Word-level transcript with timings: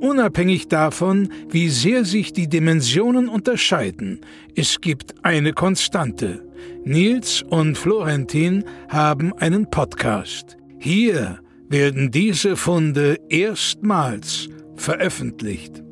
Unabhängig 0.00 0.68
davon, 0.68 1.30
wie 1.50 1.68
sehr 1.68 2.06
sich 2.06 2.32
die 2.32 2.48
Dimensionen 2.48 3.28
unterscheiden, 3.28 4.20
es 4.56 4.80
gibt 4.80 5.14
eine 5.24 5.52
Konstante. 5.52 6.42
Nils 6.84 7.42
und 7.42 7.76
Florentin 7.76 8.64
haben 8.88 9.34
einen 9.34 9.68
Podcast. 9.70 10.56
Hier 10.78 11.40
werden 11.68 12.10
diese 12.10 12.56
Funde 12.56 13.18
erstmals 13.28 14.48
veröffentlicht. 14.74 15.82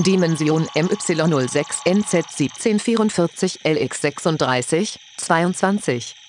Dimension 0.00 0.64
MY06 0.74 1.86
NZ 1.86 2.14
1744 2.14 3.60
LX 3.64 4.00
36 4.00 4.98
22 5.18 6.19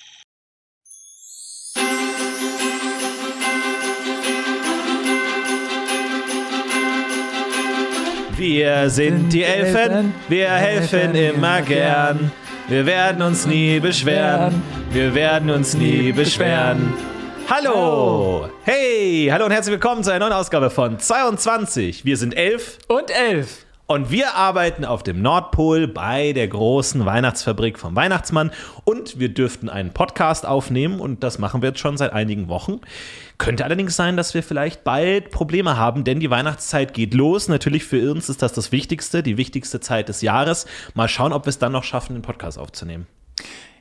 Wir 8.41 8.89
sind 8.89 9.31
die 9.31 9.43
Elfen, 9.43 10.15
wir 10.27 10.49
helfen 10.49 11.13
immer 11.13 11.61
gern. 11.61 12.31
Wir 12.67 12.87
werden 12.87 13.21
uns 13.21 13.45
nie 13.45 13.79
beschweren, 13.79 14.63
wir 14.91 15.13
werden 15.13 15.51
uns 15.51 15.75
nie 15.75 16.11
beschweren. 16.11 16.91
Hallo! 17.47 18.49
Hey! 18.63 19.29
Hallo 19.31 19.45
und 19.45 19.51
herzlich 19.51 19.73
willkommen 19.73 20.03
zu 20.03 20.09
einer 20.09 20.25
neuen 20.27 20.33
Ausgabe 20.33 20.71
von 20.71 20.97
22. 20.97 22.03
Wir 22.03 22.17
sind 22.17 22.35
elf 22.35 22.79
Und 22.87 23.11
elf. 23.11 23.63
und 23.85 24.09
wir 24.09 24.33
arbeiten 24.33 24.85
auf 24.85 25.03
dem 25.03 25.21
Nordpol 25.21 25.87
bei 25.87 26.33
der 26.33 26.47
großen 26.47 27.05
Weihnachtsfabrik 27.05 27.77
vom 27.77 27.95
Weihnachtsmann 27.95 28.49
und 28.85 29.19
wir 29.19 29.29
dürften 29.29 29.69
einen 29.69 29.93
Podcast 29.93 30.47
aufnehmen 30.47 30.99
und 30.99 31.23
das 31.23 31.37
machen 31.37 31.61
wir 31.61 31.69
jetzt 31.69 31.79
schon 31.79 31.95
seit 31.95 32.11
einigen 32.11 32.47
Wochen. 32.47 32.81
Könnte 33.41 33.65
allerdings 33.65 33.95
sein, 33.95 34.17
dass 34.17 34.35
wir 34.35 34.43
vielleicht 34.43 34.83
bald 34.83 35.31
Probleme 35.31 35.75
haben, 35.75 36.03
denn 36.03 36.19
die 36.19 36.29
Weihnachtszeit 36.29 36.93
geht 36.93 37.15
los. 37.15 37.47
Natürlich 37.47 37.83
für 37.83 38.11
uns 38.11 38.29
ist 38.29 38.43
das 38.43 38.53
das 38.53 38.71
Wichtigste, 38.71 39.23
die 39.23 39.35
wichtigste 39.35 39.79
Zeit 39.79 40.09
des 40.09 40.21
Jahres. 40.21 40.67
Mal 40.93 41.07
schauen, 41.07 41.33
ob 41.33 41.45
wir 41.45 41.49
es 41.49 41.57
dann 41.57 41.71
noch 41.71 41.83
schaffen, 41.83 42.13
den 42.13 42.21
Podcast 42.21 42.59
aufzunehmen. 42.59 43.07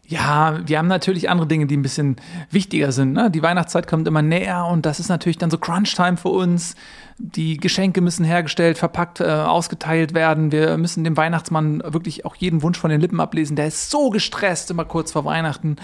Ja, 0.06 0.66
wir 0.66 0.78
haben 0.78 0.88
natürlich 0.88 1.28
andere 1.28 1.47
Dinge, 1.47 1.66
die 1.66 1.77
ein 1.77 1.83
bisschen 1.83 2.16
wichtiger 2.50 2.91
sind. 2.91 3.12
Ne? 3.12 3.31
Die 3.31 3.42
Weihnachtszeit 3.42 3.86
kommt 3.86 4.08
immer 4.08 4.22
näher 4.22 4.64
und 4.64 4.86
das 4.86 4.98
ist 4.98 5.11
natürlich 5.11 5.36
dann 5.36 5.50
so 5.50 5.58
Crunch-Time 5.58 6.16
für 6.16 6.31
uns. 6.31 6.75
Die 7.23 7.59
Geschenke 7.59 8.01
müssen 8.01 8.25
hergestellt, 8.25 8.79
verpackt, 8.79 9.21
äh, 9.21 9.25
ausgeteilt 9.25 10.15
werden. 10.15 10.53
Wir 10.53 10.79
müssen 10.79 11.05
dem 11.05 11.19
Weihnachtsmann 11.19 11.83
wirklich 11.85 12.25
auch 12.25 12.35
jeden 12.35 12.62
Wunsch 12.62 12.79
von 12.79 12.89
den 12.89 12.99
Lippen 13.01 13.21
ablesen. 13.21 13.57
Der 13.57 13.67
ist 13.67 13.91
so 13.91 14.09
gestresst, 14.09 14.71
immer 14.71 14.87
kurz 14.87 15.12
vor 15.12 15.27
Weihnachten. 15.27 15.77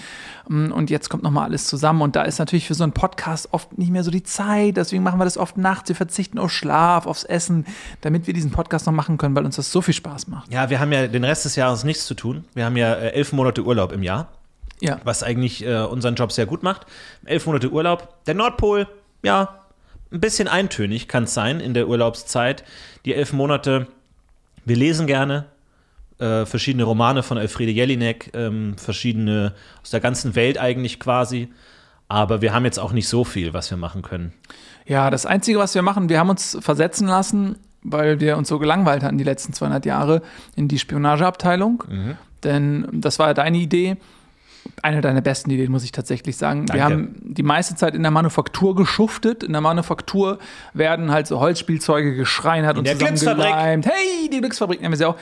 Mm, 0.48 0.72
Und 0.72 0.88
jetzt 0.88 1.10
kommt 1.10 1.22
nochmal 1.22 1.44
alles 1.44 1.66
zusammen. 1.66 2.00
Und 2.00 2.16
da 2.16 2.22
ist 2.22 2.38
natürlich 2.38 2.66
für 2.66 2.72
so 2.72 2.84
einen 2.84 2.92
Podcast 2.92 3.48
oft 3.52 3.76
nicht 3.76 3.90
mehr 3.92 4.02
so 4.02 4.10
die 4.10 4.22
Zeit. 4.22 4.78
Deswegen 4.78 5.02
machen 5.02 5.20
wir 5.20 5.24
das 5.24 5.36
oft 5.36 5.58
nachts. 5.58 5.90
Wir 5.90 5.96
verzichten 5.96 6.38
auf 6.38 6.50
Schlaf, 6.50 7.06
aufs 7.06 7.24
Essen, 7.24 7.66
damit 8.00 8.26
wir 8.26 8.32
diesen 8.32 8.50
Podcast 8.50 8.86
noch 8.86 8.94
machen 8.94 9.18
können, 9.18 9.36
weil 9.36 9.44
uns 9.44 9.56
das 9.56 9.70
so 9.70 9.82
viel 9.82 9.92
Spaß 9.94 10.28
macht. 10.28 10.50
Ja, 10.50 10.70
wir 10.70 10.80
haben 10.80 10.90
ja 10.92 11.06
den 11.06 11.24
Rest 11.24 11.44
des 11.44 11.54
Jahres 11.54 11.84
nichts 11.84 12.06
zu 12.06 12.14
tun. 12.14 12.44
Wir 12.54 12.64
haben 12.64 12.78
ja 12.78 12.94
äh, 12.94 13.10
elf 13.10 13.34
Monate 13.34 13.62
Urlaub 13.62 13.92
im 13.92 14.02
Jahr. 14.02 14.28
Ja. 14.80 15.00
was 15.04 15.22
eigentlich 15.22 15.64
äh, 15.64 15.80
unseren 15.84 16.16
Job 16.16 16.32
sehr 16.32 16.44
gut 16.46 16.62
macht. 16.62 16.86
Elf 17.24 17.46
Monate 17.46 17.70
Urlaub. 17.70 18.24
Der 18.26 18.34
Nordpol, 18.34 18.86
ja, 19.22 19.60
ein 20.12 20.20
bisschen 20.20 20.48
eintönig 20.48 21.08
kann 21.08 21.24
es 21.24 21.34
sein 21.34 21.60
in 21.60 21.74
der 21.74 21.88
Urlaubszeit. 21.88 22.64
Die 23.04 23.14
elf 23.14 23.32
Monate, 23.32 23.86
wir 24.64 24.76
lesen 24.76 25.06
gerne 25.06 25.46
äh, 26.18 26.46
verschiedene 26.46 26.84
Romane 26.84 27.22
von 27.22 27.36
Elfriede 27.36 27.72
Jelinek, 27.72 28.30
ähm, 28.34 28.76
verschiedene 28.78 29.52
aus 29.82 29.90
der 29.90 30.00
ganzen 30.00 30.34
Welt 30.34 30.58
eigentlich 30.58 31.00
quasi. 31.00 31.48
Aber 32.08 32.40
wir 32.40 32.54
haben 32.54 32.64
jetzt 32.64 32.78
auch 32.78 32.92
nicht 32.92 33.08
so 33.08 33.24
viel, 33.24 33.52
was 33.52 33.70
wir 33.70 33.78
machen 33.78 34.02
können. 34.02 34.32
Ja, 34.86 35.10
das 35.10 35.26
Einzige, 35.26 35.58
was 35.58 35.74
wir 35.74 35.82
machen, 35.82 36.08
wir 36.08 36.20
haben 36.20 36.30
uns 36.30 36.56
versetzen 36.60 37.08
lassen, 37.08 37.56
weil 37.82 38.20
wir 38.20 38.36
uns 38.36 38.48
so 38.48 38.58
gelangweilt 38.58 39.02
hatten 39.02 39.18
die 39.18 39.24
letzten 39.24 39.52
200 39.52 39.84
Jahre, 39.86 40.22
in 40.54 40.68
die 40.68 40.78
Spionageabteilung. 40.78 41.82
Denn 42.44 42.86
das 42.92 43.18
war 43.18 43.28
ja 43.28 43.34
deine 43.34 43.58
Idee. 43.58 43.96
Eine 44.82 45.00
deiner 45.00 45.20
besten 45.20 45.50
Ideen, 45.50 45.70
muss 45.70 45.84
ich 45.84 45.92
tatsächlich 45.92 46.36
sagen. 46.36 46.66
Danke. 46.66 46.74
Wir 46.74 46.84
haben 46.84 47.14
die 47.22 47.42
meiste 47.42 47.74
Zeit 47.74 47.94
in 47.94 48.02
der 48.02 48.10
Manufaktur 48.10 48.74
geschuftet. 48.74 49.42
In 49.42 49.52
der 49.52 49.60
Manufaktur 49.60 50.38
werden 50.74 51.10
halt 51.10 51.26
so 51.26 51.40
Holzspielzeuge 51.40 52.14
geschreinert 52.14 52.78
und 52.78 52.86
der 52.86 52.94
Glücksfabrik. 52.94 53.36
zusammengeleimt. 53.36 53.86
Hey, 53.86 54.30
die 54.32 54.40
Glücksfabrik 54.40 54.80
nennen 54.80 54.92
wir 54.92 54.98
sie 54.98 55.04
auch. 55.06 55.16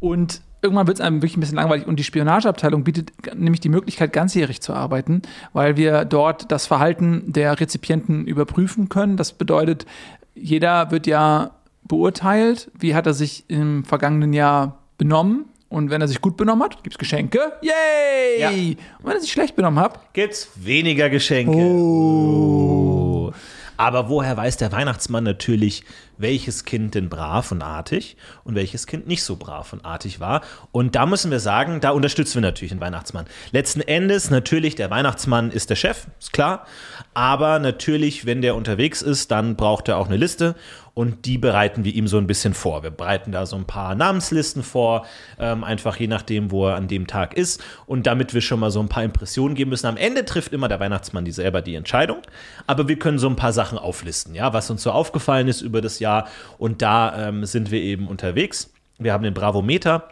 Und 0.00 0.40
irgendwann 0.62 0.86
wird 0.86 0.98
es 0.98 1.00
einem 1.04 1.16
wirklich 1.16 1.36
ein 1.36 1.40
bisschen 1.40 1.56
langweilig. 1.56 1.86
Und 1.86 1.96
die 1.96 2.04
Spionageabteilung 2.04 2.84
bietet 2.84 3.12
nämlich 3.34 3.60
die 3.60 3.68
Möglichkeit, 3.68 4.12
ganzjährig 4.12 4.60
zu 4.60 4.72
arbeiten, 4.72 5.22
weil 5.52 5.76
wir 5.76 6.04
dort 6.04 6.50
das 6.50 6.66
Verhalten 6.66 7.24
der 7.26 7.60
Rezipienten 7.60 8.26
überprüfen 8.26 8.88
können. 8.88 9.16
Das 9.16 9.32
bedeutet, 9.32 9.86
jeder 10.34 10.90
wird 10.90 11.06
ja 11.06 11.52
beurteilt, 11.84 12.70
wie 12.78 12.94
hat 12.94 13.06
er 13.06 13.14
sich 13.14 13.44
im 13.48 13.84
vergangenen 13.84 14.32
Jahr 14.32 14.78
benommen. 14.96 15.46
Und 15.70 15.88
wenn 15.88 16.00
er 16.00 16.08
sich 16.08 16.20
gut 16.20 16.36
benommen 16.36 16.64
hat, 16.64 16.82
gibt 16.82 16.94
es 16.94 16.98
Geschenke. 16.98 17.52
Yay! 17.62 18.40
Ja. 18.40 18.50
Und 18.50 18.76
wenn 19.04 19.12
er 19.12 19.20
sich 19.20 19.30
schlecht 19.30 19.54
benommen 19.54 19.78
hat, 19.78 20.12
Gibt's 20.12 20.50
weniger 20.56 21.08
Geschenke. 21.08 21.56
Oh. 21.56 23.32
Aber 23.80 24.10
woher 24.10 24.36
weiß 24.36 24.58
der 24.58 24.72
Weihnachtsmann 24.72 25.24
natürlich, 25.24 25.84
welches 26.18 26.66
Kind 26.66 26.94
denn 26.94 27.08
brav 27.08 27.50
und 27.50 27.62
artig 27.62 28.18
und 28.44 28.54
welches 28.54 28.86
Kind 28.86 29.06
nicht 29.06 29.22
so 29.22 29.36
brav 29.36 29.72
und 29.72 29.86
artig 29.86 30.20
war? 30.20 30.42
Und 30.70 30.96
da 30.96 31.06
müssen 31.06 31.30
wir 31.30 31.40
sagen, 31.40 31.80
da 31.80 31.90
unterstützen 31.90 32.34
wir 32.34 32.42
natürlich 32.42 32.72
den 32.72 32.80
Weihnachtsmann. 32.82 33.24
Letzten 33.52 33.80
Endes 33.80 34.28
natürlich, 34.28 34.74
der 34.74 34.90
Weihnachtsmann 34.90 35.50
ist 35.50 35.70
der 35.70 35.76
Chef, 35.76 36.08
ist 36.18 36.34
klar. 36.34 36.66
Aber 37.14 37.58
natürlich, 37.58 38.26
wenn 38.26 38.42
der 38.42 38.54
unterwegs 38.54 39.00
ist, 39.00 39.30
dann 39.30 39.56
braucht 39.56 39.88
er 39.88 39.96
auch 39.96 40.08
eine 40.08 40.18
Liste 40.18 40.56
und 40.94 41.26
die 41.26 41.38
bereiten 41.38 41.84
wir 41.84 41.94
ihm 41.94 42.06
so 42.08 42.18
ein 42.18 42.26
bisschen 42.26 42.54
vor. 42.54 42.82
Wir 42.82 42.90
bereiten 42.90 43.32
da 43.32 43.46
so 43.46 43.56
ein 43.56 43.64
paar 43.64 43.94
Namenslisten 43.94 44.62
vor, 44.62 45.06
ähm, 45.38 45.64
einfach 45.64 45.96
je 45.96 46.06
nachdem, 46.06 46.50
wo 46.50 46.68
er 46.68 46.76
an 46.76 46.88
dem 46.88 47.06
Tag 47.06 47.34
ist. 47.34 47.62
Und 47.86 48.06
damit 48.06 48.34
wir 48.34 48.40
schon 48.40 48.60
mal 48.60 48.70
so 48.70 48.80
ein 48.80 48.88
paar 48.88 49.04
Impressionen 49.04 49.54
geben 49.54 49.70
müssen. 49.70 49.86
Am 49.86 49.96
Ende 49.96 50.24
trifft 50.24 50.52
immer 50.52 50.68
der 50.68 50.80
Weihnachtsmann 50.80 51.24
die 51.24 51.32
selber 51.32 51.62
die 51.62 51.74
Entscheidung. 51.74 52.18
Aber 52.66 52.88
wir 52.88 52.98
können 52.98 53.18
so 53.18 53.28
ein 53.28 53.36
paar 53.36 53.52
Sachen 53.52 53.78
auflisten, 53.78 54.34
ja, 54.34 54.52
was 54.52 54.70
uns 54.70 54.82
so 54.82 54.90
aufgefallen 54.90 55.48
ist 55.48 55.60
über 55.60 55.80
das 55.80 55.98
Jahr. 56.00 56.28
Und 56.58 56.82
da 56.82 57.28
ähm, 57.28 57.44
sind 57.44 57.70
wir 57.70 57.80
eben 57.80 58.08
unterwegs. 58.08 58.72
Wir 58.98 59.12
haben 59.12 59.24
den 59.24 59.34
Bravometer 59.34 60.08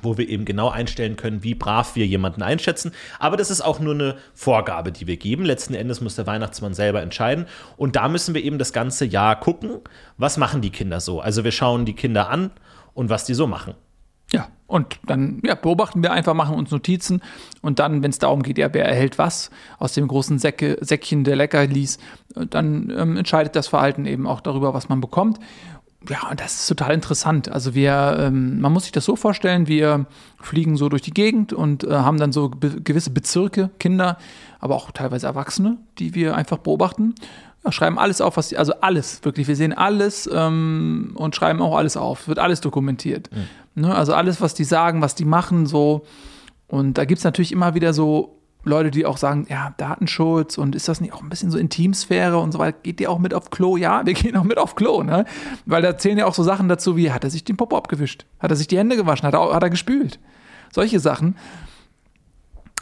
wo 0.00 0.18
wir 0.18 0.28
eben 0.28 0.44
genau 0.44 0.68
einstellen 0.68 1.16
können, 1.16 1.42
wie 1.42 1.54
brav 1.54 1.96
wir 1.96 2.06
jemanden 2.06 2.42
einschätzen. 2.42 2.92
Aber 3.18 3.36
das 3.36 3.50
ist 3.50 3.60
auch 3.60 3.80
nur 3.80 3.94
eine 3.94 4.16
Vorgabe, 4.34 4.92
die 4.92 5.06
wir 5.06 5.16
geben. 5.16 5.44
Letzten 5.44 5.74
Endes 5.74 6.00
muss 6.00 6.16
der 6.16 6.26
Weihnachtsmann 6.26 6.74
selber 6.74 7.02
entscheiden. 7.02 7.46
Und 7.76 7.96
da 7.96 8.08
müssen 8.08 8.34
wir 8.34 8.42
eben 8.42 8.58
das 8.58 8.72
ganze 8.72 9.04
Jahr 9.04 9.38
gucken, 9.38 9.80
was 10.18 10.36
machen 10.36 10.60
die 10.60 10.70
Kinder 10.70 11.00
so. 11.00 11.20
Also 11.20 11.44
wir 11.44 11.52
schauen 11.52 11.84
die 11.84 11.94
Kinder 11.94 12.28
an 12.28 12.50
und 12.92 13.10
was 13.10 13.24
die 13.24 13.34
so 13.34 13.46
machen. 13.46 13.74
Ja, 14.32 14.48
und 14.66 14.98
dann 15.06 15.40
ja, 15.44 15.54
beobachten 15.54 16.02
wir 16.02 16.10
einfach, 16.10 16.34
machen 16.34 16.56
uns 16.56 16.70
Notizen 16.70 17.22
und 17.62 17.78
dann, 17.78 18.02
wenn 18.02 18.10
es 18.10 18.18
darum 18.18 18.42
geht, 18.42 18.58
ja, 18.58 18.72
wer 18.72 18.84
erhält 18.84 19.18
was 19.18 19.50
aus 19.78 19.92
dem 19.92 20.08
großen 20.08 20.38
Säcke, 20.38 20.78
Säckchen 20.80 21.22
der 21.22 21.36
Leckerlis, 21.36 21.98
dann 22.34 22.92
ähm, 22.96 23.16
entscheidet 23.16 23.54
das 23.54 23.68
Verhalten 23.68 24.06
eben 24.06 24.26
auch 24.26 24.40
darüber, 24.40 24.74
was 24.74 24.88
man 24.88 25.00
bekommt. 25.00 25.38
Ja, 26.08 26.34
das 26.34 26.60
ist 26.60 26.66
total 26.66 26.92
interessant. 26.92 27.48
Also 27.48 27.74
wir, 27.74 28.16
ähm, 28.18 28.60
man 28.60 28.72
muss 28.72 28.84
sich 28.84 28.92
das 28.92 29.04
so 29.04 29.16
vorstellen, 29.16 29.66
wir 29.68 30.06
fliegen 30.40 30.76
so 30.76 30.88
durch 30.88 31.02
die 31.02 31.12
Gegend 31.12 31.52
und 31.52 31.84
äh, 31.84 31.92
haben 31.92 32.18
dann 32.18 32.32
so 32.32 32.50
be 32.50 32.80
gewisse 32.82 33.10
Bezirke, 33.10 33.70
Kinder, 33.78 34.18
aber 34.60 34.74
auch 34.74 34.90
teilweise 34.90 35.26
Erwachsene, 35.26 35.78
die 35.98 36.14
wir 36.14 36.36
einfach 36.36 36.58
beobachten. 36.58 37.14
Ja, 37.64 37.72
schreiben 37.72 37.98
alles 37.98 38.20
auf, 38.20 38.36
was 38.36 38.48
die, 38.48 38.58
also 38.58 38.74
alles, 38.80 39.24
wirklich. 39.24 39.48
Wir 39.48 39.56
sehen 39.56 39.72
alles 39.72 40.28
ähm, 40.30 41.12
und 41.14 41.34
schreiben 41.34 41.62
auch 41.62 41.76
alles 41.76 41.96
auf. 41.96 42.28
Wird 42.28 42.38
alles 42.38 42.60
dokumentiert. 42.60 43.30
Ne? 43.74 43.94
Also 43.94 44.12
alles, 44.12 44.40
was 44.40 44.52
die 44.54 44.64
sagen, 44.64 45.00
was 45.00 45.14
die 45.14 45.24
machen, 45.24 45.66
so. 45.66 46.04
Und 46.66 46.98
da 46.98 47.04
gibt 47.04 47.18
es 47.18 47.24
natürlich 47.24 47.52
immer 47.52 47.74
wieder 47.74 47.94
so 47.94 48.40
Leute, 48.64 48.90
die 48.90 49.06
auch 49.06 49.16
sagen, 49.18 49.46
ja, 49.48 49.74
Datenschutz 49.76 50.58
und 50.58 50.74
ist 50.74 50.88
das 50.88 51.00
nicht 51.00 51.12
auch 51.12 51.22
ein 51.22 51.28
bisschen 51.28 51.50
so 51.50 51.58
Intimsphäre 51.58 52.38
und 52.38 52.52
so 52.52 52.58
weiter? 52.58 52.78
Geht 52.82 53.00
ihr 53.00 53.10
auch 53.10 53.18
mit 53.18 53.34
auf 53.34 53.50
Klo? 53.50 53.76
Ja, 53.76 54.04
wir 54.06 54.14
gehen 54.14 54.36
auch 54.36 54.44
mit 54.44 54.58
auf 54.58 54.74
Klo, 54.74 55.02
ne? 55.02 55.24
Weil 55.66 55.82
da 55.82 55.96
zählen 55.98 56.18
ja 56.18 56.26
auch 56.26 56.34
so 56.34 56.42
Sachen 56.42 56.68
dazu 56.68 56.96
wie, 56.96 57.12
hat 57.12 57.24
er 57.24 57.30
sich 57.30 57.44
den 57.44 57.56
Popo 57.56 57.76
abgewischt? 57.76 58.26
Hat 58.40 58.50
er 58.50 58.56
sich 58.56 58.66
die 58.66 58.78
Hände 58.78 58.96
gewaschen? 58.96 59.26
Hat 59.26 59.34
er, 59.34 59.54
hat 59.54 59.62
er 59.62 59.70
gespült? 59.70 60.18
Solche 60.72 60.98
Sachen. 61.00 61.36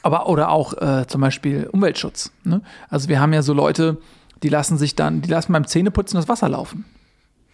Aber, 0.02 0.29
oder 0.29 0.50
auch 0.50 0.73
äh, 0.75 1.06
zum 1.06 1.20
Beispiel 1.20 1.69
Umweltschutz. 1.70 2.32
Ne? 2.44 2.62
Also 2.88 3.08
wir 3.08 3.20
haben 3.20 3.32
ja 3.32 3.43
so 3.43 3.52
Leute, 3.52 3.99
die 4.43 4.49
lassen 4.49 4.79
sich 4.79 4.96
dann, 4.96 5.23
die 5.23 5.31
lassen 5.31 5.52
beim 5.52 5.67
Zähneputzen 5.67 6.17
das 6.17 6.29
Wasser 6.29 6.49
laufen. 6.49 6.84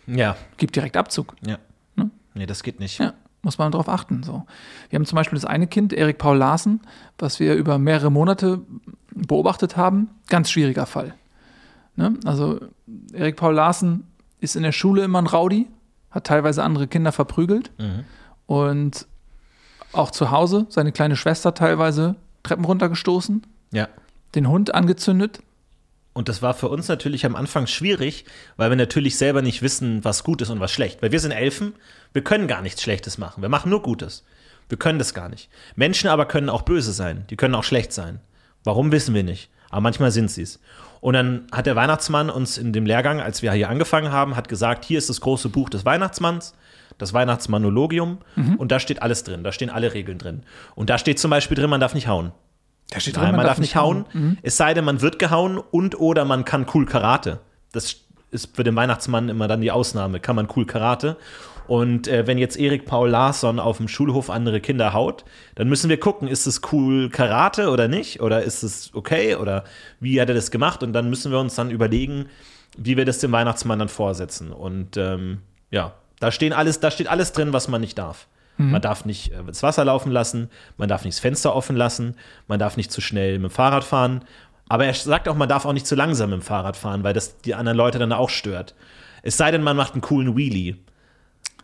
Ja, 0.07 0.37
Gibt 0.57 0.75
direkt 0.77 0.97
Abzug. 0.97 1.37
ja. 1.47 1.59
Ne? 1.97 2.11
Nee, 2.35 2.47
das 2.47 2.63
geht 2.63 2.81
nicht. 2.81 2.99
Ja, 2.99 3.13
muss 3.43 3.59
man 3.59 3.71
darauf 3.73 3.89
achten. 3.89 4.23
So. 4.23 4.45
Wir 4.91 4.99
haben 4.99 5.07
zum 5.07 5.17
Beispiel 5.17 5.37
das 5.37 5.45
eine 5.45 5.67
Kind, 5.67 5.93
Erik 5.93 6.19
Paul 6.19 6.37
Larsen, 6.39 6.81
was 7.19 7.41
wir 7.41 7.55
über 7.55 7.79
mehrere 7.79 8.11
Monate 8.11 8.61
beobachtet 9.15 9.77
haben. 9.77 10.11
Ganz 10.29 10.51
schwieriger 10.51 10.87
Fall. 10.87 11.15
Ne? 11.97 12.15
Also 12.25 12.61
Erik 13.13 13.37
Paul 13.37 13.55
Larsen 13.55 14.07
ist 14.41 14.57
in 14.57 14.63
der 14.63 14.73
Schule 14.73 15.03
immer 15.05 15.21
ein 15.21 15.27
Rowdy, 15.27 15.67
hat 16.11 16.27
teilweise 16.27 16.63
andere 16.63 16.87
Kinder 16.89 17.13
verprügelt 17.13 17.71
und 18.47 19.07
auch 19.93 20.11
zu 20.11 20.31
Hause 20.31 20.67
seine 20.69 20.93
kleine 20.93 21.17
Schwester 21.17 21.55
teilweise 21.55 22.17
Treppen 22.43 22.65
runtergestoßen, 22.65 23.43
Ja. 23.73 23.89
den 24.35 24.49
Hund 24.49 24.75
angezündet. 24.75 25.41
Und 26.19 26.29
das 26.29 26.43
war 26.43 26.53
für 26.53 26.69
uns 26.69 26.89
natürlich 26.89 27.25
am 27.25 27.37
Anfang 27.37 27.69
schwierig, 27.69 28.25
weil 28.57 28.71
wir 28.71 28.77
natürlich 28.77 29.17
selber 29.17 29.41
nicht 29.41 29.63
wissen, 29.63 30.05
was 30.05 30.25
gut 30.25 30.43
ist 30.43 30.51
und 30.51 30.59
was 30.59 30.73
schlecht. 30.73 31.01
Weil 31.01 31.13
wir 31.13 31.21
sind 31.21 31.31
Elfen, 31.31 31.75
wir 32.13 32.25
können 32.25 32.49
gar 32.49 32.61
nichts 32.61 32.83
Schlechtes 32.83 33.19
machen. 33.19 33.41
Wir 33.41 33.49
machen 33.49 33.71
nur 33.71 33.83
Gutes. 33.83 34.25
Wir 34.69 34.79
können 34.79 34.99
das 34.99 35.15
gar 35.15 35.29
nicht. 35.29 35.49
Menschen 35.77 36.11
aber 36.11 36.27
können 36.27 36.49
auch 36.49 36.63
böse 36.63 36.93
sein. 36.93 37.25
Die 37.31 37.37
können 37.37 37.55
auch 37.55 37.63
schlecht 37.63 37.93
sein. 37.93 38.19
Warum 38.65 38.91
wissen 38.91 39.15
wir 39.15 39.23
nicht. 39.23 39.49
Aber 39.71 39.83
manchmal 39.83 40.11
sind 40.11 40.29
sie 40.29 40.43
es. 40.43 40.59
Und 41.01 41.15
dann 41.15 41.47
hat 41.53 41.67
der 41.67 41.77
Weihnachtsmann 41.77 42.31
uns 42.31 42.59
in 42.59 42.73
dem 42.73 42.85
Lehrgang, 42.85 43.21
als 43.21 43.43
wir 43.43 43.53
hier 43.53 43.71
angefangen 43.71 44.11
haben, 44.11 44.35
hat 44.35 44.49
gesagt, 44.49 44.85
hier 44.85 44.99
ist 44.99 45.09
das 45.09 45.21
große 45.21 45.51
Buch 45.51 45.71
des 45.71 45.85
Weihnachtsmanns, 45.85 46.53
das 46.99 47.15
Weihnachtsmanologium. 47.15 48.19
Und 48.59 48.73
da 48.73 48.81
steht 48.81 49.03
alles 49.03 49.23
drin. 49.23 49.45
Da 49.45 49.53
stehen 49.53 49.71
alle 49.71 49.95
Regeln 49.95 50.19
drin. 50.19 50.43
Und 50.75 50.91
da 50.91 50.99
steht 50.99 51.21
zum 51.21 51.31
Beispiel 51.31 51.57
drin, 51.57 51.71
man 51.71 51.81
darf 51.81 51.95
nicht 51.95 52.09
hauen. 52.09 52.33
Da 52.91 53.01
steht 53.01 53.17
Nein, 53.17 53.37
man, 53.37 53.45
darf 53.45 53.59
nicht 53.59 53.77
hauen. 53.77 54.07
Es 54.43 54.57
sei 54.57 54.73
denn, 54.75 54.85
man 54.85 55.03
wird 55.03 55.19
gehauen 55.19 55.59
und 55.59 56.01
oder 56.01 56.25
man 56.25 56.45
kann 56.45 56.67
cool 56.75 56.87
Karate. 56.87 57.41
Das 57.73 57.97
ist 58.31 58.57
für 58.57 58.65
den 58.65 58.77
Weihnachtsmann 58.77 59.29
immer 59.29 59.49
dann 59.49 59.61
die 59.61 59.71
Ausnahme. 59.71 60.21
Kann 60.21 60.37
man 60.37 60.49
cool 60.57 60.65
Karate. 60.65 61.17
Und 61.67 62.09
äh, 62.09 62.27
wenn 62.27 62.39
jetzt 62.39 62.59
Erik 62.59 62.87
Paul 62.87 63.11
Larsson 63.11 63.61
auf 63.61 63.77
dem 63.77 63.89
Schulhof 63.89 64.31
andere 64.31 64.61
Kinder 64.61 64.95
haut, 64.95 65.25
dann 65.55 65.69
müssen 65.69 65.91
wir 65.91 66.01
gucken, 66.01 66.27
ist 66.27 66.47
es 66.47 66.63
cool 66.73 67.11
Karate 67.11 67.69
oder 67.69 67.89
nicht? 67.89 68.23
Oder 68.23 68.43
ist 68.43 68.63
es 68.63 68.91
okay? 68.95 69.35
Oder 69.35 69.65
wie 70.01 70.19
hat 70.19 70.31
er 70.31 70.35
das 70.35 70.51
gemacht? 70.51 70.83
Und 70.83 70.95
dann 70.95 71.11
müssen 71.11 71.31
wir 71.31 71.39
uns 71.39 71.55
dann 71.55 71.71
überlegen, 71.71 72.27
wie 72.79 72.97
wir 72.97 73.05
das 73.05 73.19
dem 73.19 73.33
Weihnachtsmann 73.33 73.79
dann 73.79 73.89
vorsetzen. 73.89 74.51
Und 74.51 74.97
ähm, 74.97 75.43
ja, 75.71 75.93
da, 76.21 76.33
stehen 76.33 76.55
alles, 76.55 76.81
da 76.81 76.91
steht 76.91 77.09
alles 77.09 77.33
drin, 77.33 77.53
was 77.53 77.69
man 77.69 77.83
nicht 77.83 77.99
darf. 77.99 78.29
Man 78.59 78.83
darf 78.83 79.05
nicht 79.05 79.33
äh, 79.33 79.43
das 79.47 79.63
Wasser 79.63 79.85
laufen 79.85 80.11
lassen, 80.11 80.51
man 80.77 80.89
darf 80.89 81.05
nicht 81.05 81.17
das 81.17 81.21
Fenster 81.21 81.55
offen 81.55 81.77
lassen, 81.77 82.15
man 82.49 82.59
darf 82.59 82.77
nicht 82.77 82.93
zu 82.93 83.01
schnell 83.01 83.39
mit 83.39 83.51
dem 83.51 83.55
Fahrrad 83.55 83.85
fahren. 83.85 84.25
Aber 84.69 84.85
er 84.85 84.95
sagt 84.95 85.29
auch, 85.29 85.37
man 85.37 85.49
darf 85.49 85.65
auch 85.65 85.73
nicht 85.73 85.87
zu 85.87 85.95
langsam 85.95 86.31
mit 86.31 86.41
dem 86.41 86.43
Fahrrad 86.43 86.77
fahren, 86.77 87.03
weil 87.03 87.15
das 87.15 87.39
die 87.39 87.55
anderen 87.55 87.79
Leute 87.79 87.99
dann 87.99 88.13
auch 88.13 88.31
stört. 88.31 88.75
Es 89.23 89.37
sei 89.37 89.51
denn, 89.51 89.63
man 89.63 89.77
macht 89.77 89.95
einen 89.95 90.03
coolen 90.03 90.37
Wheelie. 90.37 90.77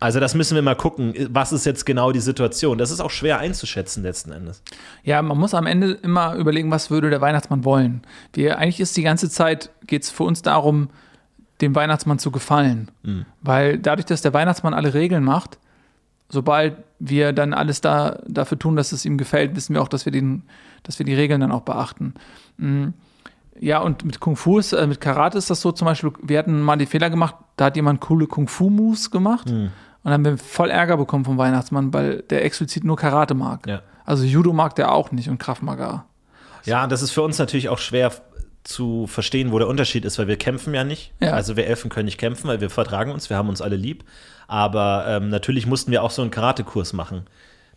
Also 0.01 0.21
das 0.21 0.35
müssen 0.35 0.55
wir 0.55 0.63
mal 0.63 0.75
gucken, 0.75 1.15
was 1.31 1.53
ist 1.53 1.65
jetzt 1.65 1.87
genau 1.87 2.13
die 2.13 2.21
Situation. 2.21 2.79
Das 2.79 2.91
ist 2.91 3.01
auch 3.01 3.11
schwer 3.11 3.39
einzuschätzen 3.39 4.03
letzten 4.03 4.33
Endes. 4.33 4.63
Ja, 5.03 5.23
man 5.23 5.39
muss 5.39 5.55
am 5.55 5.67
Ende 5.67 5.93
immer 5.93 6.35
überlegen, 6.35 6.71
was 6.71 6.91
würde 6.91 7.11
der 7.11 7.21
Weihnachtsmann 7.21 7.65
wollen. 7.65 8.03
Wir, 8.33 8.59
eigentlich 8.59 8.81
ist 8.81 8.97
die 8.97 9.03
ganze 9.03 9.31
Zeit, 9.31 9.71
geht 9.87 10.03
es 10.03 10.11
für 10.11 10.25
uns 10.25 10.43
darum, 10.43 10.89
dem 11.61 11.75
Weihnachtsmann 11.75 12.19
zu 12.19 12.31
gefallen. 12.31 12.91
Weil 13.41 13.79
dadurch, 13.79 14.07
dass 14.07 14.23
der 14.23 14.35
Weihnachtsmann 14.35 14.75
alle 14.75 14.93
Regeln 14.93 15.25
macht, 15.25 15.59
sobald 16.35 16.77
wir 16.99 17.33
dann 17.33 17.55
alles 17.55 17.81
da, 17.81 18.19
dafür 18.27 18.59
tun, 18.59 18.77
dass 18.77 18.93
es 18.93 19.07
ihm 19.07 19.17
gefällt, 19.17 19.57
wissen 19.57 19.75
wir 19.75 19.81
auch, 19.81 19.89
dass 19.89 20.05
wir, 20.05 20.13
den, 20.13 20.43
dass 20.83 20.99
wir 20.99 21.07
die 21.07 21.15
Regeln 21.15 21.41
dann 21.41 21.53
auch 21.53 21.63
beachten. 21.63 22.15
Mm. 22.59 22.89
Ja, 23.61 23.79
und 23.79 24.05
mit 24.05 24.19
Kung 24.19 24.35
Fu 24.35 24.59
ist, 24.59 24.73
äh, 24.73 24.87
mit 24.87 25.01
Karate 25.01 25.39
ist 25.39 25.49
das 25.49 25.61
so 25.61 25.71
zum 25.71 25.87
Beispiel, 25.87 26.11
wir 26.21 26.39
hatten 26.41 26.61
mal 26.61 26.77
die 26.77 26.87
Fehler 26.87 27.09
gemacht, 27.09 27.37
da 27.57 27.67
hat 27.67 27.77
jemand 27.77 28.01
coole 28.01 28.27
Kung 28.27 28.49
Fu-Moves 28.49 29.13
gemacht 29.13 29.49
und 29.49 29.71
dann 30.03 30.13
haben 30.13 30.25
wir 30.25 30.39
voll 30.39 30.71
Ärger 30.71 30.97
bekommen 30.97 31.25
vom 31.25 31.39
Weihnachtsmann, 31.39 31.95
weil 31.95 32.23
der 32.23 32.45
explizit 32.45 32.83
nur 32.83 32.97
Karate 32.97 33.35
mag. 33.35 33.67
Ja. 33.69 33.83
Also 34.05 34.25
Judo 34.25 34.53
mag 34.53 34.75
der 34.75 34.93
auch 34.93 35.13
nicht 35.13 35.29
und 35.29 35.39
Krav 35.39 35.63
Maga. 35.63 36.05
Ja, 36.65 36.89
das 36.89 37.01
ist 37.01 37.13
für 37.13 37.23
uns 37.23 37.39
natürlich 37.39 37.69
auch 37.69 37.79
schwer 37.79 38.11
zu 38.65 39.07
verstehen, 39.07 39.53
wo 39.53 39.59
der 39.59 39.69
Unterschied 39.69 40.05
ist, 40.05 40.19
weil 40.19 40.27
wir 40.27 40.37
kämpfen 40.37 40.75
ja 40.75 40.85
nicht. 40.85 41.13
Ja. 41.21 41.33
Also 41.33 41.57
wir 41.57 41.67
Elfen 41.67 41.91
können 41.91 42.07
nicht 42.07 42.19
kämpfen, 42.19 42.49
weil 42.49 42.61
wir 42.61 42.71
vertragen 42.71 43.13
uns, 43.13 43.31
wir 43.31 43.37
haben 43.37 43.49
uns 43.49 43.63
alle 43.63 43.77
lieb. 43.77 44.05
Aber 44.47 45.07
ähm, 45.09 45.29
natürlich 45.29 45.67
mussten 45.67 45.91
wir 45.91 46.03
auch 46.03 46.11
so 46.11 46.23
einen 46.23 46.31
Karatekurs 46.31 46.93
machen. 46.93 47.27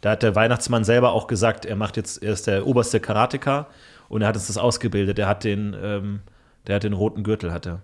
Da 0.01 0.11
hat 0.11 0.23
der 0.23 0.35
Weihnachtsmann 0.35 0.83
selber 0.83 1.11
auch 1.11 1.27
gesagt, 1.27 1.65
er 1.65 1.75
macht 1.75 1.97
jetzt, 1.97 2.21
er 2.21 2.33
ist 2.33 2.47
der 2.47 2.67
oberste 2.67 2.99
Karateka 2.99 3.67
und 4.09 4.21
er 4.21 4.27
hat 4.27 4.35
uns 4.35 4.47
das 4.47 4.57
ausgebildet. 4.57 5.17
Er 5.19 5.27
hat 5.27 5.43
den, 5.43 5.75
ähm, 5.81 6.19
der 6.67 6.75
hat 6.75 6.83
den 6.83 6.93
roten 6.93 7.23
Gürtel, 7.23 7.51
hat 7.51 7.65
er. 7.65 7.81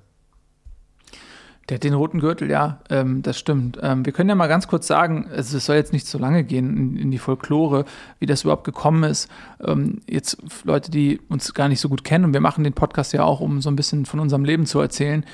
Der 1.69 1.75
hat 1.75 1.83
den 1.85 1.93
roten 1.93 2.19
Gürtel, 2.19 2.49
ja, 2.49 2.81
ähm, 2.89 3.21
das 3.21 3.39
stimmt. 3.39 3.79
Ähm, 3.81 4.05
wir 4.05 4.11
können 4.11 4.27
ja 4.27 4.35
mal 4.35 4.47
ganz 4.47 4.67
kurz 4.67 4.85
sagen, 4.85 5.29
also 5.31 5.55
es 5.55 5.65
soll 5.65 5.77
jetzt 5.77 5.93
nicht 5.93 6.05
so 6.05 6.17
lange 6.17 6.43
gehen 6.43 6.75
in, 6.75 6.97
in 6.97 7.11
die 7.11 7.17
Folklore, 7.17 7.85
wie 8.19 8.25
das 8.25 8.43
überhaupt 8.43 8.65
gekommen 8.65 9.03
ist. 9.03 9.31
Ähm, 9.65 10.01
jetzt 10.09 10.37
Leute, 10.65 10.91
die 10.91 11.21
uns 11.29 11.53
gar 11.53 11.69
nicht 11.69 11.79
so 11.79 11.87
gut 11.87 12.03
kennen, 12.03 12.25
und 12.25 12.33
wir 12.33 12.41
machen 12.41 12.65
den 12.65 12.73
Podcast 12.73 13.13
ja 13.13 13.23
auch, 13.23 13.39
um 13.39 13.61
so 13.61 13.71
ein 13.71 13.77
bisschen 13.77 14.05
von 14.05 14.19
unserem 14.19 14.43
Leben 14.43 14.65
zu 14.65 14.81
erzählen. 14.81 15.25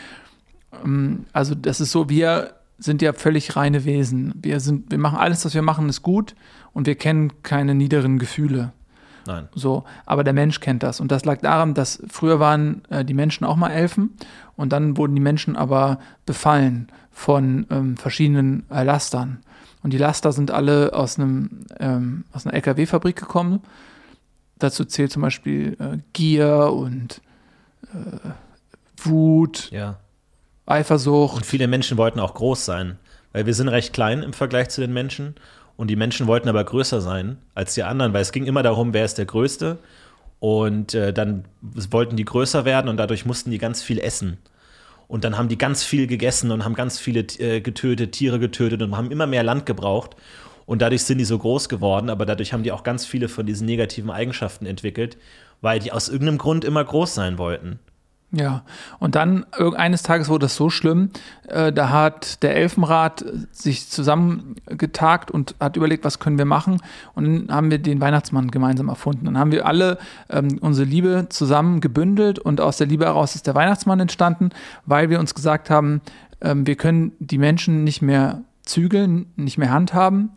Ähm, 0.85 1.25
also 1.33 1.55
das 1.55 1.81
ist 1.81 1.91
so, 1.91 2.09
wir 2.09 2.58
sind 2.79 3.01
ja 3.01 3.13
völlig 3.13 3.55
reine 3.55 3.85
Wesen. 3.85 4.33
Wir, 4.41 4.59
sind, 4.59 4.91
wir 4.91 4.97
machen 4.97 5.17
alles, 5.17 5.45
was 5.45 5.53
wir 5.53 5.61
machen, 5.61 5.89
ist 5.89 6.01
gut 6.01 6.35
und 6.73 6.87
wir 6.87 6.95
kennen 6.95 7.43
keine 7.43 7.75
niederen 7.75 8.19
Gefühle. 8.19 8.71
Nein. 9.27 9.47
So, 9.53 9.83
aber 10.05 10.23
der 10.23 10.33
Mensch 10.33 10.59
kennt 10.59 10.81
das. 10.81 10.99
Und 10.99 11.11
das 11.11 11.25
lag 11.25 11.41
daran, 11.41 11.73
dass 11.73 12.01
früher 12.09 12.39
waren 12.39 12.81
äh, 12.89 13.05
die 13.05 13.13
Menschen 13.13 13.45
auch 13.45 13.57
mal 13.57 13.69
Elfen 13.69 14.15
und 14.55 14.73
dann 14.73 14.97
wurden 14.97 15.13
die 15.13 15.21
Menschen 15.21 15.55
aber 15.55 15.99
befallen 16.25 16.87
von 17.11 17.67
ähm, 17.69 17.97
verschiedenen 17.97 18.65
äh, 18.71 18.83
Lastern. 18.83 19.39
Und 19.83 19.93
die 19.93 19.97
Laster 19.97 20.31
sind 20.31 20.51
alle 20.51 20.93
aus 20.93 21.17
einem 21.17 21.65
ähm, 21.79 22.25
aus 22.33 22.45
einer 22.45 22.55
LKW-Fabrik 22.55 23.15
gekommen. 23.15 23.61
Dazu 24.57 24.83
zählt 24.83 25.11
zum 25.11 25.21
Beispiel 25.21 25.77
äh, 25.79 25.97
Gier 26.13 26.71
und 26.73 27.21
äh, 27.93 28.29
Wut, 29.03 29.69
Ja. 29.71 29.97
Eifersucht. 30.69 31.37
Und 31.37 31.45
viele 31.45 31.67
Menschen 31.67 31.97
wollten 31.97 32.19
auch 32.19 32.33
groß 32.33 32.65
sein, 32.65 32.97
weil 33.33 33.45
wir 33.45 33.53
sind 33.53 33.67
recht 33.67 33.93
klein 33.93 34.23
im 34.23 34.33
Vergleich 34.33 34.69
zu 34.69 34.81
den 34.81 34.93
Menschen. 34.93 35.35
Und 35.77 35.87
die 35.87 35.95
Menschen 35.95 36.27
wollten 36.27 36.49
aber 36.49 36.63
größer 36.63 37.01
sein 37.01 37.37
als 37.55 37.73
die 37.73 37.83
anderen, 37.83 38.13
weil 38.13 38.21
es 38.21 38.31
ging 38.31 38.45
immer 38.45 38.63
darum, 38.63 38.93
wer 38.93 39.05
ist 39.05 39.17
der 39.17 39.25
Größte. 39.25 39.77
Und 40.39 40.93
äh, 40.93 41.13
dann 41.13 41.45
wollten 41.61 42.15
die 42.15 42.25
größer 42.25 42.65
werden 42.65 42.89
und 42.89 42.97
dadurch 42.97 43.25
mussten 43.25 43.51
die 43.51 43.57
ganz 43.57 43.81
viel 43.81 43.99
essen. 43.99 44.37
Und 45.07 45.23
dann 45.23 45.37
haben 45.37 45.49
die 45.49 45.57
ganz 45.57 45.83
viel 45.83 46.05
gegessen 46.05 46.51
und 46.51 46.63
haben 46.63 46.75
ganz 46.75 46.99
viele 46.99 47.21
äh, 47.39 47.61
getötet, 47.61 48.11
Tiere 48.11 48.39
getötet 48.39 48.81
und 48.81 48.95
haben 48.95 49.11
immer 49.11 49.25
mehr 49.25 49.43
Land 49.43 49.65
gebraucht. 49.65 50.15
Und 50.65 50.83
dadurch 50.83 51.03
sind 51.03 51.17
die 51.17 51.25
so 51.25 51.39
groß 51.39 51.67
geworden, 51.67 52.11
aber 52.11 52.27
dadurch 52.27 52.53
haben 52.53 52.61
die 52.61 52.71
auch 52.71 52.83
ganz 52.83 53.05
viele 53.05 53.27
von 53.27 53.47
diesen 53.47 53.65
negativen 53.65 54.11
Eigenschaften 54.11 54.67
entwickelt, 54.67 55.17
weil 55.61 55.79
die 55.79 55.91
aus 55.91 56.09
irgendeinem 56.09 56.37
Grund 56.37 56.63
immer 56.63 56.83
groß 56.83 57.15
sein 57.15 57.39
wollten. 57.39 57.79
Ja, 58.31 58.63
und 58.99 59.15
dann 59.15 59.43
eines 59.75 60.03
Tages 60.03 60.29
wurde 60.29 60.45
es 60.45 60.55
so 60.55 60.69
schlimm, 60.69 61.09
äh, 61.47 61.73
da 61.73 61.89
hat 61.89 62.43
der 62.43 62.55
Elfenrat 62.55 63.25
sich 63.51 63.89
zusammengetagt 63.89 65.31
und 65.31 65.55
hat 65.59 65.75
überlegt, 65.75 66.05
was 66.05 66.19
können 66.19 66.37
wir 66.37 66.45
machen. 66.45 66.79
Und 67.15 67.47
dann 67.47 67.55
haben 67.55 67.71
wir 67.71 67.79
den 67.79 67.99
Weihnachtsmann 68.01 68.51
gemeinsam 68.51 68.87
erfunden. 68.87 69.25
Dann 69.25 69.37
haben 69.39 69.51
wir 69.51 69.65
alle 69.65 69.97
ähm, 70.29 70.59
unsere 70.61 70.87
Liebe 70.87 71.25
zusammen 71.29 71.81
gebündelt 71.81 72.37
und 72.37 72.61
aus 72.61 72.77
der 72.77 72.85
Liebe 72.85 73.05
heraus 73.05 73.33
ist 73.33 73.47
der 73.47 73.55
Weihnachtsmann 73.55 73.99
entstanden, 73.99 74.49
weil 74.85 75.09
wir 75.09 75.19
uns 75.19 75.33
gesagt 75.33 75.71
haben, 75.71 76.01
ähm, 76.41 76.67
wir 76.67 76.75
können 76.75 77.13
die 77.17 77.39
Menschen 77.39 77.83
nicht 77.83 78.03
mehr 78.03 78.43
zügeln, 78.61 79.25
nicht 79.37 79.57
mehr 79.57 79.71
handhaben. 79.71 80.29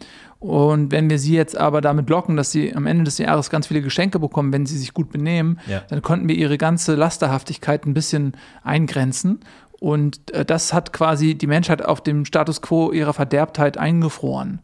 Und 0.42 0.90
wenn 0.90 1.08
wir 1.08 1.20
sie 1.20 1.34
jetzt 1.34 1.56
aber 1.56 1.80
damit 1.80 2.10
locken, 2.10 2.36
dass 2.36 2.50
sie 2.50 2.74
am 2.74 2.86
Ende 2.86 3.04
des 3.04 3.18
Jahres 3.18 3.48
ganz 3.48 3.68
viele 3.68 3.80
Geschenke 3.80 4.18
bekommen, 4.18 4.52
wenn 4.52 4.66
sie 4.66 4.76
sich 4.76 4.92
gut 4.92 5.12
benehmen, 5.12 5.60
Ja. 5.68 5.82
dann 5.88 6.02
konnten 6.02 6.26
wir 6.28 6.34
ihre 6.34 6.58
ganze 6.58 6.96
Lasterhaftigkeit 6.96 7.86
ein 7.86 7.94
bisschen 7.94 8.32
eingrenzen. 8.64 9.38
Und 9.78 10.32
äh, 10.32 10.44
das 10.44 10.72
hat 10.72 10.92
quasi 10.92 11.36
die 11.36 11.46
Menschheit 11.46 11.84
auf 11.84 12.00
dem 12.00 12.24
Status 12.24 12.60
quo 12.60 12.90
ihrer 12.90 13.12
Verderbtheit 13.12 13.78
eingefroren. 13.78 14.58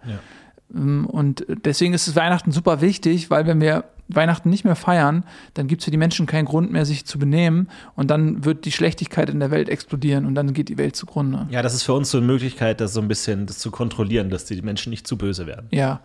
Ähm, 0.75 1.07
Und 1.07 1.47
deswegen 1.65 1.95
ist 1.95 2.09
es 2.09 2.17
Weihnachten 2.17 2.51
super 2.51 2.81
wichtig, 2.81 3.31
weil 3.31 3.47
wenn 3.47 3.61
wir 3.61 3.85
Weihnachten 4.09 4.51
nicht 4.51 4.65
mehr 4.65 4.77
feiern, 4.77 5.25
dann 5.55 5.67
gibt 5.67 5.83
es 5.83 5.85
für 5.85 5.91
die 5.91 5.99
Menschen 5.99 6.27
keinen 6.27 6.47
Grund 6.47 6.73
mehr, 6.73 6.85
sich 6.85 7.05
zu 7.05 7.19
benehmen. 7.19 7.69
Und 7.95 8.11
dann 8.11 8.45
wird 8.45 8.65
die 8.65 8.73
Schlechtigkeit 8.73 9.29
in 9.29 9.41
der 9.41 9.51
Welt 9.51 9.69
explodieren 9.69 10.27
und 10.27 10.35
dann 10.35 10.55
geht 10.55 10.69
die 10.69 10.79
Welt 10.79 10.97
zugrunde. 10.97 11.47
Ja, 11.51 11.63
das 11.63 11.75
ist 11.75 11.83
für 11.83 11.93
uns 11.93 12.11
so 12.11 12.19
eine 12.19 12.27
Möglichkeit, 12.27 12.81
das 12.81 12.95
so 12.95 13.01
ein 13.01 13.09
bisschen 13.09 13.47
das 13.47 13.59
zu 13.59 13.71
kontrollieren, 13.71 14.31
dass 14.31 14.45
die 14.45 14.61
Menschen 14.63 14.91
nicht 14.91 15.07
zu 15.07 15.19
böse 15.19 15.47
werden. 15.47 15.69
Ja. 15.71 16.01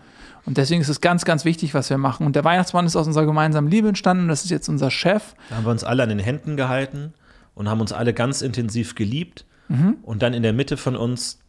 Und 0.45 0.57
deswegen 0.57 0.81
ist 0.81 0.89
es 0.89 0.99
ganz, 0.99 1.23
ganz 1.23 1.45
wichtig, 1.45 1.73
was 1.73 1.89
wir 1.89 1.97
machen. 1.97 2.25
Und 2.25 2.35
der 2.35 2.43
Weihnachtsmann 2.43 2.85
ist 2.85 2.95
aus 2.97 3.07
unserer 3.07 3.25
gemeinsamen 3.25 3.69
Liebe 3.69 3.87
entstanden. 3.87 4.27
Das 4.27 4.43
ist 4.43 4.51
jetzt 4.51 4.67
unser 4.67 4.91
Chef. 4.91 5.35
Da 5.49 5.55
haben 5.55 5.65
wir 5.65 5.71
uns 5.71 5.85
alle 5.85 6.03
an 6.03 6.09
den 6.09 6.19
Händen 6.19 6.57
gehalten 6.57 7.13
und 7.55 7.69
haben 7.69 7.79
uns 7.79 7.93
alle 7.93 8.13
ganz 8.13 8.41
intensiv 8.41 8.95
geliebt. 8.95 9.45
Und 10.03 10.21
dann 10.21 10.33
in 10.35 10.43
der 10.43 10.53
Mitte 10.53 10.77
von 10.77 10.95
uns, 10.95 11.39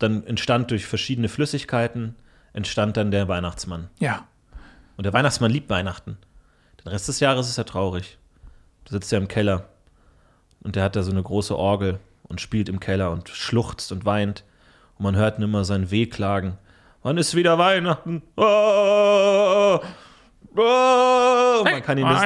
dann 0.00 0.26
entstand 0.26 0.72
durch 0.72 0.84
verschiedene 0.84 1.28
Flüssigkeiten, 1.28 2.16
entstand 2.54 2.96
dann 2.96 3.12
der 3.12 3.28
Weihnachtsmann. 3.28 3.88
Ja. 4.00 4.26
Und 4.96 5.04
der 5.04 5.12
Weihnachtsmann 5.12 5.50
liebt 5.50 5.70
Weihnachten. 5.70 6.18
Den 6.84 6.88
Rest 6.88 7.08
des 7.08 7.20
Jahres 7.20 7.48
ist 7.48 7.58
er 7.58 7.66
traurig. 7.66 8.18
Da 8.84 8.92
sitzt 8.92 9.12
er 9.12 9.18
im 9.18 9.28
Keller 9.28 9.68
Und 10.60 10.76
der 10.76 10.84
hat 10.84 10.96
da 10.96 11.02
so 11.02 11.10
eine 11.10 11.22
große 11.22 11.56
Orgel 11.56 11.98
und 12.24 12.40
spielt 12.40 12.68
im 12.68 12.80
Keller 12.80 13.10
und 13.10 13.28
schluchzt 13.28 13.92
und 13.92 14.04
weint. 14.04 14.44
Und 14.96 15.04
man 15.04 15.16
hört 15.16 15.38
nimmer 15.38 15.64
sein 15.64 15.90
Wehklagen. 15.90 16.58
Wann 17.02 17.18
ist 17.18 17.34
wieder 17.34 17.58
Weihnachten? 17.58 18.22
Oh, 18.36 19.80
oh, 20.56 21.64
man 21.64 21.82
kann 21.82 21.98
ihn 21.98 22.06
das, 22.06 22.22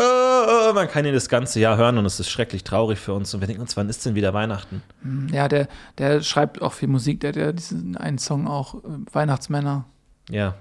oh, 0.00 0.72
man 0.74 0.88
kann 0.88 1.04
ihn 1.04 1.14
das 1.14 1.28
ganze 1.28 1.60
Jahr 1.60 1.76
hören 1.76 1.98
und 1.98 2.04
es 2.06 2.18
ist 2.18 2.28
schrecklich 2.28 2.64
traurig 2.64 2.98
für 2.98 3.14
uns. 3.14 3.32
Und 3.34 3.40
wir 3.40 3.46
denken 3.46 3.62
uns, 3.62 3.76
wann 3.76 3.88
ist 3.88 4.04
denn 4.04 4.16
wieder 4.16 4.34
Weihnachten? 4.34 4.82
Ja, 5.30 5.46
der, 5.46 5.68
der 5.98 6.22
schreibt 6.22 6.60
auch 6.60 6.72
viel 6.72 6.88
Musik, 6.88 7.20
der 7.20 7.28
hat 7.28 7.36
ja 7.36 7.52
diesen 7.52 7.96
einen 7.96 8.18
Song 8.18 8.48
auch, 8.48 8.82
äh, 8.82 8.88
Weihnachtsmänner. 9.12 9.84
Ja. 10.28 10.56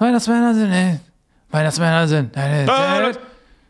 Weihnachtsmänner 0.00 0.54
sind, 0.54 0.72
äh, 0.72 0.98
Weihnachtsmänner 1.50 2.08
sind, 2.08 2.34
Weihnachts- 2.36 3.20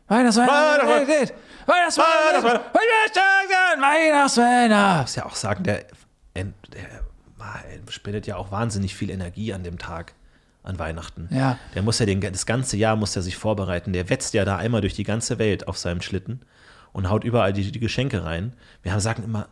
Weihnachtsmänner, 0.09 0.49
Weihnachtsmänner. 0.49 1.23
äh, 1.23 1.29
Weihnachtsmänner, 1.67 2.61
Weihnachtsmänner, 2.73 3.83
Weihnachtsmänner. 3.83 5.01
muss 5.03 5.17
ja 5.17 5.27
auch 5.27 5.35
sagen, 5.35 5.65
der, 5.65 5.85
der 6.35 6.45
spendet 7.89 8.27
ja 8.27 8.37
auch 8.37 8.51
wahnsinnig 8.53 8.95
viel 8.95 9.11
Energie 9.11 9.53
an 9.53 9.65
dem 9.65 9.79
Tag, 9.79 10.15
an 10.63 10.79
Weihnachten. 10.79 11.29
Ja. 11.33 11.59
Der 11.75 11.83
muss 11.83 11.99
ja 11.99 12.07
den, 12.07 12.21
das 12.21 12.47
ganze 12.47 12.77
Jahr 12.77 12.95
muss 12.97 13.17
er 13.17 13.23
sich 13.23 13.37
vorbereiten. 13.37 13.93
Der 13.93 14.09
wetzt 14.09 14.35
ja 14.35 14.45
da 14.45 14.57
einmal 14.57 14.81
durch 14.81 14.95
die 14.95 15.05
ganze 15.05 15.39
Welt 15.39 15.67
auf 15.67 15.79
seinem 15.79 16.01
Schlitten 16.01 16.43
und 16.93 17.11
haut 17.11 17.25
überall 17.25 17.53
die, 17.53 17.73
die 17.73 17.81
Geschenke 17.81 18.25
rein. 18.25 18.53
Wir 18.83 18.93
haben, 18.93 19.01
sagen 19.01 19.25
immer, 19.25 19.49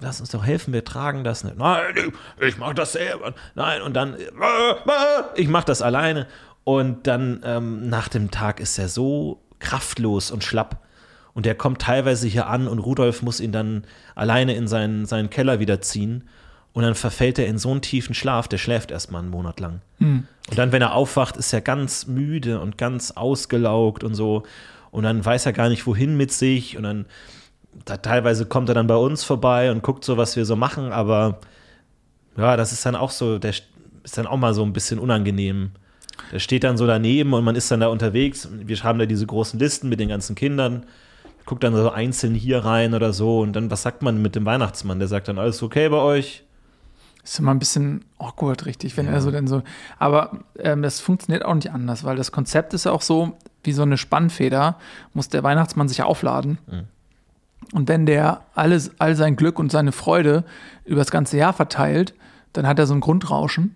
lass 0.00 0.20
uns 0.20 0.30
doch 0.30 0.44
helfen, 0.44 0.72
wir 0.72 0.84
tragen 0.84 1.24
das 1.24 1.44
nicht. 1.44 1.56
Nein, 1.56 2.12
ich, 2.40 2.58
mach 2.58 2.74
das 2.74 2.92
selber. 2.92 3.34
Nein, 3.54 3.82
und 3.82 3.94
dann, 3.94 4.14
äh, 4.14 4.28
ich 5.36 5.48
mach 5.48 5.64
das 5.64 5.82
alleine. 5.82 6.26
Und 6.64 7.06
dann 7.06 7.40
ähm, 7.44 7.88
nach 7.88 8.08
dem 8.08 8.30
Tag 8.30 8.58
ist 8.58 8.76
er 8.78 8.88
so 8.88 9.40
kraftlos 9.60 10.30
und 10.30 10.42
schlapp. 10.42 10.84
Und 11.32 11.46
der 11.46 11.54
kommt 11.54 11.82
teilweise 11.82 12.26
hier 12.26 12.46
an 12.48 12.66
und 12.66 12.78
Rudolf 12.78 13.22
muss 13.22 13.40
ihn 13.40 13.52
dann 13.52 13.84
alleine 14.14 14.56
in 14.56 14.66
seinen, 14.66 15.06
seinen 15.06 15.30
Keller 15.30 15.60
wieder 15.60 15.80
ziehen. 15.80 16.28
Und 16.72 16.82
dann 16.82 16.94
verfällt 16.94 17.38
er 17.38 17.46
in 17.46 17.58
so 17.58 17.70
einen 17.70 17.82
tiefen 17.82 18.14
Schlaf, 18.14 18.48
der 18.48 18.58
schläft 18.58 18.90
erstmal 18.90 19.22
einen 19.22 19.30
Monat 19.30 19.60
lang. 19.60 19.80
Und 20.50 20.58
dann, 20.58 20.72
wenn 20.72 20.82
er 20.82 20.92
aufwacht, 20.92 21.36
ist 21.36 21.52
er 21.52 21.60
ganz 21.60 22.06
müde 22.06 22.60
und 22.60 22.78
ganz 22.78 23.12
ausgelaugt 23.12 24.02
und 24.02 24.14
so. 24.14 24.42
Und 24.90 25.04
dann 25.04 25.24
weiß 25.24 25.46
er 25.46 25.52
gar 25.52 25.68
nicht, 25.68 25.86
wohin 25.86 26.16
mit 26.16 26.32
sich. 26.32 26.76
Und 26.76 26.82
dann, 26.82 27.06
da, 27.84 27.96
teilweise 27.96 28.46
kommt 28.46 28.68
er 28.68 28.74
dann 28.74 28.86
bei 28.86 28.96
uns 28.96 29.24
vorbei 29.24 29.70
und 29.70 29.82
guckt 29.82 30.04
so, 30.04 30.16
was 30.16 30.36
wir 30.36 30.44
so 30.44 30.56
machen. 30.56 30.92
Aber 30.92 31.40
ja, 32.36 32.56
das 32.56 32.72
ist 32.72 32.84
dann 32.86 32.96
auch 32.96 33.10
so, 33.10 33.38
der 33.38 33.50
ist 33.50 34.18
dann 34.18 34.26
auch 34.26 34.36
mal 34.36 34.54
so 34.54 34.62
ein 34.62 34.72
bisschen 34.72 34.98
unangenehm. 34.98 35.70
Der 36.32 36.38
steht 36.38 36.64
dann 36.64 36.76
so 36.76 36.86
daneben 36.86 37.34
und 37.34 37.44
man 37.44 37.56
ist 37.56 37.70
dann 37.70 37.80
da 37.80 37.88
unterwegs. 37.88 38.48
Wir 38.52 38.82
haben 38.82 38.98
da 38.98 39.06
diese 39.06 39.26
großen 39.26 39.58
Listen 39.58 39.88
mit 39.88 40.00
den 40.00 40.08
ganzen 40.08 40.34
Kindern. 40.34 40.86
Guckt 41.44 41.62
dann 41.62 41.74
so 41.74 41.90
einzeln 41.90 42.34
hier 42.34 42.64
rein 42.64 42.94
oder 42.94 43.12
so. 43.12 43.40
Und 43.40 43.52
dann, 43.54 43.70
was 43.70 43.82
sagt 43.82 44.02
man 44.02 44.20
mit 44.20 44.34
dem 44.34 44.44
Weihnachtsmann? 44.44 44.98
Der 44.98 45.08
sagt 45.08 45.28
dann, 45.28 45.38
alles 45.38 45.62
okay 45.62 45.88
bei 45.88 45.98
euch? 45.98 46.42
Ist 47.22 47.38
immer 47.40 47.52
ein 47.52 47.58
bisschen 47.58 48.04
awkward, 48.18 48.66
richtig, 48.66 48.96
wenn 48.96 49.08
er 49.08 49.20
so 49.20 49.32
denn 49.32 49.48
so. 49.48 49.62
Aber 49.98 50.44
ähm, 50.58 50.82
das 50.82 51.00
funktioniert 51.00 51.44
auch 51.44 51.54
nicht 51.54 51.72
anders, 51.72 52.04
weil 52.04 52.16
das 52.16 52.30
Konzept 52.30 52.72
ist 52.72 52.84
ja 52.84 52.92
auch 52.92 53.02
so, 53.02 53.36
wie 53.64 53.72
so 53.72 53.82
eine 53.82 53.98
Spannfeder, 53.98 54.78
muss 55.12 55.28
der 55.28 55.42
Weihnachtsmann 55.42 55.88
sich 55.88 55.98
ja 55.98 56.04
aufladen. 56.04 56.58
Und 57.72 57.88
wenn 57.88 58.06
der 58.06 58.42
alles, 58.54 58.92
all 58.98 59.16
sein 59.16 59.36
Glück 59.36 59.58
und 59.58 59.72
seine 59.72 59.92
Freude 59.92 60.44
über 60.84 60.98
das 61.00 61.10
ganze 61.10 61.36
Jahr 61.36 61.52
verteilt, 61.52 62.14
dann 62.52 62.66
hat 62.66 62.78
er 62.78 62.86
so 62.86 62.94
ein 62.94 63.00
Grundrauschen. 63.00 63.74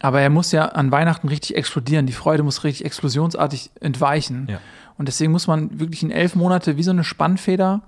Aber 0.00 0.20
er 0.20 0.30
muss 0.30 0.52
ja 0.52 0.66
an 0.66 0.90
Weihnachten 0.92 1.28
richtig 1.28 1.56
explodieren. 1.56 2.06
Die 2.06 2.12
Freude 2.12 2.42
muss 2.42 2.64
richtig 2.64 2.84
explosionsartig 2.86 3.70
entweichen. 3.80 4.46
Ja. 4.50 4.60
Und 4.98 5.08
deswegen 5.08 5.32
muss 5.32 5.46
man 5.46 5.78
wirklich 5.80 6.02
in 6.02 6.10
elf 6.10 6.34
Monate 6.34 6.76
wie 6.76 6.82
so 6.82 6.90
eine 6.90 7.04
Spannfeder 7.04 7.82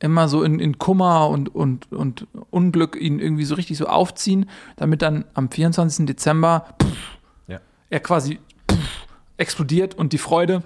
immer 0.00 0.28
so 0.28 0.42
in, 0.44 0.60
in 0.60 0.78
Kummer 0.78 1.28
und, 1.28 1.54
und, 1.54 1.90
und 1.92 2.26
Unglück 2.50 2.96
ihn 2.96 3.18
irgendwie 3.18 3.44
so 3.44 3.56
richtig 3.56 3.76
so 3.78 3.86
aufziehen, 3.88 4.48
damit 4.76 5.02
dann 5.02 5.24
am 5.34 5.50
24. 5.50 6.06
Dezember 6.06 6.66
pff, 6.80 7.18
Ja. 7.48 7.58
er 7.90 8.00
quasi 8.00 8.38
pff, 8.70 8.78
explodiert 9.38 9.96
und 9.96 10.12
die 10.12 10.18
Freude 10.18 10.62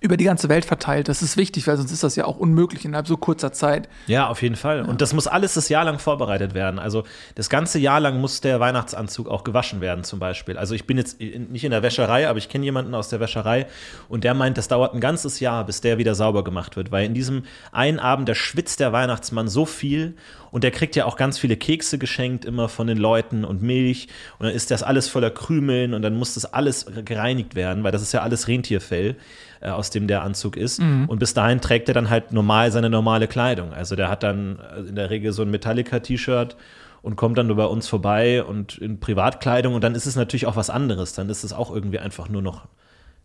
über 0.00 0.16
die 0.16 0.24
ganze 0.24 0.48
Welt 0.48 0.64
verteilt. 0.64 1.08
Das 1.08 1.22
ist 1.22 1.36
wichtig, 1.36 1.66
weil 1.66 1.76
sonst 1.76 1.92
ist 1.92 2.02
das 2.02 2.16
ja 2.16 2.24
auch 2.24 2.36
unmöglich 2.36 2.84
innerhalb 2.84 3.06
so 3.06 3.16
kurzer 3.16 3.52
Zeit. 3.52 3.88
Ja, 4.06 4.28
auf 4.28 4.42
jeden 4.42 4.56
Fall. 4.56 4.82
Und 4.82 5.00
das 5.00 5.12
muss 5.12 5.26
alles 5.26 5.54
das 5.54 5.68
Jahr 5.68 5.84
lang 5.84 5.98
vorbereitet 5.98 6.54
werden. 6.54 6.78
Also 6.78 7.04
das 7.34 7.48
ganze 7.48 7.78
Jahr 7.78 8.00
lang 8.00 8.20
muss 8.20 8.40
der 8.40 8.58
Weihnachtsanzug 8.58 9.28
auch 9.28 9.44
gewaschen 9.44 9.80
werden, 9.80 10.02
zum 10.02 10.18
Beispiel. 10.18 10.58
Also 10.58 10.74
ich 10.74 10.86
bin 10.86 10.98
jetzt 10.98 11.20
nicht 11.20 11.64
in 11.64 11.70
der 11.70 11.82
Wäscherei, 11.82 12.28
aber 12.28 12.38
ich 12.38 12.48
kenne 12.48 12.64
jemanden 12.64 12.94
aus 12.94 13.08
der 13.10 13.20
Wäscherei 13.20 13.66
und 14.08 14.24
der 14.24 14.34
meint, 14.34 14.58
das 14.58 14.68
dauert 14.68 14.94
ein 14.94 15.00
ganzes 15.00 15.40
Jahr, 15.40 15.64
bis 15.64 15.80
der 15.80 15.98
wieder 15.98 16.14
sauber 16.14 16.42
gemacht 16.42 16.76
wird. 16.76 16.90
Weil 16.90 17.06
in 17.06 17.14
diesem 17.14 17.44
einen 17.70 18.00
Abend, 18.00 18.28
da 18.28 18.34
schwitzt 18.34 18.80
der 18.80 18.92
Weihnachtsmann 18.92 19.48
so 19.48 19.66
viel 19.66 20.16
und 20.50 20.64
der 20.64 20.70
kriegt 20.70 20.96
ja 20.96 21.06
auch 21.06 21.16
ganz 21.16 21.38
viele 21.38 21.56
Kekse 21.56 21.98
geschenkt, 21.98 22.44
immer 22.44 22.68
von 22.68 22.86
den 22.86 22.98
Leuten 22.98 23.44
und 23.44 23.62
Milch. 23.62 24.08
Und 24.38 24.46
dann 24.46 24.54
ist 24.54 24.70
das 24.70 24.82
alles 24.82 25.08
voller 25.08 25.30
Krümeln 25.30 25.94
und 25.94 26.02
dann 26.02 26.14
muss 26.14 26.34
das 26.34 26.44
alles 26.44 26.86
gereinigt 27.04 27.54
werden, 27.54 27.84
weil 27.84 27.92
das 27.92 28.02
ist 28.02 28.12
ja 28.12 28.20
alles 28.20 28.48
Rentierfell, 28.48 29.16
äh, 29.62 29.70
aus 29.70 29.88
dem 29.94 30.06
der 30.08 30.22
Anzug 30.22 30.56
ist. 30.56 30.80
Und 30.80 31.18
bis 31.18 31.34
dahin 31.34 31.60
trägt 31.60 31.88
er 31.88 31.94
dann 31.94 32.10
halt 32.10 32.32
normal 32.32 32.70
seine 32.72 32.90
normale 32.90 33.28
Kleidung. 33.28 33.72
Also 33.72 33.96
der 33.96 34.08
hat 34.08 34.22
dann 34.22 34.58
äh, 34.76 34.80
in 34.80 34.94
der 34.96 35.10
Regel 35.10 35.32
so 35.32 35.42
ein 35.42 35.50
Metallica-T-Shirt 35.50 36.56
und 37.02 37.16
kommt 37.16 37.36
dann 37.38 37.46
nur 37.48 37.56
bei 37.56 37.64
uns 37.66 37.88
vorbei 37.88 38.42
und 38.44 38.78
in 38.78 39.00
Privatkleidung 39.00 39.74
und 39.74 39.82
dann 39.82 39.94
ist 39.94 40.06
es 40.06 40.16
natürlich 40.16 40.46
auch 40.46 40.56
was 40.56 40.70
anderes. 40.70 41.12
Dann 41.14 41.28
ist 41.28 41.42
es 41.44 41.52
auch 41.52 41.72
irgendwie 41.74 41.98
einfach 41.98 42.28
nur 42.28 42.42
noch 42.42 42.66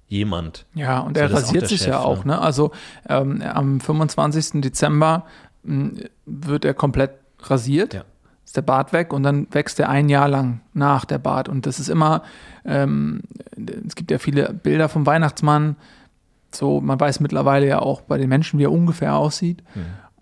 jemand. 0.07 0.65
Ja, 0.73 0.99
und 0.99 1.17
So, 1.17 1.23
er 1.23 1.31
rasiert 1.33 1.67
sich 1.67 1.79
Chef, 1.81 1.89
ja 1.89 1.99
auch. 1.99 2.23
ne? 2.25 2.33
Ne? 2.33 2.41
Also 2.41 2.71
ähm, 3.09 3.41
am 3.41 3.79
25. 3.79 4.61
Dezember 4.61 5.25
mh, 5.63 6.01
wird 6.25 6.65
er 6.65 6.73
komplett 6.73 7.11
rasiert. 7.41 7.93
Ja. 7.93 8.03
Ist 8.45 8.55
der 8.55 8.61
Bart 8.61 8.93
weg 8.93 9.11
und 9.11 9.23
dann 9.23 9.47
wächst 9.51 9.77
er 9.79 9.89
ein 9.89 10.07
Jahr 10.07 10.29
lang 10.29 10.61
nach 10.73 11.03
der 11.03 11.17
Bart. 11.17 11.49
Und 11.49 11.65
das 11.65 11.79
ist 11.81 11.89
immer, 11.89 12.23
ähm, 12.63 13.21
es 13.85 13.95
gibt 13.95 14.09
ja 14.09 14.19
viele 14.19 14.53
Bilder 14.53 14.87
vom 14.87 15.05
Weihnachtsmann. 15.05 15.75
So, 16.57 16.81
man 16.81 16.99
weiß 16.99 17.19
mittlerweile 17.19 17.67
ja 17.67 17.79
auch 17.79 18.01
bei 18.01 18.17
den 18.17 18.29
Menschen, 18.29 18.59
wie 18.59 18.63
er 18.65 18.71
ungefähr 18.71 19.15
aussieht. 19.15 19.63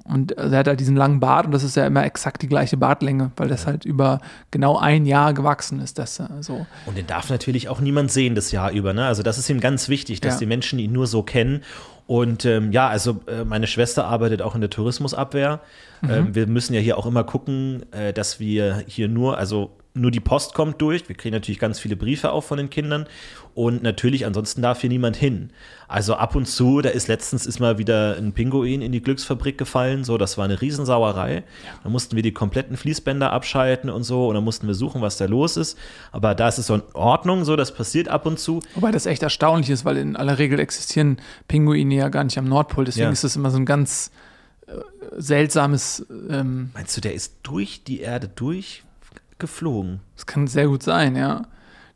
Und 0.04 0.38
äh, 0.38 0.50
er 0.52 0.60
hat 0.60 0.68
halt 0.68 0.80
diesen 0.80 0.96
langen 0.96 1.20
Bart 1.20 1.48
und 1.48 1.52
das 1.52 1.64
ist 1.64 1.76
ja 1.76 1.88
immer 1.88 2.06
exakt 2.06 2.44
die 2.44 2.48
gleiche 2.48 2.78
Bartlänge, 2.78 3.32
weil 3.38 3.48
das 3.48 3.66
halt 3.66 3.86
über 3.86 4.20
genau 4.52 4.78
ein 4.78 5.08
Jahr 5.08 5.34
gewachsen 5.34 5.80
ist. 5.80 5.98
Das, 5.98 6.20
äh, 6.20 6.28
so. 6.42 6.68
Und 6.86 6.96
den 6.98 7.08
darf 7.08 7.30
natürlich 7.32 7.70
auch 7.70 7.80
niemand 7.80 8.12
sehen 8.12 8.36
das 8.36 8.52
Jahr 8.52 8.72
über. 8.72 8.94
Ne? 8.94 9.06
Also 9.06 9.24
das 9.24 9.40
ist 9.40 9.50
ihm 9.50 9.60
ganz 9.60 9.90
wichtig, 9.90 10.22
dass 10.22 10.36
Ja. 10.36 10.40
die 10.42 10.46
Menschen 10.46 10.78
ihn 10.78 10.92
nur 10.92 11.08
so 11.08 11.24
kennen. 11.24 11.64
Und 12.06 12.46
ähm, 12.46 12.72
ja, 12.72 12.88
also 12.88 13.22
äh, 13.26 13.46
meine 13.46 13.66
Schwester 13.66 14.06
arbeitet 14.06 14.44
auch 14.44 14.54
in 14.54 14.62
der 14.62 14.70
Tourismusabwehr. 14.70 15.60
Ähm, 16.08 16.36
wir 16.36 16.46
müssen 16.46 16.76
ja 16.76 16.80
hier 16.82 17.00
auch 17.00 17.08
immer 17.08 17.24
gucken, 17.24 17.92
äh, 17.92 18.14
dass 18.14 18.40
wir 18.40 18.84
hier 18.86 19.08
nur, 19.08 19.40
also 19.40 19.72
nur 19.96 20.12
die 20.12 20.20
Post 20.20 20.54
kommt 20.54 20.80
durch. 20.84 21.10
Wir 21.10 21.16
kriegen 21.16 21.34
natürlich 21.34 21.58
ganz 21.58 21.80
viele 21.80 21.96
Briefe 21.96 22.32
auch 22.32 22.44
von 22.44 22.58
den 22.60 22.70
Kindern. 22.70 23.08
Und 23.56 23.82
natürlich, 23.84 24.26
ansonsten 24.26 24.62
darf 24.62 24.82
hier 24.82 24.90
niemand 24.90 25.16
hin. 25.16 25.50
Also 25.88 26.16
ab 26.16 26.36
und 26.36 26.46
zu, 26.46 26.82
da 26.82 26.90
ist 26.90 27.08
letztens 27.08 27.46
ist 27.46 27.62
mal 27.62 27.78
wieder 27.78 28.18
ein 28.18 28.34
Pinguin 28.34 28.82
in 28.82 28.92
die 28.92 29.02
Glücksfabrik 29.02 29.58
gefallen. 29.58 30.04
So, 30.04 30.18
das 30.18 30.38
war 30.38 30.44
eine 30.44 30.60
Riesensauerei. 30.60 31.44
Da 31.82 31.90
mussten 31.90 32.18
wir 32.18 32.22
die 32.24 32.34
kompletten 32.34 32.76
Fließbänder 32.76 33.32
abschalten 33.32 33.90
und 33.90 34.04
so. 34.04 34.28
Und 34.28 34.36
dann 34.36 34.44
mussten 34.44 34.68
wir 34.68 34.74
suchen, 34.74 35.02
was 35.02 35.16
da 35.16 35.24
los 35.26 35.56
ist. 35.56 35.78
Aber 36.12 36.36
da 36.36 36.50
ist 36.50 36.58
es 36.58 36.68
so 36.68 36.76
in 36.76 36.82
Ordnung, 36.94 37.46
so, 37.46 37.56
das 37.56 37.74
passiert 37.74 38.10
ab 38.10 38.26
und 38.26 38.40
zu. 38.40 38.60
Wobei 38.74 38.92
das 38.92 39.06
echt 39.06 39.24
erstaunlich 39.24 39.70
ist, 39.70 39.86
weil 39.86 39.96
in 39.96 40.18
aller 40.18 40.38
Regel 40.38 40.60
existieren 40.60 41.18
Pinguine 41.48 41.96
ja 41.96 42.10
gar 42.10 42.26
nicht 42.26 42.38
am 42.38 42.50
Nordpol. 42.50 42.84
Deswegen 42.84 43.06
Ja. 43.06 43.12
ist 43.12 43.24
das 43.24 43.38
immer 43.38 43.52
so 43.52 43.58
ein 43.58 43.66
ganz 43.66 44.12
äh, 44.68 44.72
seltsames, 45.18 46.06
ähm, 46.30 46.72
Meinst 46.74 46.98
du, 46.98 47.00
der 47.02 47.14
ist 47.14 47.36
durch 47.44 47.86
die 47.86 48.02
Erde 48.02 48.28
durchgeflogen? 48.28 50.02
das 50.16 50.26
kann 50.26 50.48
sehr 50.48 50.68
gut 50.68 50.84
sein, 50.84 51.16
ja. 51.16 51.44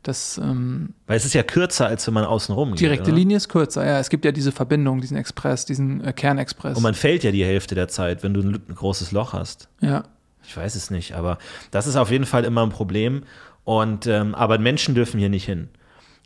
Das 0.02 0.38
ähm, 0.38 0.94
Weil 1.06 1.18
es 1.18 1.24
ist 1.26 1.34
ja 1.34 1.42
kürzer, 1.42 1.86
als 1.86 2.06
wenn 2.06 2.14
man 2.14 2.24
außen 2.24 2.54
rum 2.54 2.70
geht. 2.70 2.80
direkte 2.80 3.10
oder? 3.10 3.18
Linie 3.18 3.36
ist 3.36 3.48
kürzer, 3.48 3.84
ja. 3.84 3.98
Es 3.98 4.08
gibt 4.08 4.24
ja 4.24 4.32
diese 4.32 4.50
Verbindung, 4.50 5.00
diesen 5.00 5.16
Express, 5.16 5.66
diesen 5.66 6.02
äh, 6.02 6.12
Kernexpress. 6.12 6.76
Und 6.76 6.82
man 6.82 6.94
fällt 6.94 7.22
ja 7.22 7.32
die 7.32 7.44
Hälfte 7.44 7.74
der 7.74 7.88
Zeit, 7.88 8.22
wenn 8.22 8.32
du 8.32 8.40
ein, 8.40 8.62
ein 8.68 8.74
großes 8.74 9.12
Loch 9.12 9.32
hast. 9.32 9.68
ja. 9.80 10.04
Ich 10.42 10.56
weiß 10.56 10.74
es 10.74 10.90
nicht, 10.90 11.12
aber 11.12 11.38
das 11.70 11.86
ist 11.86 11.94
auf 11.94 12.10
jeden 12.10 12.24
Fall 12.24 12.44
immer 12.44 12.62
ein 12.62 12.70
Problem. 12.70 13.22
Und 13.64 14.06
ähm, 14.06 14.34
aber 14.34 14.58
Menschen 14.58 14.94
dürfen 14.96 15.20
hier 15.20 15.28
nicht 15.28 15.44
hin. 15.44 15.68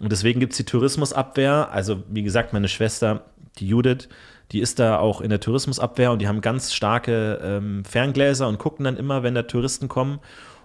Und 0.00 0.12
deswegen 0.12 0.40
gibt 0.40 0.52
es 0.52 0.57
die 0.57 0.64
Tourismusabwehr. 0.64 1.69
Also, 1.73 2.02
wie 2.09 2.23
gesagt, 2.23 2.52
meine 2.52 2.69
Schwester, 2.69 3.25
die 3.59 3.69
Judith, 3.69 4.09
die 4.52 4.61
ist 4.61 4.78
da 4.78 4.99
auch 4.99 5.21
in 5.21 5.31
der 5.31 5.40
Tourismusabwehr 5.40 6.12
und 6.12 6.21
die 6.21 6.28
haben 6.28 6.40
ganz 6.40 6.73
starke 6.73 7.40
ähm, 7.43 7.85
Ferngläser 7.85 8.49
und 8.49 8.59
gucken 8.59 8.85
dann 8.85 8.97
immer, 8.97 9.23
wenn 9.23 9.35
da 9.35 9.43
Touristen 9.43 9.88
kommen. 9.88 10.21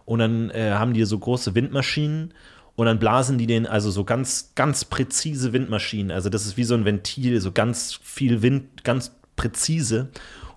Und 0.05 0.19
dann 0.19 0.49
äh, 0.51 0.71
haben 0.71 0.93
die 0.93 1.03
so 1.03 1.17
große 1.19 1.53
Windmaschinen 1.53 2.33
und 2.79 2.85
dann 2.85 2.97
blasen 2.97 3.37
die 3.37 3.45
den, 3.45 3.67
also 3.67 3.91
so 3.91 4.05
ganz, 4.05 4.53
ganz 4.55 4.85
präzise 4.85 5.51
Windmaschinen. 5.51 6.11
Also, 6.11 6.29
das 6.29 6.45
ist 6.45 6.55
wie 6.55 6.63
so 6.63 6.75
ein 6.75 6.85
Ventil, 6.85 7.41
so 7.41 7.51
ganz 7.51 7.99
viel 8.01 8.41
Wind, 8.41 8.85
ganz 8.85 9.13
präzise. 9.35 10.07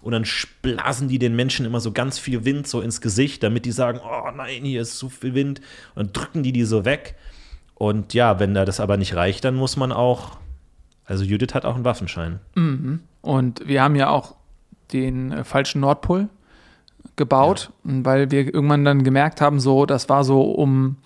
Und 0.02 0.12
dann 0.12 0.24
blasen 0.62 1.08
die 1.08 1.18
den 1.18 1.34
Menschen 1.34 1.66
immer 1.66 1.80
so 1.80 1.90
ganz 1.90 2.20
viel 2.20 2.44
Wind 2.44 2.68
so 2.68 2.80
ins 2.80 3.00
Gesicht, 3.00 3.42
damit 3.42 3.64
die 3.64 3.72
sagen, 3.72 3.98
oh 4.04 4.30
nein, 4.36 4.62
hier 4.62 4.82
ist 4.82 4.98
zu 4.98 5.08
viel 5.08 5.34
Wind. 5.34 5.60
Und 5.96 6.06
dann 6.06 6.12
drücken 6.12 6.44
die 6.44 6.52
die 6.52 6.62
so 6.62 6.84
weg. 6.84 7.16
Und 7.74 8.14
ja, 8.14 8.38
wenn 8.38 8.54
da 8.54 8.64
das 8.64 8.78
aber 8.78 8.98
nicht 8.98 9.16
reicht, 9.16 9.44
dann 9.44 9.56
muss 9.56 9.76
man 9.76 9.90
auch 9.90 10.38
Also 11.04 11.24
Judith 11.24 11.54
hat 11.54 11.64
auch 11.64 11.74
einen 11.74 11.84
Waffenschein. 11.84 12.38
Und 13.20 13.66
wir 13.66 13.82
haben 13.82 13.96
ja 13.96 14.10
auch 14.10 14.36
den 14.92 15.32
äh, 15.32 15.42
falschen 15.44 15.80
Nordpol 15.80 16.28
gebaut, 17.16 17.72
weil 17.82 18.30
wir 18.30 18.54
irgendwann 18.54 18.84
dann 18.84 19.02
gemerkt 19.02 19.40
haben, 19.40 19.58
so, 19.58 19.86
das 19.86 20.08
war 20.08 20.22
so 20.22 20.42
um 20.42 20.98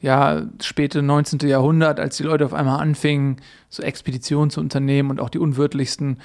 ja, 0.00 0.42
späte 0.60 1.00
19. 1.02 1.48
Jahrhundert, 1.48 1.98
als 1.98 2.18
die 2.18 2.22
Leute 2.22 2.44
auf 2.44 2.52
einmal 2.52 2.80
anfingen, 2.80 3.36
so 3.70 3.82
Expeditionen 3.82 4.50
zu 4.50 4.60
unternehmen 4.60 5.10
und 5.10 5.20
auch 5.20 5.30
die 5.30 5.38
unwirtlichsten 5.38 6.18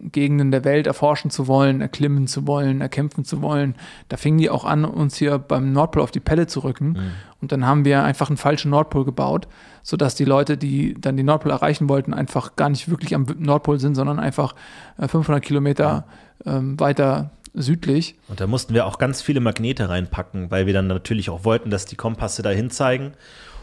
Gegenden 0.00 0.50
der 0.50 0.64
Welt 0.64 0.88
erforschen 0.88 1.30
zu 1.30 1.46
wollen, 1.46 1.80
erklimmen 1.80 2.26
zu 2.26 2.46
wollen, 2.46 2.80
erkämpfen 2.80 3.24
zu 3.24 3.42
wollen. 3.42 3.76
Da 4.08 4.16
fingen 4.16 4.38
die 4.38 4.50
auch 4.50 4.64
an, 4.64 4.84
uns 4.84 5.16
hier 5.16 5.38
beim 5.38 5.72
Nordpol 5.72 6.02
auf 6.02 6.10
die 6.10 6.20
Pelle 6.20 6.48
zu 6.48 6.60
rücken. 6.60 6.98
Und 7.40 7.52
dann 7.52 7.64
haben 7.64 7.84
wir 7.84 8.02
einfach 8.02 8.28
einen 8.28 8.36
falschen 8.36 8.70
Nordpol 8.70 9.04
gebaut, 9.04 9.46
sodass 9.82 10.16
die 10.16 10.24
Leute, 10.24 10.56
die 10.56 10.94
dann 11.00 11.16
den 11.16 11.26
Nordpol 11.26 11.52
erreichen 11.52 11.88
wollten, 11.88 12.12
einfach 12.12 12.56
gar 12.56 12.70
nicht 12.70 12.90
wirklich 12.90 13.14
am 13.14 13.26
Nordpol 13.38 13.78
sind, 13.78 13.94
sondern 13.94 14.18
einfach 14.18 14.56
äh, 14.98 15.06
500 15.06 15.44
Kilometer 15.44 16.06
ähm, 16.44 16.78
weiter 16.80 17.30
südlich. 17.56 18.16
Und 18.28 18.40
da 18.40 18.46
mussten 18.46 18.74
wir 18.74 18.86
auch 18.86 18.98
ganz 18.98 19.22
viele 19.22 19.40
Magnete 19.40 19.88
reinpacken, 19.88 20.50
weil 20.50 20.66
wir 20.66 20.74
dann 20.74 20.86
natürlich 20.86 21.30
auch 21.30 21.44
wollten, 21.44 21.70
dass 21.70 21.86
die 21.86 21.96
Kompasse 21.96 22.42
dahin 22.42 22.70
zeigen. 22.70 23.12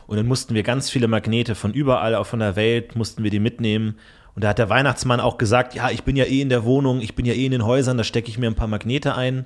Und 0.07 0.17
dann 0.17 0.27
mussten 0.27 0.53
wir 0.53 0.63
ganz 0.63 0.89
viele 0.89 1.07
Magnete 1.07 1.55
von 1.55 1.73
überall 1.73 2.15
auch 2.15 2.25
von 2.25 2.39
der 2.39 2.55
Welt, 2.55 2.95
mussten 2.95 3.23
wir 3.23 3.31
die 3.31 3.39
mitnehmen. 3.39 3.95
Und 4.35 4.43
da 4.43 4.49
hat 4.49 4.59
der 4.59 4.69
Weihnachtsmann 4.69 5.19
auch 5.19 5.37
gesagt, 5.37 5.75
ja, 5.75 5.89
ich 5.91 6.03
bin 6.03 6.15
ja 6.15 6.25
eh 6.25 6.41
in 6.41 6.49
der 6.49 6.65
Wohnung, 6.65 7.01
ich 7.01 7.15
bin 7.15 7.25
ja 7.25 7.33
eh 7.33 7.45
in 7.45 7.51
den 7.51 7.65
Häusern, 7.65 7.97
da 7.97 8.03
stecke 8.03 8.29
ich 8.29 8.37
mir 8.37 8.47
ein 8.47 8.55
paar 8.55 8.67
Magnete 8.67 9.15
ein. 9.15 9.45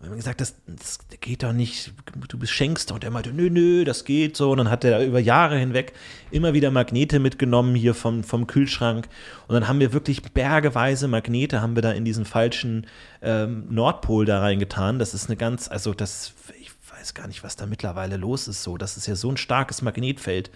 Und 0.00 0.10
haben 0.10 0.16
gesagt, 0.16 0.40
das, 0.40 0.54
das 0.66 1.00
geht 1.20 1.42
doch 1.42 1.52
nicht, 1.52 1.92
du 2.28 2.46
schenkst. 2.46 2.92
Und 2.92 3.02
er 3.02 3.10
meinte, 3.10 3.32
nö, 3.32 3.50
nö, 3.50 3.84
das 3.84 4.04
geht 4.04 4.36
so. 4.36 4.52
Und 4.52 4.58
dann 4.58 4.70
hat 4.70 4.84
er 4.84 5.04
über 5.04 5.18
Jahre 5.18 5.58
hinweg 5.58 5.92
immer 6.30 6.52
wieder 6.52 6.70
Magnete 6.70 7.18
mitgenommen 7.18 7.74
hier 7.74 7.94
vom, 7.94 8.22
vom 8.22 8.46
Kühlschrank. 8.46 9.08
Und 9.48 9.54
dann 9.54 9.66
haben 9.66 9.80
wir 9.80 9.92
wirklich 9.92 10.22
bergeweise 10.22 11.08
Magnete, 11.08 11.60
haben 11.60 11.74
wir 11.74 11.82
da 11.82 11.90
in 11.90 12.04
diesen 12.04 12.24
falschen 12.24 12.86
ähm, 13.22 13.66
Nordpol 13.70 14.24
da 14.24 14.38
reingetan. 14.38 15.00
Das 15.00 15.14
ist 15.14 15.26
eine 15.26 15.36
ganz, 15.36 15.68
also 15.68 15.94
das, 15.94 16.32
ich 16.60 16.70
weiß 16.96 17.14
gar 17.14 17.26
nicht, 17.26 17.42
was 17.42 17.56
da 17.56 17.66
mittlerweile 17.66 18.16
los 18.16 18.46
ist 18.46 18.62
so. 18.62 18.76
Das 18.76 18.96
ist 18.96 19.08
ja 19.08 19.16
so 19.16 19.30
ein 19.30 19.36
starkes 19.36 19.82
Magnetfeld. 19.82 20.52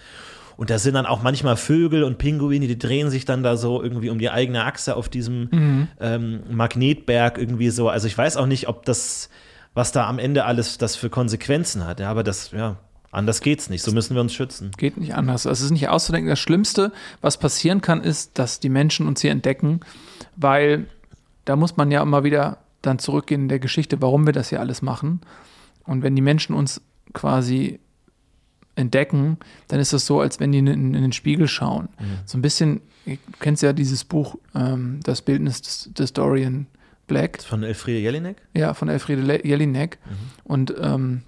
Und 0.56 0.70
da 0.70 0.78
sind 0.78 0.94
dann 0.94 1.06
auch 1.06 1.22
manchmal 1.22 1.56
Vögel 1.56 2.04
und 2.04 2.18
Pinguine, 2.18 2.66
die 2.66 2.78
drehen 2.78 3.10
sich 3.10 3.24
dann 3.24 3.42
da 3.42 3.56
so 3.56 3.82
irgendwie 3.82 4.10
um 4.10 4.18
die 4.18 4.30
eigene 4.30 4.64
Achse 4.64 4.96
auf 4.96 5.08
diesem 5.08 5.88
ähm, 6.00 6.40
Magnetberg 6.50 7.38
irgendwie 7.38 7.70
so. 7.70 7.88
Also 7.88 8.06
ich 8.06 8.16
weiß 8.16 8.36
auch 8.36 8.46
nicht, 8.46 8.68
ob 8.68 8.84
das, 8.84 9.30
was 9.74 9.92
da 9.92 10.06
am 10.08 10.18
Ende 10.18 10.44
alles 10.44 10.78
das 10.78 10.96
für 10.96 11.10
Konsequenzen 11.10 11.86
hat. 11.86 12.00
Ja, 12.00 12.10
aber 12.10 12.22
das, 12.22 12.50
ja, 12.52 12.76
anders 13.10 13.40
geht's 13.40 13.70
nicht. 13.70 13.82
So 13.82 13.92
müssen 13.92 14.14
wir 14.14 14.20
uns 14.20 14.34
schützen. 14.34 14.70
Geht 14.76 14.96
nicht 14.96 15.14
anders. 15.14 15.44
Es 15.44 15.60
ist 15.60 15.70
nicht 15.70 15.88
auszudenken. 15.88 16.28
Das 16.28 16.40
Schlimmste, 16.40 16.92
was 17.20 17.36
passieren 17.36 17.80
kann, 17.80 18.02
ist, 18.02 18.38
dass 18.38 18.60
die 18.60 18.70
Menschen 18.70 19.06
uns 19.06 19.20
hier 19.20 19.30
entdecken, 19.30 19.80
weil 20.36 20.86
da 21.44 21.56
muss 21.56 21.76
man 21.76 21.90
ja 21.90 22.02
immer 22.02 22.24
wieder 22.24 22.58
dann 22.82 22.98
zurückgehen 22.98 23.42
in 23.42 23.48
der 23.48 23.60
Geschichte, 23.60 24.02
warum 24.02 24.26
wir 24.26 24.32
das 24.32 24.48
hier 24.48 24.60
alles 24.60 24.82
machen. 24.82 25.20
Und 25.84 26.02
wenn 26.02 26.16
die 26.16 26.22
Menschen 26.22 26.54
uns 26.54 26.80
quasi 27.12 27.80
entdecken, 28.74 29.38
dann 29.68 29.80
ist 29.80 29.92
das 29.92 30.06
so, 30.06 30.20
als 30.20 30.40
wenn 30.40 30.52
die 30.52 30.58
in, 30.58 30.66
in 30.66 30.92
den 30.92 31.12
Spiegel 31.12 31.48
schauen. 31.48 31.88
So 32.24 32.38
ein 32.38 32.42
bisschen, 32.42 32.80
du 33.04 33.16
kennst 33.40 33.62
ja 33.62 33.72
dieses 33.72 34.04
Buch, 34.04 34.36
ähm, 34.54 35.00
das 35.02 35.22
Bildnis 35.22 35.62
des, 35.62 35.90
des 35.92 36.12
Dorian 36.12 36.66
Black. 37.06 37.42
Von 37.42 37.62
Elfriede 37.62 37.98
Jelinek? 37.98 38.36
Ja, 38.54 38.74
von 38.74 38.88
Elfriede 38.88 39.46
Jelinek. 39.46 39.98
Und 40.44 40.74
ähm, 40.80 41.22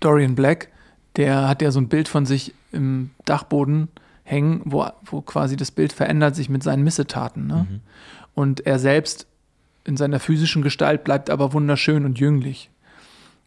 Dorian 0.00 0.34
Black, 0.34 0.68
der 1.16 1.48
hat 1.48 1.62
ja 1.62 1.70
so 1.70 1.80
ein 1.80 1.88
Bild 1.88 2.08
von 2.08 2.26
sich 2.26 2.54
im 2.72 3.10
Dachboden 3.24 3.88
hängen, 4.22 4.62
wo, 4.64 4.86
wo 5.04 5.22
quasi 5.22 5.56
das 5.56 5.70
Bild 5.70 5.92
verändert 5.92 6.36
sich 6.36 6.48
mit 6.48 6.62
seinen 6.62 6.84
Missetaten. 6.84 7.46
Ne? 7.46 7.80
Und 8.34 8.66
er 8.66 8.78
selbst 8.78 9.26
in 9.84 9.96
seiner 9.96 10.20
physischen 10.20 10.62
Gestalt 10.62 11.04
bleibt 11.04 11.30
aber 11.30 11.52
wunderschön 11.52 12.04
und 12.04 12.18
jünglich. 12.18 12.70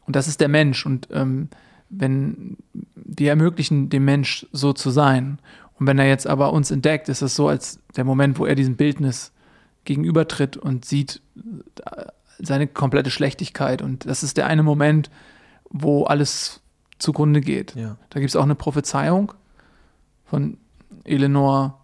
Und 0.05 0.15
das 0.15 0.27
ist 0.27 0.41
der 0.41 0.49
Mensch. 0.49 0.85
Und 0.85 1.07
ähm, 1.11 1.49
wenn 1.97 2.57
wir 2.95 3.29
ermöglichen 3.29 3.89
dem 3.89 4.05
Mensch 4.05 4.45
so 4.51 4.73
zu 4.73 4.89
sein. 4.89 5.39
Und 5.79 5.87
wenn 5.87 5.99
er 5.99 6.07
jetzt 6.07 6.27
aber 6.27 6.53
uns 6.53 6.71
entdeckt, 6.71 7.09
ist 7.09 7.21
es 7.21 7.35
so, 7.35 7.47
als 7.47 7.79
der 7.95 8.03
Moment, 8.03 8.39
wo 8.39 8.45
er 8.45 8.55
diesem 8.55 8.75
Bildnis 8.75 9.31
gegenübertritt 9.85 10.57
und 10.57 10.85
sieht 10.85 11.21
äh, 11.85 12.05
seine 12.39 12.67
komplette 12.67 13.11
Schlechtigkeit. 13.11 13.81
Und 13.81 14.05
das 14.05 14.23
ist 14.23 14.37
der 14.37 14.47
eine 14.47 14.63
Moment, 14.63 15.09
wo 15.69 16.03
alles 16.05 16.61
zugrunde 16.99 17.41
geht. 17.41 17.75
Ja. 17.75 17.97
Da 18.09 18.19
gibt 18.19 18.29
es 18.29 18.35
auch 18.35 18.43
eine 18.43 18.55
Prophezeiung 18.55 19.33
von 20.25 20.57
Eleanor 21.03 21.79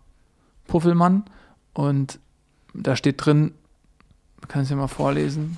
Puffelmann. 0.67 1.25
Und 1.73 2.19
da 2.73 2.95
steht 2.95 3.23
drin, 3.23 3.53
kann 4.47 4.63
es 4.63 4.69
ja 4.69 4.75
mal 4.75 4.87
vorlesen. 4.87 5.57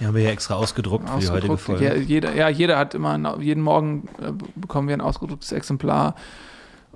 Die 0.00 0.06
haben 0.06 0.14
wir 0.14 0.22
ja 0.22 0.30
extra 0.30 0.54
ausgedruckt, 0.54 1.08
für 1.08 1.18
die 1.18 1.28
heutige 1.28 1.52
Ausgedruckt. 1.52 1.60
Folge. 1.60 1.84
Ja, 1.84 1.94
jeder, 1.94 2.34
ja, 2.34 2.48
jeder 2.48 2.78
hat 2.78 2.94
immer, 2.94 3.38
jeden 3.40 3.62
Morgen 3.62 4.08
äh, 4.18 4.32
bekommen 4.56 4.88
wir 4.88 4.96
ein 4.96 5.02
ausgedrucktes 5.02 5.52
Exemplar 5.52 6.14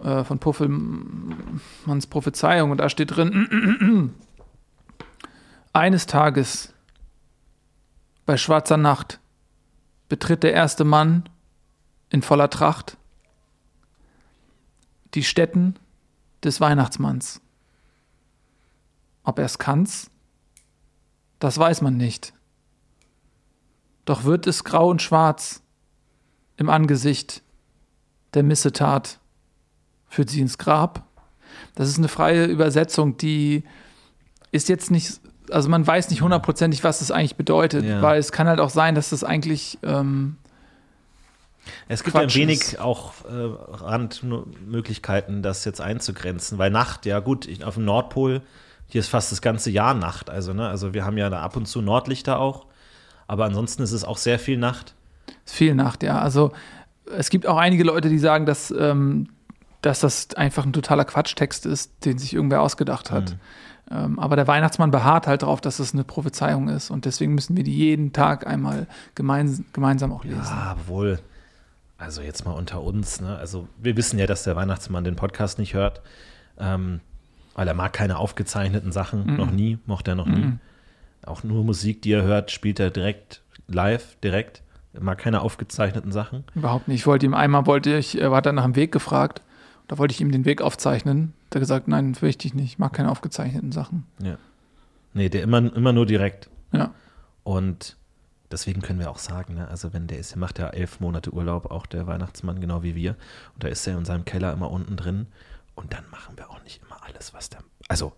äh, 0.02 0.24
von 0.24 0.38
Puffelmanns 0.38 2.06
Prophezeiung 2.08 2.70
und 2.70 2.78
da 2.78 2.88
steht 2.88 3.14
drin, 3.14 4.14
eines 5.74 6.06
Tages 6.06 6.72
bei 8.24 8.38
schwarzer 8.38 8.78
Nacht 8.78 9.20
betritt 10.08 10.42
der 10.42 10.54
erste 10.54 10.84
Mann 10.84 11.24
in 12.08 12.22
voller 12.22 12.48
Tracht 12.48 12.96
die 15.14 15.24
Stätten 15.24 15.76
des 16.42 16.60
Weihnachtsmanns. 16.60 17.40
Ob 19.24 19.38
er 19.38 19.44
es 19.44 19.58
kann's? 19.58 20.10
Das 21.38 21.58
weiß 21.58 21.82
man 21.82 21.96
nicht. 21.96 22.32
Doch 24.04 24.24
wird 24.24 24.46
es 24.46 24.64
grau 24.64 24.88
und 24.90 25.02
schwarz 25.02 25.62
im 26.56 26.70
Angesicht 26.70 27.42
der 28.34 28.42
Missetat, 28.42 29.18
führt 30.08 30.30
sie 30.30 30.40
ins 30.40 30.58
Grab. 30.58 31.04
Das 31.74 31.88
ist 31.88 31.98
eine 31.98 32.08
freie 32.08 32.44
Übersetzung, 32.46 33.16
die 33.16 33.64
ist 34.52 34.68
jetzt 34.68 34.90
nicht, 34.90 35.20
also 35.50 35.68
man 35.68 35.86
weiß 35.86 36.10
nicht 36.10 36.22
hundertprozentig, 36.22 36.84
was 36.84 37.00
das 37.00 37.10
eigentlich 37.10 37.36
bedeutet, 37.36 37.84
Ja. 37.84 38.02
weil 38.02 38.18
es 38.18 38.32
kann 38.32 38.46
halt 38.46 38.60
auch 38.60 38.70
sein, 38.70 38.94
dass 38.94 39.10
das 39.10 39.24
eigentlich, 39.24 39.78
ähm, 39.82 40.36
Es 41.88 42.04
gibt 42.04 42.16
Quatsch 42.16 42.36
ein 42.36 42.42
wenig 42.42 42.60
ist. 42.60 42.80
auch 42.80 43.12
äh, 43.24 43.28
Randmöglichkeiten, 43.32 45.42
das 45.42 45.64
jetzt 45.64 45.80
einzugrenzen, 45.80 46.58
weil 46.58 46.70
Nacht, 46.70 47.06
ja 47.06 47.20
gut, 47.20 47.48
auf 47.64 47.74
dem 47.74 47.84
Nordpol, 47.84 48.42
hier 48.86 49.00
ist 49.00 49.08
fast 49.08 49.32
das 49.32 49.40
ganze 49.40 49.70
Jahr 49.70 49.94
Nacht, 49.94 50.30
also 50.30 50.52
ne, 50.52 50.68
also 50.68 50.94
wir 50.94 51.04
haben 51.04 51.18
ja 51.18 51.30
da 51.30 51.40
ab 51.40 51.56
und 51.56 51.66
zu 51.66 51.80
Nordlichter 51.80 52.38
auch, 52.38 52.66
aber 53.26 53.44
ansonsten 53.44 53.82
ist 53.82 53.92
es 53.92 54.04
auch 54.04 54.18
sehr 54.18 54.38
viel 54.38 54.58
Nacht. 54.58 54.94
ist 55.44 55.54
viel 55.54 55.74
Nacht, 55.74 56.02
ja. 56.02 56.18
Also 56.18 56.52
es 57.16 57.30
gibt 57.30 57.46
auch 57.46 57.56
einige 57.56 57.84
Leute, 57.84 58.08
die 58.08 58.18
sagen, 58.18 58.46
dass, 58.46 58.70
ähm, 58.70 59.28
dass 59.82 60.00
das 60.00 60.34
einfach 60.34 60.64
ein 60.64 60.72
totaler 60.72 61.04
Quatschtext 61.04 61.66
ist, 61.66 62.04
den 62.04 62.18
sich 62.18 62.34
irgendwer 62.34 62.62
ausgedacht 62.62 63.10
hat. 63.10 63.36
Ähm, 63.90 64.18
aber 64.18 64.36
der 64.36 64.46
Weihnachtsmann 64.46 64.90
beharrt 64.90 65.26
halt 65.26 65.42
darauf, 65.42 65.60
dass 65.60 65.78
es 65.78 65.92
eine 65.92 66.04
Prophezeiung 66.04 66.68
ist 66.68 66.90
und 66.90 67.04
deswegen 67.04 67.34
müssen 67.34 67.54
wir 67.56 67.64
die 67.64 67.76
jeden 67.76 68.14
Tag 68.14 68.46
einmal 68.46 68.86
gemein, 69.14 69.66
gemeinsam 69.74 70.10
auch 70.12 70.24
lesen. 70.24 70.40
Ah, 70.42 70.76
obwohl, 70.80 71.18
also 71.98 72.22
jetzt 72.22 72.46
mal 72.46 72.52
unter 72.52 72.82
uns, 72.82 73.20
ne? 73.20 73.36
Also 73.36 73.68
wir 73.78 73.96
wissen 73.98 74.18
ja, 74.18 74.26
dass 74.26 74.42
der 74.42 74.56
Weihnachtsmann 74.56 75.04
den 75.04 75.16
Podcast 75.16 75.58
nicht 75.58 75.74
hört, 75.74 76.00
ähm, 76.58 77.00
weil 77.54 77.68
er 77.68 77.74
mag 77.74 77.92
keine 77.92 78.16
aufgezeichneten 78.16 78.90
Sachen, 78.90 79.36
noch 79.36 79.50
nie, 79.50 79.78
mochte 79.84 80.12
er 80.12 80.14
noch 80.14 80.26
nie. 80.26 80.52
Auch 81.26 81.42
nur 81.42 81.64
Musik, 81.64 82.02
die 82.02 82.12
er 82.12 82.22
hört, 82.22 82.50
spielt 82.50 82.80
er 82.80 82.90
direkt 82.90 83.42
live, 83.66 84.16
direkt. 84.22 84.62
Er 84.92 85.02
mag 85.02 85.18
keine 85.18 85.40
aufgezeichneten 85.40 86.12
Sachen. 86.12 86.44
Überhaupt 86.54 86.88
nicht. 86.88 87.00
Ich 87.00 87.06
wollte 87.06 87.26
ihm 87.26 87.34
einmal, 87.34 87.66
wollte 87.66 87.96
ich, 87.96 88.20
er 88.20 88.30
hat 88.30 88.46
dann 88.46 88.54
nach 88.54 88.64
dem 88.64 88.76
Weg 88.76 88.92
gefragt. 88.92 89.42
Da 89.88 89.98
wollte 89.98 90.12
ich 90.12 90.20
ihm 90.20 90.30
den 90.30 90.44
Weg 90.44 90.62
aufzeichnen. 90.62 91.34
Da 91.50 91.58
gesagt, 91.58 91.88
nein, 91.88 92.14
fürchte 92.14 92.46
ich 92.46 92.54
nicht. 92.54 92.72
Ich 92.72 92.78
mag 92.78 92.92
keine 92.92 93.10
aufgezeichneten 93.10 93.72
Sachen. 93.72 94.06
Ja. 94.22 94.38
Nee, 95.12 95.28
der 95.28 95.42
immer, 95.42 95.58
immer 95.74 95.92
nur 95.92 96.06
direkt. 96.06 96.48
Ja. 96.72 96.92
Und 97.42 97.96
deswegen 98.50 98.82
können 98.82 98.98
wir 98.98 99.10
auch 99.10 99.18
sagen, 99.18 99.54
ne, 99.54 99.68
also 99.68 99.92
wenn 99.92 100.06
der 100.06 100.18
ist, 100.18 100.32
der 100.32 100.38
macht 100.38 100.58
ja 100.58 100.68
elf 100.68 101.00
Monate 101.00 101.32
Urlaub, 101.32 101.70
auch 101.70 101.86
der 101.86 102.06
Weihnachtsmann, 102.06 102.60
genau 102.60 102.82
wie 102.82 102.94
wir. 102.94 103.16
Und 103.54 103.64
da 103.64 103.68
ist 103.68 103.86
er 103.86 103.98
in 103.98 104.04
seinem 104.04 104.24
Keller 104.24 104.52
immer 104.52 104.70
unten 104.70 104.96
drin. 104.96 105.26
Und 105.74 105.92
dann 105.92 106.04
machen 106.10 106.36
wir 106.36 106.50
auch 106.50 106.62
nicht 106.62 106.80
immer 106.82 107.02
alles, 107.04 107.34
was 107.34 107.50
der. 107.50 107.60
Also, 107.88 108.12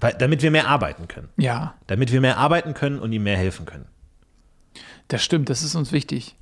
weil, 0.00 0.14
damit 0.18 0.42
wir 0.42 0.50
mehr 0.50 0.68
arbeiten 0.68 1.08
können. 1.08 1.28
Ja, 1.36 1.74
Damit 1.86 2.12
wir 2.12 2.20
mehr 2.20 2.38
arbeiten 2.38 2.74
können 2.74 2.98
und 2.98 3.12
ihm 3.12 3.22
mehr 3.24 3.36
helfen 3.36 3.66
können. 3.66 3.86
das 5.08 5.22
stimmt. 5.22 5.48
Das 5.50 5.62
ist 5.62 5.74
uns 5.74 5.92
wichtig. 5.92 6.36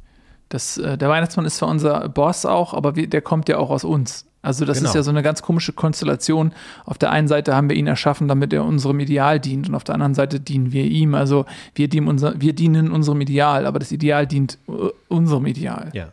Das, 0.48 0.78
äh, 0.78 0.96
der 0.98 1.08
Weihnachtsmann 1.08 1.46
ist 1.46 1.56
zwar 1.56 1.68
unser 1.68 2.08
Boss 2.08 2.46
auch, 2.46 2.72
aber 2.74 2.96
wir, 2.96 3.08
der 3.08 3.20
kommt 3.22 3.48
ja 3.48 3.58
auch 3.58 3.70
aus 3.70 3.84
uns. 3.84 4.26
Also 4.42 4.64
das 4.64 4.78
Genau. 4.78 4.90
ist 4.90 4.94
ja 4.94 5.02
so 5.02 5.10
eine 5.10 5.22
ganz 5.24 5.42
komische 5.42 5.72
Konstellation. 5.72 6.52
Auf 6.84 6.98
der 6.98 7.10
einen 7.10 7.26
Seite 7.26 7.56
haben 7.56 7.68
wir 7.68 7.76
ihn 7.76 7.88
erschaffen, 7.88 8.28
damit 8.28 8.52
er 8.52 8.64
unserem 8.64 9.00
Ideal 9.00 9.40
dient 9.40 9.68
und 9.68 9.74
auf 9.74 9.82
der 9.82 9.94
anderen 9.96 10.14
Seite 10.14 10.38
dienen 10.38 10.70
wir 10.72 10.84
ihm. 10.84 11.14
Also 11.16 11.46
wir 11.74 11.88
dienen, 11.88 12.06
unser, 12.06 12.40
wir 12.40 12.52
dienen 12.52 12.92
unserem 12.92 13.20
Ideal, 13.20 13.66
aber 13.66 13.80
das 13.80 13.90
Ideal 13.90 14.26
dient 14.28 14.58
äh, 14.68 14.72
unserem 15.08 15.46
Ideal. 15.46 15.90
Ja. 15.94 16.12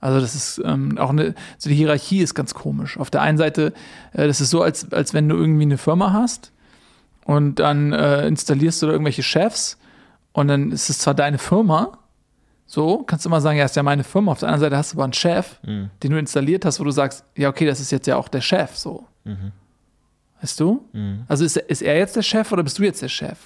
Also 0.00 0.20
das 0.20 0.34
ist 0.34 0.60
ähm, 0.64 0.96
auch 0.98 1.10
eine, 1.10 1.34
so 1.58 1.68
die 1.68 1.76
Hierarchie 1.76 2.20
ist 2.20 2.34
ganz 2.34 2.54
komisch. 2.54 2.96
Auf 2.98 3.10
der 3.10 3.20
einen 3.22 3.36
Seite, 3.38 3.72
äh, 4.12 4.26
das 4.26 4.40
ist 4.40 4.50
so, 4.50 4.62
als, 4.62 4.90
als 4.92 5.12
wenn 5.14 5.28
du 5.28 5.36
irgendwie 5.36 5.62
eine 5.62 5.78
Firma 5.78 6.12
hast 6.12 6.52
und 7.24 7.56
dann 7.56 7.92
äh, 7.92 8.26
installierst 8.26 8.80
du 8.82 8.86
da 8.86 8.92
irgendwelche 8.92 9.22
Chefs 9.22 9.76
und 10.32 10.48
dann 10.48 10.72
ist 10.72 10.88
es 10.90 10.98
zwar 11.00 11.14
deine 11.14 11.38
Firma, 11.38 11.98
so, 12.66 12.98
kannst 13.02 13.24
du 13.24 13.28
immer 13.28 13.40
sagen, 13.40 13.58
ja, 13.58 13.64
ist 13.64 13.74
ja 13.76 13.82
meine 13.82 14.04
Firma. 14.04 14.30
Auf 14.32 14.38
der 14.38 14.48
anderen 14.48 14.60
Seite 14.60 14.76
hast 14.76 14.92
du 14.92 14.96
aber 14.96 15.04
einen 15.04 15.12
Chef, 15.12 15.58
Mhm. 15.66 15.90
den 16.02 16.12
du 16.12 16.18
installiert 16.18 16.64
hast, 16.64 16.78
wo 16.80 16.84
du 16.84 16.92
sagst, 16.92 17.24
ja, 17.36 17.48
okay, 17.48 17.66
das 17.66 17.80
ist 17.80 17.90
jetzt 17.90 18.06
ja 18.06 18.16
auch 18.16 18.28
der 18.28 18.40
Chef, 18.40 18.76
so. 18.76 19.06
Mhm. 19.24 19.52
Weißt 20.40 20.58
du? 20.60 20.82
Also 21.28 21.44
ist, 21.44 21.56
ist 21.58 21.82
er 21.82 21.98
jetzt 21.98 22.16
der 22.16 22.22
Chef 22.22 22.50
oder 22.52 22.62
bist 22.62 22.78
du 22.78 22.84
jetzt 22.84 23.02
der 23.02 23.08
Chef? 23.08 23.36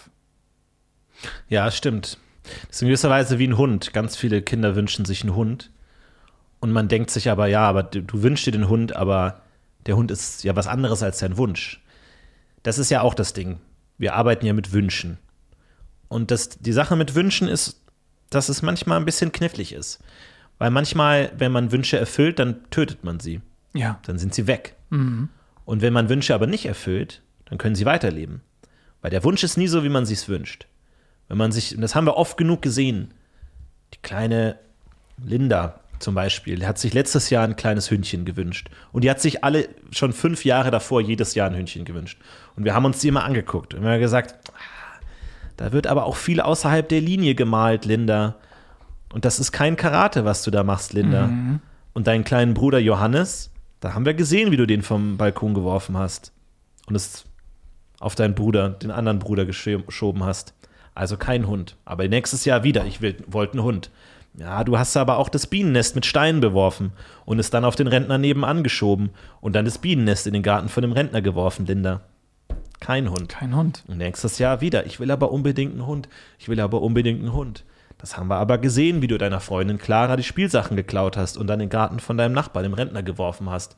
Ja, 1.48 1.70
stimmt. 1.70 2.18
Das 2.68 2.76
ist 2.76 2.82
in 2.82 2.88
gewisser 2.88 3.10
Weise 3.10 3.38
wie 3.38 3.46
ein 3.48 3.56
Hund. 3.56 3.92
Ganz 3.92 4.14
viele 4.14 4.42
Kinder 4.42 4.76
wünschen 4.76 5.04
sich 5.04 5.22
einen 5.22 5.34
Hund. 5.34 5.70
Und 6.64 6.72
man 6.72 6.88
denkt 6.88 7.10
sich 7.10 7.28
aber, 7.28 7.46
ja, 7.46 7.68
aber 7.68 7.82
du, 7.82 8.00
du 8.00 8.22
wünschst 8.22 8.46
dir 8.46 8.50
den 8.50 8.70
Hund, 8.70 8.96
aber 8.96 9.42
der 9.84 9.96
Hund 9.96 10.10
ist 10.10 10.44
ja 10.44 10.56
was 10.56 10.66
anderes 10.66 11.02
als 11.02 11.18
dein 11.18 11.36
Wunsch. 11.36 11.84
Das 12.62 12.78
ist 12.78 12.90
ja 12.90 13.02
auch 13.02 13.12
das 13.12 13.34
Ding. 13.34 13.60
Wir 13.98 14.14
arbeiten 14.14 14.46
ja 14.46 14.54
mit 14.54 14.72
Wünschen. 14.72 15.18
Und 16.08 16.30
das, 16.30 16.48
die 16.48 16.72
Sache 16.72 16.96
mit 16.96 17.14
Wünschen 17.14 17.48
ist, 17.48 17.82
dass 18.30 18.48
es 18.48 18.62
manchmal 18.62 18.98
ein 18.98 19.04
bisschen 19.04 19.30
knifflig 19.30 19.74
ist. 19.74 20.02
Weil 20.56 20.70
manchmal, 20.70 21.32
wenn 21.36 21.52
man 21.52 21.70
Wünsche 21.70 21.98
erfüllt, 21.98 22.38
dann 22.38 22.64
tötet 22.70 23.04
man 23.04 23.20
sie. 23.20 23.42
Ja. 23.74 24.00
Dann 24.06 24.18
sind 24.18 24.32
sie 24.32 24.46
weg. 24.46 24.74
Und 25.66 25.82
wenn 25.82 25.92
man 25.92 26.08
Wünsche 26.08 26.34
aber 26.34 26.46
nicht 26.46 26.64
erfüllt, 26.64 27.20
dann 27.44 27.58
können 27.58 27.74
sie 27.74 27.84
weiterleben. 27.84 28.40
Weil 29.02 29.10
der 29.10 29.22
Wunsch 29.22 29.44
ist 29.44 29.58
nie 29.58 29.68
so, 29.68 29.84
wie 29.84 29.90
man 29.90 30.06
sich's 30.06 30.30
wünscht. 30.30 30.66
Wenn 31.28 31.36
man 31.36 31.52
sich, 31.52 31.74
und 31.74 31.82
das 31.82 31.94
haben 31.94 32.06
wir 32.06 32.16
oft 32.16 32.38
genug 32.38 32.62
gesehen, 32.62 33.12
die 33.92 33.98
kleine 34.00 34.58
Linda 35.22 35.80
zum 36.00 36.14
Beispiel, 36.14 36.66
hat 36.66 36.78
sich 36.78 36.92
letztes 36.92 37.30
Jahr 37.30 37.44
ein 37.44 37.56
kleines 37.56 37.90
Hündchen 37.90 38.24
gewünscht. 38.24 38.68
Und 38.92 39.04
die 39.04 39.10
hat 39.10 39.20
sich 39.20 39.42
alle 39.44 39.68
schon 39.90 40.12
fünf 40.12 40.44
Jahre 40.44 40.70
davor 40.70 41.00
jedes 41.00 41.34
Jahr 41.34 41.48
ein 41.48 41.56
Hündchen 41.56 41.84
gewünscht. 41.84 42.18
Und 42.56 42.64
wir 42.64 42.74
haben 42.74 42.84
uns 42.84 42.98
die 42.98 43.08
immer 43.08 43.24
angeguckt 43.24 43.74
und 43.74 43.82
wir 43.82 43.90
haben 43.90 44.00
gesagt, 44.00 44.34
ah, 44.52 45.00
da 45.56 45.72
wird 45.72 45.86
aber 45.86 46.04
auch 46.06 46.16
viel 46.16 46.40
außerhalb 46.40 46.88
der 46.88 47.00
Linie 47.00 47.34
gemalt, 47.34 47.84
Linda. 47.84 48.36
Und 49.12 49.24
das 49.24 49.38
ist 49.38 49.52
kein 49.52 49.76
Karate, 49.76 50.24
was 50.24 50.42
du 50.42 50.50
da 50.50 50.64
machst, 50.64 50.92
Linda. 50.92 51.30
Und 51.92 52.06
deinen 52.08 52.24
kleinen 52.24 52.54
Bruder 52.54 52.80
Johannes, 52.80 53.50
da 53.80 53.94
haben 53.94 54.04
wir 54.04 54.14
gesehen, 54.14 54.50
wie 54.50 54.56
du 54.56 54.66
den 54.66 54.82
vom 54.82 55.16
Balkon 55.16 55.54
geworfen 55.54 55.96
hast. 55.96 56.32
Und 56.86 56.96
es 56.96 57.24
auf 58.00 58.14
deinen 58.16 58.34
Bruder, 58.34 58.70
den 58.70 58.90
anderen 58.90 59.20
Bruder 59.20 59.44
gescho- 59.44 59.84
geschoben 59.86 60.24
hast. 60.24 60.52
Also 60.96 61.16
kein 61.16 61.46
Hund. 61.46 61.76
Aber 61.84 62.06
nächstes 62.08 62.44
Jahr 62.44 62.64
wieder. 62.64 62.84
Ich 62.86 63.00
will- 63.00 63.22
wollte 63.26 63.54
einen 63.54 63.62
Hund. 63.62 63.90
Ja, 64.36 64.64
du 64.64 64.76
hast 64.76 64.96
aber 64.96 65.18
auch 65.18 65.28
das 65.28 65.46
Bienennest 65.46 65.94
mit 65.94 66.06
Steinen 66.06 66.40
beworfen 66.40 66.92
und 67.24 67.38
es 67.38 67.50
dann 67.50 67.64
auf 67.64 67.76
den 67.76 67.86
Rentner 67.86 68.18
nebenan 68.18 68.64
geschoben 68.64 69.10
und 69.40 69.54
dann 69.54 69.64
das 69.64 69.78
Bienennest 69.78 70.26
in 70.26 70.32
den 70.32 70.42
Garten 70.42 70.68
von 70.68 70.82
dem 70.82 70.90
Rentner 70.90 71.22
geworfen, 71.22 71.66
Linda. 71.66 72.00
Kein 72.80 73.10
Hund. 73.10 73.28
Kein 73.28 73.54
Hund. 73.54 73.84
Und 73.86 73.98
nächstes 73.98 74.38
Jahr 74.38 74.60
wieder. 74.60 74.86
Ich 74.86 74.98
will 74.98 75.10
aber 75.10 75.30
unbedingt 75.30 75.72
einen 75.72 75.86
Hund. 75.86 76.08
Ich 76.38 76.48
will 76.48 76.60
aber 76.60 76.82
unbedingt 76.82 77.20
einen 77.20 77.32
Hund. 77.32 77.64
Das 77.96 78.16
haben 78.16 78.28
wir 78.28 78.36
aber 78.36 78.58
gesehen, 78.58 79.00
wie 79.02 79.06
du 79.06 79.16
deiner 79.16 79.40
Freundin 79.40 79.78
Clara 79.78 80.16
die 80.16 80.24
Spielsachen 80.24 80.76
geklaut 80.76 81.16
hast 81.16 81.38
und 81.38 81.46
dann 81.46 81.60
den 81.60 81.68
Garten 81.68 82.00
von 82.00 82.18
deinem 82.18 82.34
Nachbar, 82.34 82.62
dem 82.62 82.74
Rentner, 82.74 83.02
geworfen 83.02 83.48
hast. 83.48 83.76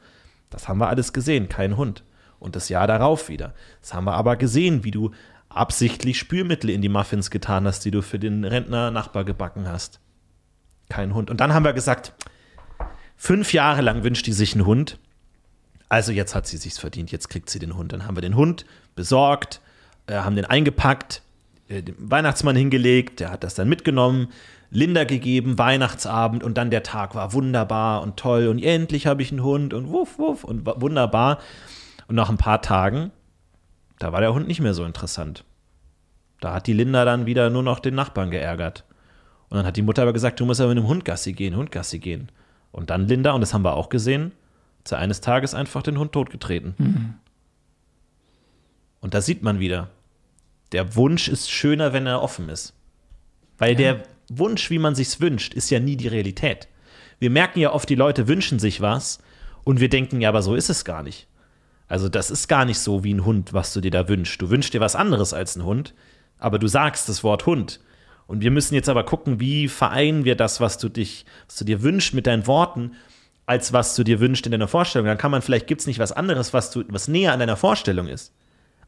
Das 0.51 0.69
haben 0.69 0.79
wir 0.79 0.88
alles 0.88 1.12
gesehen, 1.12 1.49
kein 1.49 1.77
Hund. 1.77 2.03
Und 2.38 2.57
das 2.57 2.69
Jahr 2.69 2.87
darauf 2.87 3.29
wieder. 3.29 3.55
Das 3.81 3.95
haben 3.95 4.05
wir 4.05 4.14
aber 4.14 4.37
gesehen, 4.37 4.85
wie 4.85 4.90
du 4.90 5.11
absichtlich 5.49 6.19
Spülmittel 6.19 6.71
in 6.71 6.83
die 6.83 6.88
Muffins 6.88 7.31
getan 7.31 7.66
hast, 7.66 7.85
die 7.85 7.90
du 7.90 8.03
für 8.03 8.19
den 8.19 8.45
Rentner 8.45 8.90
Nachbar 8.90 9.25
gebacken 9.25 9.69
hast. 9.69 10.01
Kein 10.88 11.14
Hund. 11.14 11.31
Und 11.31 11.40
dann 11.40 11.53
haben 11.53 11.64
wir 11.64 11.72
gesagt, 11.72 12.12
fünf 13.16 13.53
Jahre 13.53 13.83
lang 13.83 14.05
wünscht 14.05 14.27
die 14.27 14.33
sich 14.33 14.55
einen 14.55 14.66
Hund. 14.66 14.99
Also 15.88 16.12
jetzt 16.12 16.35
hat 16.35 16.46
sie 16.46 16.57
sich's 16.57 16.79
verdient, 16.79 17.12
jetzt 17.12 17.29
kriegt 17.29 17.51
sie 17.51 17.59
den 17.59 17.77
Hund. 17.77 17.92
Dann 17.92 18.07
haben 18.07 18.16
wir 18.16 18.22
den 18.22 18.37
Hund 18.37 18.66
besorgt, 18.94 19.61
äh, 20.07 20.14
haben 20.14 20.37
den 20.37 20.44
eingepackt, 20.44 21.22
äh, 21.68 21.83
dem 21.83 22.11
Weihnachtsmann 22.11 22.57
hingelegt, 22.57 23.20
der 23.20 23.31
hat 23.31 23.44
das 23.44 23.55
dann 23.55 23.68
mitgenommen, 23.68 24.29
Linda 24.70 25.05
gegeben, 25.05 25.59
Weihnachtsabend 25.59 26.42
und 26.42 26.59
dann 26.59 26.70
der 26.70 26.83
Tag 26.83 27.14
war 27.14 27.33
wunderbar 27.33 28.03
und 28.03 28.16
toll 28.16 28.49
und 28.49 28.62
endlich 28.62 29.07
habe 29.07 29.22
ich 29.22 29.31
einen 29.31 29.42
Hund 29.42 29.72
und 29.72 29.90
wuff, 29.90 30.18
wuff 30.18 30.44
und 30.44 30.66
wunderbar. 30.66 31.38
Und 32.09 32.16
nach 32.16 32.31
ein 32.31 32.37
paar 32.37 32.62
Tagen, 32.62 33.11
da 33.99 34.12
war 34.12 34.20
der 34.20 34.35
Hund 34.35 34.49
nicht 34.49 34.61
mehr 34.61 34.75
so 34.75 34.85
interessant. 34.85 35.44
Da 36.40 36.55
hat 36.55 36.66
die 36.66 36.72
Linda 36.72 37.05
dann 37.05 37.27
wieder 37.27 37.49
nur 37.51 37.62
noch 37.62 37.79
den 37.79 37.94
Nachbarn 37.94 38.31
geärgert. 38.31 38.85
Und 39.48 39.59
dann 39.59 39.66
hat 39.66 39.76
die 39.76 39.82
Mutter 39.82 40.02
aber 40.02 40.12
gesagt, 40.12 40.40
du 40.40 40.44
musst 40.44 40.61
aber 40.61 40.74
mit 40.74 40.82
dem 40.82 40.88
Hund 40.88 41.04
Gassi 41.04 41.32
gehen, 41.32 41.56
Hund 41.56 41.70
Gassi 41.70 41.98
gehen. 41.98 42.30
Und 42.72 42.90
dann 42.90 43.06
Linda, 43.06 43.32
und 43.32 43.40
das 43.40 43.54
haben 43.54 43.62
wir 43.62 43.74
auch 43.74 43.88
gesehen, 43.88 44.32
hat 44.80 44.88
sie 44.88 44.98
eines 44.98 45.20
Tages 45.20 45.54
einfach 45.54 45.82
den 45.82 45.98
Hund 45.98 46.12
totgetreten. 46.12 46.74
Und 49.00 49.14
da 49.14 49.20
sieht 49.20 49.42
man 49.42 49.61
wieder, 49.61 49.90
der 50.72 50.96
Wunsch 50.96 51.28
ist 51.28 51.50
schöner, 51.50 51.92
wenn 51.92 52.06
er 52.06 52.22
offen 52.22 52.48
ist. 52.48 52.74
Weil 53.59 53.74
der 53.76 54.02
Wunsch, 54.28 54.70
wie 54.70 54.78
man 54.78 54.94
sich's 54.94 55.20
wünscht, 55.20 55.54
ist 55.54 55.70
ja 55.70 55.80
nie 55.80 55.96
die 55.96 56.09
Realität. 56.09 56.68
Wir 57.18 57.30
merken 57.30 57.61
ja 57.61 57.72
oft, 57.72 57.88
die 57.88 57.94
Leute 57.94 58.28
wünschen 58.28 58.59
sich 58.59 58.80
was 58.80 59.20
und 59.64 59.80
wir 59.80 59.88
denken, 59.88 60.20
ja, 60.20 60.28
aber 60.28 60.42
so 60.42 60.54
ist 60.54 60.68
es 60.68 60.85
gar 60.85 61.02
nicht. 61.02 61.28
Also 61.88 62.09
das 62.09 62.30
ist 62.30 62.48
gar 62.48 62.64
nicht 62.64 62.80
so 62.80 63.04
wie 63.04 63.14
ein 63.14 63.24
Hund, 63.24 63.52
was 63.52 63.72
du 63.72 63.80
dir 63.80 63.92
da 63.92 64.09
wünschst. 64.09 64.42
Du 64.42 64.50
wünschst 64.50 64.74
dir 64.74 64.80
was 64.80 64.96
anderes 64.96 65.32
als 65.32 65.56
ein 65.56 65.64
Hund, 65.64 65.94
aber 66.38 66.59
du 66.59 66.66
sagst 66.66 67.09
das 67.09 67.22
Wort 67.22 67.46
Hund. 67.46 67.80
Und 68.26 68.40
wir 68.40 68.50
müssen 68.50 68.74
jetzt 68.74 68.88
aber 68.88 69.04
gucken, 69.04 69.40
wie 69.40 69.68
vereinen 69.68 70.24
wir 70.24 70.34
das, 70.34 70.60
was 70.60 70.78
du 70.78 70.88
dich, 70.88 71.26
was 71.46 71.56
du 71.56 71.64
dir 71.64 71.82
wünschst 71.82 72.12
mit 72.12 72.26
deinen 72.26 72.46
Worten, 72.46 72.92
als 73.46 73.72
was 73.72 73.94
du 73.94 74.02
dir 74.02 74.18
wünschst 74.18 74.46
in 74.46 74.52
deiner 74.52 74.68
Vorstellung. 74.68 75.06
Dann 75.06 75.18
kann 75.18 75.30
man 75.30 75.42
vielleicht 75.42 75.68
gibt 75.68 75.80
es 75.80 75.86
nicht 75.86 76.00
was 76.00 76.12
anderes, 76.12 76.52
was 76.52 76.70
du, 76.70 76.84
was 76.88 77.08
näher 77.08 77.32
an 77.32 77.38
deiner 77.38 77.56
Vorstellung 77.56 78.08
ist. 78.08 78.32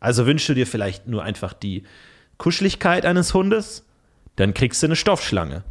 Also 0.01 0.27
wünschst 0.27 0.49
du 0.49 0.55
dir 0.55 0.67
vielleicht 0.67 1.07
nur 1.07 1.23
einfach 1.23 1.53
die 1.53 1.85
Kuscheligkeit 2.39 3.05
eines 3.05 3.35
Hundes, 3.35 3.85
dann 4.37 4.55
kriegst 4.55 4.83
du 4.83 4.87
eine 4.87 4.97
Stoffschlange. 4.97 5.65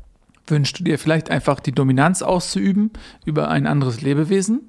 Wünschst 0.48 0.80
du 0.80 0.84
dir 0.84 1.00
vielleicht 1.00 1.30
einfach 1.30 1.60
die 1.60 1.72
Dominanz 1.72 2.22
auszuüben 2.22 2.92
über 3.26 3.50
ein 3.50 3.68
anderes 3.68 4.02
Lebewesen? 4.02 4.62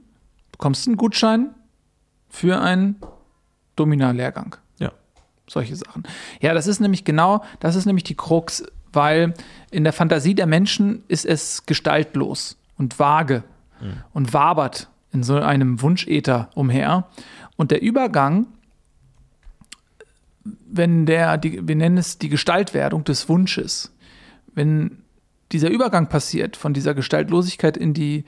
Bekommst 0.53 0.87
du 0.87 0.91
einen 0.91 0.97
Gutschein 0.97 1.55
für 2.29 2.61
einen 2.61 2.97
Dominarlehrgang? 3.77 4.57
Ja. 4.79 4.93
solche 5.49 5.77
Sachen. 5.77 6.05
Ja, 6.41 6.55
das 6.55 6.67
ist 6.67 6.81
nämlich 6.81 7.05
genau, 7.05 7.45
das 7.61 7.75
ist 7.77 7.87
nämlich 7.87 8.05
die 8.05 8.17
Krux, 8.17 8.65
weil 8.99 9.33
in 9.71 9.85
der 9.85 9.93
Fantasie 9.93 10.35
der 10.35 10.47
Menschen 10.47 11.05
ist 11.07 11.25
es 11.25 11.65
gestaltlos 11.67 12.59
und 12.77 12.99
vage 12.99 13.45
und 14.13 14.35
wabert 14.35 14.89
in 15.13 15.23
so 15.23 15.37
einem 15.37 15.81
Wunschäther 15.81 16.51
umher. 16.57 17.07
Und 17.57 17.71
der 17.71 17.81
Übergang, 17.81 18.49
wenn 20.45 21.07
der, 21.07 21.39
die, 21.39 21.67
wir 21.67 21.77
nennen 21.77 21.97
es 21.97 22.19
die 22.19 22.29
Gestaltwerdung 22.29 23.05
des 23.05 23.29
Wunsches, 23.29 23.95
wenn 24.55 25.05
dieser 25.53 25.71
Übergang 25.71 26.09
passiert 26.09 26.57
von 26.57 26.75
dieser 26.75 26.95
Gestaltlosigkeit 26.95 27.77
in 27.77 27.95
die 27.95 28.25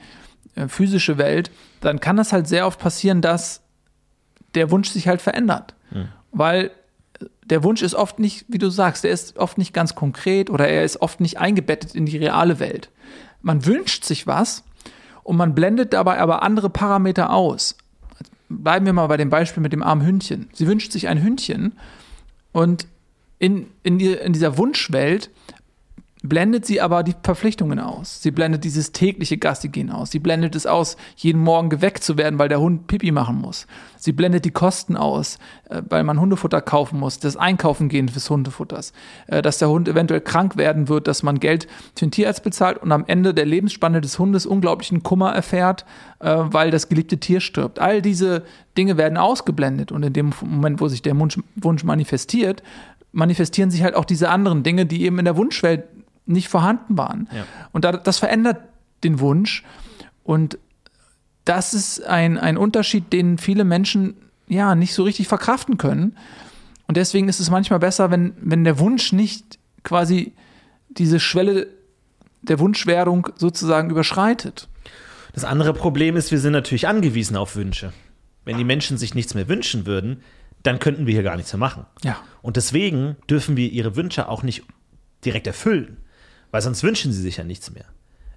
äh, 0.55 0.69
physische 0.69 1.17
Welt, 1.17 1.51
dann 1.81 1.99
kann 1.99 2.15
das 2.15 2.31
halt 2.31 2.47
sehr 2.47 2.65
oft 2.65 2.79
passieren, 2.79 3.21
dass 3.21 3.61
der 4.55 4.71
Wunsch 4.71 4.89
sich 4.89 5.09
halt 5.09 5.21
verändert. 5.21 5.75
Weil 6.31 6.71
der 7.45 7.63
Wunsch 7.63 7.81
ist 7.81 7.95
oft 7.95 8.19
nicht, 8.19 8.45
wie 8.47 8.57
du 8.57 8.69
sagst, 8.69 9.03
der 9.03 9.11
ist 9.11 9.37
oft 9.37 9.57
nicht 9.57 9.73
ganz 9.73 9.95
konkret 9.95 10.49
oder 10.49 10.67
er 10.67 10.83
ist 10.83 11.01
oft 11.01 11.19
nicht 11.19 11.39
eingebettet 11.39 11.95
in 11.95 12.05
die 12.05 12.17
reale 12.17 12.59
Welt. 12.59 12.89
Man 13.41 13.65
wünscht 13.65 14.05
sich 14.05 14.27
was 14.27 14.63
und 15.23 15.37
man 15.37 15.55
blendet 15.55 15.93
dabei 15.93 16.19
aber 16.19 16.43
andere 16.43 16.69
Parameter 16.69 17.31
aus. 17.31 17.75
Bleiben 18.49 18.85
wir 18.85 18.93
mal 18.93 19.07
bei 19.07 19.17
dem 19.17 19.29
Beispiel 19.29 19.63
mit 19.63 19.73
dem 19.73 19.83
armen 19.83 20.05
Hündchen. 20.05 20.49
Sie 20.53 20.67
wünscht 20.67 20.91
sich 20.91 21.07
ein 21.07 21.23
Hündchen 21.23 21.73
und 22.51 22.87
in, 23.39 23.67
in, 23.83 23.99
in 23.99 24.33
dieser 24.33 24.57
Wunschwelt 24.57 25.29
blendet 26.23 26.65
sie 26.65 26.79
aber 26.81 27.03
die 27.03 27.15
Verpflichtungen 27.23 27.79
aus. 27.79 28.21
Sie 28.21 28.31
blendet 28.31 28.63
dieses 28.63 28.91
tägliche 28.91 29.37
Gassigehen 29.37 29.89
aus. 29.89 30.11
Sie 30.11 30.19
blendet 30.19 30.55
es 30.55 30.67
aus, 30.67 30.95
jeden 31.15 31.41
Morgen 31.41 31.69
geweckt 31.69 32.03
zu 32.03 32.17
werden, 32.17 32.37
weil 32.37 32.49
der 32.49 32.61
Hund 32.61 32.85
Pipi 32.87 33.11
machen 33.11 33.37
muss. 33.37 33.65
Sie 33.97 34.11
blendet 34.11 34.45
die 34.45 34.51
Kosten 34.51 34.95
aus, 34.95 35.39
äh, 35.69 35.81
weil 35.89 36.03
man 36.03 36.19
Hundefutter 36.19 36.61
kaufen 36.61 36.99
muss, 36.99 37.19
das 37.19 37.37
Einkaufen 37.37 37.89
gehen 37.89 38.07
des 38.07 38.29
Hundefutters, 38.29 38.93
äh, 39.27 39.41
dass 39.41 39.57
der 39.57 39.69
Hund 39.69 39.87
eventuell 39.87 40.21
krank 40.21 40.57
werden 40.57 40.89
wird, 40.89 41.07
dass 41.07 41.23
man 41.23 41.39
Geld 41.39 41.67
für 41.95 42.05
den 42.05 42.11
Tierarzt 42.11 42.43
bezahlt 42.43 42.77
und 42.77 42.91
am 42.91 43.05
Ende 43.07 43.33
der 43.33 43.45
Lebensspanne 43.45 43.99
des 43.99 44.19
Hundes 44.19 44.45
unglaublichen 44.45 45.01
Kummer 45.01 45.31
erfährt, 45.33 45.85
äh, 46.19 46.35
weil 46.35 46.69
das 46.69 46.87
geliebte 46.87 47.17
Tier 47.17 47.41
stirbt. 47.41 47.79
All 47.79 48.01
diese 48.01 48.43
Dinge 48.77 48.97
werden 48.97 49.17
ausgeblendet 49.17 49.91
und 49.91 50.03
in 50.03 50.13
dem 50.13 50.33
Moment, 50.41 50.81
wo 50.81 50.87
sich 50.87 51.01
der 51.01 51.17
Wunsch, 51.17 51.39
Wunsch 51.55 51.83
manifestiert, 51.83 52.61
manifestieren 53.11 53.71
sich 53.71 53.83
halt 53.83 53.95
auch 53.95 54.05
diese 54.05 54.29
anderen 54.29 54.63
Dinge, 54.63 54.85
die 54.85 55.03
eben 55.03 55.19
in 55.19 55.25
der 55.25 55.35
Wunschwelt 55.35 55.83
nicht 56.25 56.49
vorhanden 56.49 56.97
waren. 56.97 57.27
Ja. 57.31 57.45
Und 57.71 57.85
da, 57.85 57.93
das 57.93 58.19
verändert 58.19 58.61
den 59.03 59.19
Wunsch. 59.19 59.63
Und 60.23 60.57
das 61.45 61.73
ist 61.73 62.05
ein, 62.05 62.37
ein 62.37 62.57
Unterschied, 62.57 63.11
den 63.13 63.37
viele 63.37 63.63
Menschen 63.63 64.15
ja 64.47 64.75
nicht 64.75 64.93
so 64.93 65.03
richtig 65.03 65.27
verkraften 65.27 65.77
können. 65.77 66.17
Und 66.87 66.97
deswegen 66.97 67.29
ist 67.29 67.39
es 67.39 67.49
manchmal 67.49 67.79
besser, 67.79 68.11
wenn, 68.11 68.33
wenn 68.39 68.63
der 68.63 68.79
Wunsch 68.79 69.13
nicht 69.13 69.57
quasi 69.83 70.33
diese 70.89 71.19
Schwelle 71.19 71.67
der 72.41 72.59
Wunschwerdung 72.59 73.29
sozusagen 73.35 73.89
überschreitet. 73.89 74.67
Das 75.33 75.45
andere 75.45 75.73
Problem 75.73 76.17
ist, 76.17 76.31
wir 76.31 76.39
sind 76.39 76.53
natürlich 76.53 76.87
angewiesen 76.87 77.37
auf 77.37 77.55
Wünsche. 77.55 77.93
Wenn 78.43 78.57
die 78.57 78.63
Menschen 78.63 78.97
sich 78.97 79.15
nichts 79.15 79.33
mehr 79.33 79.47
wünschen 79.47 79.85
würden, 79.85 80.21
dann 80.63 80.79
könnten 80.79 81.05
wir 81.05 81.13
hier 81.13 81.23
gar 81.23 81.37
nichts 81.37 81.53
mehr 81.53 81.59
machen. 81.59 81.85
Ja. 82.03 82.17
Und 82.41 82.57
deswegen 82.57 83.15
dürfen 83.29 83.55
wir 83.55 83.71
ihre 83.71 83.95
Wünsche 83.95 84.27
auch 84.27 84.43
nicht 84.43 84.63
direkt 85.23 85.47
erfüllen, 85.47 85.97
weil 86.51 86.61
sonst 86.61 86.83
wünschen 86.83 87.11
sie 87.11 87.21
sich 87.21 87.37
ja 87.37 87.43
nichts 87.43 87.71
mehr. 87.71 87.85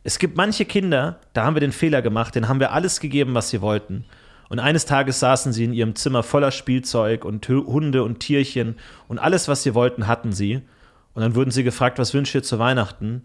Es 0.03 0.19
gibt 0.19 0.37
manche 0.37 0.65
Kinder, 0.65 1.19
da 1.33 1.45
haben 1.45 1.57
wir 1.57 1.61
den 1.61 1.73
Fehler 1.73 2.03
gemacht, 2.03 2.35
denen 2.35 2.49
haben 2.49 2.61
wir 2.61 2.73
alles 2.73 3.01
gegeben, 3.01 3.35
was 3.35 3.51
sie 3.51 3.61
wollten. 3.61 4.05
Und 4.49 4.59
eines 4.59 4.85
Tages 4.85 5.21
saßen 5.21 5.53
sie 5.53 5.65
in 5.65 5.73
ihrem 5.73 5.95
Zimmer 5.95 6.23
voller 6.23 6.51
Spielzeug 6.51 7.25
und 7.25 7.49
Hunde 7.49 8.05
und 8.05 8.21
Tierchen 8.21 8.77
und 9.09 9.19
alles, 9.19 9.49
was 9.49 9.63
sie 9.63 9.75
wollten, 9.75 10.07
hatten 10.07 10.33
sie. 10.33 10.61
Und 11.15 11.23
dann 11.23 11.35
wurden 11.35 11.51
sie 11.51 11.65
gefragt, 11.65 11.99
was 11.99 12.13
wünscht 12.13 12.35
ihr 12.35 12.43
zu 12.43 12.59
Weihnachten? 12.59 13.23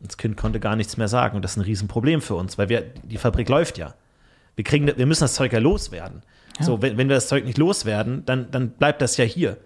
Und 0.00 0.10
das 0.10 0.16
Kind 0.16 0.36
konnte 0.36 0.60
gar 0.60 0.76
nichts 0.76 0.96
mehr 0.96 1.08
sagen. 1.08 1.36
Und 1.36 1.42
das 1.42 1.52
ist 1.52 1.56
ein 1.58 1.64
Riesenproblem 1.64 2.22
für 2.22 2.34
uns, 2.34 2.56
weil 2.56 2.68
wir, 2.68 2.80
die 3.02 3.18
Fabrik 3.18 3.48
läuft 3.48 3.76
ja. 3.76 3.94
Wir, 4.56 4.64
kriegen, 4.64 4.86
wir 4.86 5.06
müssen 5.06 5.24
das 5.24 5.34
Zeug 5.34 5.52
ja 5.52 5.58
loswerden. 5.58 6.22
Ja. 6.58 6.64
So, 6.64 6.80
wenn, 6.80 6.96
wenn 6.96 7.08
wir 7.08 7.16
das 7.16 7.28
Zeug 7.28 7.44
nicht 7.44 7.58
loswerden, 7.58 8.24
dann, 8.24 8.50
dann 8.50 8.70
bleibt 8.70 9.02
das 9.02 9.16
ja 9.16 9.24
hier. 9.24 9.58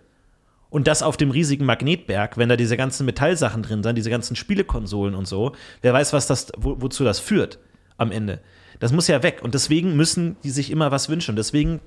Und 0.70 0.86
das 0.86 1.02
auf 1.02 1.16
dem 1.16 1.30
riesigen 1.30 1.64
Magnetberg, 1.64 2.36
wenn 2.36 2.48
da 2.48 2.56
diese 2.56 2.76
ganzen 2.76 3.06
Metallsachen 3.06 3.62
drin 3.62 3.82
sind, 3.82 3.96
diese 3.96 4.10
ganzen 4.10 4.36
Spielekonsolen 4.36 5.14
und 5.14 5.26
so, 5.26 5.52
wer 5.80 5.92
weiß, 5.92 6.12
was 6.12 6.26
das, 6.26 6.52
wo, 6.56 6.80
wozu 6.80 7.04
das 7.04 7.20
führt 7.20 7.58
am 7.96 8.12
Ende. 8.12 8.40
Das 8.78 8.92
muss 8.92 9.08
ja 9.08 9.22
weg. 9.22 9.40
Und 9.42 9.54
deswegen 9.54 9.96
müssen 9.96 10.36
die 10.44 10.50
sich 10.50 10.70
immer 10.70 10.90
was 10.90 11.08
wünschen. 11.08 11.36
Deswegen 11.36 11.80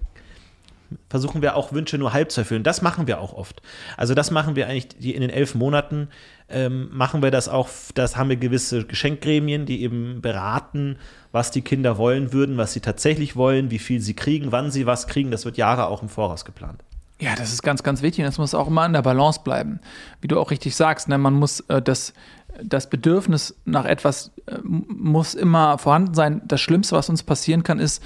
versuchen 1.09 1.41
wir 1.41 1.55
auch 1.55 1.71
Wünsche 1.71 1.97
nur 1.97 2.13
halb 2.13 2.31
zu 2.31 2.41
erfüllen. 2.41 2.63
Das 2.63 2.81
machen 2.81 3.07
wir 3.07 3.21
auch 3.21 3.33
oft. 3.33 3.61
Also 3.97 4.13
das 4.13 4.31
machen 4.31 4.55
wir 4.55 4.67
eigentlich 4.67 5.15
in 5.15 5.21
den 5.21 5.29
elf 5.29 5.55
Monaten, 5.55 6.09
ähm, 6.49 6.89
machen 6.91 7.21
wir 7.21 7.31
das 7.31 7.47
auch, 7.47 7.69
das 7.95 8.17
haben 8.17 8.29
wir 8.29 8.35
gewisse 8.35 8.85
Geschenkgremien, 8.85 9.65
die 9.65 9.83
eben 9.83 10.21
beraten, 10.21 10.97
was 11.31 11.51
die 11.51 11.61
Kinder 11.61 11.97
wollen 11.97 12.33
würden, 12.33 12.57
was 12.57 12.73
sie 12.73 12.81
tatsächlich 12.81 13.35
wollen, 13.35 13.71
wie 13.71 13.79
viel 13.79 14.01
sie 14.01 14.15
kriegen, 14.15 14.51
wann 14.51 14.71
sie 14.71 14.85
was 14.85 15.07
kriegen. 15.07 15.31
Das 15.31 15.45
wird 15.45 15.57
Jahre 15.57 15.87
auch 15.87 16.01
im 16.01 16.09
Voraus 16.09 16.45
geplant. 16.45 16.83
Ja, 17.21 17.35
das 17.35 17.53
ist 17.53 17.61
ganz, 17.61 17.83
ganz 17.83 18.01
wichtig. 18.01 18.25
Das 18.25 18.39
muss 18.39 18.55
auch 18.55 18.67
immer 18.67 18.81
an 18.81 18.93
der 18.93 19.03
Balance 19.03 19.41
bleiben. 19.43 19.79
Wie 20.21 20.27
du 20.27 20.39
auch 20.39 20.49
richtig 20.49 20.75
sagst, 20.75 21.07
ne? 21.07 21.19
man 21.19 21.35
muss 21.35 21.61
äh, 21.61 21.81
das, 21.81 22.13
das 22.61 22.89
Bedürfnis 22.89 23.55
nach 23.63 23.85
etwas 23.85 24.31
äh, 24.47 24.57
muss 24.63 25.35
immer 25.35 25.77
vorhanden 25.77 26.15
sein. 26.15 26.41
Das 26.45 26.59
Schlimmste, 26.59 26.95
was 26.95 27.09
uns 27.09 27.21
passieren 27.21 27.61
kann, 27.61 27.79
ist, 27.79 28.03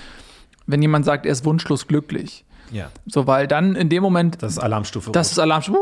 wenn 0.67 0.81
jemand 0.81 1.05
sagt, 1.05 1.25
er 1.25 1.31
ist 1.31 1.45
wunschlos 1.45 1.87
glücklich. 1.87 2.43
Ja. 2.71 2.91
So, 3.05 3.25
weil 3.25 3.47
dann 3.47 3.75
in 3.75 3.87
dem 3.87 4.03
Moment. 4.03 4.43
Das 4.43 4.53
ist 4.53 4.59
Alarmstufe. 4.59 5.11
Das 5.11 5.31
ist 5.31 5.39
Alarmstufe. 5.39 5.79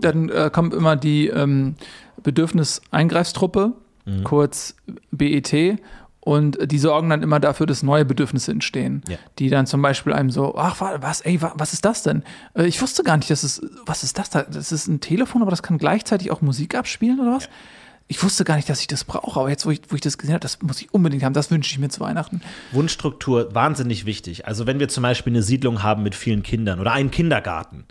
Dann 0.00 0.28
äh, 0.28 0.50
kommt 0.52 0.74
immer 0.74 0.96
die 0.96 1.28
ähm, 1.28 1.76
Bedürfniseingreifstruppe, 2.22 3.74
mhm. 4.06 4.24
kurz 4.24 4.74
BET. 5.12 5.78
Und 6.28 6.70
die 6.70 6.78
sorgen 6.78 7.08
dann 7.08 7.22
immer 7.22 7.40
dafür, 7.40 7.64
dass 7.64 7.82
neue 7.82 8.04
Bedürfnisse 8.04 8.52
entstehen. 8.52 9.02
Ja. 9.08 9.16
Die 9.38 9.48
dann 9.48 9.66
zum 9.66 9.80
Beispiel 9.80 10.12
einem 10.12 10.28
so, 10.28 10.54
ach, 10.58 10.78
was, 10.78 11.22
ey, 11.22 11.40
was 11.40 11.72
ist 11.72 11.86
das 11.86 12.02
denn? 12.02 12.22
Äh, 12.52 12.66
ich 12.66 12.82
wusste 12.82 13.02
gar 13.02 13.16
nicht, 13.16 13.30
dass 13.30 13.44
es, 13.44 13.62
was 13.86 14.04
ist 14.04 14.18
das 14.18 14.28
da? 14.28 14.42
Das 14.42 14.70
ist 14.70 14.88
ein 14.88 15.00
Telefon, 15.00 15.40
aber 15.40 15.50
das 15.50 15.62
kann 15.62 15.78
gleichzeitig 15.78 16.30
auch 16.30 16.42
Musik 16.42 16.74
abspielen 16.74 17.18
oder 17.18 17.36
was? 17.36 17.44
Ja 17.44 17.50
ich 18.10 18.22
wusste 18.22 18.44
gar 18.44 18.56
nicht, 18.56 18.68
dass 18.70 18.80
ich 18.80 18.86
das 18.86 19.04
brauche, 19.04 19.38
aber 19.38 19.50
jetzt, 19.50 19.66
wo 19.66 19.70
ich, 19.70 19.82
wo 19.88 19.94
ich 19.94 20.00
das 20.00 20.16
gesehen 20.16 20.32
habe, 20.32 20.40
das 20.40 20.62
muss 20.62 20.80
ich 20.80 20.92
unbedingt 20.94 21.22
haben, 21.22 21.34
das 21.34 21.50
wünsche 21.50 21.70
ich 21.70 21.78
mir 21.78 21.90
zu 21.90 22.00
Weihnachten. 22.00 22.40
Wunschstruktur, 22.72 23.54
wahnsinnig 23.54 24.06
wichtig. 24.06 24.46
Also 24.46 24.66
wenn 24.66 24.80
wir 24.80 24.88
zum 24.88 25.02
Beispiel 25.02 25.34
eine 25.34 25.42
Siedlung 25.42 25.82
haben 25.82 26.04
mit 26.04 26.14
vielen 26.14 26.42
Kindern 26.42 26.80
oder 26.80 26.92
einen 26.92 27.10
Kindergarten, 27.10 27.84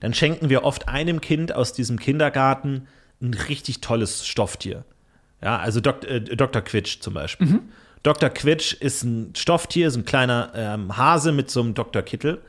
dann 0.00 0.12
schenken 0.12 0.50
wir 0.50 0.64
oft 0.64 0.88
einem 0.88 1.22
Kind 1.22 1.54
aus 1.54 1.72
diesem 1.72 1.98
Kindergarten 1.98 2.88
ein 3.22 3.32
richtig 3.32 3.80
tolles 3.80 4.26
Stofftier. 4.26 4.84
Ja, 5.44 5.58
also 5.58 5.80
Dok 5.80 6.04
äh, 6.04 6.20
Dr. 6.20 6.62
Quitsch 6.62 7.00
zum 7.00 7.14
Beispiel. 7.14 7.46
Mhm. 7.46 7.60
Dr. 8.02 8.30
Quitsch 8.30 8.74
ist 8.74 9.04
ein 9.04 9.32
Stofftier, 9.36 9.88
ist 9.88 9.96
ein 9.96 10.04
kleiner 10.04 10.50
ähm, 10.54 10.96
Hase 10.96 11.32
mit 11.32 11.50
so 11.50 11.60
einem 11.60 11.74
Dr. 11.74 12.02
Kittel. 12.02 12.40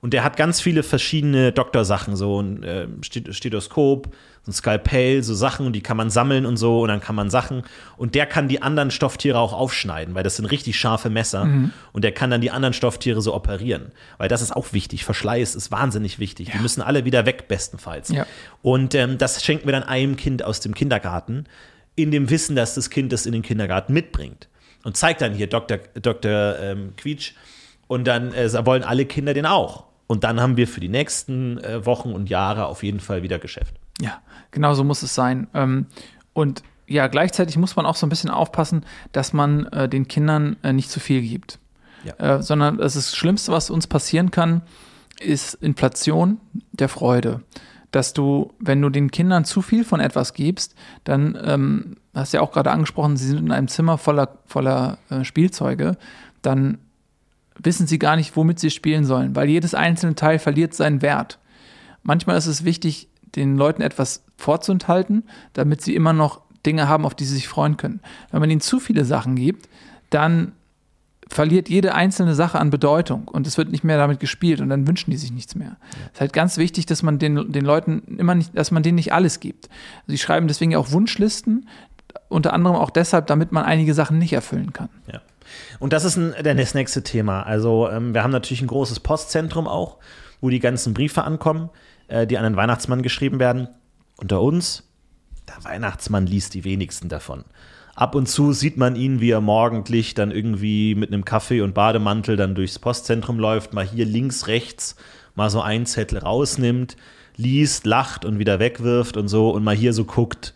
Und 0.00 0.12
der 0.12 0.22
hat 0.22 0.36
ganz 0.36 0.60
viele 0.60 0.82
verschiedene 0.82 1.52
Doktorsachen, 1.52 2.16
so 2.16 2.40
ein 2.40 2.62
äh, 2.62 2.86
Stethoskop, 3.02 4.14
so 4.42 4.50
ein 4.50 4.52
Skalpell, 4.52 5.22
so 5.22 5.34
Sachen, 5.34 5.66
und 5.66 5.72
die 5.72 5.80
kann 5.80 5.96
man 5.96 6.10
sammeln 6.10 6.46
und 6.46 6.56
so, 6.56 6.82
und 6.82 6.88
dann 6.88 7.00
kann 7.00 7.16
man 7.16 7.30
Sachen. 7.30 7.62
Und 7.96 8.14
der 8.14 8.26
kann 8.26 8.46
die 8.46 8.62
anderen 8.62 8.90
Stofftiere 8.90 9.38
auch 9.38 9.52
aufschneiden, 9.52 10.14
weil 10.14 10.22
das 10.22 10.36
sind 10.36 10.46
richtig 10.46 10.78
scharfe 10.78 11.10
Messer. 11.10 11.46
Mhm. 11.46 11.72
Und 11.92 12.02
der 12.02 12.12
kann 12.12 12.30
dann 12.30 12.40
die 12.40 12.50
anderen 12.50 12.74
Stofftiere 12.74 13.20
so 13.22 13.34
operieren. 13.34 13.90
Weil 14.18 14.28
das 14.28 14.42
ist 14.42 14.54
auch 14.54 14.72
wichtig. 14.72 15.04
Verschleiß 15.04 15.54
ist 15.54 15.72
wahnsinnig 15.72 16.18
wichtig. 16.20 16.48
Ja. 16.48 16.54
Die 16.54 16.60
müssen 16.60 16.82
alle 16.82 17.04
wieder 17.04 17.26
weg, 17.26 17.48
bestenfalls. 17.48 18.10
Ja. 18.10 18.26
Und 18.62 18.94
ähm, 18.94 19.18
das 19.18 19.44
schenken 19.44 19.66
wir 19.66 19.72
dann 19.72 19.82
einem 19.82 20.16
Kind 20.16 20.44
aus 20.44 20.60
dem 20.60 20.74
Kindergarten, 20.74 21.46
in 21.96 22.10
dem 22.10 22.30
Wissen, 22.30 22.54
dass 22.54 22.74
das 22.74 22.90
Kind 22.90 23.12
das 23.12 23.26
in 23.26 23.32
den 23.32 23.42
Kindergarten 23.42 23.92
mitbringt. 23.92 24.48
Und 24.84 24.96
zeigt 24.96 25.20
dann 25.20 25.34
hier 25.34 25.48
Dr. 25.48 25.78
Dr. 26.00 26.58
Ähm, 26.60 26.92
Quietsch. 26.96 27.32
Und 27.88 28.06
dann 28.06 28.32
äh, 28.32 28.66
wollen 28.66 28.84
alle 28.84 29.06
Kinder 29.06 29.34
den 29.34 29.46
auch. 29.46 29.84
Und 30.06 30.22
dann 30.22 30.40
haben 30.40 30.56
wir 30.56 30.68
für 30.68 30.80
die 30.80 30.88
nächsten 30.88 31.58
äh, 31.58 31.84
Wochen 31.84 32.12
und 32.12 32.30
Jahre 32.30 32.66
auf 32.66 32.82
jeden 32.82 33.00
Fall 33.00 33.22
wieder 33.22 33.38
Geschäft. 33.38 33.74
Ja, 34.00 34.20
genau 34.52 34.74
so 34.74 34.84
muss 34.84 35.02
es 35.02 35.14
sein. 35.14 35.48
Ähm, 35.54 35.86
und 36.32 36.62
ja, 36.86 37.08
gleichzeitig 37.08 37.56
muss 37.56 37.74
man 37.74 37.86
auch 37.86 37.96
so 37.96 38.06
ein 38.06 38.10
bisschen 38.10 38.30
aufpassen, 38.30 38.84
dass 39.12 39.32
man 39.32 39.66
äh, 39.66 39.88
den 39.88 40.06
Kindern 40.06 40.56
äh, 40.62 40.72
nicht 40.72 40.90
zu 40.90 41.00
viel 41.00 41.22
gibt. 41.22 41.58
Ja. 42.04 42.36
Äh, 42.36 42.42
sondern 42.42 42.78
das, 42.78 42.94
das 42.94 43.16
Schlimmste, 43.16 43.50
was 43.50 43.70
uns 43.70 43.88
passieren 43.88 44.30
kann, 44.30 44.62
ist 45.18 45.54
Inflation 45.54 46.38
der 46.72 46.88
Freude. 46.88 47.40
Dass 47.90 48.12
du, 48.12 48.52
wenn 48.58 48.82
du 48.82 48.90
den 48.90 49.10
Kindern 49.10 49.44
zu 49.44 49.62
viel 49.62 49.84
von 49.84 50.00
etwas 50.00 50.34
gibst, 50.34 50.74
dann 51.04 51.38
ähm, 51.42 51.96
hast 52.14 52.32
du 52.32 52.38
ja 52.38 52.42
auch 52.42 52.52
gerade 52.52 52.70
angesprochen, 52.70 53.16
sie 53.16 53.28
sind 53.28 53.38
in 53.38 53.52
einem 53.52 53.68
Zimmer 53.68 53.98
voller, 53.98 54.38
voller 54.46 54.98
äh, 55.10 55.24
Spielzeuge, 55.24 55.96
dann 56.42 56.78
wissen 57.58 57.86
sie 57.86 57.98
gar 57.98 58.16
nicht, 58.16 58.36
womit 58.36 58.58
sie 58.58 58.70
spielen 58.70 59.04
sollen, 59.04 59.34
weil 59.34 59.48
jedes 59.48 59.74
einzelne 59.74 60.14
Teil 60.14 60.38
verliert 60.38 60.74
seinen 60.74 61.02
Wert. 61.02 61.38
Manchmal 62.02 62.36
ist 62.36 62.46
es 62.46 62.64
wichtig, 62.64 63.08
den 63.34 63.56
Leuten 63.56 63.82
etwas 63.82 64.24
vorzuenthalten, 64.36 65.24
damit 65.52 65.82
sie 65.82 65.94
immer 65.94 66.12
noch 66.12 66.42
Dinge 66.64 66.88
haben, 66.88 67.04
auf 67.04 67.14
die 67.14 67.24
sie 67.24 67.34
sich 67.34 67.48
freuen 67.48 67.76
können. 67.76 68.00
Wenn 68.30 68.40
man 68.40 68.50
ihnen 68.50 68.60
zu 68.60 68.80
viele 68.80 69.04
Sachen 69.04 69.36
gibt, 69.36 69.68
dann 70.10 70.52
verliert 71.28 71.68
jede 71.68 71.94
einzelne 71.94 72.34
Sache 72.34 72.58
an 72.58 72.70
Bedeutung 72.70 73.28
und 73.28 73.46
es 73.46 73.58
wird 73.58 73.70
nicht 73.70 73.84
mehr 73.84 73.98
damit 73.98 74.20
gespielt 74.20 74.60
und 74.60 74.68
dann 74.68 74.86
wünschen 74.86 75.10
die 75.10 75.16
sich 75.16 75.32
nichts 75.32 75.54
mehr. 75.54 75.76
Es 75.90 75.98
ja. 75.98 76.06
ist 76.12 76.20
halt 76.20 76.32
ganz 76.32 76.56
wichtig, 76.56 76.86
dass 76.86 77.02
man 77.02 77.18
den, 77.18 77.52
den 77.52 77.64
Leuten 77.64 78.16
immer 78.16 78.34
nicht, 78.34 78.56
dass 78.56 78.70
man 78.70 78.82
denen 78.82 78.96
nicht 78.96 79.12
alles 79.12 79.40
gibt. 79.40 79.68
Sie 80.06 80.18
schreiben 80.18 80.46
deswegen 80.46 80.76
auch 80.76 80.92
Wunschlisten, 80.92 81.68
unter 82.28 82.52
anderem 82.52 82.76
auch 82.76 82.90
deshalb, 82.90 83.26
damit 83.26 83.52
man 83.52 83.64
einige 83.64 83.94
Sachen 83.94 84.18
nicht 84.18 84.32
erfüllen 84.32 84.72
kann. 84.72 84.88
Ja. 85.12 85.20
Und 85.78 85.92
das 85.92 86.04
ist 86.04 86.16
ein, 86.16 86.34
das 86.42 86.74
nächste 86.74 87.02
Thema. 87.02 87.42
Also 87.42 87.88
ähm, 87.90 88.14
wir 88.14 88.22
haben 88.22 88.32
natürlich 88.32 88.62
ein 88.62 88.68
großes 88.68 89.00
Postzentrum 89.00 89.66
auch, 89.66 89.98
wo 90.40 90.50
die 90.50 90.60
ganzen 90.60 90.94
Briefe 90.94 91.24
ankommen, 91.24 91.70
äh, 92.08 92.26
die 92.26 92.38
an 92.38 92.44
den 92.44 92.56
Weihnachtsmann 92.56 93.02
geschrieben 93.02 93.38
werden. 93.38 93.68
Unter 94.16 94.40
uns, 94.42 94.84
der 95.48 95.64
Weihnachtsmann 95.64 96.26
liest 96.26 96.54
die 96.54 96.64
wenigsten 96.64 97.08
davon. 97.08 97.44
Ab 97.96 98.14
und 98.14 98.26
zu 98.26 98.52
sieht 98.52 98.76
man 98.76 98.94
ihn, 98.94 99.20
wie 99.20 99.30
er 99.30 99.40
morgendlich 99.40 100.12
dann 100.12 100.30
irgendwie 100.30 100.94
mit 100.94 101.10
einem 101.10 101.24
Kaffee 101.24 101.62
und 101.62 101.72
Bademantel 101.72 102.36
dann 102.36 102.54
durchs 102.54 102.78
Postzentrum 102.78 103.38
läuft, 103.38 103.72
mal 103.72 103.86
hier 103.86 104.04
links, 104.04 104.48
rechts, 104.48 104.96
mal 105.34 105.48
so 105.48 105.62
einen 105.62 105.86
Zettel 105.86 106.18
rausnimmt, 106.18 106.98
liest, 107.38 107.86
lacht 107.86 108.26
und 108.26 108.38
wieder 108.38 108.58
wegwirft 108.58 109.16
und 109.16 109.28
so 109.28 109.48
und 109.48 109.64
mal 109.64 109.74
hier 109.74 109.94
so 109.94 110.04
guckt, 110.04 110.52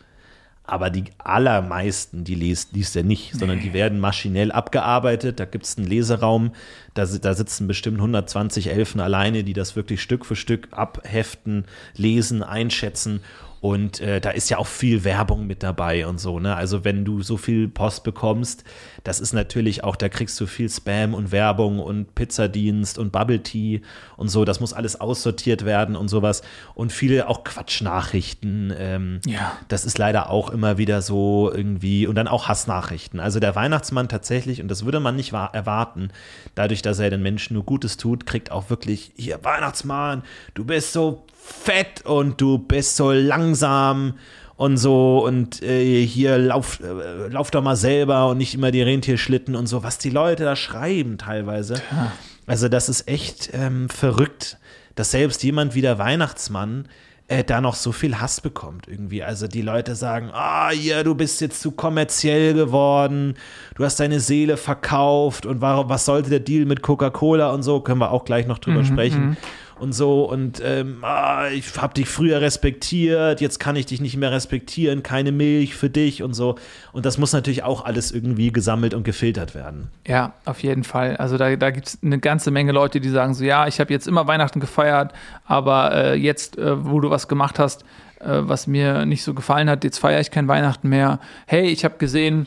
aber 0.64 0.90
die 0.90 1.04
allermeisten, 1.16 2.24
die 2.24 2.34
liest, 2.34 2.74
liest 2.74 2.94
er 2.94 3.04
nicht, 3.04 3.32
sondern 3.34 3.58
die 3.58 3.72
werden 3.72 4.00
maschinell 4.00 4.52
abgearbeitet. 4.52 5.40
Da 5.40 5.46
gibt 5.46 5.64
es 5.64 5.78
einen 5.78 5.86
Leseraum, 5.86 6.52
da, 6.94 7.04
da 7.04 7.34
sitzen 7.34 7.66
bestimmt 7.66 7.98
120 7.98 8.68
Elfen 8.68 9.00
alleine, 9.00 9.44
die 9.44 9.52
das 9.52 9.76
wirklich 9.76 10.02
Stück 10.02 10.26
für 10.26 10.36
Stück 10.36 10.68
abheften, 10.72 11.64
lesen, 11.96 12.42
einschätzen 12.42 13.20
und 13.60 14.00
äh, 14.00 14.22
da 14.22 14.30
ist 14.30 14.48
ja 14.48 14.56
auch 14.56 14.66
viel 14.66 15.04
Werbung 15.04 15.46
mit 15.46 15.62
dabei 15.62 16.06
und 16.06 16.18
so, 16.18 16.40
ne? 16.40 16.56
Also 16.56 16.82
wenn 16.84 17.04
du 17.04 17.22
so 17.22 17.36
viel 17.36 17.68
Post 17.68 18.04
bekommst, 18.04 18.64
das 19.04 19.20
ist 19.20 19.34
natürlich 19.34 19.84
auch, 19.84 19.96
da 19.96 20.08
kriegst 20.08 20.40
du 20.40 20.46
viel 20.46 20.70
Spam 20.70 21.12
und 21.12 21.30
Werbung 21.30 21.78
und 21.78 22.14
Pizzadienst 22.14 22.96
und 22.96 23.12
Bubble 23.12 23.42
Tea 23.42 23.82
und 24.16 24.28
so. 24.28 24.46
Das 24.46 24.60
muss 24.60 24.72
alles 24.72 24.98
aussortiert 24.98 25.66
werden 25.66 25.94
und 25.94 26.08
sowas. 26.08 26.40
Und 26.74 26.90
viele 26.90 27.28
auch 27.28 27.44
Quatschnachrichten. 27.44 28.72
Ähm, 28.78 29.20
ja. 29.26 29.52
Das 29.68 29.84
ist 29.84 29.98
leider 29.98 30.30
auch 30.30 30.48
immer 30.48 30.78
wieder 30.78 31.02
so 31.02 31.52
irgendwie. 31.54 32.06
Und 32.06 32.14
dann 32.14 32.28
auch 32.28 32.48
Hassnachrichten. 32.48 33.20
Also 33.20 33.40
der 33.40 33.54
Weihnachtsmann 33.56 34.08
tatsächlich, 34.08 34.62
und 34.62 34.68
das 34.68 34.86
würde 34.86 35.00
man 35.00 35.16
nicht 35.16 35.34
erwarten, 35.34 36.10
dadurch, 36.54 36.79
dass 36.82 36.98
er 36.98 37.10
den 37.10 37.22
Menschen 37.22 37.54
nur 37.54 37.64
Gutes 37.64 37.96
tut, 37.96 38.26
kriegt 38.26 38.50
auch 38.50 38.70
wirklich, 38.70 39.12
hier, 39.16 39.42
Weihnachtsmann, 39.42 40.22
du 40.54 40.64
bist 40.64 40.92
so 40.92 41.24
fett 41.34 42.04
und 42.04 42.40
du 42.40 42.58
bist 42.58 42.96
so 42.96 43.12
langsam 43.12 44.14
und 44.56 44.76
so 44.76 45.24
und 45.24 45.62
äh, 45.62 46.04
hier 46.04 46.36
lauf, 46.36 46.80
äh, 46.80 47.28
lauf 47.28 47.50
doch 47.50 47.62
mal 47.62 47.76
selber 47.76 48.28
und 48.28 48.38
nicht 48.38 48.54
immer 48.54 48.70
die 48.70 48.82
Rentierschlitten 48.82 49.56
und 49.56 49.66
so, 49.66 49.82
was 49.82 49.98
die 49.98 50.10
Leute 50.10 50.44
da 50.44 50.54
schreiben 50.54 51.16
teilweise. 51.16 51.74
Ja. 51.90 52.12
Also 52.46 52.68
das 52.68 52.88
ist 52.88 53.08
echt 53.08 53.50
ähm, 53.54 53.88
verrückt, 53.88 54.58
dass 54.96 55.12
selbst 55.12 55.42
jemand 55.42 55.74
wie 55.74 55.80
der 55.80 55.98
Weihnachtsmann 55.98 56.88
äh, 57.30 57.44
da 57.44 57.60
noch 57.60 57.76
so 57.76 57.92
viel 57.92 58.20
Hass 58.20 58.40
bekommt 58.40 58.88
irgendwie. 58.88 59.22
Also 59.22 59.46
die 59.46 59.62
Leute 59.62 59.94
sagen, 59.94 60.30
ah, 60.32 60.72
ja, 60.72 61.04
du 61.04 61.14
bist 61.14 61.40
jetzt 61.40 61.62
zu 61.62 61.70
kommerziell 61.70 62.54
geworden, 62.54 63.34
du 63.76 63.84
hast 63.84 64.00
deine 64.00 64.18
Seele 64.18 64.56
verkauft 64.56 65.46
und 65.46 65.60
warum, 65.60 65.88
was 65.88 66.04
sollte 66.04 66.28
der 66.28 66.40
Deal 66.40 66.66
mit 66.66 66.82
Coca-Cola 66.82 67.50
und 67.52 67.62
so, 67.62 67.80
können 67.80 68.00
wir 68.00 68.10
auch 68.10 68.24
gleich 68.24 68.46
noch 68.46 68.58
drüber 68.58 68.84
sprechen 68.84 69.36
und 69.80 69.92
so 69.92 70.24
und 70.24 70.60
ähm, 70.64 70.98
ah, 71.02 71.48
ich 71.48 71.76
habe 71.76 71.94
dich 71.94 72.08
früher 72.08 72.40
respektiert, 72.40 73.40
jetzt 73.40 73.58
kann 73.58 73.76
ich 73.76 73.86
dich 73.86 74.00
nicht 74.00 74.16
mehr 74.16 74.30
respektieren, 74.30 75.02
keine 75.02 75.32
Milch 75.32 75.74
für 75.74 75.90
dich 75.90 76.22
und 76.22 76.34
so. 76.34 76.56
Und 76.92 77.06
das 77.06 77.18
muss 77.18 77.32
natürlich 77.32 77.62
auch 77.62 77.84
alles 77.84 78.12
irgendwie 78.12 78.52
gesammelt 78.52 78.94
und 78.94 79.04
gefiltert 79.04 79.54
werden. 79.54 79.88
Ja, 80.06 80.34
auf 80.44 80.62
jeden 80.62 80.84
Fall. 80.84 81.16
Also 81.16 81.38
da, 81.38 81.56
da 81.56 81.70
gibt 81.70 81.88
es 81.88 81.98
eine 82.02 82.18
ganze 82.18 82.50
Menge 82.50 82.72
Leute, 82.72 83.00
die 83.00 83.08
sagen 83.08 83.34
so, 83.34 83.44
ja, 83.44 83.66
ich 83.66 83.80
habe 83.80 83.92
jetzt 83.92 84.06
immer 84.06 84.26
Weihnachten 84.26 84.60
gefeiert, 84.60 85.12
aber 85.44 85.94
äh, 85.94 86.14
jetzt, 86.14 86.58
äh, 86.58 86.84
wo 86.84 87.00
du 87.00 87.10
was 87.10 87.28
gemacht 87.28 87.58
hast, 87.58 87.84
äh, 88.20 88.26
was 88.42 88.66
mir 88.66 89.06
nicht 89.06 89.22
so 89.22 89.34
gefallen 89.34 89.70
hat, 89.70 89.84
jetzt 89.84 89.98
feiere 89.98 90.20
ich 90.20 90.30
kein 90.30 90.48
Weihnachten 90.48 90.88
mehr. 90.88 91.20
Hey, 91.46 91.68
ich 91.68 91.84
habe 91.84 91.96
gesehen, 91.98 92.46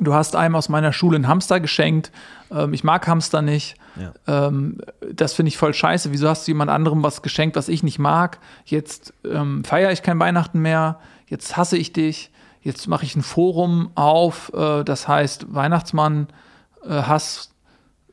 du 0.00 0.14
hast 0.14 0.36
einem 0.36 0.56
aus 0.56 0.68
meiner 0.68 0.92
Schule 0.92 1.16
einen 1.16 1.28
Hamster 1.28 1.60
geschenkt. 1.60 2.10
Ähm, 2.50 2.72
ich 2.72 2.84
mag 2.84 3.06
Hamster 3.06 3.42
nicht. 3.42 3.76
Ja. 3.96 4.46
Ähm, 4.48 4.78
das 5.12 5.32
finde 5.34 5.48
ich 5.48 5.56
voll 5.56 5.74
scheiße. 5.74 6.12
Wieso 6.12 6.28
hast 6.28 6.46
du 6.46 6.50
jemand 6.50 6.70
anderem 6.70 7.02
was 7.02 7.22
geschenkt, 7.22 7.56
was 7.56 7.68
ich 7.68 7.82
nicht 7.82 7.98
mag? 7.98 8.38
Jetzt 8.64 9.12
ähm, 9.24 9.64
feiere 9.64 9.92
ich 9.92 10.02
kein 10.02 10.18
Weihnachten 10.18 10.60
mehr. 10.60 10.98
Jetzt 11.28 11.56
hasse 11.56 11.76
ich 11.76 11.92
dich. 11.92 12.30
Jetzt 12.62 12.88
mache 12.88 13.04
ich 13.04 13.14
ein 13.16 13.22
Forum 13.22 13.90
auf, 13.94 14.52
äh, 14.54 14.82
das 14.82 15.06
heißt 15.06 15.54
Weihnachtsmann 15.54 16.26
äh, 16.84 17.02
Hass 17.02 17.52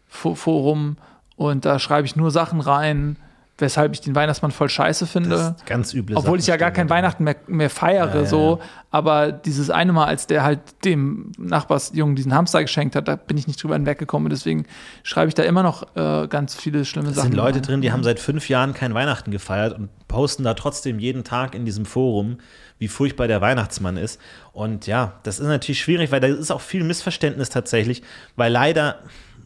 Fo- 0.07 0.35
Forum 0.35 0.97
und 1.35 1.65
da 1.65 1.79
schreibe 1.79 2.05
ich 2.05 2.15
nur 2.15 2.29
Sachen 2.29 2.61
rein, 2.61 3.17
weshalb 3.59 3.93
ich 3.93 4.01
den 4.01 4.15
Weihnachtsmann 4.15 4.51
voll 4.51 4.67
scheiße 4.67 5.05
finde. 5.05 5.29
Das 5.29 5.47
ist 5.49 5.65
ganz 5.67 5.93
üble 5.93 6.17
Obwohl 6.17 6.39
ich 6.39 6.47
ja 6.47 6.57
gar 6.57 6.71
kein. 6.71 6.89
Weihnachten 6.89 7.23
mehr, 7.23 7.35
mehr 7.47 7.69
feiere, 7.69 8.09
Ja, 8.15 8.21
ja, 8.21 8.25
so. 8.25 8.59
ja. 8.59 8.65
Aber 8.89 9.31
dieses 9.31 9.69
eine 9.69 9.93
Mal, 9.93 10.05
als 10.05 10.27
der 10.27 10.43
halt 10.43 10.59
dem 10.85 11.31
Nachbarsjungen 11.37 12.15
diesen 12.15 12.33
Hamster 12.33 12.61
geschenkt 12.61 12.95
hat, 12.95 13.07
da 13.07 13.15
bin 13.15 13.37
ich 13.37 13.47
nicht 13.47 13.61
drüber 13.61 13.75
hinweggekommen. 13.75 14.25
Und 14.25 14.31
deswegen 14.31 14.65
schreibe 15.03 15.29
ich 15.29 15.35
da 15.35 15.43
immer 15.43 15.61
noch 15.63 15.95
äh, 15.95 16.27
ganz 16.27 16.55
viele 16.55 16.83
schlimme 16.83 17.09
Es 17.09 17.15
Sachen. 17.15 17.29
sind 17.29 17.35
Leute 17.37 17.57
rein. 17.57 17.61
drin, 17.63 17.81
die 17.81 17.91
haben 17.91 18.03
seit 18.03 18.19
fünf 18.19 18.49
Jahren 18.49 18.73
kein 18.73 18.93
Weihnachten 18.93 19.29
gefeiert 19.31 19.77
und 19.77 19.89
posten 20.07 20.43
da 20.43 20.53
trotzdem 20.55 20.99
jeden 20.99 21.23
Tag 21.23 21.53
in 21.55 21.63
diesem 21.65 21.85
Forum, 21.85 22.37
wie 22.79 22.87
furchtbar 22.87 23.27
der 23.27 23.39
Weihnachtsmann 23.41 23.97
ist. 23.97 24.19
Und 24.51 24.87
ja, 24.87 25.19
das 25.23 25.39
ist 25.39 25.47
natürlich 25.47 25.79
schwierig, 25.81 26.11
weil 26.11 26.19
da 26.19 26.27
ist 26.27 26.51
auch 26.51 26.61
viel 26.61 26.83
Missverständnis 26.83 27.49
tatsächlich, 27.49 28.03
weil 28.35 28.51
leider, 28.51 28.99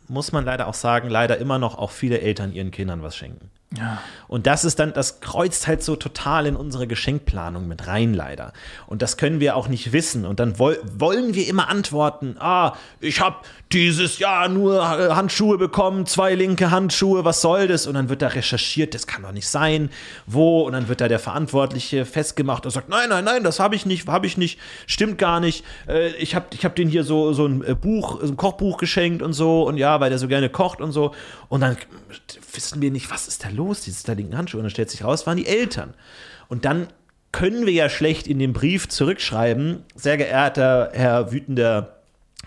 muss 0.07 0.31
man 0.31 0.45
leider 0.45 0.67
auch 0.67 0.73
sagen, 0.73 1.09
leider 1.09 1.37
immer 1.37 1.59
noch 1.59 1.77
auch 1.77 1.91
viele 1.91 2.19
Eltern 2.21 2.51
ihren 2.53 2.71
Kindern 2.71 3.01
was 3.03 3.15
schenken. 3.15 3.49
Ja. 3.75 4.01
Und 4.29 4.47
das 4.47 4.63
ist 4.63 4.79
dann, 4.79 4.93
das 4.93 5.19
kreuzt 5.19 5.67
halt 5.67 5.83
so 5.83 5.97
total 5.97 6.45
in 6.45 6.55
unsere 6.55 6.87
Geschenkplanung 6.87 7.67
mit 7.67 7.87
rein, 7.87 8.13
leider. 8.13 8.53
Und 8.85 9.01
das 9.01 9.17
können 9.17 9.41
wir 9.41 9.57
auch 9.57 9.67
nicht 9.67 9.91
wissen. 9.91 10.25
Und 10.25 10.39
dann 10.39 10.57
woll, 10.57 10.79
wollen 10.97 11.33
wir 11.33 11.47
immer 11.47 11.67
antworten, 11.67 12.37
ah, 12.39 12.75
ich 13.01 13.19
habe 13.19 13.37
dieses 13.73 14.19
Jahr 14.19 14.47
nur 14.47 14.79
äh, 14.79 15.13
Handschuhe 15.13 15.57
bekommen, 15.57 16.05
zwei 16.05 16.33
linke 16.33 16.71
Handschuhe, 16.71 17.25
was 17.25 17.41
soll 17.41 17.67
das? 17.67 17.87
Und 17.87 17.95
dann 17.95 18.07
wird 18.07 18.21
da 18.21 18.27
recherchiert, 18.27 18.93
das 18.93 19.05
kann 19.05 19.23
doch 19.23 19.33
nicht 19.33 19.47
sein, 19.47 19.89
wo? 20.25 20.61
Und 20.61 20.71
dann 20.71 20.87
wird 20.87 21.01
da 21.01 21.09
der 21.09 21.19
Verantwortliche 21.19 22.05
festgemacht 22.05 22.65
und 22.65 22.71
sagt, 22.71 22.87
nein, 22.87 23.09
nein, 23.09 23.25
nein, 23.25 23.43
das 23.43 23.59
habe 23.59 23.75
ich 23.75 23.85
nicht, 23.85 24.07
habe 24.07 24.27
ich 24.27 24.37
nicht, 24.37 24.59
stimmt 24.87 25.17
gar 25.17 25.41
nicht. 25.41 25.65
Äh, 25.89 26.11
ich 26.15 26.35
habe 26.35 26.45
ich 26.53 26.63
hab 26.63 26.75
den 26.75 26.87
hier 26.87 27.03
so, 27.03 27.33
so 27.33 27.45
ein 27.45 27.63
äh, 27.65 27.75
Buch, 27.75 28.19
so 28.21 28.27
ein 28.27 28.37
Kochbuch 28.37 28.77
geschenkt 28.77 29.21
und 29.21 29.33
so. 29.33 29.63
Und 29.67 29.75
ja, 29.75 29.99
weil 29.99 30.09
der 30.09 30.19
so 30.19 30.29
gerne 30.29 30.49
kocht 30.49 30.79
und 30.79 30.93
so. 30.93 31.13
Und 31.49 31.59
dann 31.59 31.75
wissen 32.57 32.81
wir 32.81 32.91
nicht, 32.91 33.09
was 33.09 33.27
ist 33.27 33.45
da 33.45 33.49
los, 33.49 33.81
dieses 33.81 34.03
da 34.03 34.13
linken 34.13 34.37
Handschuhe. 34.37 34.59
Und 34.59 34.65
dann 34.65 34.71
stellt 34.71 34.89
sich 34.89 35.03
raus, 35.03 35.25
waren 35.25 35.37
die 35.37 35.47
Eltern. 35.47 35.93
Und 36.49 36.65
dann 36.65 36.87
können 37.31 37.65
wir 37.65 37.73
ja 37.73 37.89
schlecht 37.89 38.27
in 38.27 38.39
den 38.39 38.53
Brief 38.53 38.89
zurückschreiben, 38.89 39.83
sehr 39.95 40.17
geehrter 40.17 40.91
Herr 40.93 41.31
wütender 41.31 41.97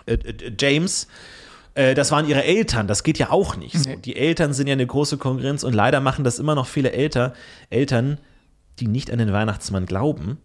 äh, 0.05 0.13
äh, 0.13 0.51
James, 0.59 1.07
äh, 1.75 1.93
das 1.93 2.11
waren 2.11 2.27
ihre 2.27 2.43
Eltern, 2.43 2.87
das 2.87 3.03
geht 3.03 3.17
ja 3.17 3.29
auch 3.29 3.55
nicht. 3.55 3.77
So. 3.77 3.95
Die 3.95 4.15
Eltern 4.15 4.53
sind 4.53 4.67
ja 4.67 4.73
eine 4.73 4.85
große 4.85 5.17
Konkurrenz 5.17 5.63
und 5.63 5.73
leider 5.73 6.01
machen 6.01 6.23
das 6.23 6.39
immer 6.39 6.55
noch 6.55 6.67
viele 6.67 6.91
Eltern, 6.91 7.31
Eltern, 7.69 8.17
die 8.79 8.87
nicht 8.87 9.11
an 9.11 9.19
den 9.19 9.31
Weihnachtsmann 9.31 9.85
glauben. 9.85 10.37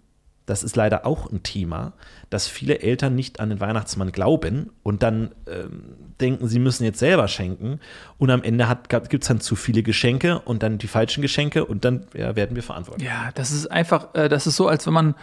Das 0.46 0.62
ist 0.62 0.76
leider 0.76 1.04
auch 1.04 1.30
ein 1.30 1.42
Thema, 1.42 1.92
dass 2.30 2.46
viele 2.46 2.80
Eltern 2.80 3.16
nicht 3.16 3.40
an 3.40 3.50
den 3.50 3.61
Weihnachtsmann 3.61 4.12
glauben 4.12 4.70
und 4.85 5.02
dann 5.02 5.35
ähm, 5.48 5.96
denken, 6.20 6.46
sie 6.46 6.61
müssen 6.61 6.85
jetzt 6.85 7.00
selber 7.00 7.26
schenken 7.26 7.80
und 8.16 8.30
am 8.30 8.42
Ende 8.42 8.66
gibt 9.09 9.24
es 9.24 9.28
dann 9.28 9.40
zu 9.40 9.56
viele 9.56 9.82
Geschenke 9.82 10.38
und 10.38 10.62
dann 10.62 10.78
die 10.78 10.87
falschen 10.87 11.20
Geschenke 11.20 11.64
und 11.64 11.85
dann 11.85 12.06
ja, 12.14 12.37
werden 12.37 12.54
wir 12.54 12.62
verantwortlich. 12.62 13.09
Ja, 13.09 13.30
das 13.35 13.50
ist 13.50 13.66
einfach, 13.66 14.14
äh, 14.14 14.28
das 14.28 14.46
ist 14.46 14.56
so, 14.56 14.68
als 14.68 14.87
wenn 14.87 14.94
man 14.94 15.14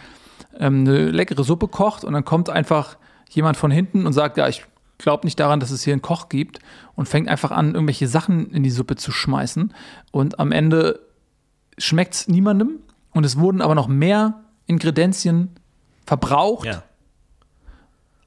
ähm, 0.58 0.80
eine 0.80 1.10
leckere 1.10 1.42
Suppe 1.42 1.68
kocht 1.68 2.04
und 2.04 2.12
dann 2.12 2.26
kommt 2.26 2.50
einfach 2.50 2.98
jemand 3.30 3.56
von 3.56 3.70
hinten 3.70 4.06
und 4.06 4.12
sagt, 4.12 4.36
ja, 4.36 4.46
ich 4.48 4.64
glaube 4.98 5.26
nicht 5.26 5.40
daran, 5.40 5.58
dass 5.58 5.70
es 5.70 5.82
hier 5.82 5.94
einen 5.94 6.02
Koch 6.02 6.28
gibt 6.28 6.58
und 6.94 7.08
fängt 7.08 7.28
einfach 7.28 7.50
an, 7.50 7.74
irgendwelche 7.74 8.08
Sachen 8.08 8.50
in 8.50 8.62
die 8.62 8.70
Suppe 8.70 8.96
zu 8.96 9.10
schmeißen 9.10 9.72
und 10.12 10.38
am 10.38 10.52
Ende 10.52 11.00
schmeckt 11.78 12.14
es 12.14 12.28
niemandem 12.28 12.80
und 13.12 13.24
es 13.24 13.38
wurden 13.38 13.62
aber 13.62 13.74
noch 13.74 13.88
mehr 13.88 14.43
Ingredienzien 14.66 15.50
verbraucht, 16.06 16.66
Ja. 16.66 16.82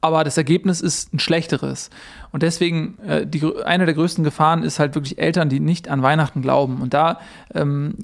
aber 0.02 0.23
das 0.23 0.38
Ergebnis 0.38 0.82
ist 0.82 1.13
ein 1.13 1.19
schlechteres. 1.19 1.89
Und 2.32 2.43
deswegen, 2.43 2.97
äh, 3.00 3.26
die, 3.26 3.43
eine 3.65 3.86
der 3.86 3.93
größten 3.95 4.23
Gefahren 4.23 4.63
ist 4.63 4.80
halt 4.80 4.95
wirklich 4.95 5.17
Eltern, 5.19 5.50
die 5.50 5.60
nicht 5.60 5.89
an 5.89 6.02
Weihnachten 6.02 6.41
glauben. 6.41 6.82
Und 6.82 6.93
da, 6.93 7.19
ähm, 7.54 7.95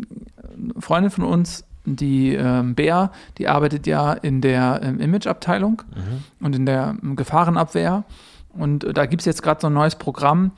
eine 0.55 0.81
Freundin 0.81 1.11
von 1.11 1.23
uns, 1.23 1.65
die 1.85 2.33
ähm, 2.33 2.75
Bea, 2.75 3.11
die 3.37 3.47
arbeitet 3.47 3.85
ja 3.87 4.13
in 4.13 4.39
der 4.41 4.79
ähm, 4.83 4.99
Image-Abteilung 4.99 5.81
und 6.39 6.55
in 6.55 6.65
der 6.65 6.95
ähm, 7.03 7.15
Gefahrenabwehr. 7.17 8.05
Und 8.53 8.83
äh, 8.85 8.93
da 8.93 9.05
gibt 9.05 9.21
es 9.21 9.25
jetzt 9.25 9.43
gerade 9.43 9.59
so 9.61 9.67
ein 9.67 9.73
neues 9.73 9.95
Programm, 9.95 10.51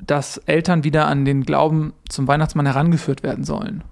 dass 0.00 0.36
Eltern 0.38 0.84
wieder 0.84 1.06
an 1.08 1.24
den 1.24 1.42
Glauben 1.42 1.92
zum 2.08 2.28
Weihnachtsmann 2.28 2.66
herangeführt 2.66 3.24
werden 3.24 3.42
sollen. 3.44 3.82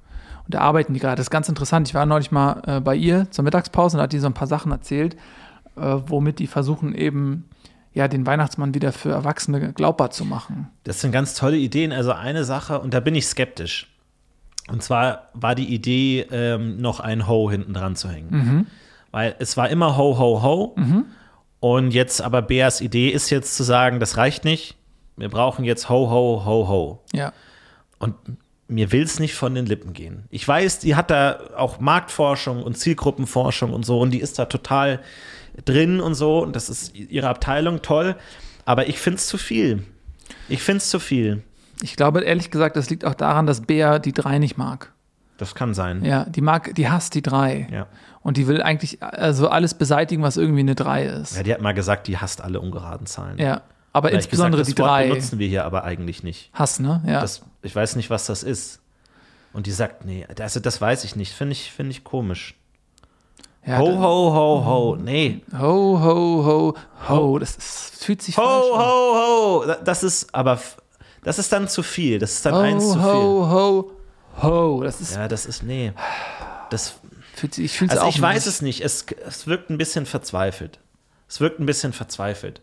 Und 0.46 0.54
da 0.54 0.60
arbeiten 0.60 0.94
die 0.94 1.00
gerade. 1.00 1.16
Das 1.16 1.26
ist 1.26 1.30
ganz 1.30 1.48
interessant. 1.48 1.88
Ich 1.88 1.94
war 1.94 2.06
neulich 2.06 2.30
mal 2.30 2.62
äh, 2.66 2.80
bei 2.80 2.94
ihr 2.94 3.30
zur 3.30 3.44
Mittagspause 3.44 3.96
und 3.96 3.98
da 3.98 4.04
hat 4.04 4.12
die 4.12 4.18
so 4.18 4.26
ein 4.26 4.34
paar 4.34 4.46
Sachen 4.46 4.72
erzählt, 4.72 5.14
äh, 5.76 5.96
womit 6.06 6.38
die 6.38 6.46
versuchen 6.46 6.94
eben 6.94 7.48
ja 7.92 8.08
den 8.08 8.26
Weihnachtsmann 8.26 8.74
wieder 8.74 8.92
für 8.92 9.10
Erwachsene 9.10 9.72
glaubbar 9.72 10.10
zu 10.10 10.24
machen. 10.24 10.68
Das 10.84 11.00
sind 11.00 11.12
ganz 11.12 11.34
tolle 11.34 11.56
Ideen. 11.56 11.92
Also 11.92 12.12
eine 12.12 12.44
Sache, 12.44 12.78
und 12.78 12.94
da 12.94 13.00
bin 13.00 13.14
ich 13.14 13.26
skeptisch. 13.26 13.88
Und 14.68 14.82
zwar 14.82 15.28
war 15.34 15.54
die 15.54 15.72
Idee, 15.72 16.26
ähm, 16.30 16.80
noch 16.80 17.00
ein 17.00 17.26
Ho 17.26 17.50
hinten 17.50 17.72
dran 17.72 17.96
zu 17.96 18.08
hängen. 18.08 18.66
Weil 19.12 19.34
es 19.38 19.56
war 19.56 19.68
immer 19.68 19.96
Ho, 19.96 20.18
Ho, 20.18 20.42
Ho. 20.42 20.76
Und 21.60 21.92
jetzt 21.92 22.20
aber 22.20 22.42
Beas 22.42 22.80
Idee 22.80 23.08
ist 23.08 23.30
jetzt 23.30 23.56
zu 23.56 23.62
sagen, 23.62 23.98
das 23.98 24.16
reicht 24.16 24.44
nicht. 24.44 24.76
Wir 25.16 25.28
brauchen 25.30 25.64
jetzt 25.64 25.88
Ho, 25.88 26.10
Ho, 26.10 26.44
Ho, 26.44 26.68
Ho. 26.68 27.00
Ja. 27.12 27.32
Und 27.98 28.14
mir 28.68 28.92
will 28.92 29.02
es 29.02 29.20
nicht 29.20 29.34
von 29.34 29.54
den 29.54 29.66
Lippen 29.66 29.92
gehen. 29.92 30.24
Ich 30.30 30.46
weiß, 30.46 30.80
die 30.80 30.96
hat 30.96 31.10
da 31.10 31.38
auch 31.56 31.78
Marktforschung 31.80 32.62
und 32.62 32.76
Zielgruppenforschung 32.76 33.72
und 33.72 33.84
so 33.86 34.00
und 34.00 34.10
die 34.10 34.20
ist 34.20 34.38
da 34.38 34.46
total 34.46 35.00
drin 35.64 36.00
und 36.00 36.14
so 36.14 36.42
und 36.42 36.56
das 36.56 36.68
ist 36.68 36.94
ihre 36.94 37.28
Abteilung 37.28 37.82
toll. 37.82 38.16
Aber 38.64 38.88
ich 38.88 38.98
finde 38.98 39.18
es 39.18 39.26
zu 39.28 39.38
viel. 39.38 39.84
Ich 40.48 40.62
finde 40.62 40.78
es 40.78 40.90
zu 40.90 40.98
viel. 40.98 41.42
Ich 41.82 41.96
glaube 41.96 42.22
ehrlich 42.22 42.50
gesagt, 42.50 42.76
das 42.76 42.90
liegt 42.90 43.04
auch 43.04 43.14
daran, 43.14 43.46
dass 43.46 43.60
Bea 43.60 43.98
die 43.98 44.12
drei 44.12 44.38
nicht 44.38 44.56
mag. 44.56 44.92
Das 45.38 45.54
kann 45.54 45.74
sein. 45.74 46.04
Ja, 46.04 46.24
die 46.24 46.40
mag, 46.40 46.74
die 46.74 46.88
hasst 46.88 47.14
die 47.14 47.22
drei. 47.22 47.68
Ja. 47.70 47.86
Und 48.22 48.38
die 48.38 48.46
will 48.46 48.62
eigentlich 48.62 49.02
also 49.02 49.48
alles 49.48 49.74
beseitigen, 49.74 50.22
was 50.22 50.36
irgendwie 50.36 50.60
eine 50.60 50.74
drei 50.74 51.04
ist. 51.04 51.36
Ja, 51.36 51.42
die 51.42 51.52
hat 51.52 51.60
mal 51.60 51.74
gesagt, 51.74 52.08
die 52.08 52.16
hasst 52.18 52.40
alle 52.40 52.60
ungeraden 52.60 53.06
Zahlen. 53.06 53.38
Ja. 53.38 53.62
Aber 53.92 54.10
Gleich 54.10 54.24
insbesondere 54.24 54.62
gesagt, 54.62 54.78
die 54.78 54.82
das 54.82 54.88
drei. 54.88 55.08
benutzen 55.08 55.38
wir 55.38 55.48
hier 55.48 55.64
aber 55.64 55.84
eigentlich 55.84 56.22
nicht. 56.22 56.50
Hass, 56.52 56.80
ne? 56.80 57.02
Ja. 57.06 57.20
Das, 57.20 57.42
ich 57.66 57.76
weiß 57.76 57.96
nicht, 57.96 58.10
was 58.10 58.26
das 58.26 58.42
ist. 58.42 58.80
Und 59.52 59.66
die 59.66 59.72
sagt, 59.72 60.04
nee, 60.04 60.26
also 60.40 60.60
das 60.60 60.80
weiß 60.80 61.04
ich 61.04 61.16
nicht. 61.16 61.32
Finde 61.32 61.52
ich, 61.52 61.70
finde 61.72 61.90
ich 61.92 62.04
komisch. 62.04 62.54
ja, 63.66 63.78
Ho, 63.78 63.86
ho, 63.98 64.34
ho, 64.34 64.64
ho. 64.64 64.96
Nee. 64.96 65.40
Ho, 65.52 65.98
ho, 66.00 66.44
ho, 66.44 66.74
ho. 67.08 67.38
Das 67.38 67.56
ist, 67.56 68.04
fühlt 68.04 68.20
sich 68.22 68.36
Ho, 68.36 68.42
falsch 68.42 68.72
an. 68.72 68.80
ho, 68.80 69.64
ho. 69.74 69.74
Das 69.84 70.02
ist 70.02 70.34
aber, 70.34 70.60
das 71.22 71.38
ist 71.38 71.52
dann 71.52 71.68
zu 71.68 71.82
viel. 71.82 72.18
Das 72.18 72.32
ist 72.32 72.46
dann 72.46 72.54
eins 72.54 72.84
Ho, 72.84 72.92
zu 72.92 72.98
viel. 72.98 73.08
ho, 73.08 73.50
ho, 73.50 73.92
ho. 74.42 74.82
Das 74.82 75.00
ist, 75.00 75.14
Ja, 75.14 75.26
das 75.28 75.46
ist, 75.46 75.62
nee. 75.62 75.92
Das, 76.70 76.94
fühlt 77.34 77.54
sich, 77.54 77.64
ich 77.66 77.72
fühle 77.78 77.92
also 77.92 78.02
auch 78.04 78.08
ich 78.10 78.20
weiß 78.20 78.44
nicht. 78.46 78.54
es 78.54 78.62
nicht. 78.62 78.80
Es, 78.82 79.06
es 79.26 79.46
wirkt 79.46 79.70
ein 79.70 79.78
bisschen 79.78 80.04
verzweifelt. 80.06 80.78
Es 81.28 81.40
wirkt 81.40 81.58
ein 81.60 81.66
bisschen 81.66 81.92
verzweifelt. 81.92 82.60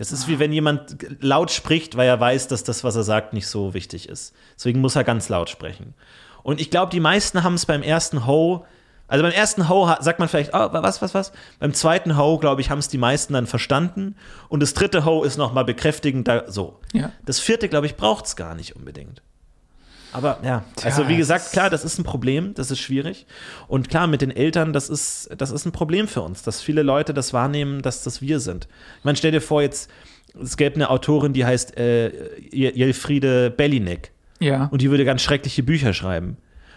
Das 0.00 0.12
ist 0.12 0.28
wie 0.28 0.38
wenn 0.38 0.50
jemand 0.50 0.96
laut 1.20 1.50
spricht, 1.50 1.94
weil 1.94 2.08
er 2.08 2.18
weiß, 2.18 2.48
dass 2.48 2.64
das, 2.64 2.84
was 2.84 2.96
er 2.96 3.02
sagt, 3.02 3.34
nicht 3.34 3.46
so 3.46 3.74
wichtig 3.74 4.08
ist. 4.08 4.32
Deswegen 4.56 4.80
muss 4.80 4.96
er 4.96 5.04
ganz 5.04 5.28
laut 5.28 5.50
sprechen. 5.50 5.92
Und 6.42 6.58
ich 6.58 6.70
glaube, 6.70 6.90
die 6.90 7.00
meisten 7.00 7.42
haben 7.42 7.52
es 7.52 7.66
beim 7.66 7.82
ersten 7.82 8.26
Ho, 8.26 8.64
also 9.08 9.22
beim 9.22 9.32
ersten 9.32 9.68
Ho 9.68 9.94
sagt 10.00 10.18
man 10.18 10.26
vielleicht, 10.30 10.54
oh, 10.54 10.68
was, 10.72 11.02
was, 11.02 11.12
was? 11.12 11.32
Beim 11.58 11.74
zweiten 11.74 12.16
Ho, 12.16 12.38
glaube 12.38 12.62
ich, 12.62 12.70
haben 12.70 12.78
es 12.78 12.88
die 12.88 12.96
meisten 12.96 13.34
dann 13.34 13.46
verstanden. 13.46 14.16
Und 14.48 14.62
das 14.62 14.72
dritte 14.72 15.04
Ho 15.04 15.22
ist 15.22 15.36
nochmal 15.36 15.66
bekräftigend, 15.66 16.26
da, 16.26 16.50
so. 16.50 16.80
Ja. 16.94 17.12
Das 17.26 17.38
vierte, 17.38 17.68
glaube 17.68 17.84
ich, 17.84 17.96
braucht 17.96 18.24
es 18.24 18.36
gar 18.36 18.54
nicht 18.54 18.76
unbedingt. 18.76 19.20
Aber 20.12 20.38
ja, 20.42 20.64
also 20.84 21.08
wie 21.08 21.12
es 21.14 21.18
gesagt, 21.18 21.46
ist- 21.46 21.52
klar, 21.52 21.70
das 21.70 21.84
ist 21.84 21.98
ein 21.98 22.04
Problem, 22.04 22.52
das 22.54 22.70
ist 22.70 22.80
schwierig. 22.80 23.26
Und 23.68 23.88
klar, 23.88 24.06
mit 24.06 24.22
den 24.22 24.30
Eltern, 24.30 24.72
das 24.72 24.88
ist, 24.88 25.30
das 25.36 25.50
ist 25.50 25.66
ein 25.66 25.72
Problem 25.72 26.08
für 26.08 26.22
uns, 26.22 26.42
dass 26.42 26.60
viele 26.60 26.82
Leute 26.82 27.14
das 27.14 27.32
wahrnehmen, 27.32 27.82
dass 27.82 28.02
das 28.02 28.20
wir 28.20 28.40
sind. 28.40 28.66
Ich 28.98 29.04
meine, 29.04 29.16
stell 29.16 29.30
dir 29.32 29.40
vor, 29.40 29.62
jetzt, 29.62 29.90
es 30.42 30.56
gäbe 30.56 30.74
eine 30.76 30.90
Autorin, 30.90 31.32
die 31.32 31.44
heißt 31.44 31.76
äh, 31.76 32.10
Jelfriede 32.52 33.50
Bellinek. 33.50 34.10
Ja. 34.40 34.66
Und 34.72 34.82
die 34.82 34.90
würde 34.90 35.04
ganz 35.04 35.22
schreckliche 35.22 35.62
Bücher 35.62 35.92
schreiben. 35.92 36.36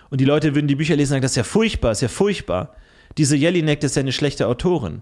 Und 0.09 0.21
die 0.21 0.25
Leute 0.25 0.53
würden 0.53 0.67
die 0.67 0.75
Bücher 0.75 0.95
lesen 0.95 1.11
und 1.11 1.15
sagen, 1.15 1.21
das 1.23 1.31
ist 1.31 1.37
ja 1.37 1.43
furchtbar, 1.43 1.89
das 1.91 1.99
ist 1.99 2.01
ja 2.03 2.07
furchtbar. 2.09 2.75
Diese 3.17 3.35
Jelinek, 3.35 3.79
das 3.79 3.91
ist 3.91 3.95
ja 3.95 4.01
eine 4.01 4.11
schlechte 4.11 4.47
Autorin. 4.47 5.01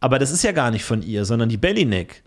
Aber 0.00 0.18
das 0.18 0.30
ist 0.30 0.42
ja 0.42 0.52
gar 0.52 0.70
nicht 0.70 0.84
von 0.84 1.00
ihr, 1.02 1.24
sondern 1.24 1.48
die 1.48 1.56
Bellinek. 1.56 2.22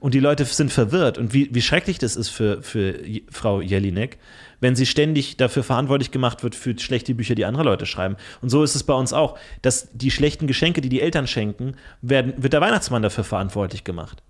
Und 0.00 0.12
die 0.12 0.20
Leute 0.20 0.44
sind 0.44 0.72
verwirrt. 0.72 1.16
Und 1.18 1.32
wie, 1.32 1.48
wie 1.54 1.62
schrecklich 1.62 1.98
das 1.98 2.16
ist 2.16 2.28
für, 2.28 2.62
für 2.62 2.98
Frau 3.30 3.60
Jelinek, 3.60 4.18
wenn 4.60 4.76
sie 4.76 4.86
ständig 4.86 5.36
dafür 5.36 5.62
verantwortlich 5.62 6.10
gemacht 6.10 6.42
wird 6.42 6.54
für 6.54 6.78
schlechte 6.78 7.14
Bücher, 7.14 7.34
die 7.34 7.44
andere 7.44 7.64
Leute 7.64 7.86
schreiben. 7.86 8.16
Und 8.42 8.50
so 8.50 8.62
ist 8.62 8.74
es 8.74 8.82
bei 8.82 8.94
uns 8.94 9.12
auch, 9.12 9.38
dass 9.62 9.88
die 9.92 10.10
schlechten 10.10 10.46
Geschenke, 10.46 10.80
die 10.80 10.88
die 10.88 11.00
Eltern 11.00 11.26
schenken, 11.26 11.76
werden, 12.02 12.34
wird 12.36 12.52
der 12.52 12.60
Weihnachtsmann 12.60 13.02
dafür 13.02 13.24
verantwortlich 13.24 13.84
gemacht. 13.84 14.22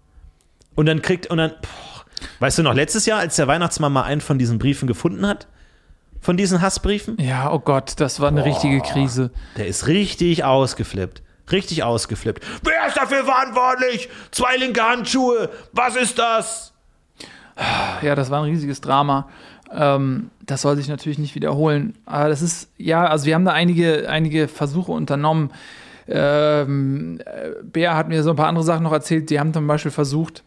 Und 0.74 0.86
dann 0.86 1.02
kriegt, 1.02 1.26
und 1.28 1.38
dann, 1.38 1.50
boah, 1.50 2.04
weißt 2.40 2.58
du 2.58 2.62
noch, 2.62 2.74
letztes 2.74 3.06
Jahr, 3.06 3.18
als 3.20 3.36
der 3.36 3.46
Weihnachtsmann 3.48 3.92
mal 3.92 4.02
einen 4.02 4.20
von 4.20 4.38
diesen 4.38 4.58
Briefen 4.58 4.86
gefunden 4.86 5.26
hat, 5.26 5.46
von 6.20 6.36
diesen 6.36 6.62
Hassbriefen, 6.62 7.16
Ja, 7.20 7.52
oh 7.52 7.58
Gott, 7.58 7.94
das 7.98 8.18
war 8.20 8.28
eine 8.28 8.44
richtige 8.44 8.80
Krise. 8.80 9.30
der 9.56 9.66
ist 9.66 9.86
richtig 9.88 10.42
ausgeflippt. 10.44 11.22
Richtig 11.50 11.82
ausgeflippt. 11.82 12.44
Wer 12.62 12.86
ist 12.88 12.96
dafür 12.96 13.24
verantwortlich? 13.24 14.08
Zwei 14.30 14.56
linke 14.56 14.82
Handschuhe. 14.82 15.50
Was 15.72 15.96
ist 15.96 16.18
das? 16.18 16.72
Ja, 18.02 18.14
das 18.14 18.30
war 18.30 18.42
ein 18.42 18.50
riesiges 18.50 18.80
Drama. 18.80 19.28
Ähm, 19.70 20.30
das 20.40 20.62
soll 20.62 20.76
sich 20.76 20.88
natürlich 20.88 21.18
nicht 21.18 21.34
wiederholen. 21.34 21.94
Aber 22.06 22.28
das 22.28 22.42
ist, 22.42 22.68
ja, 22.76 23.06
also 23.06 23.26
wir 23.26 23.34
haben 23.34 23.44
da 23.44 23.52
einige, 23.52 24.08
einige 24.08 24.48
Versuche 24.48 24.92
unternommen. 24.92 25.50
Ähm, 26.08 27.20
äh, 27.24 27.62
Bea 27.62 27.96
hat 27.96 28.08
mir 28.08 28.22
so 28.22 28.30
ein 28.30 28.36
paar 28.36 28.48
andere 28.48 28.64
Sachen 28.64 28.82
noch 28.82 28.92
erzählt. 28.92 29.30
Die 29.30 29.38
haben 29.38 29.52
zum 29.52 29.66
Beispiel 29.66 29.90
versucht 29.90 30.42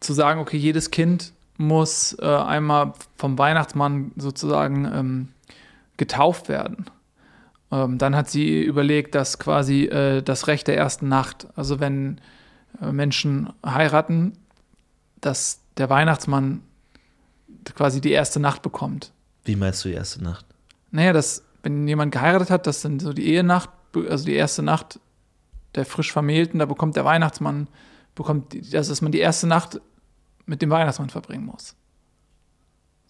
zu 0.00 0.12
sagen, 0.12 0.40
okay, 0.40 0.56
jedes 0.56 0.90
Kind 0.90 1.32
muss 1.56 2.16
äh, 2.20 2.26
einmal 2.26 2.92
vom 3.16 3.38
Weihnachtsmann 3.38 4.12
sozusagen 4.16 4.84
ähm, 4.84 5.28
getauft 5.96 6.48
werden. 6.48 6.86
Ähm, 7.74 7.98
dann 7.98 8.14
hat 8.14 8.30
sie 8.30 8.62
überlegt, 8.62 9.16
dass 9.16 9.38
quasi 9.40 9.84
äh, 9.86 10.22
das 10.22 10.46
Recht 10.46 10.68
der 10.68 10.76
ersten 10.76 11.08
Nacht, 11.08 11.48
also 11.56 11.80
wenn 11.80 12.20
äh, 12.80 12.92
Menschen 12.92 13.52
heiraten, 13.66 14.34
dass 15.20 15.60
der 15.76 15.90
Weihnachtsmann 15.90 16.62
quasi 17.74 18.00
die 18.00 18.12
erste 18.12 18.38
Nacht 18.38 18.62
bekommt. 18.62 19.12
Wie 19.44 19.56
meinst 19.56 19.84
du 19.84 19.88
die 19.88 19.94
erste 19.94 20.22
Nacht? 20.22 20.46
Naja, 20.92 21.12
dass, 21.12 21.42
wenn 21.64 21.88
jemand 21.88 22.12
geheiratet 22.12 22.50
hat, 22.50 22.68
dass 22.68 22.82
dann 22.82 23.00
so 23.00 23.12
die 23.12 23.26
Ehenacht, 23.26 23.70
also 24.08 24.24
die 24.24 24.34
erste 24.34 24.62
Nacht 24.62 25.00
der 25.74 25.84
frisch 25.84 26.12
Vermählten, 26.12 26.60
da 26.60 26.66
bekommt 26.66 26.94
der 26.94 27.04
Weihnachtsmann, 27.04 27.66
bekommt, 28.14 28.54
also 28.54 28.92
dass 28.92 29.02
man 29.02 29.10
die 29.10 29.18
erste 29.18 29.48
Nacht 29.48 29.80
mit 30.46 30.62
dem 30.62 30.70
Weihnachtsmann 30.70 31.10
verbringen 31.10 31.46
muss. 31.46 31.74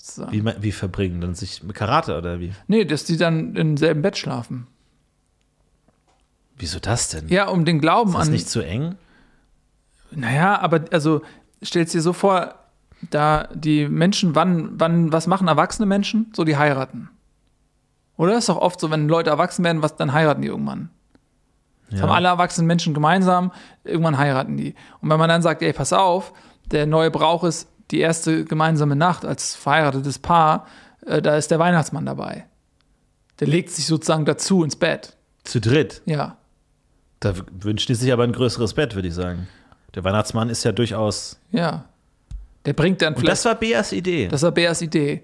So. 0.06 0.30
Wie, 0.30 0.44
wie 0.44 0.72
verbringen? 0.72 1.22
Dann 1.22 1.34
sich 1.34 1.62
mit 1.62 1.74
Karate 1.74 2.18
oder 2.18 2.38
wie? 2.38 2.52
Nee, 2.66 2.84
dass 2.84 3.04
die 3.04 3.16
dann 3.16 3.56
im 3.56 3.78
selben 3.78 4.02
Bett 4.02 4.18
schlafen. 4.18 4.66
Wieso 6.58 6.78
das 6.78 7.08
denn? 7.08 7.28
Ja, 7.28 7.48
um 7.48 7.64
den 7.64 7.80
Glauben 7.80 8.10
ist 8.10 8.18
das 8.18 8.26
an. 8.26 8.32
nicht 8.32 8.50
zu 8.50 8.60
eng? 8.60 8.96
Naja, 10.10 10.60
aber 10.60 10.84
also 10.90 11.22
stellst 11.64 11.94
dir 11.94 12.02
so 12.02 12.12
vor, 12.12 12.54
da 13.10 13.48
die 13.54 13.88
Menschen, 13.88 14.34
wann, 14.34 14.78
wann, 14.78 15.10
was 15.10 15.26
machen 15.26 15.48
erwachsene 15.48 15.86
Menschen? 15.86 16.30
So, 16.36 16.44
die 16.44 16.58
heiraten. 16.58 17.08
Oder 18.18 18.36
ist 18.36 18.50
doch 18.50 18.58
oft 18.58 18.80
so, 18.80 18.90
wenn 18.90 19.08
Leute 19.08 19.30
erwachsen 19.30 19.64
werden, 19.64 19.80
was, 19.80 19.96
dann 19.96 20.12
heiraten 20.12 20.42
die 20.42 20.48
irgendwann. 20.48 20.90
Das 21.90 22.02
haben 22.02 22.10
alle 22.10 22.28
erwachsenen 22.28 22.66
Menschen 22.66 22.92
gemeinsam, 22.92 23.52
irgendwann 23.84 24.18
heiraten 24.18 24.58
die. 24.58 24.74
Und 25.00 25.08
wenn 25.08 25.18
man 25.18 25.30
dann 25.30 25.40
sagt, 25.40 25.62
ey, 25.62 25.72
pass 25.72 25.94
auf, 25.94 26.34
der 26.70 26.84
neue 26.84 27.10
Brauch 27.10 27.42
ist 27.44 27.68
die 27.90 28.00
erste 28.00 28.44
gemeinsame 28.44 28.96
Nacht 28.96 29.24
als 29.24 29.54
verheiratetes 29.54 30.18
Paar, 30.18 30.66
äh, 31.06 31.20
da 31.20 31.36
ist 31.36 31.50
der 31.50 31.58
Weihnachtsmann 31.58 32.06
dabei. 32.06 32.46
Der 33.40 33.48
legt 33.48 33.70
sich 33.70 33.86
sozusagen 33.86 34.24
dazu 34.24 34.62
ins 34.64 34.76
Bett. 34.76 35.16
Zu 35.44 35.60
dritt. 35.60 36.02
Ja. 36.06 36.36
Da 37.20 37.34
wünscht 37.60 37.88
die 37.88 37.94
sich 37.94 38.12
aber 38.12 38.24
ein 38.24 38.32
größeres 38.32 38.74
Bett, 38.74 38.94
würde 38.94 39.08
ich 39.08 39.14
sagen. 39.14 39.48
Der 39.94 40.04
Weihnachtsmann 40.04 40.48
ist 40.50 40.64
ja 40.64 40.72
durchaus. 40.72 41.38
Ja. 41.50 41.84
Der 42.64 42.72
bringt 42.72 43.02
dann 43.02 43.14
Und 43.14 43.20
vielleicht. 43.20 43.32
das 43.38 43.44
war 43.44 43.54
Beas 43.56 43.92
Idee. 43.92 44.28
Das 44.28 44.42
war 44.42 44.52
Beas 44.52 44.80
Idee. 44.82 45.22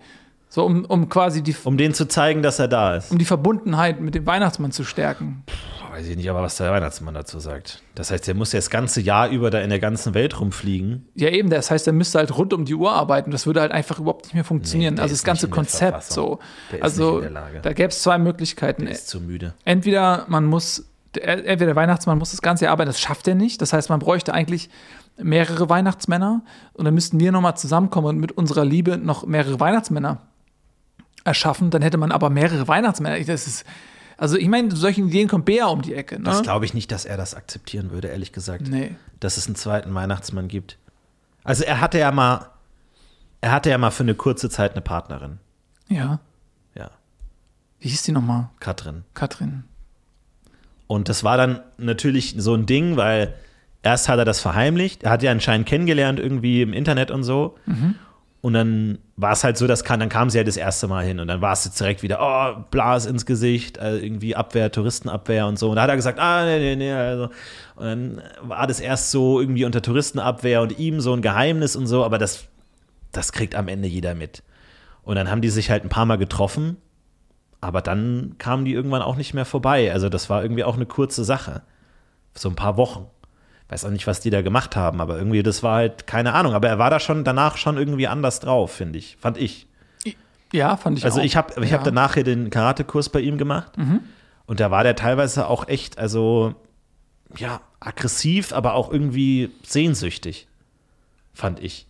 So, 0.52 0.64
um, 0.66 0.84
um 0.84 1.08
quasi 1.08 1.42
die, 1.42 1.54
um 1.64 1.76
denen 1.78 1.94
zu 1.94 2.06
zeigen, 2.08 2.42
dass 2.42 2.58
er 2.58 2.66
da 2.68 2.96
ist. 2.96 3.12
um 3.12 3.18
die 3.18 3.24
Verbundenheit 3.24 4.00
mit 4.00 4.16
dem 4.16 4.26
Weihnachtsmann 4.26 4.72
zu 4.72 4.82
stärken. 4.84 5.44
Boah, 5.46 5.96
Weiß 5.96 6.06
ich 6.08 6.16
nicht, 6.16 6.28
aber 6.28 6.42
was 6.42 6.56
der 6.56 6.70
Weihnachtsmann 6.72 7.14
dazu 7.14 7.38
sagt. 7.38 7.82
Das 7.94 8.10
heißt, 8.10 8.26
der 8.26 8.34
muss 8.34 8.52
ja 8.52 8.58
das 8.58 8.68
ganze 8.68 9.00
Jahr 9.00 9.28
über 9.28 9.50
da 9.50 9.60
in 9.60 9.70
der 9.70 9.78
ganzen 9.78 10.12
Welt 10.14 10.40
rumfliegen. 10.40 11.06
Ja, 11.14 11.28
eben, 11.28 11.50
das 11.50 11.70
heißt, 11.70 11.86
er 11.86 11.92
müsste 11.92 12.18
halt 12.18 12.36
rund 12.36 12.52
um 12.52 12.64
die 12.64 12.74
Uhr 12.74 12.90
arbeiten. 12.92 13.30
Das 13.30 13.46
würde 13.46 13.60
halt 13.60 13.70
einfach 13.70 14.00
überhaupt 14.00 14.24
nicht 14.26 14.34
mehr 14.34 14.44
funktionieren. 14.44 14.94
Nee, 14.94 15.00
also 15.02 15.12
das 15.14 15.22
ganze 15.22 15.48
Konzept 15.48 16.02
so. 16.04 16.40
Der 16.72 16.78
ist 16.78 16.82
also 16.84 17.18
nicht 17.20 17.28
in 17.28 17.34
der 17.34 17.42
Lage. 17.42 17.60
da 17.62 17.72
gäbe 17.72 17.88
es 17.90 18.02
zwei 18.02 18.18
Möglichkeiten. 18.18 18.86
Der 18.86 18.94
ist 18.94 19.08
zu 19.08 19.20
müde. 19.20 19.54
Entweder 19.64 20.24
man 20.28 20.46
muss, 20.46 20.84
der- 21.14 21.28
entweder 21.28 21.66
der 21.66 21.76
Weihnachtsmann 21.76 22.18
muss 22.18 22.32
das 22.32 22.42
ganze 22.42 22.64
Jahr 22.64 22.72
arbeiten, 22.72 22.88
das 22.88 22.98
schafft 23.00 23.28
er 23.28 23.36
nicht. 23.36 23.62
Das 23.62 23.72
heißt, 23.72 23.88
man 23.88 24.00
bräuchte 24.00 24.34
eigentlich 24.34 24.68
mehrere 25.22 25.68
Weihnachtsmänner 25.68 26.42
und 26.72 26.84
dann 26.86 26.94
müssten 26.94 27.20
wir 27.20 27.30
nochmal 27.30 27.56
zusammenkommen 27.56 28.06
und 28.08 28.18
mit 28.18 28.32
unserer 28.32 28.64
Liebe 28.64 28.96
noch 28.96 29.26
mehrere 29.26 29.60
Weihnachtsmänner 29.60 30.22
erschaffen. 31.24 31.70
Dann 31.70 31.82
hätte 31.82 31.98
man 31.98 32.12
aber 32.12 32.30
mehrere 32.30 32.66
Weihnachtsmänner. 32.68 33.22
Das 33.24 33.46
ist, 33.46 33.64
also 34.16 34.36
ich 34.36 34.48
meine, 34.48 34.74
solche 34.74 35.00
Ideen 35.02 35.28
kommt 35.28 35.44
Bea 35.44 35.66
um 35.66 35.82
die 35.82 35.94
Ecke. 35.94 36.16
Ne? 36.16 36.24
Das 36.24 36.42
glaube 36.42 36.64
ich 36.64 36.74
nicht, 36.74 36.90
dass 36.92 37.04
er 37.04 37.16
das 37.16 37.34
akzeptieren 37.34 37.90
würde, 37.90 38.08
ehrlich 38.08 38.32
gesagt. 38.32 38.68
Nee. 38.68 38.94
Dass 39.18 39.36
es 39.36 39.46
einen 39.46 39.56
zweiten 39.56 39.94
Weihnachtsmann 39.94 40.48
gibt. 40.48 40.78
Also 41.44 41.64
er 41.64 41.80
hatte 41.80 41.98
ja 41.98 42.12
mal, 42.12 42.46
er 43.40 43.52
hatte 43.52 43.70
ja 43.70 43.78
mal 43.78 43.90
für 43.90 44.02
eine 44.02 44.14
kurze 44.14 44.50
Zeit 44.50 44.72
eine 44.72 44.82
Partnerin. 44.82 45.38
Ja. 45.88 46.20
Ja, 46.74 46.90
Wie 47.80 47.88
hieß 47.88 48.02
die 48.02 48.12
nochmal? 48.12 48.50
Katrin. 48.60 49.04
Katrin. 49.14 49.64
Und 50.86 51.08
das 51.08 51.24
war 51.24 51.36
dann 51.36 51.60
natürlich 51.78 52.34
so 52.36 52.54
ein 52.54 52.66
Ding, 52.66 52.96
weil 52.96 53.34
erst 53.82 54.08
hat 54.08 54.18
er 54.18 54.24
das 54.24 54.40
verheimlicht. 54.40 55.02
Er 55.04 55.12
hat 55.12 55.22
ja 55.22 55.30
anscheinend 55.30 55.66
kennengelernt 55.66 56.18
irgendwie 56.20 56.62
im 56.62 56.72
Internet 56.72 57.10
und 57.10 57.22
so. 57.22 57.56
Und 58.42 58.54
dann 58.54 58.98
war 59.16 59.32
es 59.32 59.44
halt 59.44 59.58
so, 59.58 59.66
dass 59.66 59.84
kann, 59.84 60.00
dann 60.00 60.08
kam 60.08 60.30
sie 60.30 60.38
ja 60.38 60.44
das 60.44 60.56
erste 60.56 60.88
Mal 60.88 61.04
hin 61.04 61.20
und 61.20 61.28
dann 61.28 61.42
war 61.42 61.52
es 61.52 61.66
jetzt 61.66 61.78
direkt 61.78 62.02
wieder, 62.02 62.18
oh, 62.22 62.64
Blas 62.70 63.04
ins 63.04 63.26
Gesicht, 63.26 63.76
äh, 63.76 63.98
irgendwie 63.98 64.34
Abwehr, 64.34 64.72
Touristenabwehr 64.72 65.46
und 65.46 65.58
so. 65.58 65.68
Und 65.68 65.76
da 65.76 65.82
hat 65.82 65.90
er 65.90 65.96
gesagt, 65.96 66.18
ah, 66.18 66.46
nee, 66.46 66.58
nee, 66.58 66.76
nee. 66.76 66.92
Also. 66.92 67.24
Und 67.76 67.84
dann 67.84 68.22
war 68.42 68.66
das 68.66 68.80
erst 68.80 69.10
so 69.10 69.40
irgendwie 69.40 69.66
unter 69.66 69.82
Touristenabwehr 69.82 70.62
und 70.62 70.78
ihm 70.78 71.00
so 71.00 71.12
ein 71.12 71.20
Geheimnis 71.20 71.76
und 71.76 71.86
so, 71.86 72.02
aber 72.02 72.16
das, 72.16 72.46
das 73.12 73.32
kriegt 73.32 73.54
am 73.54 73.68
Ende 73.68 73.88
jeder 73.88 74.14
mit. 74.14 74.42
Und 75.02 75.16
dann 75.16 75.30
haben 75.30 75.42
die 75.42 75.50
sich 75.50 75.70
halt 75.70 75.84
ein 75.84 75.90
paar 75.90 76.06
Mal 76.06 76.16
getroffen, 76.16 76.78
aber 77.60 77.82
dann 77.82 78.36
kamen 78.38 78.64
die 78.64 78.72
irgendwann 78.72 79.02
auch 79.02 79.16
nicht 79.16 79.34
mehr 79.34 79.44
vorbei. 79.44 79.92
Also 79.92 80.08
das 80.08 80.30
war 80.30 80.42
irgendwie 80.42 80.64
auch 80.64 80.76
eine 80.76 80.86
kurze 80.86 81.24
Sache. 81.24 81.62
So 82.34 82.48
ein 82.48 82.56
paar 82.56 82.78
Wochen. 82.78 83.06
Weiß 83.70 83.84
auch 83.84 83.90
nicht, 83.90 84.08
was 84.08 84.18
die 84.20 84.30
da 84.30 84.42
gemacht 84.42 84.74
haben, 84.74 85.00
aber 85.00 85.16
irgendwie, 85.16 85.44
das 85.44 85.62
war 85.62 85.76
halt, 85.76 86.08
keine 86.08 86.34
Ahnung. 86.34 86.54
Aber 86.54 86.68
er 86.68 86.80
war 86.80 86.90
da 86.90 86.98
schon 86.98 87.22
danach 87.22 87.56
schon 87.56 87.78
irgendwie 87.78 88.08
anders 88.08 88.40
drauf, 88.40 88.72
finde 88.72 88.98
ich. 88.98 89.16
Fand 89.20 89.38
ich. 89.38 89.68
Ja, 90.52 90.76
fand 90.76 90.98
ich 90.98 91.04
Also 91.04 91.20
auch. 91.20 91.24
ich 91.24 91.36
habe 91.36 91.62
ich 91.62 91.70
ja. 91.70 91.76
hab 91.78 91.84
danach 91.84 92.14
hier 92.14 92.24
den 92.24 92.50
Karatekurs 92.50 93.08
bei 93.10 93.20
ihm 93.20 93.38
gemacht. 93.38 93.72
Und 94.46 94.58
da 94.58 94.72
war 94.72 94.82
der 94.82 94.96
teilweise 94.96 95.46
auch 95.46 95.68
echt, 95.68 95.98
also, 95.98 96.56
ja, 97.36 97.60
aggressiv, 97.78 98.52
aber 98.52 98.74
auch 98.74 98.90
irgendwie 98.90 99.50
sehnsüchtig. 99.62 100.48
Fand 101.32 101.60
ich. 101.60 101.86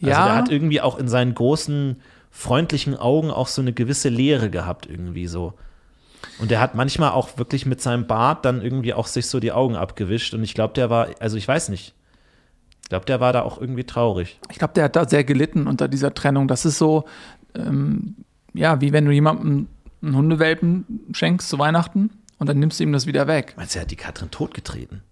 Also 0.00 0.10
ja, 0.12 0.24
der 0.26 0.36
hat 0.36 0.48
irgendwie 0.50 0.80
auch 0.80 0.96
in 0.96 1.08
seinen 1.08 1.34
großen, 1.34 2.00
freundlichen 2.30 2.96
Augen 2.96 3.32
auch 3.32 3.48
so 3.48 3.60
eine 3.60 3.72
gewisse 3.72 4.08
Leere 4.08 4.50
gehabt, 4.50 4.86
irgendwie 4.86 5.26
so. 5.26 5.54
Und 6.38 6.50
der 6.50 6.60
hat 6.60 6.74
manchmal 6.74 7.10
auch 7.10 7.36
wirklich 7.36 7.66
mit 7.66 7.80
seinem 7.80 8.06
Bart 8.06 8.44
dann 8.44 8.62
irgendwie 8.62 8.94
auch 8.94 9.06
sich 9.06 9.26
so 9.26 9.40
die 9.40 9.52
Augen 9.52 9.76
abgewischt. 9.76 10.34
Und 10.34 10.44
ich 10.44 10.54
glaube, 10.54 10.74
der 10.74 10.88
war, 10.90 11.08
also 11.20 11.36
ich 11.36 11.46
weiß 11.46 11.68
nicht. 11.68 11.94
Ich 12.82 12.88
glaube, 12.88 13.06
der 13.06 13.20
war 13.20 13.32
da 13.32 13.42
auch 13.42 13.60
irgendwie 13.60 13.84
traurig. 13.84 14.38
ich 14.50 14.58
glaube, 14.58 14.72
der 14.74 14.84
hat 14.84 14.96
da 14.96 15.06
sehr 15.06 15.24
gelitten 15.24 15.66
unter 15.66 15.88
dieser 15.88 16.14
Trennung. 16.14 16.48
Das 16.48 16.64
ist 16.64 16.78
so, 16.78 17.04
ähm, 17.54 18.16
ja, 18.54 18.80
wie 18.80 18.92
wenn 18.92 19.04
du 19.04 19.10
jemandem 19.10 19.68
einen 20.00 20.16
Hundewelpen 20.16 20.86
schenkst 21.12 21.48
zu 21.48 21.58
Weihnachten 21.58 22.10
und 22.38 22.48
dann 22.48 22.58
nimmst 22.58 22.78
du 22.78 22.84
ihm 22.84 22.92
das 22.92 23.06
wieder 23.06 23.26
weg. 23.26 23.54
Meinst 23.56 23.74
du, 23.74 23.80
er 23.80 23.82
hat 23.82 23.90
die 23.90 23.96
Katrin 23.96 24.30
totgetreten? 24.30 25.02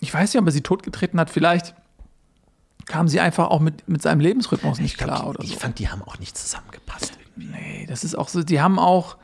Ich 0.00 0.12
weiß 0.12 0.34
nicht, 0.34 0.40
ob 0.40 0.46
er 0.46 0.52
sie 0.52 0.60
totgetreten 0.60 1.18
hat. 1.18 1.30
Vielleicht 1.30 1.74
kam 2.86 3.08
sie 3.08 3.20
einfach 3.20 3.48
auch 3.48 3.60
mit, 3.60 3.88
mit 3.88 4.02
seinem 4.02 4.20
Lebensrhythmus 4.20 4.78
nicht 4.78 4.92
Ich, 4.92 4.98
glaub, 4.98 5.08
klar 5.08 5.22
die, 5.22 5.28
oder 5.28 5.42
ich 5.42 5.52
so. 5.52 5.58
fand, 5.60 5.78
die 5.78 5.88
haben 5.88 6.02
auch 6.02 6.18
nicht 6.18 6.36
zusammengepasst 6.36 7.12
irgendwie. 7.18 7.50
Nee, 7.50 7.86
das 7.88 8.04
ist 8.04 8.14
auch 8.14 8.28
so, 8.28 8.42
die 8.42 8.60
haben 8.60 8.78
auch, 8.78 9.16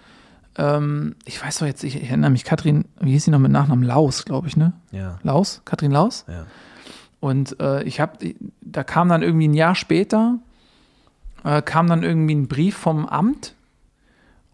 ähm, 0.56 1.14
ich 1.24 1.42
weiß 1.42 1.58
doch 1.58 1.66
jetzt, 1.66 1.84
ich 1.84 2.02
erinnere 2.02 2.30
mich, 2.30 2.44
Katrin, 2.44 2.84
wie 3.00 3.12
hieß 3.12 3.24
sie 3.24 3.30
noch 3.30 3.38
mit 3.38 3.52
Nachnamen? 3.52 3.84
Laus, 3.84 4.24
glaube 4.24 4.48
ich, 4.48 4.56
ne? 4.56 4.72
Ja, 4.90 5.18
Laus? 5.22 5.62
Katrin 5.64 5.90
Laus? 5.90 6.24
ja. 6.28 6.46
Und 7.20 7.60
äh, 7.60 7.82
ich 7.82 8.00
habe, 8.00 8.34
da 8.62 8.82
kam 8.82 9.10
dann 9.10 9.22
irgendwie 9.22 9.46
ein 9.46 9.54
Jahr 9.54 9.74
später, 9.74 10.38
äh, 11.44 11.60
kam 11.62 11.86
dann 11.86 12.02
irgendwie 12.02 12.34
ein 12.34 12.48
Brief 12.48 12.76
vom 12.76 13.06
Amt. 13.06 13.54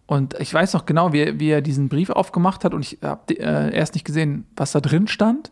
Und 0.05 0.35
ich 0.39 0.53
weiß 0.53 0.73
noch 0.73 0.85
genau, 0.85 1.13
wie, 1.13 1.39
wie 1.39 1.49
er 1.49 1.61
diesen 1.61 1.89
Brief 1.89 2.09
aufgemacht 2.09 2.65
hat. 2.65 2.73
Und 2.73 2.81
ich 2.81 2.99
habe 3.01 3.33
äh, 3.39 3.73
erst 3.73 3.93
nicht 3.93 4.05
gesehen, 4.05 4.45
was 4.55 4.73
da 4.73 4.81
drin 4.81 5.07
stand. 5.07 5.51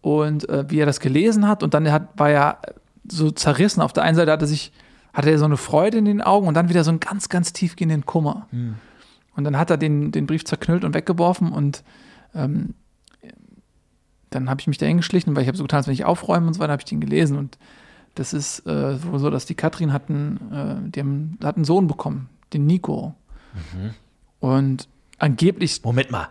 Und 0.00 0.48
äh, 0.48 0.64
wie 0.70 0.78
er 0.78 0.86
das 0.86 1.00
gelesen 1.00 1.46
hat. 1.46 1.62
Und 1.62 1.74
dann 1.74 1.90
hat, 1.92 2.08
war 2.16 2.30
er 2.30 2.58
so 3.06 3.30
zerrissen. 3.30 3.82
Auf 3.82 3.92
der 3.92 4.04
einen 4.04 4.16
Seite 4.16 4.32
hatte, 4.32 4.46
sich, 4.46 4.72
hatte 5.12 5.30
er 5.30 5.38
so 5.38 5.44
eine 5.44 5.58
Freude 5.58 5.98
in 5.98 6.06
den 6.06 6.22
Augen 6.22 6.48
und 6.48 6.54
dann 6.54 6.70
wieder 6.70 6.84
so 6.84 6.90
einen 6.90 7.00
ganz, 7.00 7.28
ganz 7.28 7.52
tiefgehenden 7.52 8.06
Kummer. 8.06 8.46
Und 9.38 9.44
dann 9.44 9.56
hat 9.56 9.70
er 9.70 9.76
den, 9.76 10.10
den 10.10 10.26
Brief 10.26 10.44
zerknüllt 10.44 10.82
und 10.82 10.94
weggeworfen. 10.94 11.52
Und 11.52 11.84
ähm, 12.34 12.74
dann 14.30 14.50
habe 14.50 14.60
ich 14.60 14.66
mich 14.66 14.78
da 14.78 14.86
hingeschlichen, 14.86 15.36
weil 15.36 15.42
ich 15.42 15.46
habe 15.46 15.56
so 15.56 15.62
getan, 15.62 15.76
als 15.76 15.86
wenn 15.86 15.94
ich 15.94 16.04
aufräume 16.04 16.48
und 16.48 16.54
so 16.54 16.58
weiter, 16.58 16.72
habe 16.72 16.80
ich 16.80 16.86
den 16.86 16.98
gelesen. 16.98 17.38
Und 17.38 17.56
das 18.16 18.32
ist 18.32 18.66
äh, 18.66 18.96
so, 18.96 19.30
dass 19.30 19.46
die 19.46 19.54
Katrin 19.54 19.92
hatten, 19.92 20.40
äh, 20.52 20.90
die 20.90 20.98
haben, 20.98 21.38
hat 21.40 21.54
einen 21.54 21.64
Sohn 21.64 21.86
bekommen, 21.86 22.28
den 22.52 22.66
Nico. 22.66 23.14
Und 24.40 24.88
angeblich, 25.18 25.84
Moment 25.84 26.10
mal. 26.10 26.30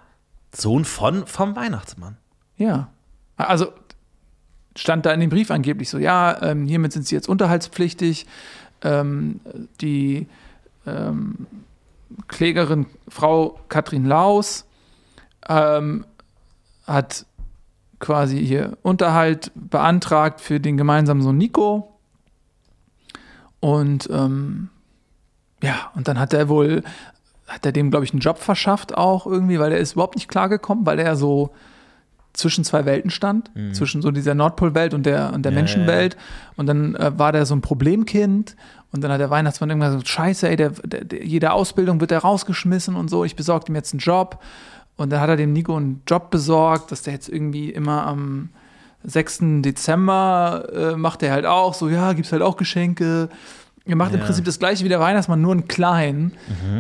Sohn 0.54 0.84
von 0.84 1.26
vom 1.28 1.56
Weihnachtsmann. 1.56 2.18
ja. 2.58 2.90
Also 3.38 3.72
stand 4.76 5.06
da 5.06 5.14
in 5.14 5.22
dem 5.22 5.30
Brief 5.30 5.50
angeblich 5.50 5.90
so, 5.90 5.98
ja, 5.98 6.42
ähm, 6.42 6.66
hiermit 6.66 6.92
sind 6.92 7.08
sie 7.08 7.16
jetzt 7.16 7.30
unterhaltspflichtig. 7.30 8.26
Ähm, 8.82 9.40
die 9.80 10.28
ähm, 10.86 11.48
Klägerin 12.28 12.86
Frau 13.08 13.60
Katrin 13.70 14.06
Laus 14.06 14.66
ähm, 15.48 16.06
hat 16.86 17.26
quasi 18.00 18.46
hier 18.46 18.78
Unterhalt 18.82 19.52
beantragt 19.56 20.42
für 20.42 20.60
den 20.60 20.78
gemeinsamen 20.78 21.22
Sohn 21.22 21.38
Nico. 21.38 22.00
Und 23.60 24.08
ähm, 24.12 24.70
ja, 25.64 25.92
und 25.96 26.08
dann 26.08 26.20
hat 26.20 26.34
er 26.34 26.48
wohl, 26.50 26.84
hat 27.48 27.66
er 27.66 27.72
dem, 27.72 27.90
glaube 27.90 28.06
ich, 28.06 28.12
einen 28.12 28.22
Job 28.22 28.38
verschafft 28.38 28.96
auch 28.96 29.26
irgendwie, 29.26 29.60
weil 29.60 29.72
er 29.72 29.80
ist 29.80 29.94
überhaupt 29.94 30.16
nicht 30.16 30.28
klargekommen, 30.30 30.86
weil 30.86 31.00
er 31.00 31.16
so 31.16 31.52
zwischen 32.38 32.64
zwei 32.64 32.86
Welten 32.86 33.10
stand, 33.10 33.50
zwischen 33.74 34.02
so 34.02 34.12
dieser 34.12 34.36
Nordpolwelt 34.36 34.94
und 34.94 35.06
der, 35.06 35.34
und 35.34 35.44
der 35.44 35.52
Ja, 35.52 35.58
Menschenwelt. 35.58 36.16
Und 36.56 36.68
dann 36.68 36.96
äh, 36.96 37.12
war 37.18 37.32
der 37.32 37.46
so 37.46 37.56
ein 37.56 37.62
Problemkind. 37.62 38.56
Und 38.92 39.04
dann 39.04 39.12
hat 39.12 39.20
der 39.20 39.30
Weihnachtsmann 39.30 39.70
irgendwann 39.70 39.92
gesagt, 39.92 40.08
scheiße, 40.08 40.48
ey, 40.50 40.56
der, 40.56 40.70
der, 40.70 41.04
der, 41.04 41.26
jede 41.26 41.52
Ausbildung 41.52 42.00
wird 42.00 42.12
er 42.12 42.20
rausgeschmissen 42.20 42.96
und 42.96 43.10
so, 43.10 43.26
ich 43.26 43.36
besorge 43.36 43.66
ihm 43.72 43.76
jetzt 43.76 43.92
einen 43.94 44.00
Job. 44.00 44.42
Und 44.96 45.12
dann 45.12 45.20
hat 45.20 45.30
er 45.30 45.36
dem 45.36 45.52
Nico 45.52 45.76
einen 45.76 46.02
Job 46.08 46.32
besorgt, 46.32 46.92
dass 46.92 47.02
der 47.02 47.14
jetzt 47.14 47.28
irgendwie 47.30 47.70
immer 47.70 48.06
am 48.08 48.50
6. 49.04 49.40
Dezember 49.62 50.68
äh, 50.74 50.96
macht 50.96 51.24
er 51.24 51.32
halt 51.32 51.46
auch 51.46 51.74
so, 51.74 51.90
ja, 51.90 52.14
gibt's 52.14 52.32
halt 52.32 52.42
auch 52.42 52.58
Geschenke. 52.58 53.30
Er 53.86 53.96
macht 53.96 54.14
im 54.14 54.20
Ja. 54.20 54.26
Prinzip 54.26 54.44
das 54.46 54.60
gleiche 54.60 54.84
wie 54.84 54.90
der 54.90 55.00
Weihnachtsmann, 55.00 55.42
nur 55.42 55.54
in 55.54 55.68
klein. 55.68 56.34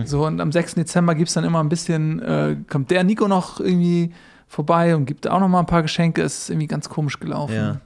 So, 0.05 0.25
und 0.25 0.41
am 0.41 0.51
6. 0.51 0.75
Dezember 0.75 1.15
gibt's 1.15 1.33
dann 1.33 1.43
immer 1.45 1.59
ein 1.63 1.69
bisschen, 1.69 2.19
äh, 2.21 2.57
kommt 2.69 2.91
der 2.91 3.03
Nico 3.03 3.27
noch 3.27 3.59
irgendwie 3.59 4.11
vorbei 4.47 4.95
und 4.95 5.05
gibt 5.05 5.27
auch 5.27 5.39
noch 5.39 5.47
mal 5.47 5.59
ein 5.59 5.65
paar 5.65 5.81
Geschenke. 5.81 6.21
Es 6.21 6.39
ist 6.39 6.49
irgendwie 6.49 6.67
ganz 6.67 6.89
komisch 6.89 7.19
gelaufen. 7.19 7.55
Ja. 7.55 7.81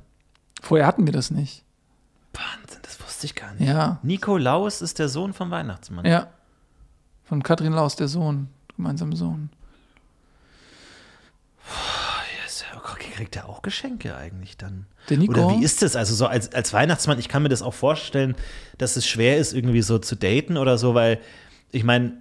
Vorher 0.62 0.88
hatten 0.88 1.06
wir 1.06 1.14
das 1.14 1.32
nicht. 1.32 1.64
Wahnsinn, 2.34 2.80
das 2.84 3.02
wusste 3.02 3.26
ich 3.26 3.36
gar 3.36 3.54
nicht. 3.54 3.68
Ja. 3.68 4.00
Nikolaus 4.04 4.82
ist 4.82 5.00
der 5.00 5.10
Sohn 5.10 5.34
vom 5.34 5.52
Weihnachtsmann. 5.52 6.06
Ja. 6.06 6.28
Von 7.24 7.44
Katrin 7.44 7.74
Laus, 7.74 7.96
der 7.96 8.08
Sohn, 8.08 8.50
gemeinsamer 8.76 9.16
Sohn. 9.16 9.50
Okay, 12.94 13.12
kriegt 13.16 13.36
er 13.36 13.48
auch 13.48 13.62
Geschenke 13.62 14.16
eigentlich 14.16 14.58
dann? 14.58 14.86
Der 15.10 15.18
Nico? 15.18 15.34
Oder 15.34 15.50
wie 15.60 15.64
ist 15.64 15.82
das? 15.82 15.96
Also 15.96 16.14
so 16.16 16.28
als, 16.28 16.54
als 16.54 16.74
Weihnachtsmann, 16.74 17.20
ich 17.20 17.30
kann 17.30 17.44
mir 17.44 17.50
das 17.50 17.62
auch 17.62 17.74
vorstellen, 17.74 18.36
dass 18.78 18.96
es 18.96 19.08
schwer 19.08 19.38
ist, 19.38 19.54
irgendwie 19.54 19.82
so 19.82 19.98
zu 20.00 20.16
daten 20.16 20.58
oder 20.58 20.78
so, 20.78 20.94
weil 20.94 21.20
ich 21.72 21.84
meine, 21.84 22.14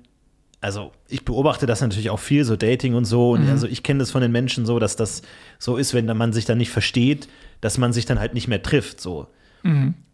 also 0.61 0.93
ich 1.09 1.25
beobachte 1.25 1.65
das 1.67 1.81
natürlich 1.81 2.11
auch 2.11 2.19
viel, 2.19 2.45
so 2.45 2.55
Dating 2.57 2.95
und 2.95 3.05
so. 3.07 3.31
Und 3.33 3.49
also 3.49 3.67
ich 3.67 3.83
kenne 3.83 4.01
das 4.01 4.11
von 4.11 4.21
den 4.21 4.31
Menschen 4.33 4.67
so, 4.67 4.79
dass 4.79 4.95
das 4.97 5.23
so 5.59 5.77
ist, 5.77 5.95
wenn 5.95 6.05
man 6.17 6.33
sich 6.33 6.45
dann 6.45 6.59
nicht 6.59 6.71
versteht, 6.71 7.29
dass 7.61 7.79
man 7.79 7.93
sich 7.93 8.05
dann 8.05 8.21
halt 8.21 8.35
nicht 8.35 8.47
mehr 8.49 8.63
trifft. 8.63 9.01
So. 9.01 9.27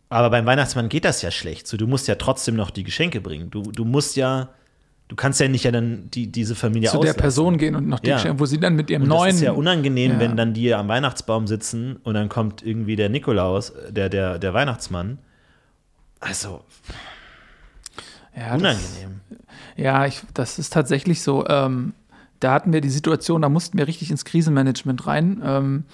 Aber 0.09 0.31
beim 0.31 0.47
Weihnachtsmann 0.47 0.89
geht 0.89 1.05
das 1.05 1.21
ja 1.23 1.31
schlecht. 1.33 1.67
So, 1.67 1.77
du 1.77 1.87
musst 1.89 2.07
ja 2.07 2.15
trotzdem 2.15 2.55
noch 2.55 2.71
die 2.71 2.85
Geschenke 2.85 3.21
bringen. 3.21 3.51
Du, 3.51 3.63
du 3.73 3.85
musst 3.85 4.15
ja, 4.15 4.51
du 5.09 5.17
kannst 5.17 5.41
ja 5.41 5.49
nicht 5.49 5.65
ja 5.65 5.73
dann 5.73 6.09
die, 6.13 6.29
diese 6.29 6.55
Familie 6.55 6.91
zu 6.91 6.99
der 6.99 7.01
auslassen. 7.11 7.21
Person 7.21 7.59
gehen 7.59 7.75
und 7.75 7.89
noch 7.89 7.99
die 7.99 8.11
Ja. 8.11 8.17
Geschenke, 8.17 8.39
wo 8.39 8.47
sie 8.47 8.61
dann 8.61 8.77
mit 8.77 8.89
ihrem 8.89 9.03
Und 9.03 9.09
neuen. 9.09 9.27
das 9.31 9.37
ist 9.37 9.43
ja 9.43 9.51
unangenehm, 9.53 10.13
Ja. 10.13 10.19
wenn 10.21 10.37
dann 10.37 10.55
die 10.55 10.73
am 10.73 10.87
Weihnachtsbaum 10.87 11.49
sitzen 11.49 11.97
und 12.05 12.15
dann 12.15 12.29
kommt 12.29 12.63
irgendwie 12.65 12.95
der 12.95 13.09
Nikolaus, 13.09 13.73
der, 13.91 14.09
der, 14.09 14.39
der 14.39 14.55
Weihnachtsmann. 14.55 15.19
Also 16.21 16.63
ja, 18.37 18.57
das, 18.57 18.61
unangenehm. 18.61 19.21
ja 19.77 20.07
ich, 20.07 20.23
das 20.35 20.59
ist 20.59 20.73
tatsächlich 20.73 21.23
so. 21.23 21.47
Ähm, 21.49 21.95
da 22.41 22.53
hatten 22.53 22.73
wir 22.73 22.81
die 22.81 22.91
Situation, 22.91 23.43
da 23.43 23.49
mussten 23.49 23.79
wir 23.79 23.87
richtig 23.87 24.11
ins 24.11 24.25
Krisenmanagement 24.25 25.07
rein. 25.07 25.41
Ähm, 25.43 25.85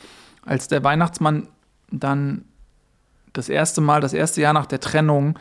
als 0.44 0.68
der 0.68 0.82
Weihnachtsmann 0.82 1.46
dann 1.90 2.44
das 3.32 3.48
erste 3.48 3.80
Mal, 3.80 4.00
das 4.00 4.12
erste 4.12 4.40
Jahr 4.40 4.52
nach 4.52 4.66
der 4.66 4.80
Trennung, 4.80 5.38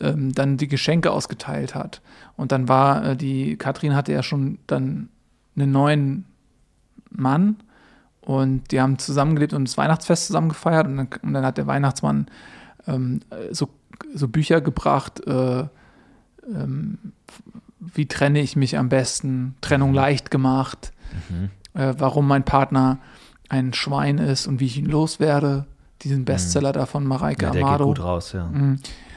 ähm, 0.00 0.32
dann 0.34 0.56
die 0.56 0.68
Geschenke 0.68 1.10
ausgeteilt 1.10 1.74
hat. 1.74 2.02
Und 2.36 2.52
dann 2.52 2.68
war 2.68 3.04
äh, 3.04 3.16
die, 3.16 3.56
Katrin 3.56 3.94
hatte 3.94 4.12
ja 4.12 4.22
schon 4.22 4.58
dann 4.66 5.08
einen 5.56 5.72
neuen 5.72 6.24
Mann 7.10 7.56
und 8.20 8.70
die 8.70 8.80
haben 8.80 8.98
zusammengelebt 8.98 9.52
und 9.52 9.68
das 9.68 9.76
Weihnachtsfest 9.76 10.26
zusammen 10.26 10.48
gefeiert 10.48 10.86
und 10.86 10.96
dann, 10.96 11.08
und 11.22 11.34
dann 11.34 11.44
hat 11.44 11.58
der 11.58 11.66
Weihnachtsmann 11.66 12.26
ähm, 12.86 13.20
äh, 13.30 13.54
so, 13.54 13.68
so 14.14 14.28
Bücher 14.28 14.60
gebracht, 14.60 15.24
äh, 15.26 15.64
wie 17.80 18.06
trenne 18.06 18.40
ich 18.40 18.56
mich 18.56 18.78
am 18.78 18.88
besten, 18.88 19.54
Trennung 19.60 19.94
leicht 19.94 20.30
gemacht, 20.30 20.92
äh, 21.74 21.94
warum 21.98 22.26
mein 22.26 22.44
Partner 22.44 22.98
ein 23.48 23.72
Schwein 23.72 24.18
ist 24.18 24.46
und 24.46 24.60
wie 24.60 24.66
ich 24.66 24.78
ihn 24.78 24.86
loswerde, 24.86 25.66
diesen 26.02 26.24
Bestseller 26.24 26.72
da 26.72 26.86
von 26.86 27.06
Mareike 27.06 27.44
Ja, 27.46 27.50
der 27.50 27.60
geht 27.62 27.68
Amado. 27.68 27.86
gut 27.86 28.00
raus, 28.00 28.32
ja. 28.32 28.50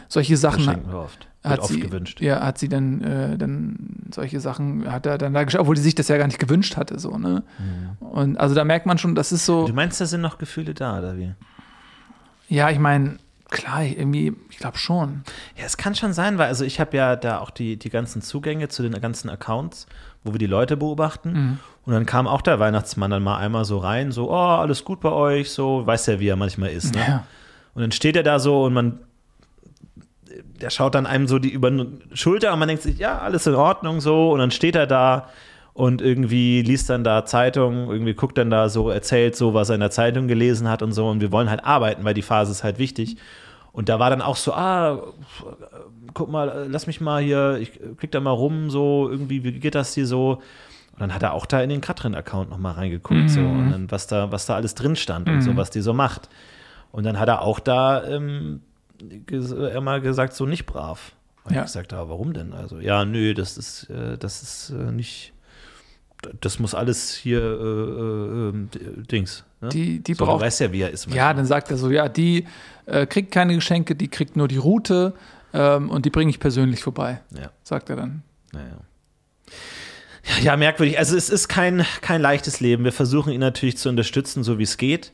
Solche 0.10 0.34
Das 0.34 0.42
Sachen 0.42 0.64
schenken 0.64 0.90
wir 0.92 1.00
oft. 1.00 1.28
Wird 1.44 1.54
hat 1.54 1.60
oft 1.62 1.70
sie, 1.74 1.80
gewünscht. 1.80 2.20
Ja, 2.22 2.42
hat 2.46 2.58
sie 2.58 2.68
dann, 2.70 3.02
äh, 3.02 3.38
dann 3.38 4.08
solche 4.14 4.40
Sachen, 4.40 4.92
hat 4.92 5.06
er 5.06 5.18
dann 5.18 5.34
da 5.34 5.44
geschaut, 5.44 5.62
obwohl 5.62 5.78
sie 5.78 5.84
sich 5.84 5.96
das 5.96 6.08
ja 6.10 6.18
gar 6.18 6.28
nicht 6.28 6.40
gewünscht 6.40 6.76
hatte, 6.78 7.00
so, 7.00 7.18
ne? 7.18 7.44
Und 8.00 8.38
also 8.38 8.54
da 8.56 8.64
merkt 8.66 8.86
man 8.86 8.98
schon, 8.98 9.16
das 9.16 9.32
ist 9.32 9.46
so, 9.46 9.64
Mhm. 9.64 9.68
Du 9.68 9.74
meinst, 9.74 10.00
da 10.02 10.06
sind 10.06 10.22
noch 10.22 10.38
Gefühle 10.38 10.74
da, 10.74 11.00
oder 11.00 11.18
wie? 11.18 11.34
ja, 12.50 12.70
ich 12.70 12.80
meine, 12.80 13.18
klar, 13.50 13.84
irgendwie, 13.84 14.34
ich 14.50 14.58
glaube 14.58 14.78
schon. 14.78 15.24
Ja, 15.58 15.66
es 15.66 15.78
kann 15.78 15.96
schon 15.96 16.14
sein, 16.14 16.38
weil 16.38 16.48
also 16.48 16.66
ich 16.66 16.80
habe 16.80 16.96
ja 16.98 17.16
da 17.16 17.40
auch 17.40 17.50
die, 17.50 17.78
die 17.78 17.90
ganzen 17.90 18.22
Zugänge 18.22 18.68
zu 18.68 18.84
den 18.84 19.00
ganzen 19.00 19.30
Accounts, 19.30 19.88
wo 20.24 20.34
wir 20.34 20.40
die 20.40 20.48
Leute 20.48 20.78
beobachten. 20.78 21.32
Mhm. 21.32 21.60
Und 21.86 21.94
dann 21.94 22.06
kam 22.06 22.28
auch 22.28 22.42
der 22.42 22.60
Weihnachtsmann 22.60 23.12
dann 23.12 23.24
mal 23.24 23.38
einmal 23.38 23.66
so 23.66 23.78
rein, 23.78 24.12
so, 24.12 24.30
oh, 24.30 24.36
alles 24.36 24.84
gut 24.84 25.00
bei 25.00 25.12
euch, 25.12 25.52
so, 25.52 25.86
weiß 25.86 26.08
ja, 26.08 26.20
wie 26.20 26.28
er 26.28 26.36
manchmal 26.36 26.70
ist, 26.70 26.94
ne? 26.94 27.02
Ja. 27.08 27.24
Und 27.74 27.82
dann 27.82 27.92
steht 27.92 28.16
er 28.16 28.24
da 28.24 28.40
so 28.40 28.64
und 28.66 28.74
man, 28.74 29.00
der 30.62 30.70
schaut 30.70 30.96
dann 30.96 31.06
einem 31.06 31.28
so 31.28 31.40
die 31.40 31.52
über 31.52 31.70
die 31.70 32.00
Schulter 32.14 32.52
und 32.54 32.60
man 32.60 32.68
denkt 32.68 32.84
sich, 32.84 32.98
ja, 32.98 33.20
alles 33.20 33.46
in 33.48 33.56
Ordnung 33.56 34.02
so. 34.02 34.32
Und 34.32 34.40
dann 34.40 34.52
steht 34.52 34.76
er 34.76 34.88
da 34.88 35.30
und 35.78 36.02
irgendwie 36.02 36.64
liest 36.64 36.90
dann 36.90 37.04
da 37.04 37.24
Zeitung, 37.24 37.92
irgendwie 37.92 38.16
guckt 38.16 38.36
dann 38.40 38.50
da 38.50 38.68
so, 38.68 38.90
erzählt 38.90 39.36
so, 39.36 39.54
was 39.54 39.70
er 39.70 39.76
in 39.76 39.82
der 39.82 39.92
Zeitung 39.92 40.28
gelesen 40.28 40.68
hat 40.68 40.82
und 40.82 40.92
so. 40.92 41.08
Und 41.08 41.22
wir 41.22 41.32
wollen 41.32 41.52
halt 41.52 41.64
arbeiten, 41.64 42.04
weil 42.04 42.16
die 42.16 42.24
Phase 42.24 42.52
ist 42.52 42.64
halt 42.64 42.80
wichtig. 42.80 43.18
Und 43.74 43.88
da 43.88 44.00
war 44.00 44.10
dann 44.10 44.24
auch 44.24 44.38
so, 44.38 44.54
ah, 44.54 45.04
guck 46.16 46.32
mal, 46.32 46.66
lass 46.68 46.88
mich 46.88 47.00
mal 47.00 47.22
hier, 47.22 47.60
ich 47.62 47.74
klick 48.00 48.10
da 48.12 48.20
mal 48.20 48.32
rum, 48.32 48.72
so, 48.72 49.08
irgendwie, 49.08 49.44
wie 49.44 49.52
geht 49.60 49.76
das 49.76 49.94
hier 49.94 50.08
so? 50.08 50.42
Und 50.94 51.00
dann 51.00 51.14
hat 51.14 51.22
er 51.22 51.34
auch 51.34 51.46
da 51.46 51.62
in 51.62 51.70
den 51.70 51.80
Katrin-Account 51.80 52.50
nochmal 52.50 52.74
reingeguckt, 52.74 53.30
so, 53.30 53.46
und 53.46 53.70
dann, 53.70 53.92
was 53.92 54.08
da, 54.08 54.32
was 54.32 54.48
da 54.48 54.56
alles 54.56 54.74
drin 54.74 54.96
stand 54.96 55.30
und 55.30 55.42
so, 55.42 55.56
was 55.56 55.70
die 55.70 55.82
so 55.82 55.94
macht. 55.94 56.28
Und 56.92 57.06
dann 57.06 57.20
hat 57.20 57.30
er 57.30 57.44
auch 57.44 57.60
da 57.60 58.04
ähm, 58.04 58.62
ges 59.28 59.52
immer 59.52 60.00
gesagt, 60.00 60.34
so 60.34 60.48
nicht 60.48 60.66
brav. 60.66 61.12
Und 61.44 61.54
Ja. 61.54 61.60
ich 61.60 61.66
gesagt, 61.68 61.94
aber 61.94 62.10
warum 62.10 62.34
denn? 62.34 62.54
Also, 62.54 62.80
ja, 62.80 63.06
nö, 63.06 63.36
das 63.36 63.60
ist, 63.60 63.92
äh, 63.92 64.18
das 64.18 64.42
ist 64.42 64.72
äh, 64.72 64.92
nicht, 64.92 65.34
das 66.42 66.60
muss 66.60 66.74
alles 66.76 67.14
hier, 67.14 67.40
äh, 67.42 67.44
äh, 67.44 68.52
d- 68.54 68.80
Dings. 69.12 69.44
Ne? 69.62 69.70
Die- 69.70 70.00
die 70.00 70.14
so, 70.14 70.26
braucht- 70.26 70.42
Du 70.42 70.46
weißt 70.46 70.60
ja, 70.62 70.72
wie 70.72 70.82
er 70.82 70.90
ist. 70.92 71.06
Ja, 71.06 71.10
manchmal. 71.12 71.36
dann 71.36 71.46
sagt 71.46 71.72
er 71.72 71.78
so, 71.78 71.90
ja, 71.90 72.10
die 72.10 72.46
äh, 72.86 73.06
kriegt 73.06 73.32
keine 73.32 73.54
Geschenke, 73.56 73.96
die 73.96 74.08
kriegt 74.08 74.36
nur 74.36 74.48
die 74.48 74.58
Route 74.58 75.14
ähm, 75.54 75.90
und 75.90 76.06
die 76.06 76.10
bringe 76.10 76.30
ich 76.30 76.40
persönlich 76.40 76.82
vorbei, 76.84 77.22
Ja. 77.40 77.52
sagt 77.64 77.90
er 77.90 77.96
dann. 77.98 78.24
Naja. 78.54 78.78
Ja, 80.38 80.44
ja, 80.44 80.58
merkwürdig. 80.58 80.98
Also 81.00 81.16
es 81.16 81.30
ist 81.30 81.48
kein, 81.48 81.86
kein 82.02 82.22
leichtes 82.22 82.60
Leben. 82.60 82.84
Wir 82.84 82.92
versuchen 82.92 83.32
ihn 83.32 83.40
natürlich 83.40 83.78
zu 83.78 83.88
unterstützen, 83.90 84.44
so 84.44 84.58
wie 84.60 84.64
es 84.64 84.78
geht. 84.78 85.14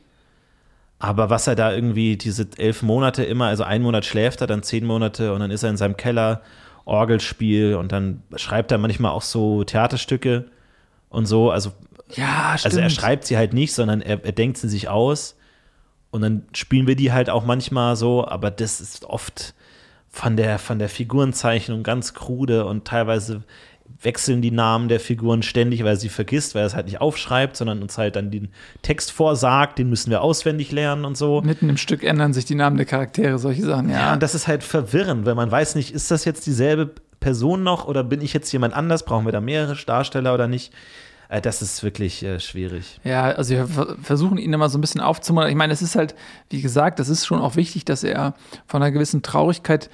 Aber 0.98 1.30
was 1.30 1.46
er 1.46 1.54
da 1.54 1.72
irgendwie 1.72 2.16
diese 2.16 2.48
elf 2.56 2.82
Monate 2.82 3.24
immer, 3.24 3.46
also 3.46 3.62
einen 3.64 3.84
Monat 3.84 4.04
schläft 4.04 4.40
er, 4.40 4.46
dann 4.46 4.62
zehn 4.62 4.84
Monate 4.86 5.32
und 5.34 5.40
dann 5.40 5.50
ist 5.50 5.62
er 5.62 5.70
in 5.70 5.76
seinem 5.76 5.96
Keller, 5.96 6.42
Orgelspiel 6.86 7.76
und 7.76 7.92
dann 7.92 8.22
schreibt 8.36 8.70
er 8.70 8.78
manchmal 8.78 9.12
auch 9.12 9.22
so 9.22 9.64
Theaterstücke 9.64 10.44
und 11.14 11.26
so. 11.26 11.50
Also, 11.50 11.72
Ja, 12.14 12.56
also 12.62 12.78
er 12.78 12.90
schreibt 12.90 13.24
sie 13.24 13.36
halt 13.36 13.54
nicht, 13.54 13.72
sondern 13.72 14.00
er, 14.00 14.24
er 14.24 14.32
denkt 14.32 14.58
sie 14.58 14.68
sich 14.68 14.88
aus 14.88 15.36
und 16.10 16.22
dann 16.22 16.42
spielen 16.52 16.86
wir 16.86 16.96
die 16.96 17.12
halt 17.12 17.30
auch 17.30 17.44
manchmal 17.44 17.96
so, 17.96 18.26
aber 18.26 18.50
das 18.50 18.80
ist 18.80 19.04
oft 19.04 19.54
von 20.10 20.36
der, 20.36 20.58
von 20.58 20.78
der 20.78 20.88
Figurenzeichnung 20.88 21.82
ganz 21.82 22.14
krude 22.14 22.66
und 22.66 22.84
teilweise 22.84 23.42
wechseln 24.00 24.42
die 24.42 24.50
Namen 24.50 24.88
der 24.88 25.00
Figuren 25.00 25.42
ständig, 25.42 25.80
weil 25.80 25.94
er 25.94 25.96
sie 25.96 26.08
vergisst, 26.08 26.54
weil 26.54 26.62
er 26.62 26.66
es 26.66 26.74
halt 26.74 26.86
nicht 26.86 27.00
aufschreibt, 27.00 27.56
sondern 27.56 27.82
uns 27.82 27.98
halt 27.98 28.16
dann 28.16 28.30
den 28.30 28.50
Text 28.82 29.10
vorsagt, 29.12 29.78
den 29.78 29.88
müssen 29.88 30.10
wir 30.10 30.22
auswendig 30.22 30.72
lernen 30.72 31.04
und 31.04 31.16
so. 31.16 31.40
Mitten 31.42 31.68
im 31.68 31.76
Stück 31.76 32.04
ändern 32.04 32.32
sich 32.32 32.44
die 32.44 32.54
Namen 32.54 32.76
der 32.76 32.86
Charaktere, 32.86 33.38
solche 33.38 33.64
Sachen, 33.64 33.90
ja. 33.90 33.96
Ja, 33.96 34.12
und 34.12 34.22
das 34.22 34.34
ist 34.34 34.46
halt 34.46 34.62
verwirrend, 34.62 35.26
weil 35.26 35.34
man 35.34 35.50
weiß 35.50 35.74
nicht, 35.74 35.92
ist 35.92 36.10
das 36.10 36.24
jetzt 36.24 36.46
dieselbe 36.46 36.92
Person 37.18 37.62
noch 37.62 37.86
oder 37.88 38.04
bin 38.04 38.20
ich 38.20 38.32
jetzt 38.32 38.52
jemand 38.52 38.74
anders? 38.74 39.04
Brauchen 39.04 39.24
wir 39.24 39.32
da 39.32 39.40
mehrere 39.40 39.76
Darsteller 39.84 40.34
oder 40.34 40.46
nicht? 40.46 40.72
Äh, 41.34 41.40
Das 41.40 41.62
ist 41.62 41.82
wirklich 41.82 42.22
äh, 42.22 42.38
schwierig. 42.40 43.00
Ja, 43.04 43.24
also 43.24 43.54
wir 43.54 43.66
ver- 43.66 43.96
versuchen 44.02 44.38
ihn 44.38 44.52
immer 44.52 44.68
so 44.68 44.78
ein 44.78 44.80
bisschen 44.80 45.00
aufzumuntern. 45.00 45.50
Ich 45.50 45.56
meine, 45.56 45.72
es 45.72 45.82
ist 45.82 45.96
halt, 45.96 46.14
wie 46.50 46.62
gesagt, 46.62 46.98
das 46.98 47.08
ist 47.08 47.26
schon 47.26 47.40
auch 47.40 47.56
wichtig, 47.56 47.84
dass 47.84 48.04
er 48.04 48.34
von 48.66 48.82
einer 48.82 48.92
gewissen 48.92 49.22
Traurigkeit 49.22 49.90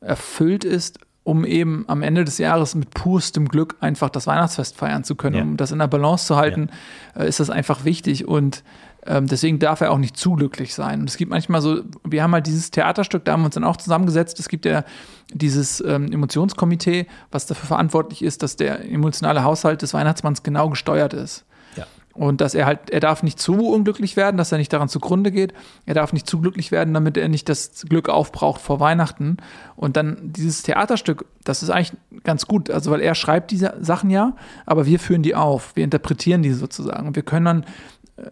erfüllt 0.00 0.64
ist, 0.64 0.98
um 1.22 1.44
eben 1.44 1.84
am 1.88 2.02
Ende 2.02 2.24
des 2.24 2.38
Jahres 2.38 2.74
mit 2.74 2.90
purstem 2.90 3.46
Glück 3.48 3.76
einfach 3.80 4.08
das 4.10 4.26
Weihnachtsfest 4.26 4.76
feiern 4.76 5.04
zu 5.04 5.14
können. 5.14 5.36
Ja. 5.36 5.42
Um 5.42 5.56
das 5.56 5.70
in 5.70 5.78
der 5.78 5.86
Balance 5.86 6.26
zu 6.26 6.36
halten, 6.36 6.70
äh, 7.14 7.28
ist 7.28 7.40
das 7.40 7.50
einfach 7.50 7.84
wichtig 7.84 8.26
und 8.26 8.64
ähm, 9.06 9.26
deswegen 9.26 9.58
darf 9.58 9.80
er 9.80 9.92
auch 9.92 9.98
nicht 9.98 10.16
zu 10.16 10.34
glücklich 10.34 10.74
sein. 10.74 11.00
Und 11.00 11.08
es 11.08 11.16
gibt 11.16 11.30
manchmal 11.30 11.62
so, 11.62 11.80
wir 12.04 12.22
haben 12.22 12.32
halt 12.32 12.46
dieses 12.46 12.70
Theaterstück, 12.70 13.24
da 13.24 13.32
haben 13.32 13.42
wir 13.42 13.46
uns 13.46 13.54
dann 13.54 13.64
auch 13.64 13.76
zusammengesetzt. 13.76 14.38
Es 14.38 14.48
gibt 14.48 14.66
ja 14.66 14.84
dieses 15.32 15.82
ähm, 15.86 16.12
Emotionskomitee, 16.12 17.06
was 17.30 17.46
dafür 17.46 17.66
verantwortlich 17.66 18.22
ist, 18.22 18.42
dass 18.42 18.56
der 18.56 18.84
emotionale 18.90 19.42
Haushalt 19.42 19.82
des 19.82 19.94
Weihnachtsmanns 19.94 20.42
genau 20.42 20.68
gesteuert 20.68 21.14
ist. 21.14 21.44
Ja. 21.76 21.86
Und 22.12 22.42
dass 22.42 22.54
er 22.54 22.66
halt, 22.66 22.90
er 22.90 23.00
darf 23.00 23.22
nicht 23.22 23.38
zu 23.38 23.54
unglücklich 23.54 24.16
werden, 24.16 24.36
dass 24.36 24.52
er 24.52 24.58
nicht 24.58 24.72
daran 24.72 24.90
zugrunde 24.90 25.30
geht. 25.30 25.54
Er 25.86 25.94
darf 25.94 26.12
nicht 26.12 26.28
zu 26.28 26.38
glücklich 26.40 26.70
werden, 26.70 26.92
damit 26.92 27.16
er 27.16 27.28
nicht 27.28 27.48
das 27.48 27.86
Glück 27.88 28.10
aufbraucht 28.10 28.60
vor 28.60 28.80
Weihnachten. 28.80 29.38
Und 29.76 29.96
dann 29.96 30.18
dieses 30.20 30.62
Theaterstück, 30.62 31.24
das 31.44 31.62
ist 31.62 31.70
eigentlich 31.70 31.92
ganz 32.22 32.46
gut. 32.46 32.68
Also, 32.68 32.90
weil 32.90 33.00
er 33.00 33.14
schreibt 33.14 33.50
diese 33.50 33.74
Sachen 33.80 34.10
ja, 34.10 34.36
aber 34.66 34.84
wir 34.84 34.98
führen 34.98 35.22
die 35.22 35.34
auf. 35.34 35.74
Wir 35.74 35.84
interpretieren 35.84 36.42
die 36.42 36.52
sozusagen. 36.52 37.06
Und 37.06 37.16
wir 37.16 37.22
können 37.22 37.46
dann 37.46 37.64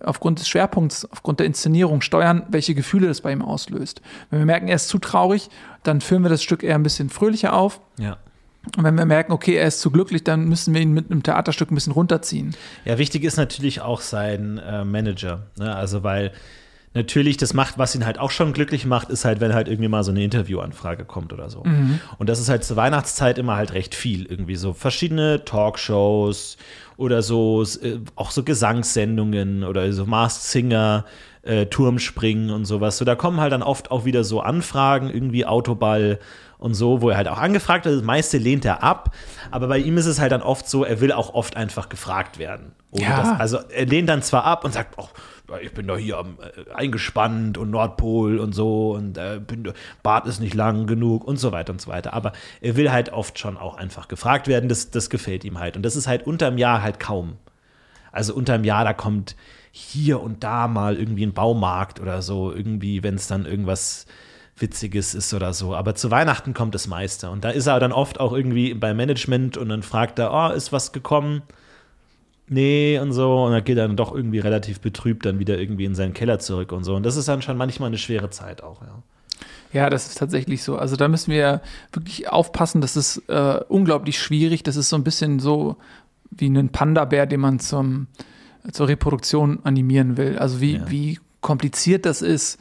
aufgrund 0.05 0.41
des 0.41 0.49
Schwerpunkts, 0.49 1.11
aufgrund 1.11 1.41
der 1.41 1.47
Inszenierung 1.47 2.01
steuern, 2.01 2.45
welche 2.49 2.74
Gefühle 2.74 3.09
das 3.09 3.20
bei 3.20 3.32
ihm 3.32 3.43
auslöst. 3.43 4.01
Wenn 4.30 4.41
wir 4.41 4.47
merken, 4.47 4.68
er 4.68 4.76
ist 4.76 4.89
zu 4.89 4.99
traurig, 4.99 5.49
dann 5.82 6.01
führen 6.01 6.22
wir 6.22 6.28
das 6.30 6.43
Stück 6.43 6.62
eher 6.62 6.74
ein 6.74 6.82
bisschen 6.82 7.11
fröhlicher 7.11 7.53
auf. 7.53 7.80
Ja. 7.99 8.18
Und 8.76 8.84
wenn 8.84 8.97
wir 8.97 9.07
merken, 9.07 9.32
okay, 9.32 9.55
er 9.55 9.66
ist 9.66 9.80
zu 9.80 9.91
glücklich, 9.91 10.24
dann 10.24 10.49
müssen 10.49 10.74
wir 10.74 10.80
ihn 10.80 10.93
mit 10.93 11.11
einem 11.11 11.22
Theaterstück 11.22 11.70
ein 11.70 11.74
bisschen 11.74 11.93
runterziehen. 11.93 12.55
Ja, 12.84 12.99
wichtig 12.99 13.24
ist 13.24 13.36
natürlich 13.36 13.80
auch 13.80 14.01
sein 14.01 14.59
äh, 14.59 14.84
Manager. 14.84 15.47
Ne? 15.59 15.74
Also, 15.74 16.03
weil 16.03 16.32
natürlich 16.95 17.36
das 17.36 17.55
macht, 17.55 17.78
was 17.78 17.95
ihn 17.95 18.05
halt 18.05 18.18
auch 18.18 18.30
schon 18.30 18.53
glücklich 18.53 18.84
macht, 18.84 19.11
ist 19.11 19.24
halt, 19.24 19.41
wenn 19.41 19.55
halt 19.55 19.68
irgendwie 19.68 19.89
mal 19.89 20.05
so 20.05 20.11
eine 20.11 20.22
Interviewanfrage 20.22 21.05
kommt 21.05 21.32
oder 21.32 21.49
so. 21.49 21.62
Und 22.18 22.28
das 22.28 22.41
ist 22.41 22.49
halt 22.49 22.64
zur 22.64 22.76
Weihnachtszeit 22.76 23.39
immer 23.39 23.57
halt 23.57 23.72
recht 23.72 23.95
viel. 23.95 24.26
Irgendwie 24.26 24.57
so 24.57 24.72
verschiedene 24.72 25.45
Talkshows 25.45 26.57
oder 26.99 27.23
so, 27.23 27.63
äh, 27.63 28.01
auch 28.17 28.31
so 28.31 28.43
Gesangssendungen 28.43 29.65
oder 29.65 29.91
so 29.93 30.05
Masked 30.05 30.43
Singer. 30.45 31.07
Äh, 31.43 31.67
Turmspringen 31.67 32.51
und 32.51 32.67
sowas. 32.67 32.99
So, 32.99 33.07
da 33.07 33.15
kommen 33.15 33.41
halt 33.41 33.53
dann 33.53 33.63
oft 33.63 33.91
auch 33.91 34.05
wieder 34.05 34.23
so 34.23 34.41
Anfragen, 34.41 35.09
irgendwie 35.09 35.47
Autoball 35.47 36.19
und 36.59 36.75
so, 36.75 37.01
wo 37.01 37.09
er 37.09 37.17
halt 37.17 37.29
auch 37.29 37.39
angefragt 37.39 37.87
wird. 37.87 37.97
Das 37.97 38.05
meiste 38.05 38.37
lehnt 38.37 38.65
er 38.65 38.83
ab. 38.83 39.15
Aber 39.51 39.69
bei 39.69 39.79
ihm 39.79 39.97
ist 39.97 40.07
es 40.07 40.21
halt 40.21 40.33
dann 40.33 40.43
oft 40.43 40.69
so, 40.69 40.85
er 40.85 41.01
will 41.01 41.13
auch 41.13 41.33
oft 41.33 41.57
einfach 41.57 41.89
gefragt 41.89 42.39
werden. 42.39 42.73
Ja. 42.93 43.17
dass, 43.17 43.41
also 43.41 43.59
er 43.71 43.87
lehnt 43.87 44.09
dann 44.09 44.21
zwar 44.21 44.45
ab 44.45 44.65
und 44.65 44.73
sagt, 44.73 44.95
oh, 44.99 45.09
ich 45.63 45.73
bin 45.73 45.87
doch 45.87 45.97
hier 45.97 46.19
am, 46.19 46.39
äh, 46.41 46.73
eingespannt 46.73 47.59
und 47.59 47.71
Nordpol 47.71 48.39
und 48.39 48.55
so 48.55 48.93
und 48.93 49.17
äh, 49.17 49.41
bin, 49.45 49.73
Bart 50.03 50.27
ist 50.27 50.41
nicht 50.41 50.55
lang 50.55 50.87
genug 50.87 51.25
und 51.25 51.39
so 51.39 51.53
weiter 51.53 51.73
und 51.73 51.81
so 51.81 51.91
weiter. 51.91 52.13
Aber 52.13 52.33
er 52.61 52.77
will 52.77 52.91
halt 52.91 53.13
oft 53.13 53.39
schon 53.39 53.57
auch 53.57 53.77
einfach 53.77 54.09
gefragt 54.09 54.49
werden. 54.49 54.69
Das, 54.69 54.91
das 54.91 55.11
gefällt 55.11 55.45
ihm 55.45 55.59
halt. 55.59 55.77
Und 55.77 55.83
das 55.83 55.97
ist 55.97 56.07
halt 56.07 56.27
unterm 56.27 56.59
Jahr 56.59 56.83
halt 56.83 57.01
kaum. 57.01 57.37
Also 58.13 58.35
unterm 58.35 58.65
Jahr, 58.65 58.85
da 58.85 58.93
kommt 58.93 59.37
hier 59.71 60.21
und 60.21 60.45
da 60.45 60.69
mal 60.69 60.97
irgendwie 60.97 61.27
ein 61.27 61.35
Baumarkt 61.35 62.01
oder 62.01 62.23
so, 62.23 62.53
irgendwie, 62.53 63.03
wenn 63.03 63.15
es 63.15 63.27
dann 63.27 63.47
irgendwas 63.47 64.07
Witziges 64.57 65.15
ist 65.15 65.33
oder 65.35 65.53
so. 65.53 65.75
Aber 65.75 65.95
zu 65.95 66.11
Weihnachten 66.11 66.55
kommt 66.55 66.75
das 66.75 66.89
meiste. 66.89 67.31
Und 67.31 67.45
da 67.45 67.51
ist 67.51 67.67
er 67.67 67.79
dann 67.81 67.93
oft 67.93 68.21
auch 68.21 68.33
irgendwie 68.33 68.75
beim 68.75 68.97
Management 68.97 69.57
und 69.57 69.69
dann 69.69 69.83
fragt 69.83 70.19
er, 70.19 70.33
oh, 70.33 70.53
ist 70.53 70.73
was 70.73 70.93
gekommen? 70.93 71.43
Nee, 72.49 72.99
und 72.99 73.13
so. 73.13 73.45
Und 73.45 73.53
dann 73.53 73.65
geht 73.65 73.77
er 73.79 73.87
dann 73.87 73.97
doch 73.97 74.15
irgendwie 74.15 74.39
relativ 74.39 74.81
betrübt 74.81 75.27
dann 75.27 75.39
wieder 75.39 75.59
irgendwie 75.59 75.85
in 75.85 75.95
seinen 75.95 76.15
Keller 76.15 76.39
zurück 76.39 76.73
und 76.73 76.85
so. 76.85 76.95
Und 76.97 77.05
das 77.05 77.17
ist 77.17 77.29
dann 77.29 77.43
schon 77.43 77.57
manchmal 77.57 77.89
eine 77.89 77.99
schwere 77.99 78.31
Zeit 78.31 78.63
auch, 78.63 78.83
ja. 78.83 79.03
Ja, 79.73 79.91
das 79.91 80.07
ist 80.07 80.17
tatsächlich 80.19 80.63
so. 80.63 80.77
Also 80.77 80.97
da 80.97 81.09
müssen 81.09 81.31
wir 81.31 81.61
wirklich 81.93 82.31
aufpassen. 82.31 82.81
Das 82.81 82.97
ist 82.97 83.19
äh, 83.29 83.61
unglaublich 83.69 84.19
schwierig. 84.19 84.63
Das 84.63 84.77
ist 84.77 84.89
so 84.89 84.97
ein 84.97 85.05
bisschen 85.05 85.41
so 85.41 85.77
wie 86.31 86.49
ein 86.49 86.71
Panda-Bär, 86.71 87.27
den 87.27 87.41
man 87.41 87.59
zum, 87.61 88.07
zur 88.73 88.89
Reproduktion 88.89 89.61
animieren 89.65 90.17
will. 90.17 90.39
Also 90.39 90.63
wie, 90.63 90.77
Ja. 90.77 90.91
wie 90.91 91.19
kompliziert 91.43 92.07
das 92.07 92.23
ist. 92.23 92.59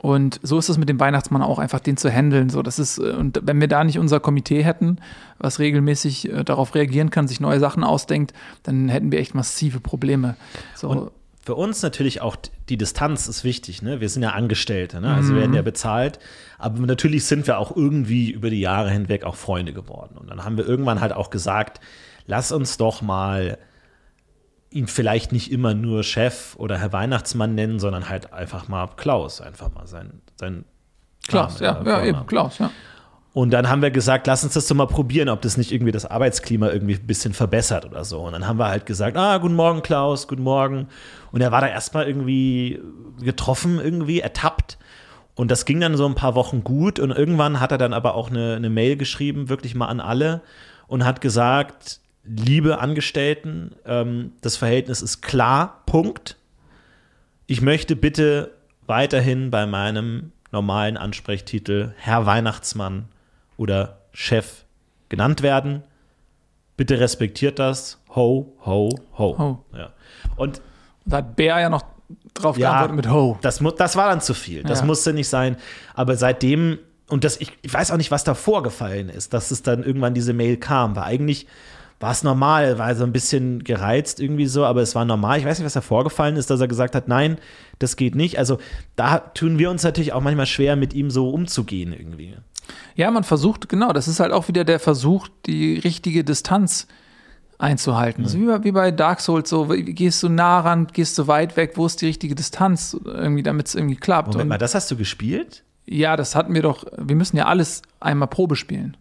Und 0.00 0.38
so 0.44 0.58
ist 0.58 0.68
es 0.68 0.78
mit 0.78 0.88
dem 0.88 1.00
Weihnachtsmann 1.00 1.42
auch, 1.42 1.58
einfach 1.58 1.80
den 1.80 1.96
zu 1.96 2.08
handeln. 2.08 2.50
So, 2.50 2.62
das 2.62 2.78
ist, 2.78 2.98
äh, 2.98 3.10
und 3.10 3.40
wenn 3.42 3.60
wir 3.60 3.68
da 3.68 3.82
nicht 3.82 3.98
unser 3.98 4.20
Komitee 4.20 4.62
hätten, 4.62 4.98
was 5.38 5.58
regelmäßig 5.58 6.32
äh, 6.32 6.44
darauf 6.44 6.74
reagieren 6.74 7.10
kann, 7.10 7.26
sich 7.26 7.40
neue 7.40 7.58
Sachen 7.58 7.82
ausdenkt, 7.82 8.32
dann 8.62 8.88
hätten 8.88 9.10
wir 9.10 9.18
echt 9.18 9.34
massive 9.34 9.80
Probleme. 9.80 10.36
So, 10.76 10.88
Und 10.88 11.10
für 11.42 11.56
uns 11.56 11.82
natürlich 11.82 12.20
auch 12.20 12.36
die 12.68 12.76
Distanz 12.76 13.26
ist 13.26 13.42
wichtig. 13.42 13.82
Ne? 13.82 14.00
Wir 14.00 14.08
sind 14.08 14.22
ja 14.22 14.32
Angestellte, 14.32 15.00
ne? 15.00 15.14
also 15.14 15.34
werden 15.34 15.54
ja 15.54 15.62
bezahlt. 15.62 16.18
Aber 16.58 16.78
natürlich 16.80 17.24
sind 17.24 17.46
wir 17.46 17.58
auch 17.58 17.74
irgendwie 17.74 18.30
über 18.30 18.50
die 18.50 18.60
Jahre 18.60 18.90
hinweg 18.90 19.24
auch 19.24 19.34
Freunde 19.34 19.72
geworden. 19.72 20.16
Und 20.18 20.28
dann 20.28 20.44
haben 20.44 20.58
wir 20.58 20.66
irgendwann 20.66 21.00
halt 21.00 21.12
auch 21.12 21.30
gesagt, 21.30 21.80
lass 22.26 22.52
uns 22.52 22.76
doch 22.76 23.00
mal 23.02 23.58
ihn 24.70 24.86
vielleicht 24.86 25.32
nicht 25.32 25.50
immer 25.50 25.74
nur 25.74 26.02
Chef 26.02 26.54
oder 26.56 26.78
Herr 26.78 26.92
Weihnachtsmann 26.92 27.54
nennen, 27.54 27.78
sondern 27.78 28.08
halt 28.08 28.32
einfach 28.32 28.68
mal 28.68 28.88
Klaus, 28.96 29.40
einfach 29.40 29.72
mal 29.72 29.86
sein, 29.86 30.20
sein 30.36 30.64
Klaus, 31.26 31.60
Name, 31.60 31.88
ja, 31.88 31.98
ja, 31.98 32.04
eben, 32.04 32.26
Klaus, 32.26 32.58
ja. 32.58 32.70
Und 33.34 33.50
dann 33.50 33.68
haben 33.68 33.82
wir 33.82 33.90
gesagt, 33.90 34.26
lass 34.26 34.42
uns 34.42 34.54
das 34.54 34.66
doch 34.66 34.74
mal 34.74 34.86
probieren, 34.86 35.28
ob 35.28 35.42
das 35.42 35.56
nicht 35.56 35.70
irgendwie 35.70 35.92
das 35.92 36.06
Arbeitsklima 36.06 36.70
irgendwie 36.70 36.94
ein 36.94 37.06
bisschen 37.06 37.34
verbessert 37.34 37.84
oder 37.84 38.04
so. 38.04 38.20
Und 38.22 38.32
dann 38.32 38.48
haben 38.48 38.58
wir 38.58 38.68
halt 38.68 38.84
gesagt, 38.84 39.16
ah, 39.16 39.38
guten 39.38 39.54
Morgen, 39.54 39.82
Klaus, 39.82 40.26
guten 40.26 40.42
Morgen. 40.42 40.88
Und 41.30 41.40
er 41.40 41.52
war 41.52 41.60
da 41.60 41.68
erstmal 41.68 42.08
irgendwie 42.08 42.80
getroffen, 43.20 43.78
irgendwie 43.78 44.20
ertappt. 44.20 44.78
Und 45.36 45.52
das 45.52 45.66
ging 45.66 45.78
dann 45.78 45.96
so 45.96 46.06
ein 46.06 46.16
paar 46.16 46.34
Wochen 46.34 46.64
gut. 46.64 46.98
Und 46.98 47.12
irgendwann 47.12 47.60
hat 47.60 47.70
er 47.70 47.78
dann 47.78 47.92
aber 47.92 48.14
auch 48.14 48.30
eine, 48.30 48.56
eine 48.56 48.70
Mail 48.70 48.96
geschrieben, 48.96 49.48
wirklich 49.48 49.74
mal 49.76 49.86
an 49.86 50.00
alle, 50.00 50.40
und 50.88 51.04
hat 51.04 51.20
gesagt, 51.20 52.00
liebe 52.28 52.78
Angestellten, 52.78 53.74
ähm, 53.84 54.32
das 54.40 54.56
Verhältnis 54.56 55.02
ist 55.02 55.22
klar, 55.22 55.82
Punkt. 55.86 56.36
Ich 57.46 57.60
möchte 57.62 57.96
bitte 57.96 58.52
weiterhin 58.86 59.50
bei 59.50 59.66
meinem 59.66 60.32
normalen 60.52 60.96
Ansprechtitel 60.96 61.92
Herr 61.96 62.26
Weihnachtsmann 62.26 63.06
oder 63.56 63.98
Chef 64.12 64.64
genannt 65.08 65.42
werden. 65.42 65.82
Bitte 66.76 67.00
respektiert 67.00 67.58
das. 67.58 68.00
Ho, 68.14 68.54
ho, 68.64 68.90
ho. 69.16 69.38
Ho. 69.38 69.64
Ja. 69.76 69.92
Und 70.36 70.60
Da 71.04 71.18
hat 71.18 71.36
Bär 71.36 71.58
ja 71.60 71.68
noch 71.68 71.84
drauf 72.34 72.56
ja, 72.56 72.70
geantwortet 72.70 72.96
mit 72.96 73.10
Ho. 73.10 73.38
Das, 73.42 73.62
das 73.76 73.96
war 73.96 74.08
dann 74.08 74.20
zu 74.20 74.34
viel. 74.34 74.62
Das 74.62 74.80
Ja. 74.80 74.86
musste 74.86 75.12
nicht 75.12 75.28
sein. 75.28 75.56
Aber 75.94 76.16
seitdem, 76.16 76.78
und 77.08 77.24
das, 77.24 77.40
ich, 77.40 77.52
ich 77.62 77.72
weiß 77.72 77.90
auch 77.90 77.96
nicht, 77.96 78.10
was 78.10 78.24
da 78.24 78.34
vorgefallen 78.34 79.08
ist, 79.08 79.32
dass 79.34 79.50
es 79.50 79.62
dann 79.62 79.82
irgendwann 79.82 80.14
diese 80.14 80.32
Mail 80.32 80.56
kam. 80.56 80.94
Weil 80.96 81.04
eigentlich 81.04 81.46
war 82.00 82.12
es 82.12 82.22
normal, 82.22 82.78
war 82.78 82.94
so 82.94 83.04
ein 83.04 83.12
bisschen 83.12 83.64
gereizt 83.64 84.20
irgendwie 84.20 84.46
so, 84.46 84.64
aber 84.64 84.82
es 84.82 84.94
war 84.94 85.04
normal. 85.04 85.38
Ich 85.38 85.44
weiß 85.44 85.58
nicht, 85.58 85.66
was 85.66 85.72
da 85.72 85.80
vorgefallen 85.80 86.36
ist, 86.36 86.50
dass 86.50 86.60
er 86.60 86.68
gesagt 86.68 86.94
hat, 86.94 87.08
nein, 87.08 87.38
das 87.78 87.96
geht 87.96 88.14
nicht. 88.14 88.38
Also 88.38 88.58
da 88.96 89.18
tun 89.18 89.58
wir 89.58 89.70
uns 89.70 89.82
natürlich 89.82 90.12
auch 90.12 90.20
manchmal 90.20 90.46
schwer, 90.46 90.76
mit 90.76 90.94
ihm 90.94 91.10
so 91.10 91.30
umzugehen 91.30 91.92
irgendwie. 91.92 92.36
Ja, 92.94 93.10
man 93.10 93.24
versucht, 93.24 93.68
genau, 93.68 93.92
das 93.92 94.08
ist 94.08 94.20
halt 94.20 94.32
auch 94.32 94.48
wieder 94.48 94.64
der 94.64 94.78
Versuch, 94.78 95.28
die 95.46 95.78
richtige 95.78 96.22
Distanz 96.22 96.86
einzuhalten. 97.58 98.22
Also 98.24 98.38
wie, 98.38 98.46
bei, 98.46 98.62
wie 98.62 98.72
bei 98.72 98.90
Dark 98.92 99.20
Souls, 99.20 99.48
so 99.50 99.66
gehst 99.68 100.22
du 100.22 100.28
nah 100.28 100.60
ran, 100.60 100.86
gehst 100.92 101.18
du 101.18 101.26
weit 101.26 101.56
weg, 101.56 101.72
wo 101.74 101.86
ist 101.86 102.00
die 102.00 102.06
richtige 102.06 102.34
Distanz, 102.34 102.96
irgendwie, 103.04 103.42
damit 103.42 103.66
es 103.66 103.74
irgendwie 103.74 103.96
klappt. 103.96 104.28
Moment 104.28 104.42
Und 104.42 104.48
mal, 104.48 104.58
das 104.58 104.74
hast 104.74 104.90
du 104.90 104.96
gespielt? 104.96 105.64
ja, 105.88 106.16
das 106.16 106.34
hatten 106.34 106.54
wir 106.54 106.62
doch, 106.62 106.84
wir 106.96 107.16
müssen 107.16 107.36
ja 107.36 107.46
alles 107.46 107.82
einmal 108.00 108.28
Probe 108.28 108.56
spielen. 108.56 108.96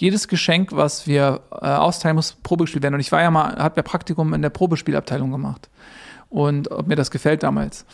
Jedes 0.00 0.28
Geschenk, 0.28 0.72
was 0.72 1.06
wir 1.06 1.42
äh, 1.52 1.66
austeilen, 1.66 2.16
muss 2.16 2.32
Probe 2.32 2.64
gespielt 2.64 2.82
werden. 2.82 2.94
Und 2.94 3.00
ich 3.00 3.12
war 3.12 3.20
ja 3.20 3.30
mal, 3.30 3.56
habe 3.56 3.76
ja 3.76 3.82
Praktikum 3.82 4.32
in 4.32 4.40
der 4.40 4.48
Probespielabteilung 4.48 5.30
gemacht. 5.30 5.68
Und 6.30 6.70
ob 6.70 6.86
mir 6.86 6.96
das 6.96 7.10
gefällt 7.10 7.42
damals. 7.42 7.84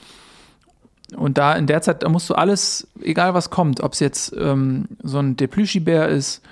Und 1.16 1.36
da 1.36 1.54
in 1.54 1.66
der 1.66 1.82
Zeit, 1.82 2.04
da 2.04 2.08
musst 2.08 2.30
du 2.30 2.34
alles, 2.34 2.86
egal 3.02 3.34
was 3.34 3.50
kommt, 3.50 3.80
ob 3.80 3.94
es 3.94 3.98
jetzt 3.98 4.32
ähm, 4.38 4.86
so 5.02 5.18
ein 5.18 5.36
Deplüschi-Bär 5.36 6.08
ist, 6.08 6.42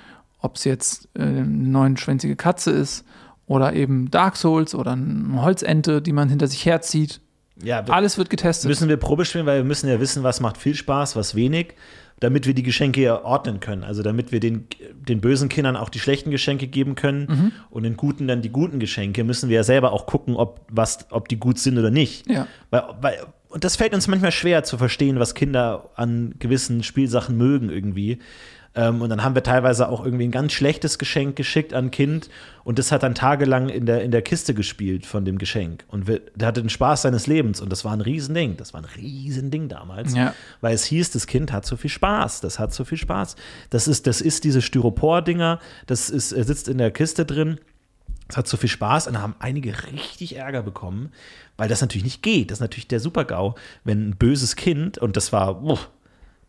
ob 0.41 0.57
es 0.57 0.65
jetzt 0.65 1.07
äh, 1.13 1.21
eine 1.21 1.45
neunschwänzige 1.45 2.35
Katze 2.35 2.71
ist 2.71 3.05
oder 3.47 3.71
eben 3.71 4.11
Dark 4.11 4.35
Souls 4.35 4.75
oder 4.75 4.91
eine 4.91 5.41
Holzente, 5.41 6.01
die 6.01 6.11
man 6.11 6.27
hinter 6.27 6.47
sich 6.47 6.65
herzieht, 6.65 7.21
Ja, 7.63 7.83
Alles 7.85 8.17
wird 8.17 8.29
getestet. 8.29 8.67
müssen 8.69 8.89
wir 8.89 8.97
Probe 8.97 9.23
spielen, 9.25 9.45
weil 9.45 9.57
wir 9.57 9.63
müssen 9.63 9.89
ja 9.89 9.99
wissen, 9.99 10.23
was 10.23 10.41
macht 10.41 10.57
viel 10.57 10.75
Spaß, 10.75 11.15
was 11.15 11.35
wenig, 11.35 11.75
damit 12.19 12.47
wir 12.47 12.53
die 12.53 12.63
Geschenke 12.63 13.01
ja 13.01 13.23
ordnen 13.23 13.59
können. 13.59 13.83
Also 13.83 14.03
damit 14.03 14.31
wir 14.31 14.39
den, 14.39 14.67
den 15.07 15.21
bösen 15.21 15.47
Kindern 15.49 15.75
auch 15.77 15.89
die 15.89 15.99
schlechten 15.99 16.31
Geschenke 16.31 16.67
geben 16.67 16.95
können 16.95 17.27
Mhm. 17.29 17.51
und 17.69 17.83
den 17.83 17.95
guten 17.97 18.27
dann 18.27 18.41
die 18.41 18.49
guten 18.49 18.79
Geschenke, 18.79 19.23
müssen 19.23 19.49
wir 19.49 19.55
ja 19.57 19.63
selber 19.63 19.91
auch 19.93 20.05
gucken, 20.05 20.35
ob, 20.35 20.61
was, 20.69 21.07
ob 21.11 21.27
die 21.29 21.37
gut 21.37 21.59
sind 21.59 21.77
oder 21.77 21.91
nicht. 21.91 22.29
Ja. 22.29 22.47
Weil, 22.71 22.83
weil, 23.01 23.17
und 23.49 23.63
das 23.63 23.77
fällt 23.77 23.93
uns 23.93 24.07
manchmal 24.09 24.31
schwer 24.33 24.63
zu 24.63 24.77
verstehen, 24.77 25.19
was 25.19 25.33
Kinder 25.33 25.91
an 25.95 26.35
gewissen 26.39 26.83
Spielsachen 26.83 27.37
mögen 27.37 27.69
irgendwie. 27.69 28.19
Ähm, 28.75 29.01
und 29.01 29.09
dann 29.09 29.23
haben 29.23 29.35
wir 29.35 29.43
teilweise 29.43 29.87
auch 29.89 30.03
irgendwie 30.03 30.25
ein 30.25 30.31
ganz 30.31 30.51
schlechtes 30.51 30.99
Geschenk 30.99 31.35
geschickt 31.35 31.73
an 31.73 31.85
ein 31.85 31.91
Kind 31.91 32.29
und 32.63 32.77
das 32.79 32.91
hat 32.91 33.03
dann 33.03 33.15
tagelang 33.15 33.69
in 33.69 33.85
der, 33.85 34.03
in 34.03 34.11
der 34.11 34.21
Kiste 34.21 34.53
gespielt 34.53 35.05
von 35.05 35.23
dem 35.23 35.37
Geschenk. 35.37 35.85
Und 35.87 36.07
wir, 36.07 36.21
der 36.35 36.47
hatte 36.47 36.61
den 36.61 36.69
Spaß 36.69 37.03
seines 37.03 37.27
Lebens 37.27 37.61
und 37.61 37.71
das 37.71 37.85
war 37.85 37.93
ein 37.93 38.01
Riesending. 38.01 38.57
Das 38.57 38.73
war 38.73 38.81
ein 38.81 38.87
Riesending 38.97 39.69
damals. 39.69 40.13
Ja. 40.13 40.33
Weil 40.61 40.75
es 40.75 40.83
hieß, 40.85 41.11
das 41.11 41.27
Kind 41.27 41.53
hat 41.53 41.65
so 41.65 41.77
viel 41.77 41.89
Spaß. 41.89 42.41
Das 42.41 42.59
hat 42.59 42.73
so 42.73 42.83
viel 42.83 42.97
Spaß. 42.97 43.35
Das 43.69 43.87
ist, 43.87 44.07
das 44.07 44.19
ist 44.19 44.43
diese 44.43 44.61
Styropor-Dinger, 44.61 45.59
das 45.87 46.09
ist, 46.09 46.31
er 46.31 46.43
sitzt 46.43 46.67
in 46.67 46.77
der 46.77 46.91
Kiste 46.91 47.25
drin. 47.25 47.59
Es 48.27 48.37
hat 48.37 48.47
so 48.47 48.57
viel 48.57 48.69
Spaß 48.69 49.07
und 49.07 49.13
da 49.13 49.21
haben 49.21 49.35
einige 49.37 49.73
richtig 49.91 50.35
Ärger 50.35 50.63
bekommen, 50.63 51.11
weil 51.57 51.69
das 51.69 51.81
natürlich 51.81 52.03
nicht 52.03 52.23
geht. 52.23 52.49
Das 52.49 52.57
ist 52.57 52.61
natürlich 52.61 52.87
der 52.87 52.99
Super-GAU, 52.99 53.53
wenn 53.83 54.09
ein 54.09 54.15
böses 54.15 54.55
Kind, 54.55 54.97
und 54.97 55.15
das 55.15 55.31
war, 55.31 55.63
uff, 55.63 55.91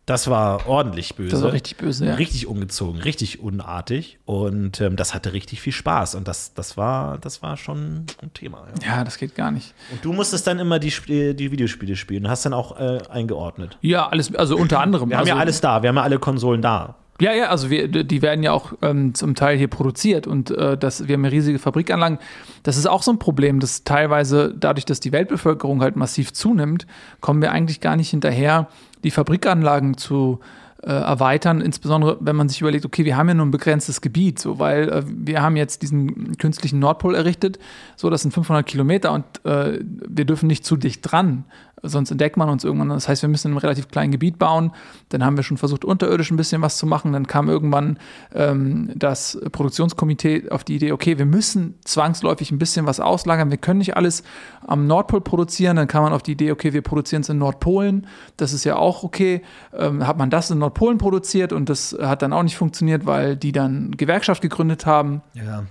das 0.07 0.29
war 0.29 0.67
ordentlich 0.67 1.13
böse. 1.15 1.31
Das 1.31 1.43
war 1.43 1.51
richtig 1.51 1.77
böse, 1.77 2.07
ja. 2.07 2.15
Richtig 2.15 2.47
ungezogen, 2.47 2.99
richtig 3.01 3.39
unartig. 3.43 4.17
Und 4.25 4.81
ähm, 4.81 4.95
das 4.95 5.13
hatte 5.13 5.33
richtig 5.33 5.61
viel 5.61 5.73
Spaß. 5.73 6.15
Und 6.15 6.27
das, 6.27 6.53
das, 6.55 6.77
war, 6.77 7.17
das 7.19 7.43
war 7.43 7.57
schon 7.57 8.05
ein 8.21 8.33
Thema. 8.33 8.65
Ja. 8.81 8.97
Ja, 8.97 9.03
das 9.03 9.17
geht 9.17 9.35
gar 9.35 9.51
nicht. 9.51 9.73
Und 9.91 10.03
du 10.03 10.13
musstest 10.13 10.47
dann 10.47 10.59
immer 10.59 10.79
die, 10.79 10.87
Sp- 10.89 11.35
die 11.35 11.51
Videospiele 11.51 11.95
spielen 11.95 12.23
und 12.25 12.31
hast 12.31 12.45
dann 12.45 12.53
auch 12.53 12.79
äh, 12.79 12.99
eingeordnet. 13.09 13.77
Ja, 13.81 14.07
alles, 14.07 14.33
also 14.33 14.55
unter 14.57 14.79
anderem. 14.79 15.09
Wir 15.09 15.17
haben 15.17 15.23
also, 15.23 15.35
ja 15.35 15.39
alles 15.39 15.61
da, 15.61 15.83
wir 15.83 15.89
haben 15.89 15.97
ja 15.97 16.03
alle 16.03 16.19
Konsolen 16.19 16.61
da. 16.61 16.95
Ja, 17.19 17.33
ja, 17.33 17.47
also 17.47 17.71
wir, 17.71 17.87
die 17.87 18.21
werden 18.21 18.43
ja 18.43 18.51
auch 18.51 18.73
ähm, 18.83 19.15
zum 19.15 19.33
Teil 19.33 19.57
hier 19.57 19.67
produziert 19.67 20.27
und 20.27 20.51
äh, 20.51 20.77
das, 20.77 21.07
wir 21.07 21.13
haben 21.13 21.23
ja 21.23 21.31
riesige 21.31 21.57
Fabrikanlagen. 21.57 22.19
Das 22.61 22.77
ist 22.77 22.85
auch 22.85 23.01
so 23.01 23.11
ein 23.11 23.17
Problem, 23.17 23.59
dass 23.59 23.83
teilweise 23.83 24.53
dadurch, 24.55 24.85
dass 24.85 24.99
die 24.99 25.11
Weltbevölkerung 25.11 25.81
halt 25.81 25.95
massiv 25.95 26.31
zunimmt, 26.33 26.85
kommen 27.19 27.41
wir 27.41 27.51
eigentlich 27.51 27.81
gar 27.81 27.95
nicht 27.95 28.11
hinterher, 28.11 28.67
die 29.03 29.09
Fabrikanlagen 29.09 29.97
zu 29.97 30.39
äh, 30.83 30.91
erweitern, 30.91 31.59
insbesondere 31.59 32.17
wenn 32.19 32.35
man 32.35 32.49
sich 32.49 32.61
überlegt, 32.61 32.85
okay, 32.85 33.03
wir 33.03 33.17
haben 33.17 33.27
ja 33.27 33.33
nur 33.33 33.47
ein 33.47 33.51
begrenztes 33.51 33.99
Gebiet, 33.99 34.37
so, 34.37 34.59
weil 34.59 34.89
äh, 34.89 35.03
wir 35.07 35.41
haben 35.41 35.55
jetzt 35.55 35.81
diesen 35.81 36.37
künstlichen 36.37 36.77
Nordpol 36.77 37.15
errichtet, 37.15 37.57
so, 37.95 38.11
das 38.11 38.21
sind 38.21 38.31
500 38.31 38.63
Kilometer 38.63 39.11
und 39.11 39.25
äh, 39.43 39.79
wir 39.83 40.25
dürfen 40.25 40.45
nicht 40.45 40.65
zu 40.65 40.77
dicht 40.77 41.01
dran, 41.01 41.45
sonst 41.83 42.11
entdeckt 42.11 42.37
man 42.37 42.49
uns 42.49 42.63
irgendwann. 42.63 42.89
Das 42.89 43.07
heißt, 43.07 43.21
wir 43.21 43.29
müssen 43.29 43.47
in 43.47 43.53
einem 43.53 43.59
relativ 43.59 43.87
kleinen 43.89 44.11
Gebiet 44.11 44.39
bauen. 44.39 44.71
Dann 45.09 45.23
haben 45.23 45.37
wir 45.37 45.43
schon 45.43 45.57
versucht, 45.57 45.85
unterirdisch 45.85 46.31
ein 46.31 46.37
bisschen 46.37 46.61
was 46.61 46.77
zu 46.77 46.85
machen. 46.85 47.13
Dann 47.13 47.27
kam 47.27 47.49
irgendwann 47.49 47.99
ähm, 48.33 48.91
das 48.95 49.39
Produktionskomitee 49.51 50.49
auf 50.49 50.63
die 50.63 50.75
Idee, 50.75 50.91
okay, 50.91 51.17
wir 51.17 51.25
müssen 51.25 51.75
zwangsläufig 51.83 52.51
ein 52.51 52.57
bisschen 52.57 52.85
was 52.85 52.99
auslagern. 52.99 53.51
Wir 53.51 53.57
können 53.57 53.79
nicht 53.79 53.95
alles 53.95 54.23
am 54.65 54.87
Nordpol 54.87 55.21
produzieren. 55.21 55.75
Dann 55.75 55.87
kam 55.87 56.03
man 56.03 56.13
auf 56.13 56.23
die 56.23 56.33
Idee, 56.33 56.51
okay, 56.51 56.73
wir 56.73 56.81
produzieren 56.81 57.21
es 57.21 57.29
in 57.29 57.37
Nordpolen. 57.37 58.07
Das 58.37 58.53
ist 58.53 58.63
ja 58.63 58.75
auch 58.75 59.03
okay. 59.03 59.41
Ähm, 59.73 60.05
hat 60.05 60.17
man 60.17 60.29
das 60.29 60.49
in 60.49 60.57
Nordpolen 60.57 60.97
produziert 60.97 61.53
und 61.53 61.69
das 61.69 61.95
hat 61.99 62.21
dann 62.21 62.33
auch 62.33 62.43
nicht 62.43 62.57
funktioniert, 62.57 63.05
weil 63.05 63.35
die 63.35 63.51
dann 63.51 63.91
Gewerkschaft 63.91 64.41
gegründet 64.41 64.85
haben. 64.85 65.21
Ja. 65.33 65.63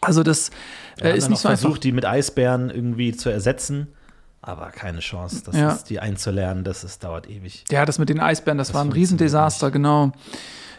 Also 0.00 0.24
das 0.24 0.50
äh, 1.00 1.16
ist 1.16 1.30
nicht 1.30 1.38
so 1.38 1.48
einfach. 1.48 1.62
versucht, 1.62 1.84
die 1.84 1.92
mit 1.92 2.04
Eisbären 2.04 2.70
irgendwie 2.70 3.12
zu 3.12 3.30
ersetzen, 3.30 3.88
aber 4.42 4.70
keine 4.70 4.98
Chance. 4.98 5.42
Das 5.46 5.56
Ja. 5.56 5.70
ist 5.72 5.84
die 5.84 6.00
einzulernen, 6.00 6.64
das 6.64 6.82
ist, 6.84 7.02
dauert 7.04 7.30
ewig. 7.30 7.64
Ja, 7.70 7.84
das 7.86 7.98
mit 7.98 8.08
den 8.08 8.20
Eisbären, 8.20 8.58
das, 8.58 8.68
Das 8.68 8.74
war 8.74 8.84
ein 8.84 8.92
Riesendesaster, 8.92 9.70
genau. 9.70 10.12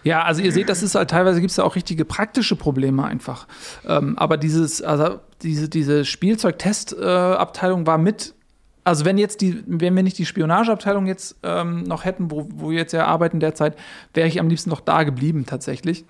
Ja, 0.04 0.24
also 0.24 0.42
ihr 0.42 0.52
seht, 0.52 0.68
das 0.68 0.84
ist 0.84 0.96
halt 0.96 1.10
teilweise 1.10 1.40
gibt 1.40 1.52
es 1.52 1.56
da 1.56 1.64
auch 1.64 1.76
richtige 1.76 2.04
praktische 2.04 2.58
Probleme 2.58 3.06
einfach. 3.06 3.48
Ähm, 3.88 4.18
aber 4.18 4.36
dieses, 4.36 4.82
also 4.82 5.22
diese, 5.42 5.70
diese 5.70 6.04
Spielzeug-Testabteilung 6.04 7.88
war 7.88 7.98
mit, 7.98 8.34
also 8.84 9.06
wenn 9.06 9.18
jetzt 9.18 9.40
die, 9.40 9.64
wenn 9.66 9.96
wir 9.96 10.04
nicht 10.04 10.18
die 10.18 10.26
Spionageabteilung 10.26 11.06
jetzt 11.08 11.38
ähm, 11.44 11.84
noch 11.84 12.04
hätten, 12.04 12.32
wo, 12.32 12.50
wo 12.54 12.70
wir 12.72 12.78
jetzt 12.78 12.92
ja 12.92 13.06
arbeiten 13.06 13.40
derzeit, 13.40 13.78
wäre 14.14 14.28
ich 14.28 14.42
am 14.42 14.50
liebsten 14.50 14.70
noch 14.70 14.82
da 14.82 15.04
geblieben 15.04 15.46
tatsächlich. 15.46 16.04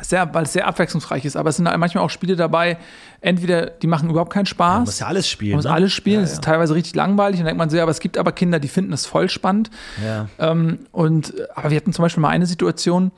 Sehr, 0.00 0.32
weil 0.34 0.44
es 0.44 0.52
sehr 0.52 0.66
abwechslungsreich 0.66 1.24
ist. 1.24 1.36
Aber 1.36 1.50
es 1.50 1.56
sind 1.56 1.64
manchmal 1.64 2.04
auch 2.04 2.10
Spiele 2.10 2.36
dabei, 2.36 2.78
entweder 3.20 3.66
die 3.66 3.86
machen 3.86 4.10
überhaupt 4.10 4.32
keinen 4.32 4.46
Spaß. 4.46 4.74
Man 4.74 4.84
muss 4.84 4.98
ja 4.98 5.06
alles 5.06 5.28
spielen. 5.28 5.52
Man 5.52 5.58
muss 5.58 5.64
ne? 5.64 5.72
alles 5.72 5.92
spielen, 5.92 6.20
Ja, 6.20 6.24
es 6.24 6.32
ist 6.34 6.44
teilweise 6.44 6.74
richtig 6.74 6.94
langweilig. 6.94 7.40
Und 7.40 7.44
dann 7.44 7.50
denkt 7.50 7.58
man 7.58 7.70
so, 7.70 7.76
ja, 7.76 7.82
aber 7.82 7.92
es 7.92 8.00
gibt 8.00 8.18
aber 8.18 8.32
Kinder, 8.32 8.60
die 8.60 8.68
finden 8.68 8.92
es 8.92 9.06
voll 9.06 9.28
spannend. 9.28 9.70
ja. 10.04 10.28
Ähm, 10.38 10.80
und, 10.92 11.34
aber 11.54 11.70
wir 11.70 11.76
hatten 11.76 11.92
zum 11.92 12.02
Beispiel 12.02 12.20
mal 12.20 12.28
eine 12.28 12.46
Situation, 12.46 13.12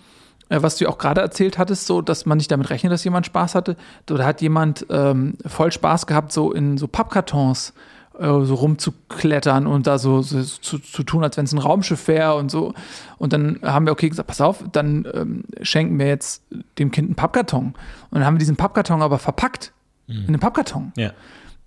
äh, 0.49 0.63
was 0.63 0.77
du 0.77 0.85
ja 0.85 0.91
auch 0.91 0.99
gerade 0.99 1.21
erzählt 1.21 1.59
hattest, 1.59 1.87
so, 1.87 2.03
dass 2.03 2.27
man 2.27 2.39
nicht 2.39 2.51
damit 2.51 2.71
rechnet, 2.71 2.93
dass 2.93 3.05
jemand 3.05 3.27
Spaß 3.27 3.55
hatte. 3.55 3.77
Da 4.07 4.25
hat 4.25 4.43
jemand 4.43 4.87
ähm, 4.91 5.35
voll 5.47 5.73
Spaß 5.73 6.07
gehabt, 6.07 6.33
so 6.33 6.53
in 6.53 6.79
so 6.79 6.89
Pappkartons 6.89 7.73
äh, 8.21 8.45
so 8.45 8.55
rumzuklettern 8.55 9.67
und 9.67 9.87
da 9.87 9.99
so, 9.99 10.23
so 10.23 10.43
zu, 10.43 10.79
zu 10.79 11.03
tun, 11.03 11.25
als 11.25 11.37
wenn 11.37 11.45
es 11.47 11.53
ein 11.53 11.59
Raumschiff 11.59 12.07
wäre 12.07 12.37
und 12.37 12.51
so. 12.51 12.75
Und 13.19 13.33
dann 13.33 13.61
haben 13.63 13.87
wir, 13.87 13.93
okay, 13.93 14.09
gesagt, 14.09 14.29
pass 14.29 14.41
auf, 14.41 14.63
dann 14.73 15.09
ähm, 15.15 15.45
schenken 15.63 15.99
wir 15.99 16.07
jetzt 16.07 16.43
dem 16.79 16.91
Kind 16.91 17.09
einen 17.09 17.17
Pappkarton. 17.17 17.67
Und 17.67 17.75
dann 18.11 18.25
haben 18.25 18.35
wir 18.35 18.39
diesen 18.39 18.57
Pappkarton 18.57 19.03
aber 19.03 19.19
verpackt 19.19 19.73
in 20.07 20.27
einen 20.27 20.41
Pappkarton. 20.41 20.93
ja. 20.97 21.13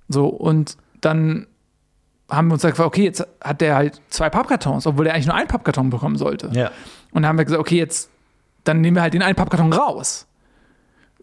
So, 0.10 0.28
und 0.28 0.78
dann 1.00 1.48
haben 2.30 2.48
wir 2.48 2.54
uns 2.54 2.62
gesagt, 2.62 2.80
okay, 2.80 3.06
jetzt 3.06 3.26
hat 3.42 3.62
der 3.62 3.76
halt 3.76 4.02
zwei 4.10 4.30
Pappkartons, 4.30 4.86
obwohl 4.86 5.06
der 5.06 5.14
eigentlich 5.14 5.28
nur 5.28 5.36
einen 5.36 5.48
Pappkarton 5.48 5.90
bekommen 5.90 6.18
sollte. 6.18 6.50
Ja. 6.54 6.68
Und 7.12 7.22
dann 7.22 7.28
haben 7.28 7.38
wir 7.38 7.46
gesagt, 7.46 7.62
okay, 7.62 7.78
jetzt, 7.78 8.10
dann 8.64 8.82
nehmen 8.82 8.98
wir 8.98 9.02
halt 9.02 9.14
den 9.14 9.22
einen 9.22 9.36
Pappkarton 9.36 9.72
raus. 9.72 10.28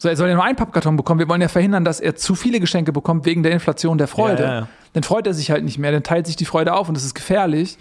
So, 0.03 0.09
er 0.09 0.17
soll 0.17 0.29
ja 0.31 0.35
nur 0.35 0.45
einen 0.45 0.57
Pappkarton 0.57 0.97
bekommen. 0.97 1.21
Wir 1.21 1.29
wollen 1.29 1.43
ja 1.43 1.49
verhindern, 1.49 1.85
dass 1.85 2.01
er 2.01 2.17
zu 2.17 2.35
viele 2.35 2.59
Geschenke 2.59 2.91
bekommt 2.91 3.27
wegen 3.27 3.43
der 3.43 3.53
Inflation 3.53 3.99
der 3.99 4.09
Freude. 4.09 4.43
Ja, 4.43 4.49
ja, 4.49 4.61
ja. 4.61 4.69
Dann 4.95 5.03
freut 5.03 5.27
er 5.27 5.35
sich 5.35 5.51
halt 5.51 5.63
nicht 5.63 5.77
mehr, 5.77 5.93
dann 5.93 6.03
teilt 6.03 6.27
sich 6.27 6.37
die 6.37 6.47
Freude 6.47 6.73
auf 6.73 6.89
und 6.89 6.95
das 6.97 7.05
ist 7.05 7.15
gefährlich. 7.15 7.77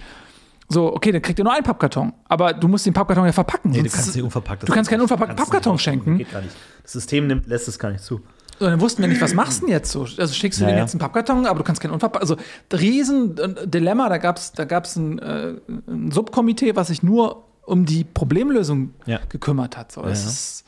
So, 0.68 0.94
okay, 0.94 1.14
dann 1.14 1.22
kriegt 1.22 1.40
er 1.40 1.46
nur 1.46 1.54
einen 1.54 1.64
Pappkarton. 1.64 2.12
Aber 2.26 2.52
du 2.54 2.68
musst 2.68 2.86
den 2.86 2.94
Pappkarton 2.94 3.26
ja 3.26 3.32
verpacken. 3.32 3.72
Nee, 3.72 3.84
du 3.84 3.90
kannst 3.90 4.14
nicht 4.14 4.22
unverpackt. 4.24 4.68
du 4.68 4.74
kannst 4.74 4.90
keinen 4.90 5.00
unverpackten 5.02 5.38
Pappkarton 5.38 5.74
nicht 5.74 5.82
schenken. 5.82 6.18
Geht 6.18 6.32
gar 6.32 6.42
nicht. 6.42 6.54
Das 6.84 6.92
System 6.92 7.26
nimmt, 7.28 7.48
lässt 7.48 7.70
es 7.70 7.80
gar 7.80 7.90
nicht 7.90 8.04
zu. 8.04 8.20
So, 8.60 8.66
dann 8.66 8.82
wussten 8.82 9.02
wir 9.02 9.08
nicht, 9.08 9.22
was 9.22 9.34
machst 9.34 9.62
du 9.62 9.68
denn 9.68 9.74
jetzt 9.74 9.90
so? 9.90 10.02
Also 10.02 10.34
schickst 10.34 10.60
du 10.60 10.66
Ja, 10.66 10.72
den 10.72 10.76
ja. 10.78 10.84
jetzt 10.84 10.94
einen 10.94 11.00
Pappkarton, 11.00 11.46
aber 11.46 11.60
du 11.60 11.64
kannst 11.64 11.82
keinen 11.82 11.92
Unverpack. 11.92 12.22
Also 12.22 12.36
riesen 12.74 13.38
äh, 13.38 13.66
Dilemma, 13.66 14.10
da 14.10 14.18
gab 14.18 14.36
es 14.38 14.52
da 14.52 14.66
gab's 14.66 14.98
ein, 14.98 15.20
äh, 15.20 15.54
ein 15.88 16.12
Subkomitee, 16.12 16.76
was 16.76 16.88
sich 16.88 17.02
nur 17.02 17.46
um 17.66 17.86
die 17.86 18.04
Problemlösung 18.04 18.94
Ja. 19.06 19.20
gekümmert 19.30 19.78
hat. 19.78 19.94
So, 19.94 20.02
das 20.02 20.24
Ja. 20.24 20.30
ist, 20.30 20.66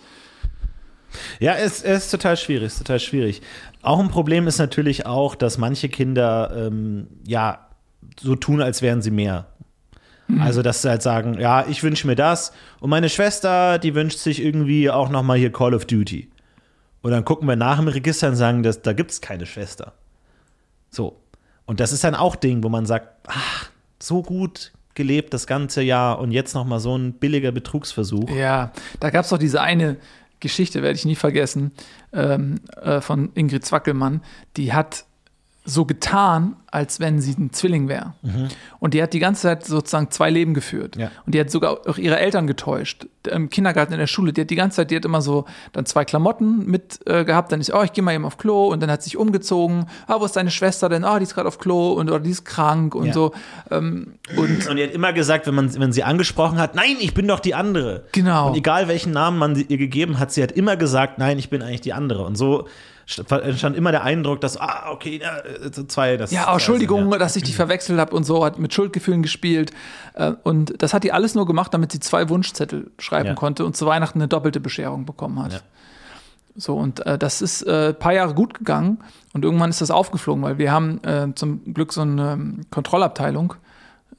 Ja, 1.40 1.56
es, 1.56 1.84
es 1.84 2.06
ist 2.06 2.12
total 2.12 2.38
schwierig, 2.38 2.68
ist 2.68 2.78
total 2.78 3.00
schwierig. 3.00 3.42
Auch 3.82 4.00
ein 4.00 4.10
Problem 4.10 4.48
ist 4.48 4.58
natürlich 4.58 5.06
auch, 5.06 5.36
dass 5.36 5.58
manche 5.58 5.90
Kinder 5.90 6.52
ähm, 6.56 7.08
ja 7.26 7.68
so 8.20 8.36
tun, 8.36 8.62
als 8.62 8.82
wären 8.82 9.02
sie 9.02 9.12
mehr. 9.12 9.48
Also, 10.40 10.62
dass 10.62 10.82
sie 10.82 10.90
halt 10.90 11.02
sagen, 11.02 11.40
ja, 11.40 11.66
ich 11.68 11.84
wünsche 11.84 12.08
mir 12.08 12.16
das 12.16 12.54
und 12.80 12.90
meine 12.90 13.10
Schwester, 13.10 13.80
die 13.80 13.96
wünscht 13.96 14.20
sich 14.20 14.42
irgendwie 14.42 14.90
auch 14.90 15.10
noch 15.10 15.24
mal 15.24 15.38
hier 15.38 15.52
Call 15.52 15.74
of 15.74 15.86
Duty. 15.86 16.30
Und 17.02 17.12
dann 17.12 17.26
gucken 17.26 17.48
wir 17.48 17.56
nach 17.56 17.80
im 17.80 17.88
Register 17.88 18.30
und 18.30 18.36
sagen, 18.36 18.64
dass, 18.64 18.82
da 18.82 18.94
gibt 18.94 19.12
es 19.12 19.22
keine 19.22 19.46
Schwester. 19.46 19.94
So. 20.90 21.18
Und 21.66 21.80
das 21.80 21.92
ist 21.92 22.04
dann 22.04 22.16
auch 22.16 22.36
Ding, 22.36 22.64
wo 22.64 22.70
man 22.70 22.86
sagt, 22.86 23.10
ach, 23.28 23.70
so 24.00 24.22
gut 24.22 24.72
gelebt 24.94 25.34
das 25.34 25.48
ganze 25.48 25.82
Jahr 25.82 26.20
und 26.20 26.32
jetzt 26.32 26.54
noch 26.54 26.66
mal 26.66 26.80
so 26.80 26.98
ein 26.98 27.14
billiger 27.14 27.52
Betrugsversuch. 27.52 28.30
ja, 28.30 28.72
da 29.00 29.10
gab 29.10 29.24
es 29.24 29.30
doch 29.30 29.38
diese 29.38 29.62
eine 29.62 29.98
Geschichte, 30.42 30.82
werde 30.82 30.98
ich 30.98 31.06
nie 31.06 31.16
vergessen, 31.16 31.72
ähm, 32.12 32.60
äh, 32.82 33.00
von 33.00 33.32
Ingrid 33.34 33.64
Zwackelmann. 33.64 34.22
Die 34.58 34.74
hat 34.74 35.06
so 35.64 35.86
getan, 35.86 36.56
als 36.72 37.00
wenn 37.00 37.22
sie 37.22 37.36
ein 37.38 37.54
Zwilling 37.54 37.88
wäre. 37.88 38.16
Und 38.80 38.96
die 38.96 39.04
hat 39.04 39.14
die 39.14 39.20
ganze 39.20 39.44
Zeit 39.44 39.64
sozusagen 39.66 40.10
zwei 40.10 40.32
Leben 40.32 40.56
geführt. 40.56 40.96
Ja. 40.96 41.12
Und 41.26 41.36
die 41.36 41.40
hat 41.40 41.52
sogar 41.52 41.82
auch 41.88 41.98
ihre 42.00 42.18
Eltern 42.20 42.48
getäuscht. 42.48 43.06
Im 43.30 43.50
Kindergarten, 43.52 43.94
in 43.94 44.00
der 44.00 44.08
Schule, 44.08 44.34
die 44.34 44.42
hat 44.42 44.50
die 44.50 44.56
ganze 44.56 44.78
Zeit, 44.78 44.90
die 44.90 44.96
hat 44.96 45.06
immer 45.06 45.22
so 45.22 45.46
dann 45.74 45.86
zwei 45.86 46.04
Klamotten 46.04 46.66
mit 46.66 47.00
äh, 47.06 47.24
gehabt. 47.26 47.52
Dann 47.52 47.62
ist, 47.62 47.72
oh, 47.72 47.84
ich 47.84 47.94
gehe 47.94 48.04
mal 48.04 48.16
eben 48.16 48.26
auf 48.26 48.38
Klo. 48.40 48.70
Und 48.70 48.82
dann 48.82 48.90
hat 48.90 49.04
sie 49.04 49.10
sich 49.12 49.18
umgezogen. 49.18 49.86
Ah, 50.08 50.16
wo 50.20 50.26
ist 50.26 50.36
deine 50.36 50.50
Schwester 50.50 50.90
denn? 50.90 51.04
Ah, 51.04 51.20
die 51.20 51.24
ist 51.24 51.36
gerade 51.36 51.48
auf 51.48 51.60
Klo 51.60 51.92
und 51.92 52.10
oder 52.10 52.20
die 52.22 52.32
ist 52.32 52.44
krank 52.44 52.96
und 52.96 53.08
Ja. 53.08 53.14
so. 53.14 53.32
Ähm, 53.70 54.16
und 54.36 54.68
Und 54.68 54.76
die 54.78 54.84
hat 54.84 54.92
immer 54.92 55.14
gesagt, 55.14 55.46
wenn 55.46 55.54
man 55.54 55.72
wenn 55.80 55.92
sie 55.92 56.04
angesprochen 56.04 56.58
hat, 56.58 56.74
nein, 56.74 56.96
ich 57.00 57.14
bin 57.14 57.28
doch 57.28 57.40
die 57.40 57.54
andere. 57.54 58.06
Genau. 58.14 58.50
Und 58.50 58.58
egal 58.58 58.88
welchen 58.88 59.12
Namen 59.12 59.38
man 59.38 59.56
ihr 59.56 59.78
gegeben 59.78 60.18
hat, 60.18 60.32
sie 60.32 60.42
hat 60.42 60.54
immer 60.54 60.76
gesagt, 60.76 61.20
nein, 61.20 61.38
ich 61.38 61.52
bin 61.52 61.62
eigentlich 61.62 61.82
die 61.82 61.94
andere. 61.94 62.24
Und 62.26 62.36
so 62.36 62.68
entstand 63.18 63.76
immer 63.76 63.92
der 63.92 64.04
Eindruck, 64.04 64.42
dass, 64.42 64.60
ah, 64.60 64.92
okay, 64.92 65.22
äh, 65.22 65.72
zwei, 65.88 66.18
das 66.18 66.32
Ja, 66.32 66.48
oh, 66.50 66.54
Entschuldigung, 66.54 67.02
sind, 67.04 67.12
ja. 67.14 67.18
dass 67.18 67.36
ich 67.36 67.44
dich 67.44 67.56
verwechselt 67.56 68.00
habe 68.00 68.16
und 68.16 68.24
so, 68.24 68.44
hat 68.46 68.60
mit 68.60 68.74
Schuldgefühlen 68.74 69.22
gespielt. 69.22 69.72
Äh, 70.14 70.34
Und 70.44 70.82
das 70.82 70.94
hat 70.94 71.04
die 71.04 71.12
alles 71.12 71.36
nur 71.36 71.46
gemacht, 71.46 71.74
damit 71.74 71.92
sie 71.92 72.00
zwei 72.00 72.30
Wunschzettel 72.30 72.92
schreiben 73.00 73.28
Ja. 73.30 73.34
konnte 73.36 73.66
und 73.66 73.76
zu 73.78 73.86
Weihnachten 73.86 74.20
eine 74.20 74.28
doppelte 74.28 74.60
Bescherung 74.60 75.06
bekommen 75.06 75.42
hat. 75.42 75.54
Ja. 75.54 75.60
So, 76.56 76.76
und 76.76 77.06
äh, 77.06 77.18
das 77.18 77.42
ist 77.42 77.66
ein 77.68 77.92
äh, 77.92 77.94
paar 77.94 78.14
Jahre 78.14 78.34
gut 78.34 78.54
gegangen 78.54 78.98
und 79.34 79.46
irgendwann 79.46 79.70
ist 79.70 79.80
das 79.82 79.90
aufgeflogen, 79.90 80.44
weil 80.44 80.58
wir 80.58 80.72
haben 80.72 81.02
äh, 81.04 81.34
zum 81.36 81.74
Glück 81.74 81.94
so 81.94 82.02
eine 82.02 82.34
ähm, 82.34 82.62
Kontrollabteilung, 82.72 83.54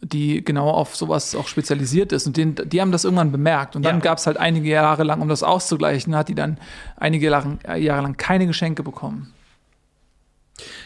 die 0.03 0.45
genau 0.45 0.69
auf 0.71 0.97
sowas 0.97 1.35
auch 1.35 1.47
spezialisiert 1.49 2.13
ist. 2.13 2.27
Und 2.27 2.37
den, 2.37 2.55
die 2.57 2.81
haben 2.81 2.93
das 2.93 3.05
irgendwann 3.05 3.31
bemerkt. 3.33 3.77
Und 3.77 3.85
dann 3.85 3.97
Ja. 3.97 4.01
gab 4.03 4.19
es 4.19 4.27
halt 4.27 4.37
einige 4.37 4.69
Jahre 4.69 5.05
lang, 5.05 5.21
um 5.23 5.29
das 5.29 5.43
auszugleichen, 5.43 6.15
hat 6.17 6.29
die 6.29 6.35
dann 6.35 6.59
einige 6.97 7.29
Jahre, 7.31 7.59
Jahre 7.79 8.03
lang 8.03 8.17
keine 8.17 8.47
Geschenke 8.47 8.83
bekommen. 8.83 9.33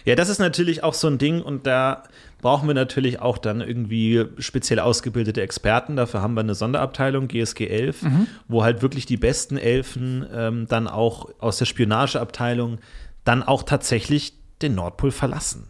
Ja, 0.04 0.14
das 0.14 0.28
ist 0.28 0.38
natürlich 0.38 0.82
auch 0.84 0.94
so 0.94 1.08
ein 1.08 1.18
Ding 1.18 1.42
und 1.42 1.66
da 1.66 2.04
brauchen 2.40 2.68
wir 2.68 2.74
natürlich 2.74 3.20
auch 3.20 3.38
dann 3.38 3.60
irgendwie 3.60 4.24
speziell 4.38 4.78
ausgebildete 4.78 5.40
Experten. 5.42 5.96
Dafür 5.96 6.22
haben 6.22 6.34
wir 6.34 6.40
eine 6.40 6.54
Sonderabteilung, 6.54 7.26
GSG 7.28 7.66
11, 7.66 8.06
wo 8.48 8.62
halt 8.62 8.82
wirklich 8.82 9.06
die 9.06 9.16
besten 9.16 9.56
Elfen 9.58 10.24
ähm, 10.32 10.66
dann 10.68 10.86
auch 10.86 11.28
aus 11.40 11.58
der 11.58 11.64
Spionageabteilung 11.66 12.78
dann 13.24 13.42
auch 13.42 13.64
tatsächlich 13.64 14.34
den 14.62 14.74
Nordpol 14.76 15.10
verlassen. 15.10 15.68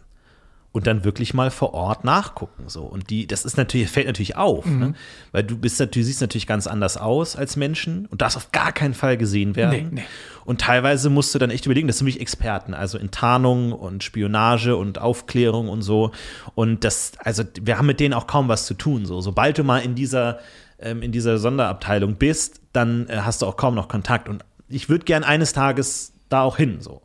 Und 0.73 0.85
dann 0.85 1.03
wirklich 1.03 1.33
mal 1.33 1.49
vor 1.49 1.73
Ort 1.73 2.03
nachgucken. 2.03 2.65
So. 2.67 2.83
Und 2.83 3.09
die, 3.09 3.25
das 3.25 3.45
ist 3.45 3.57
natürlich, 3.57 3.89
fällt 3.89 4.05
natürlich 4.05 4.35
auf, 4.35 4.65
ne? 4.65 4.93
weil 5.31 5.43
du 5.43 5.57
bist 5.57 5.79
natürlich, 5.79 6.05
siehst 6.05 6.21
natürlich 6.21 6.45
ganz 6.45 6.67
anders 6.67 6.97
aus 6.97 7.35
als 7.35 7.55
Menschen 7.55 8.05
und 8.05 8.21
darfst 8.21 8.37
auf 8.37 8.51
gar 8.51 8.71
keinen 8.71 8.93
Fall 8.93 9.17
gesehen 9.17 9.55
werden. 9.55 9.89
Nee, 9.89 10.01
nee. 10.01 10.05
Und 10.45 10.61
teilweise 10.61 11.09
musst 11.09 11.33
du 11.33 11.39
dann 11.39 11.49
echt 11.49 11.65
überlegen, 11.65 11.87
das 11.87 11.97
sind 11.97 12.05
nämlich 12.05 12.21
Experten, 12.21 12.73
also 12.73 12.97
in 12.97 13.09
Tarnung 13.09 13.71
und 13.71 14.03
Spionage 14.03 14.75
und 14.75 14.99
Aufklärung 14.99 15.67
und 15.67 15.81
so. 15.81 16.11
Und 16.53 16.83
das, 16.83 17.13
also 17.19 17.43
wir 17.59 17.77
haben 17.77 17.87
mit 17.87 17.99
denen 17.99 18.13
auch 18.13 18.27
kaum 18.27 18.47
was 18.47 18.65
zu 18.65 18.75
tun. 18.75 19.05
So, 19.05 19.19
sobald 19.19 19.57
du 19.57 19.63
mal 19.63 19.79
in 19.79 19.95
dieser, 19.95 20.39
ähm, 20.79 21.01
in 21.01 21.11
dieser 21.11 21.37
Sonderabteilung 21.37 22.15
bist, 22.15 22.61
dann 22.71 23.07
äh, 23.09 23.17
hast 23.17 23.41
du 23.41 23.45
auch 23.45 23.57
kaum 23.57 23.73
noch 23.73 23.87
Kontakt. 23.87 24.29
Und 24.29 24.45
ich 24.69 24.89
würde 24.89 25.05
gern 25.05 25.23
eines 25.23 25.53
Tages 25.53 26.13
da 26.29 26.43
auch 26.43 26.57
hin. 26.57 26.77
So. 26.81 27.01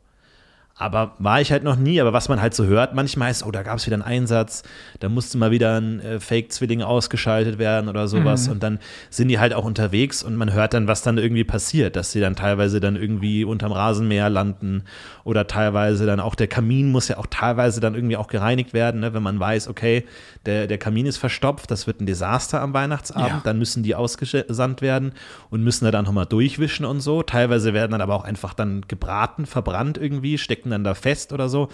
Aber 0.83 1.13
war 1.19 1.41
ich 1.41 1.53
halt 1.53 1.63
noch 1.63 1.77
nie. 1.77 2.01
Aber 2.01 2.13
was 2.13 2.29
man 2.29 2.41
halt 2.43 2.55
so 2.55 2.65
hört, 2.65 2.95
manchmal 2.95 3.31
ist, 3.31 3.45
oh, 3.47 3.51
da 3.51 3.63
gab 3.63 3.79
es 3.79 3.87
wieder 3.87 3.95
einen 3.95 4.03
Einsatz, 4.03 4.63
da 5.01 5.09
musste 5.09 5.39
mal 5.39 5.51
wieder 5.51 5.81
ein 5.81 6.01
äh, 6.01 6.21
Fake-Zwilling 6.21 6.83
ausgeschaltet 6.83 7.59
werden 7.59 7.89
oder 7.89 8.09
sowas. 8.09 8.49
Und 8.49 8.63
dann 8.63 8.79
sind 9.11 9.29
die 9.29 9.39
halt 9.39 9.55
auch 9.55 9.65
unterwegs 9.65 10.23
und 10.23 10.37
man 10.37 10.53
hört 10.53 10.75
dann, 10.75 10.89
was 10.89 11.03
dann 11.03 11.19
irgendwie 11.19 11.45
passiert, 11.45 11.97
dass 11.97 12.13
sie 12.13 12.21
dann 12.21 12.35
teilweise 12.37 12.81
dann 12.81 12.97
irgendwie 12.97 13.45
unterm 13.45 13.73
Rasenmäher 13.73 14.29
landen 14.29 14.85
oder 15.25 15.47
teilweise 15.47 16.07
dann 16.07 16.19
auch 16.21 16.35
der 16.35 16.49
Kamin 16.49 16.91
muss 16.91 17.09
ja 17.09 17.19
auch 17.19 17.27
teilweise 17.31 17.81
dann 17.81 17.95
irgendwie 17.95 18.17
auch 18.17 18.27
gereinigt 18.27 18.75
werden, 18.75 19.01
ne? 19.01 19.15
wenn 19.15 19.23
man 19.23 19.39
weiß, 19.39 19.69
okay, 19.69 20.05
der, 20.47 20.67
der 20.67 20.79
Kamin 20.79 21.07
ist 21.07 21.19
verstopft, 21.19 21.71
das 21.71 21.87
wird 21.87 22.01
ein 22.01 22.07
Desaster 22.07 22.61
am 22.61 22.75
Weihnachtsabend, 22.75 23.29
Ja. 23.29 23.41
dann 23.45 23.59
müssen 23.59 23.83
die 23.85 23.95
ausgesandt 23.95 24.83
werden 24.83 25.13
und 25.51 25.63
müssen 25.63 25.85
da 25.85 25.91
dann 25.93 26.05
nochmal 26.05 26.27
durchwischen 26.27 26.85
und 26.85 27.01
so. 27.01 27.23
Teilweise 27.23 27.73
werden 27.73 27.93
dann 27.93 28.01
aber 28.01 28.15
auch 28.17 28.25
einfach 28.25 28.53
dann 28.55 28.83
gebraten, 28.89 29.47
verbrannt 29.47 29.97
irgendwie, 29.99 30.39
stecken 30.39 30.71
dann 30.73 30.85
da 30.85 30.95
fest 30.95 31.33
oder 31.33 31.49
so. 31.49 31.69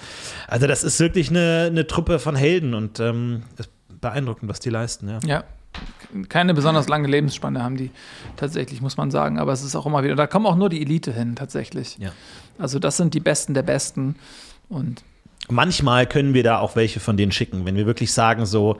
Also 0.47 0.67
das 0.67 0.85
ist 0.85 1.01
wirklich 1.01 1.31
eine, 1.31 1.69
eine 1.71 1.87
Truppe 1.87 2.19
von 2.19 2.37
Helden 2.37 2.75
und 2.75 3.01
ähm, 3.01 3.43
ist 3.57 3.71
beeindruckend, 4.01 4.51
was 4.51 4.61
die 4.61 4.71
leisten, 4.71 5.09
ja. 5.09 5.19
Ja. 5.25 5.45
Keine 6.29 6.55
besonders 6.55 6.89
lange 6.89 7.07
Lebensspanne 7.07 7.63
haben 7.63 7.77
die 7.77 7.91
tatsächlich, 8.37 8.81
muss 8.81 8.97
man 8.97 9.11
sagen. 9.11 9.39
Aber 9.39 9.53
es 9.53 9.63
ist 9.63 9.77
auch 9.77 9.87
immer 9.87 10.03
wieder, 10.03 10.17
da 10.17 10.27
kommen 10.27 10.47
auch 10.47 10.57
nur 10.57 10.69
die 10.69 10.81
Elite 10.81 11.13
hin, 11.13 11.37
tatsächlich. 11.37 11.99
Ja. 11.99 12.11
Also 12.59 12.79
das 12.79 12.97
sind 12.97 13.15
die 13.15 13.21
Besten 13.21 13.55
der 13.55 13.63
Besten. 13.63 14.17
Und 14.69 15.05
Manchmal 15.51 16.07
können 16.07 16.35
wir 16.35 16.43
da 16.43 16.59
auch 16.59 16.77
welche 16.77 17.01
von 17.01 17.17
denen 17.17 17.33
schicken, 17.33 17.65
wenn 17.65 17.77
wir 17.77 17.87
wirklich 17.87 18.13
sagen 18.13 18.45
so, 18.45 18.79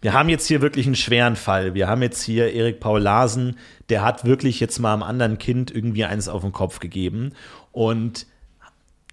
wir 0.00 0.12
haben 0.12 0.28
jetzt 0.28 0.46
hier 0.46 0.62
wirklich 0.62 0.86
einen 0.86 0.94
schweren 0.94 1.36
Fall. 1.36 1.74
Wir 1.74 1.88
haben 1.88 2.02
jetzt 2.02 2.22
hier 2.22 2.52
Erik 2.52 2.80
Paul 2.80 3.00
Larsen, 3.00 3.56
der 3.88 4.02
hat 4.02 4.24
wirklich 4.24 4.60
jetzt 4.60 4.78
mal 4.78 4.94
einem 4.94 5.02
anderen 5.02 5.38
Kind 5.38 5.70
irgendwie 5.70 6.04
eins 6.04 6.28
auf 6.28 6.42
den 6.42 6.52
Kopf 6.52 6.78
gegeben 6.78 7.32
und 7.72 8.26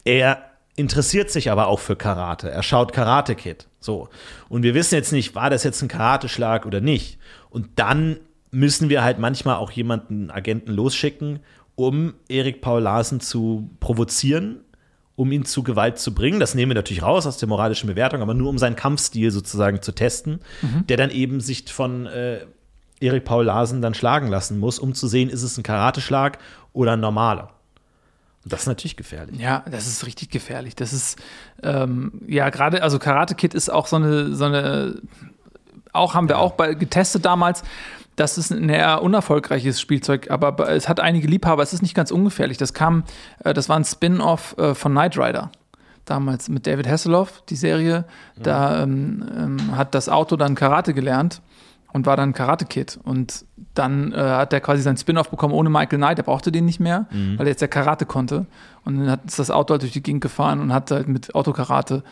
er 0.05 0.43
interessiert 0.75 1.31
sich 1.31 1.51
aber 1.51 1.67
auch 1.67 1.79
für 1.79 1.95
Karate. 1.95 2.49
Er 2.49 2.63
schaut 2.63 2.93
Karate 2.93 3.35
Kid. 3.35 3.67
So. 3.79 4.09
Und 4.49 4.63
wir 4.63 4.73
wissen 4.73 4.95
jetzt 4.95 5.11
nicht, 5.11 5.35
war 5.35 5.49
das 5.49 5.63
jetzt 5.63 5.81
ein 5.81 5.87
Karateschlag 5.87 6.65
oder 6.65 6.81
nicht. 6.81 7.17
Und 7.49 7.67
dann 7.75 8.19
müssen 8.51 8.89
wir 8.89 9.03
halt 9.03 9.19
manchmal 9.19 9.55
auch 9.57 9.71
jemanden, 9.71 10.31
Agenten 10.31 10.71
losschicken, 10.71 11.39
um 11.75 12.13
Erik 12.29 12.61
Paul 12.61 12.81
Larsen 12.81 13.19
zu 13.19 13.69
provozieren, 13.79 14.61
um 15.15 15.31
ihn 15.31 15.45
zu 15.45 15.63
Gewalt 15.63 15.97
zu 15.99 16.13
bringen. 16.13 16.39
Das 16.39 16.55
nehmen 16.55 16.71
wir 16.71 16.75
natürlich 16.75 17.03
raus 17.03 17.25
aus 17.25 17.37
der 17.37 17.49
moralischen 17.49 17.87
Bewertung, 17.87 18.21
aber 18.21 18.33
nur 18.33 18.49
um 18.49 18.57
seinen 18.57 18.75
Kampfstil 18.75 19.31
sozusagen 19.31 19.81
zu 19.81 19.93
testen, 19.93 20.39
der 20.89 20.97
dann 20.97 21.09
eben 21.09 21.39
sich 21.39 21.71
von 21.71 22.05
äh, 22.05 22.45
Erik 22.99 23.25
Paul 23.25 23.45
Larsen 23.45 23.81
dann 23.81 23.93
schlagen 23.93 24.27
lassen 24.27 24.57
muss, 24.59 24.79
um 24.79 24.93
zu 24.93 25.07
sehen, 25.07 25.29
ist 25.29 25.43
es 25.43 25.57
ein 25.57 25.63
Karateschlag 25.63 26.37
oder 26.73 26.93
ein 26.93 27.01
normaler. 27.01 27.51
Das 28.45 28.61
ist 28.61 28.67
natürlich 28.67 28.95
gefährlich. 28.95 29.39
ja, 29.39 29.63
das 29.69 29.87
ist 29.87 30.05
richtig 30.05 30.29
gefährlich. 30.29 30.75
Das 30.75 30.93
ist, 30.93 31.17
ähm, 31.63 32.21
ja, 32.27 32.49
gerade, 32.51 32.83
also 32.83 32.99
Karate 32.99 33.33
Kid 33.33 33.55
ist 33.55 33.69
auch 33.69 33.87
so 33.87 33.95
eine, 33.95 34.35
so 34.35 34.45
eine, 34.45 35.01
auch 35.93 36.13
haben 36.13 36.29
wir 36.29 36.37
auch 36.37 36.51
bei, 36.51 36.75
getestet 36.75 37.25
damals. 37.25 37.63
Das 38.15 38.37
ist 38.37 38.51
ein 38.51 38.69
eher 38.69 39.01
unerfolgreiches 39.01 39.81
Spielzeug, 39.81 40.29
aber 40.29 40.69
es 40.69 40.87
hat 40.87 40.99
einige 40.99 41.27
Liebhaber. 41.27 41.63
Es 41.63 41.73
ist 41.73 41.81
nicht 41.81 41.95
ganz 41.95 42.11
ungefährlich. 42.11 42.57
Das 42.57 42.73
kam, 42.73 43.03
äh, 43.43 43.53
das 43.53 43.67
war 43.67 43.77
ein 43.77 43.83
Spin-off 43.83 44.55
äh, 44.59 44.75
von 44.75 44.91
Knight 44.91 45.17
Rider. 45.17 45.51
Damals 46.05 46.47
mit 46.47 46.67
David 46.67 46.87
Hasselhoff, 46.87 47.41
die 47.49 47.55
Serie. 47.55 48.05
Da 48.37 48.83
ähm, 48.83 49.27
ähm, 49.35 49.75
hat 49.75 49.95
das 49.95 50.07
Auto 50.07 50.35
dann 50.35 50.53
Karate 50.53 50.93
gelernt 50.93 51.41
und 51.93 52.05
war 52.05 52.15
dann 52.15 52.33
Karate 52.33 52.65
Kid. 52.65 52.99
Und 53.03 53.43
dann 53.75 54.11
äh, 54.13 54.17
hat 54.17 54.51
er 54.53 54.61
quasi 54.61 54.81
seinen 54.81 54.97
Spin-off 54.97 55.29
bekommen 55.29 55.53
ohne 55.53 55.69
Michael 55.69 55.97
Knight. 55.99 56.17
Er 56.17 56.23
brauchte 56.23 56.51
den 56.51 56.65
nicht 56.65 56.79
mehr, 56.79 57.05
weil 57.37 57.45
er 57.45 57.51
jetzt 57.51 57.61
der 57.61 57.67
Karate 57.67 58.05
konnte. 58.05 58.45
Und 58.83 58.99
dann 58.99 59.11
hat 59.11 59.25
ist 59.25 59.37
das 59.39 59.51
Auto 59.51 59.73
halt 59.73 59.81
durch 59.83 59.91
die 59.91 60.01
Gegend 60.03 60.21
gefahren 60.21 60.59
und 60.59 60.73
hat 60.73 60.91
halt 60.91 61.07
mit 61.07 61.35
Autokarate 61.35 62.03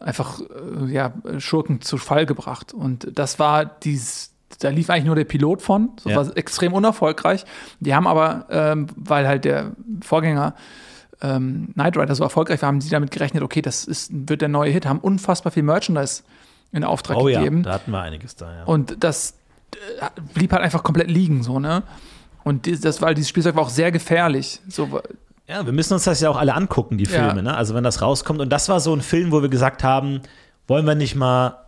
einfach 0.00 0.40
äh, 0.40 0.92
ja, 0.92 1.12
Schurken 1.38 1.80
zu 1.80 1.96
Fall 1.98 2.26
gebracht. 2.26 2.74
Und 2.74 3.08
das 3.18 3.38
war 3.38 3.64
dieses, 3.64 4.32
da 4.60 4.68
lief 4.68 4.90
eigentlich 4.90 5.04
nur 5.06 5.16
der 5.16 5.24
Pilot 5.24 5.62
von, 5.62 5.90
so 6.00 6.10
Ja. 6.10 6.16
war 6.16 6.36
extrem 6.36 6.72
unerfolgreich. 6.72 7.44
Die 7.80 7.94
haben 7.94 8.06
aber, 8.06 8.46
ähm, 8.50 8.86
weil 8.96 9.26
halt 9.26 9.44
der 9.44 9.72
Vorgänger 10.02 10.54
ähm, 11.22 11.70
Knight 11.72 11.96
Rider 11.96 12.14
so 12.14 12.24
erfolgreich 12.24 12.60
war, 12.60 12.66
haben 12.68 12.80
sie 12.82 12.90
damit 12.90 13.10
gerechnet, 13.10 13.42
okay, 13.42 13.62
das 13.62 13.84
ist, 13.86 14.10
wird 14.12 14.42
der 14.42 14.48
neue 14.48 14.70
Hit, 14.70 14.84
haben 14.86 14.98
unfassbar 14.98 15.50
viel 15.50 15.62
Merchandise 15.62 16.22
in 16.72 16.84
Auftrag 16.84 17.16
Oh 17.16 17.28
ja, 17.28 17.38
gegeben. 17.38 17.62
da 17.62 17.72
hatten 17.72 17.90
wir 17.90 18.00
einiges 18.02 18.36
da, 18.36 18.52
ja. 18.54 18.64
Und 18.64 19.02
das 19.02 19.34
blieb 20.34 20.52
halt 20.52 20.62
einfach 20.62 20.82
komplett 20.82 21.10
liegen, 21.10 21.42
so, 21.42 21.58
ne? 21.58 21.82
Und 22.44 22.84
das 22.84 23.02
war, 23.02 23.12
dieses 23.14 23.28
Spielzeug 23.28 23.56
war 23.56 23.64
auch 23.64 23.68
sehr 23.70 23.90
gefährlich. 23.90 24.60
So, 24.68 25.00
Ja, 25.48 25.64
wir 25.64 25.72
müssen 25.72 25.94
uns 25.94 26.04
das 26.04 26.20
ja 26.20 26.30
auch 26.30 26.36
alle 26.36 26.54
angucken, 26.54 26.96
die 26.98 27.04
Ja. 27.04 27.10
Filme, 27.26 27.42
ne? 27.42 27.56
Also 27.56 27.74
wenn 27.74 27.84
das 27.84 28.02
rauskommt. 28.02 28.40
Und 28.40 28.50
das 28.50 28.68
war 28.68 28.80
so 28.80 28.92
ein 28.94 29.00
Film, 29.00 29.32
wo 29.32 29.42
wir 29.42 29.48
gesagt 29.48 29.82
haben, 29.84 30.20
wollen 30.68 30.86
wir 30.86 30.94
nicht 30.94 31.14
mal 31.16 31.58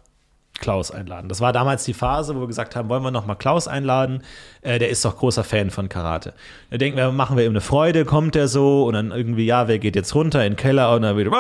Klaus 0.61 0.91
einladen. 0.91 1.29
Das 1.29 1.41
war 1.41 1.53
damals 1.53 1.85
die 1.85 1.95
Phase, 1.95 2.35
wo 2.35 2.41
wir 2.41 2.47
gesagt 2.49 2.75
haben, 2.75 2.89
wollen 2.89 3.03
wir 3.05 3.13
noch 3.13 3.27
mal 3.27 3.37
Klaus 3.37 3.69
einladen? 3.69 4.23
Äh, 4.63 4.81
der 4.81 4.89
ist 4.89 5.05
doch 5.05 5.17
großer 5.17 5.45
Fan 5.45 5.71
von 5.71 5.89
Karate. 5.89 6.33
Da 6.71 6.79
denken 6.79 6.97
wir, 6.97 7.13
machen 7.13 7.37
wir 7.37 7.45
ihm 7.45 7.53
eine 7.53 7.61
Freude, 7.61 8.05
kommt 8.05 8.35
der 8.35 8.49
so 8.49 8.85
und 8.85 8.95
dann 8.95 9.13
irgendwie, 9.13 9.47
ja, 9.47 9.69
wer 9.69 9.79
geht 9.79 9.95
jetzt 9.95 10.15
runter 10.17 10.45
in 10.45 10.53
den 10.55 10.57
Keller 10.57 10.93
und 10.95 11.03
dann 11.03 11.17
wieder 11.17 11.31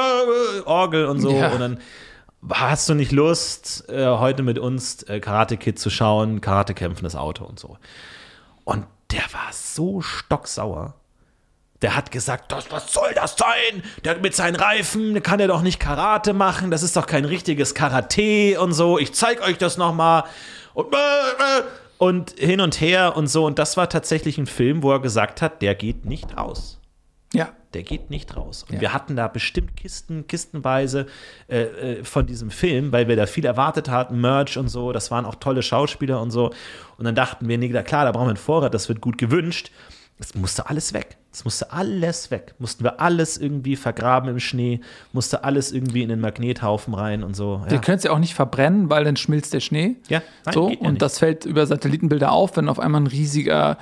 Orgel 0.66 1.06
und 1.06 1.20
so 1.20 1.32
Ja. 1.32 1.48
und 1.48 1.59
dann 1.61 1.78
hast 2.51 2.89
du 2.89 2.95
nicht 2.95 3.12
Lust, 3.12 3.89
äh, 3.89 4.07
heute 4.07 4.43
mit 4.43 4.59
uns 4.59 5.03
äh, 5.05 5.20
Karate 5.20 5.57
Kid 5.57 5.78
zu 5.78 5.91
schauen, 5.91 6.41
Karate 6.41 6.74
kämpfen 6.74 7.05
das 7.05 7.16
Auto 7.16 7.45
und 7.45 7.59
so. 7.59 7.78
Und 8.64 8.86
der 9.11 9.22
war 9.32 9.53
so 9.53 10.01
stocksauer. 10.01 10.95
Der 11.80 11.95
hat 11.95 12.11
gesagt, 12.11 12.51
das, 12.51 12.70
was 12.72 12.93
soll 12.93 13.14
das 13.14 13.36
sein? 13.36 13.82
Der 14.05 14.18
mit 14.18 14.34
seinen 14.34 14.57
Reifen, 14.57 15.22
kann 15.22 15.39
er 15.39 15.47
doch 15.47 15.62
nicht 15.62 15.78
Karate 15.78 16.32
machen, 16.32 16.70
das 16.70 16.82
ist 16.82 16.97
doch 16.97 17.07
kein 17.07 17.24
richtiges 17.24 17.74
Karate 17.74 18.61
und 18.61 18.72
so. 18.72 18.99
Ich 18.99 19.14
zeig 19.14 19.41
euch 19.43 19.59
das 19.59 19.76
noch 19.76 19.95
mal. 19.95 20.24
Und, 20.74 20.93
äh, 20.93 20.97
äh, 20.97 21.62
und 21.99 22.34
hin 22.39 22.61
und 22.61 22.80
her 22.80 23.16
und 23.16 23.28
so. 23.28 23.47
Und 23.47 23.59
das 23.59 23.76
war 23.76 23.89
tatsächlich 23.89 24.39
ein 24.39 24.47
Film, 24.47 24.82
wo 24.82 24.93
er 24.93 25.01
gesagt 25.01 25.41
hat, 25.41 25.62
der 25.62 25.74
geht 25.74 26.05
nicht 26.05 26.36
raus. 26.36 26.77
Ja. 27.68 27.72
Der 27.74 27.82
geht 27.82 28.10
nicht 28.10 28.36
raus. 28.36 28.64
Und 28.68 28.76
Ja. 28.76 28.80
wir 28.80 28.92
hatten 28.94 29.16
da 29.16 29.28
bestimmt 29.28 29.76
Kisten, 29.76 30.26
kistenweise 30.26 31.06
äh, 31.48 31.62
äh, 31.62 32.04
von 32.04 32.26
diesem 32.26 32.50
Film, 32.50 32.92
weil 32.92 33.08
wir 33.08 33.16
da 33.16 33.26
viel 33.26 33.44
erwartet 33.44 33.88
hatten, 33.90 34.20
Merch 34.20 34.56
und 34.56 34.68
so. 34.68 34.92
Das 34.92 35.10
waren 35.10 35.24
auch 35.26 35.34
tolle 35.34 35.62
Schauspieler 35.62 36.20
und 36.20 36.30
so. 36.30 36.50
Und 36.96 37.04
dann 37.04 37.14
dachten 37.14 37.46
wir, 37.48 37.58
nee, 37.58 37.68
klar, 37.68 38.04
da 38.06 38.12
brauchen 38.12 38.26
wir 38.26 38.30
einen 38.30 38.36
Vorrat, 38.38 38.72
das 38.72 38.88
wird 38.88 39.00
gut 39.00 39.18
gewünscht. 39.18 39.70
Es 40.20 40.34
musste 40.34 40.68
alles 40.68 40.92
weg. 40.94 41.16
Es 41.32 41.44
musste 41.44 41.72
alles 41.72 42.30
weg. 42.32 42.54
Mussten 42.58 42.82
wir 42.82 43.00
alles 43.00 43.36
irgendwie 43.36 43.76
vergraben 43.76 44.28
im 44.30 44.40
Schnee, 44.40 44.80
musste 45.12 45.44
alles 45.44 45.70
irgendwie 45.70 46.02
in 46.02 46.08
den 46.08 46.20
Magnethaufen 46.20 46.94
rein 46.94 47.22
und 47.22 47.36
so. 47.36 47.64
Ja, 47.70 47.78
können 47.78 47.98
es 47.98 48.04
ja 48.04 48.10
auch 48.10 48.18
nicht 48.18 48.34
verbrennen, 48.34 48.90
weil 48.90 49.04
dann 49.04 49.16
schmilzt 49.16 49.52
der 49.54 49.60
Schnee. 49.60 49.94
ja 50.08 50.22
nein, 50.44 50.54
so, 50.54 50.70
ja 50.70 50.78
und 50.80 50.92
nicht. 50.94 51.02
das 51.02 51.18
fällt 51.20 51.44
über 51.44 51.66
Satellitenbilder 51.66 52.32
auf, 52.32 52.56
wenn 52.56 52.68
auf 52.68 52.80
einmal 52.80 53.02
ein 53.02 53.06
riesiger 53.06 53.78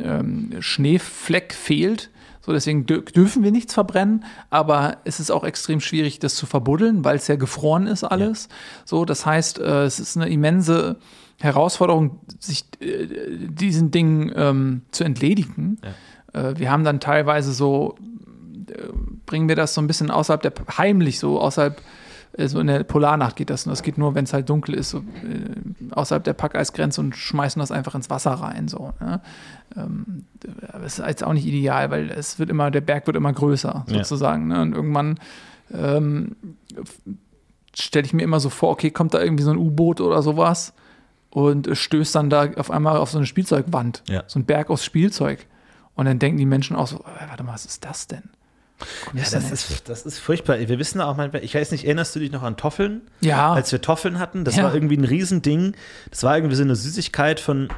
ähm, 0.00 0.52
Schneefleck 0.60 1.52
fehlt. 1.54 2.10
So, 2.40 2.52
deswegen 2.52 2.86
dür 2.86 3.02
dürfen 3.02 3.42
wir 3.42 3.52
nichts 3.52 3.74
verbrennen, 3.74 4.24
aber 4.48 4.98
es 5.04 5.20
ist 5.20 5.30
auch 5.30 5.44
extrem 5.44 5.80
schwierig, 5.80 6.18
das 6.20 6.34
zu 6.36 6.46
verbuddeln, 6.46 7.04
weil 7.04 7.16
es 7.16 7.28
ja 7.28 7.36
gefroren 7.36 7.86
ist 7.86 8.02
alles. 8.02 8.48
So, 8.84 9.04
das 9.04 9.26
heißt, 9.26 9.58
äh, 9.58 9.84
es 9.84 10.00
ist 10.00 10.16
eine 10.16 10.28
immense 10.28 10.96
Herausforderung, 11.38 12.20
sich 12.38 12.64
äh, 12.80 13.06
diesen 13.48 13.90
Dingen 13.90 14.32
ähm, 14.34 14.82
zu 14.90 15.04
entledigen. 15.04 15.78
Äh, 16.32 16.54
wir 16.56 16.70
haben 16.70 16.84
dann 16.84 17.00
teilweise 17.00 17.52
so, 17.52 17.96
bringen 19.26 19.48
wir 19.48 19.56
das 19.56 19.74
so 19.74 19.80
ein 19.80 19.86
bisschen 19.86 20.10
außerhalb 20.10 20.42
der, 20.42 20.52
heimlich 20.78 21.18
so 21.18 21.40
außerhalb, 21.40 21.80
so 22.38 22.60
in 22.60 22.68
der 22.68 22.84
Polarnacht 22.84 23.36
geht 23.36 23.50
das. 23.50 23.66
Und 23.66 23.70
das 23.70 23.82
geht 23.82 23.98
nur, 23.98 24.14
wenn 24.14 24.24
es 24.24 24.32
halt 24.32 24.48
dunkel 24.48 24.74
ist, 24.74 24.90
so, 24.90 24.98
äh, 24.98 25.92
außerhalb 25.92 26.22
der 26.24 26.32
Packeisgrenze 26.32 27.00
und 27.00 27.16
schmeißen 27.16 27.58
das 27.60 27.70
einfach 27.72 27.94
ins 27.94 28.08
Wasser 28.10 28.32
rein. 28.32 28.68
So, 28.68 28.92
ne? 29.00 29.20
ähm, 29.76 30.24
aber 30.72 30.84
es 30.84 30.98
ist 30.98 31.06
jetzt 31.06 31.24
auch 31.24 31.32
nicht 31.32 31.46
ideal, 31.46 31.90
weil 31.90 32.10
es 32.10 32.38
wird 32.38 32.50
immer, 32.50 32.70
der 32.70 32.80
Berg 32.82 33.06
wird 33.06 33.16
immer 33.16 33.32
größer, 33.32 33.84
Ja. 33.88 33.94
sozusagen. 33.98 34.48
Ne? 34.48 34.62
Und 34.62 34.74
irgendwann 34.74 35.18
ähm, 35.72 36.36
stelle 37.74 38.06
ich 38.06 38.12
mir 38.12 38.22
immer 38.22 38.40
so 38.40 38.48
vor, 38.50 38.70
okay, 38.70 38.90
kommt 38.90 39.14
da 39.14 39.20
irgendwie 39.20 39.44
so 39.44 39.50
ein 39.50 39.58
U-Boot 39.58 40.00
oder 40.00 40.22
sowas 40.22 40.72
und 41.30 41.66
äh, 41.66 41.74
stößt 41.76 42.14
dann 42.14 42.30
da 42.30 42.48
auf 42.56 42.70
einmal 42.70 42.96
auf 42.96 43.10
so 43.10 43.18
eine 43.18 43.26
Spielzeugwand. 43.26 44.02
Ja. 44.08 44.24
So 44.26 44.38
ein 44.38 44.44
Berg 44.44 44.70
aus 44.70 44.84
Spielzeug. 44.84 45.46
Und 45.94 46.06
dann 46.06 46.18
denken 46.18 46.38
die 46.38 46.46
Menschen 46.46 46.76
auch 46.76 46.86
so, 46.86 46.98
äh, 46.98 47.28
warte 47.28 47.42
mal, 47.42 47.52
was 47.54 47.66
ist 47.66 47.84
das 47.84 48.06
denn? 48.06 48.22
Ja, 49.14 49.22
das 49.30 49.50
ist, 49.50 49.88
das 49.88 50.06
ist 50.06 50.18
furchtbar. 50.18 50.58
Wir 50.58 50.78
wissen 50.78 51.00
auch 51.00 51.16
manchmal, 51.16 51.44
ich 51.44 51.54
weiß 51.54 51.70
nicht, 51.72 51.84
erinnerst 51.84 52.14
du 52.16 52.20
dich 52.20 52.32
noch 52.32 52.42
an 52.42 52.56
Toffeln? 52.56 53.02
Ja. 53.20 53.52
Als 53.52 53.70
wir 53.72 53.80
Toffeln 53.80 54.18
hatten, 54.18 54.44
das 54.44 54.56
Ja. 54.56 54.64
war 54.64 54.74
irgendwie 54.74 54.96
ein 54.96 55.04
Riesending. 55.04 55.74
Das 56.10 56.22
war 56.22 56.36
irgendwie 56.36 56.56
so 56.56 56.62
eine 56.62 56.76
Süßigkeit 56.76 57.40
von, 57.40 57.68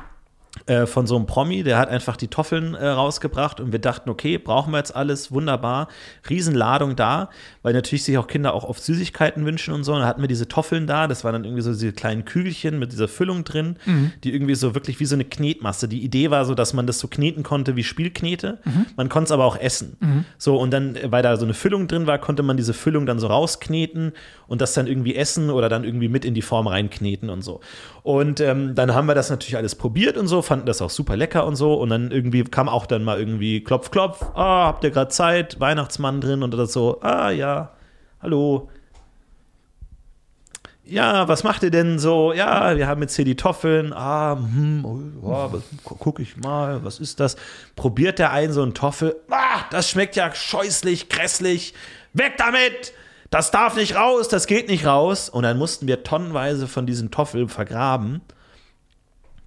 äh, 0.66 0.86
von 0.86 1.06
so 1.06 1.16
einem 1.16 1.26
Promi, 1.26 1.62
der 1.62 1.78
hat 1.78 1.88
einfach 1.88 2.16
die 2.16 2.28
Toffeln 2.28 2.74
äh, 2.74 2.86
rausgebracht 2.86 3.58
und 3.58 3.72
wir 3.72 3.78
dachten, 3.78 4.10
okay, 4.10 4.36
brauchen 4.36 4.70
wir 4.72 4.78
jetzt 4.78 4.94
alles, 4.94 5.32
wunderbar. 5.32 5.88
Riesenladung 6.28 6.94
da, 6.94 7.30
weil 7.62 7.72
natürlich 7.72 8.04
sich 8.04 8.18
auch 8.18 8.26
Kinder 8.26 8.52
auch 8.52 8.64
oft 8.64 8.82
Süßigkeiten 8.82 9.46
wünschen 9.46 9.72
und 9.72 9.82
so. 9.82 9.92
Und 9.92 10.00
dann 10.00 10.08
hatten 10.08 10.20
wir 10.20 10.28
diese 10.28 10.48
Toffeln 10.48 10.86
da, 10.86 11.08
das 11.08 11.24
waren 11.24 11.32
dann 11.32 11.44
irgendwie 11.44 11.62
so 11.62 11.72
diese 11.72 11.92
kleinen 11.92 12.26
Kügelchen 12.26 12.78
mit 12.78 12.92
dieser 12.92 13.08
Füllung 13.08 13.44
drin, 13.44 13.76
die 14.24 14.34
irgendwie 14.34 14.54
so 14.54 14.74
wirklich 14.74 15.00
wie 15.00 15.06
so 15.06 15.14
eine 15.16 15.24
Knetmasse. 15.24 15.88
Die 15.88 16.02
Idee 16.04 16.30
war 16.30 16.44
so, 16.44 16.54
dass 16.54 16.74
man 16.74 16.86
das 16.86 16.98
so 16.98 17.08
kneten 17.08 17.42
konnte 17.42 17.74
wie 17.76 17.82
Spielknete. 17.82 18.58
Man 18.96 19.08
konnte 19.08 19.28
es 19.28 19.32
aber 19.32 19.46
auch 19.46 19.56
essen. 19.58 19.96
So, 20.36 20.58
und 20.58 20.70
dann, 20.70 20.96
äh, 20.96 21.10
weil 21.10 21.22
da 21.22 21.36
so 21.36 21.46
eine 21.46 21.54
Füllung 21.54 21.88
drin 21.88 22.06
war, 22.06 22.18
konnte 22.18 22.42
man 22.42 22.58
diese 22.58 22.74
Füllung 22.74 23.06
dann 23.06 23.18
so 23.18 23.26
rauskneten 23.28 24.12
und 24.46 24.60
das 24.60 24.74
dann 24.74 24.86
irgendwie 24.86 25.16
essen 25.16 25.48
oder 25.48 25.70
dann 25.70 25.82
irgendwie 25.84 26.08
mit 26.08 26.26
in 26.26 26.34
die 26.34 26.42
Form 26.42 26.66
reinkneten 26.66 27.30
und 27.30 27.42
so. 27.42 27.60
Und 28.02 28.40
ähm, 28.40 28.74
dann 28.74 28.94
haben 28.94 29.06
wir 29.06 29.14
das 29.14 29.30
natürlich 29.30 29.56
alles 29.56 29.76
probiert 29.76 30.18
und 30.18 30.26
so, 30.26 30.41
fanden 30.42 30.66
das 30.66 30.82
auch 30.82 30.90
super 30.90 31.16
lecker 31.16 31.46
und 31.46 31.56
so. 31.56 31.74
Und 31.74 31.90
dann 31.90 32.10
irgendwie 32.10 32.44
kam 32.44 32.68
auch 32.68 32.86
dann 32.86 33.04
mal 33.04 33.18
irgendwie 33.18 33.62
Klopf, 33.62 33.90
Klopf, 33.90 34.22
ah, 34.34 34.66
habt 34.66 34.84
ihr 34.84 34.90
gerade 34.90 35.10
Zeit, 35.10 35.60
Weihnachtsmann 35.60 36.20
drin 36.20 36.42
und 36.42 36.52
das 36.52 36.72
so, 36.72 37.00
ah 37.00 37.30
ja, 37.30 37.72
hallo. 38.20 38.68
Ja, 40.84 41.28
was 41.28 41.44
macht 41.44 41.62
ihr 41.62 41.70
denn 41.70 41.98
so? 41.98 42.32
Ja, 42.32 42.76
wir 42.76 42.88
haben 42.88 43.00
jetzt 43.02 43.14
hier 43.14 43.24
die 43.24 43.36
Toffeln. 43.36 43.92
Ah, 43.92 44.36
hm, 44.36 44.84
oh, 45.22 45.48
guck 45.84 46.18
ich 46.18 46.36
mal, 46.36 46.84
was 46.84 46.98
ist 46.98 47.20
das? 47.20 47.36
Probiert 47.76 48.18
der 48.18 48.32
ein 48.32 48.52
so 48.52 48.62
einen 48.62 48.74
Toffel? 48.74 49.16
Ah, 49.30 49.60
das 49.70 49.88
schmeckt 49.88 50.16
ja 50.16 50.34
scheußlich, 50.34 51.08
grässlich. 51.08 51.74
Weg 52.12 52.36
damit! 52.36 52.92
Das 53.30 53.50
darf 53.50 53.76
nicht 53.76 53.96
raus, 53.96 54.28
das 54.28 54.46
geht 54.46 54.68
nicht 54.68 54.84
raus. 54.84 55.30
Und 55.30 55.44
dann 55.44 55.56
mussten 55.56 55.86
wir 55.86 56.02
tonnenweise 56.02 56.68
von 56.68 56.84
diesen 56.84 57.10
Toffeln 57.10 57.48
vergraben. 57.48 58.20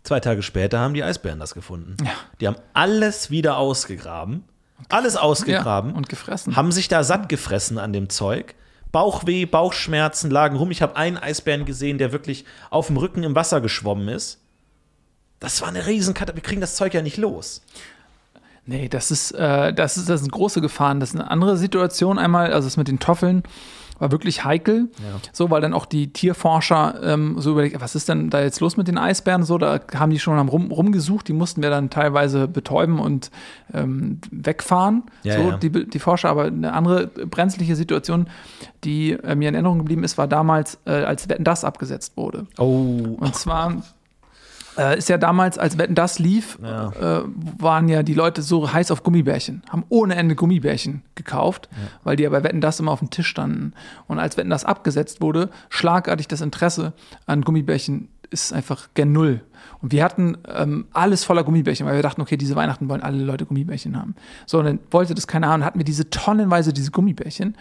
Zwei 0.05 0.19
Tage 0.19 0.43
später 0.43 0.79
haben 0.79 0.93
die 0.93 1.03
Eisbären 1.03 1.39
das 1.39 1.55
gefunden. 1.55 1.97
Die 2.39 2.45
haben 2.45 2.57
alles 2.73 3.31
wieder 3.31 3.57
ausgegraben. 3.57 4.43
Alles 4.87 5.17
ausgegraben. 5.17 5.91
Ja, 5.91 5.97
und 5.97 6.09
gefressen. 6.09 6.55
Haben 6.55 6.71
sich 6.71 6.87
da 6.87 7.03
satt 7.03 7.27
gefressen 7.27 7.79
an 7.79 7.91
dem 7.91 8.09
Zeug. 8.09 8.53
Bauchweh, 8.91 9.47
Bauchschmerzen 9.47 10.29
lagen 10.29 10.57
rum. 10.57 10.69
Ich 10.69 10.83
habe 10.83 10.95
einen 10.95 11.17
Eisbären 11.17 11.65
gesehen, 11.65 11.97
der 11.97 12.11
wirklich 12.11 12.45
auf 12.69 12.85
dem 12.85 12.97
Rücken 12.97 13.23
im 13.23 13.33
Wasser 13.33 13.61
geschwommen 13.61 14.07
ist. 14.07 14.39
Das 15.39 15.61
war 15.61 15.69
eine 15.69 15.87
Riesenkatastrophe. 15.87 16.37
Wir 16.37 16.47
kriegen 16.47 16.61
das 16.61 16.75
Zeug 16.75 16.93
ja 16.93 17.01
nicht 17.01 17.17
los. 17.17 17.63
Nee, 18.67 18.89
das 18.89 19.09
ist, 19.09 19.31
äh, 19.31 19.73
das 19.73 19.97
ist, 19.97 20.07
das 20.07 20.21
sind 20.21 20.31
große 20.31 20.61
Gefahren. 20.61 20.99
Das 20.99 21.09
ist 21.09 21.19
eine 21.19 21.31
andere 21.31 21.57
Situation 21.57 22.19
einmal, 22.19 22.53
also 22.53 22.67
das 22.67 22.77
mit 22.77 22.87
den 22.87 22.99
Toffeln 22.99 23.41
war 23.99 24.11
wirklich 24.11 24.43
heikel. 24.43 24.89
So, 25.31 25.49
weil 25.49 25.61
dann 25.61 25.73
auch 25.73 25.85
die 25.85 26.11
Tierforscher 26.11 27.01
ähm, 27.03 27.35
so 27.39 27.51
überlegt, 27.51 27.79
was 27.81 27.95
ist 27.95 28.09
denn 28.09 28.29
da 28.29 28.41
jetzt 28.41 28.59
los 28.59 28.77
mit 28.77 28.87
den 28.87 28.97
Eisbären? 28.97 29.43
So, 29.43 29.57
da 29.57 29.79
haben 29.95 30.11
die 30.11 30.19
schon 30.19 30.37
am 30.37 30.49
rum, 30.49 30.71
rumgesucht, 30.71 31.27
die 31.27 31.33
mussten 31.33 31.61
wir 31.61 31.69
dann 31.69 31.89
teilweise 31.89 32.47
betäuben 32.47 32.99
und 32.99 33.31
ähm, 33.73 34.19
wegfahren. 34.31 35.03
Ja, 35.23 35.37
so, 35.37 35.49
ja. 35.49 35.57
Die, 35.57 35.89
die 35.89 35.99
Forscher, 35.99 36.29
aber 36.29 36.45
eine 36.45 36.73
andere 36.73 37.07
brenzliche 37.07 37.75
Situation, 37.75 38.27
die 38.83 39.11
äh, 39.11 39.35
mir 39.35 39.49
in 39.49 39.55
Erinnerung 39.55 39.79
geblieben 39.79 40.03
ist, 40.03 40.17
war 40.17 40.27
damals, 40.27 40.79
äh, 40.85 40.91
als 40.91 41.29
Wetten 41.29 41.43
das 41.43 41.63
abgesetzt 41.63 42.17
wurde. 42.17 42.47
Oh. 42.57 43.17
Und 43.17 43.35
zwar 43.35 43.83
äh, 44.77 44.97
ist 44.97 45.09
ja 45.09 45.17
damals, 45.17 45.57
als 45.57 45.77
Wetten 45.77 45.95
das 45.95 46.19
lief, 46.19 46.59
äh, 46.61 47.21
waren 47.57 47.87
ja 47.87 48.03
die 48.03 48.13
Leute 48.13 48.41
so 48.41 48.71
heiß 48.71 48.91
auf 48.91 49.03
Gummibärchen, 49.03 49.63
haben 49.69 49.85
ohne 49.89 50.15
Ende 50.15 50.35
Gummibärchen 50.35 51.03
gekauft, 51.15 51.69
weil 52.03 52.15
die 52.15 52.23
ja 52.23 52.29
bei 52.29 52.43
Wetten 52.43 52.61
das 52.61 52.79
immer 52.79 52.91
auf 52.91 52.99
dem 52.99 53.09
Tisch 53.09 53.27
standen. 53.27 53.73
Und 54.07 54.19
als 54.19 54.37
Wetten 54.37 54.49
das 54.49 54.65
abgesetzt 54.65 55.21
wurde, 55.21 55.49
schlagartig 55.69 56.27
das 56.27 56.41
Interesse 56.41 56.93
an 57.25 57.41
Gummibärchen 57.41 58.09
ist 58.29 58.53
einfach 58.53 58.89
gen 58.93 59.11
Null. 59.11 59.41
Und 59.81 59.91
wir 59.91 60.03
hatten 60.03 60.37
ähm, 60.47 60.87
alles 60.93 61.23
voller 61.23 61.43
Gummibärchen, 61.43 61.85
weil 61.85 61.95
wir 61.95 62.03
dachten, 62.03 62.21
okay, 62.21 62.37
diese 62.37 62.55
Weihnachten 62.55 62.89
wollen 62.89 63.01
alle 63.01 63.23
Leute 63.23 63.45
Gummibärchen 63.45 63.97
haben. 63.97 64.15
So, 64.45 64.59
und 64.59 64.65
dann 64.65 64.79
wollte 64.91 65.15
das 65.15 65.27
keiner 65.27 65.47
haben, 65.47 65.61
dann 65.61 65.67
hatten 65.67 65.79
wir 65.79 65.85
diese 65.85 66.09
tonnenweise 66.09 66.73
diese 66.73 66.91
Gummibärchen. 66.91 67.55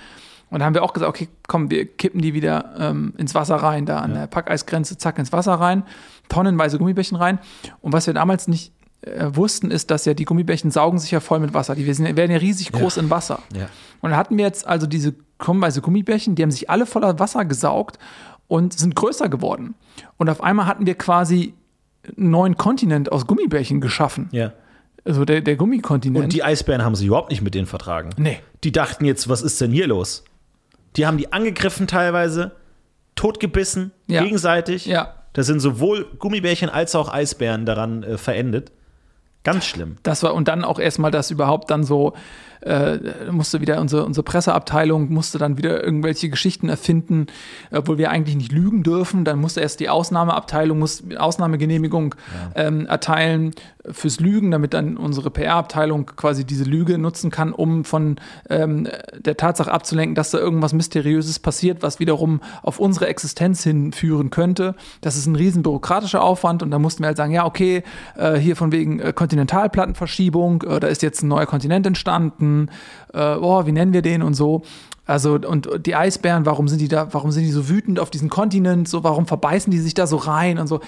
Und 0.51 0.61
dann 0.61 0.67
haben 0.67 0.75
wir 0.75 0.83
auch 0.83 0.93
gesagt, 0.93 1.09
okay, 1.09 1.29
komm, 1.49 1.71
wir 1.71 1.87
kippen 1.87 2.21
die 2.21 2.35
wieder 2.35 2.75
ähm, 2.79 3.13
ins 3.17 3.35
Wasser 3.35 3.57
rein, 3.57 3.87
da 3.87 4.01
an 4.01 4.15
der 4.15 4.27
Packeisgrenze, 4.27 4.97
zack, 4.99 5.19
ins 5.19 5.33
Wasser 5.33 5.55
rein, 5.55 5.85
tonnenweise 6.29 6.79
Gummibärchen 6.79 7.17
rein. 7.17 7.39
Und 7.81 7.93
was 7.93 8.07
wir 8.07 8.15
damals 8.15 8.47
nicht 8.47 8.73
äh, 9.03 9.31
wussten, 9.33 9.71
ist, 9.71 9.91
dass 9.91 10.05
ja 10.05 10.15
die 10.15 10.25
Gummibärchen 10.25 10.71
saugen 10.71 10.99
sich 10.99 11.11
ja 11.11 11.21
voll 11.21 11.41
mit 11.41 11.55
Wasser. 11.55 11.75
Die 11.75 11.93
sind, 11.93 12.17
werden 12.17 12.31
ja 12.31 12.39
riesig 12.39 12.73
groß 12.73 12.99
in 12.99 13.11
Wasser. 13.11 13.41
Ja. 13.55 13.69
Und 14.01 14.11
dann 14.11 14.19
hatten 14.19 14.37
wir 14.37 14.45
jetzt 14.45 14.67
also 14.67 14.87
diese 14.87 15.15
tonnenweise 15.39 15.81
Gummibärchen, 15.81 16.35
die 16.35 16.43
haben 16.43 16.51
sich 16.51 16.71
alle 16.71 16.87
voller 16.87 17.19
Wasser 17.19 17.45
gesaugt 17.45 17.99
und 18.47 18.79
sind 18.79 18.95
größer 18.95 19.29
geworden. 19.29 19.75
Und 20.17 20.29
auf 20.31 20.43
einmal 20.43 20.67
hatten 20.67 20.87
wir 20.87 20.95
quasi 20.95 21.55
einen 22.17 22.31
neuen 22.31 22.57
Kontinent 22.57 23.11
aus 23.11 23.27
Gummibärchen 23.27 23.81
geschaffen. 23.81 24.29
Ja. 24.33 24.53
Also 25.05 25.25
der, 25.25 25.43
der 25.43 25.57
Gummikontinent. 25.57 26.25
Und 26.25 26.33
die 26.33 26.43
Eisbären 26.43 26.83
haben 26.83 26.95
sich 26.95 27.07
überhaupt 27.07 27.31
nicht 27.31 27.43
mit 27.43 27.55
denen 27.55 27.67
vertragen. 27.67 28.11
Nee. 28.17 28.39
Die 28.63 28.73
dachten 28.73 29.05
jetzt, 29.05 29.29
was 29.29 29.43
ist 29.43 29.61
denn 29.61 29.71
hier 29.71 29.87
los? 29.87 30.25
Die 30.97 31.07
haben 31.07 31.19
die 31.19 31.33
angegriffen 31.33 31.87
teilweise, 31.87 32.53
totgebissen, 33.17 33.93
Ja. 34.07 34.23
gegenseitig. 34.23 34.87
Ja. 34.87 35.15
Da 35.33 35.43
sind 35.43 35.61
sowohl 35.61 36.07
Gummibärchen 36.19 36.71
als 36.71 36.95
auch 36.95 37.13
Eisbären 37.13 37.67
daran 37.67 38.03
äh, 38.03 38.19
verendet. 38.19 38.71
Ganz 39.43 39.67
schlimm. 39.67 39.97
Das 40.03 40.23
war, 40.23 40.35
und 40.35 40.49
dann 40.49 40.65
auch 40.65 40.79
erstmal 40.79 41.11
das 41.11 41.31
überhaupt 41.31 41.71
dann 41.71 41.85
so, 41.85 42.15
äh, 42.65 42.99
musste 43.31 43.61
wieder 43.61 43.81
unsere, 43.81 44.05
unsere 44.05 44.25
Presseabteilung 44.25 45.13
musste 45.13 45.39
dann 45.39 45.59
wieder 45.59 45.85
irgendwelche 45.85 46.29
Geschichten 46.29 46.69
erfinden, 46.69 47.27
obwohl 47.71 47.99
wir 47.99 48.11
eigentlich 48.11 48.37
nicht 48.37 48.53
lügen 48.53 48.83
dürfen. 48.83 49.25
Dann 49.25 49.39
musste 49.39 49.61
erst 49.61 49.81
die 49.81 49.89
Ausnahmeabteilung, 49.89 50.79
muss 50.79 51.03
Ausnahmegenehmigung 51.17 52.15
ähm, 52.55 52.87
erteilen 52.87 53.55
fürs 53.91 54.19
Lügen, 54.21 54.51
damit 54.51 54.73
dann 54.73 54.97
unsere 54.97 55.31
PR-Abteilung 55.31 56.07
quasi 56.17 56.45
diese 56.45 56.65
Lüge 56.65 56.97
nutzen 56.97 57.31
kann, 57.31 57.53
um 57.53 57.85
von 57.85 58.17
ähm, 58.49 58.89
der 59.19 59.37
Tatsache 59.37 59.71
abzulenken, 59.71 60.15
dass 60.15 60.31
da 60.31 60.39
irgendwas 60.39 60.73
Mysteriöses 60.73 61.39
passiert, 61.39 61.83
was 61.83 62.01
wiederum 62.01 62.41
auf 62.63 62.81
unsere 62.81 63.09
Existenz 63.09 63.63
hinführen 63.63 64.31
könnte. 64.31 64.75
Das 65.03 65.17
ist 65.17 65.27
ein 65.27 65.37
riesen 65.37 65.63
bürokratischer 65.63 66.23
Aufwand 66.23 66.63
und 66.63 66.71
da 66.71 66.79
mussten 66.79 67.03
wir 67.03 67.09
halt 67.09 67.19
sagen, 67.19 67.33
ja, 67.33 67.45
okay, 67.45 67.83
äh, 68.17 68.37
hier 68.37 68.57
von 68.57 68.73
wegen 68.73 69.01
äh, 69.01 69.13
Kontinentalplattenverschiebung, 69.13 70.63
äh, 70.63 70.81
da 70.81 70.87
ist 70.87 71.03
jetzt 71.03 71.23
ein 71.23 71.29
neuer 71.29 71.47
Kontinent 71.47 71.87
entstanden, 71.87 72.54
äh, 73.13 73.37
oh, 73.37 73.67
wie 73.67 73.73
nennen 73.73 73.93
wir 73.93 74.03
den 74.03 74.23
und 74.23 74.35
so. 74.35 74.63
Also, 75.07 75.35
und 75.35 75.69
die 75.85 75.95
Eisbären, 75.95 76.47
warum 76.47 76.67
sind 76.67 76.81
die 76.81 76.89
da, 76.89 77.13
warum 77.13 77.31
sind 77.31 77.45
die 77.45 77.51
so 77.51 77.69
wütend 77.69 78.01
auf 78.01 78.11
diesen 78.11 78.31
Kontinent, 78.31 78.89
so, 78.89 79.05
warum 79.05 79.27
verbeißen 79.27 79.71
die 79.71 79.79
sich 79.79 79.95
da 79.95 80.07
so 80.07 80.17
rein 80.17 80.59
und 80.59 80.67
so. 80.67 80.81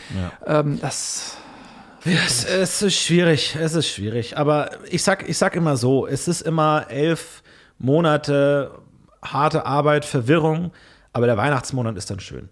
Ähm, 0.47 0.79
das, 0.81 1.37
Es, 2.07 2.45
es 2.45 2.83
ist 2.83 2.95
schwierig, 2.95 3.57
es 3.61 3.75
ist 3.75 3.89
schwierig. 3.89 4.39
Aber 4.39 4.71
ich 4.91 5.03
sag, 5.03 5.29
ich 5.29 5.37
sag 5.37 5.57
immer 5.57 5.77
so, 5.77 6.07
es 6.07 6.29
ist 6.29 6.43
immer 6.43 6.87
elf 6.89 7.43
Monate 7.79 8.71
harte 9.23 9.67
Arbeit, 9.67 10.05
Verwirrung, 10.05 10.71
aber 11.17 11.25
der 11.25 11.39
Weihnachtsmonat 11.39 11.97
ist 11.97 12.11
dann 12.11 12.21
schön. 12.21 12.51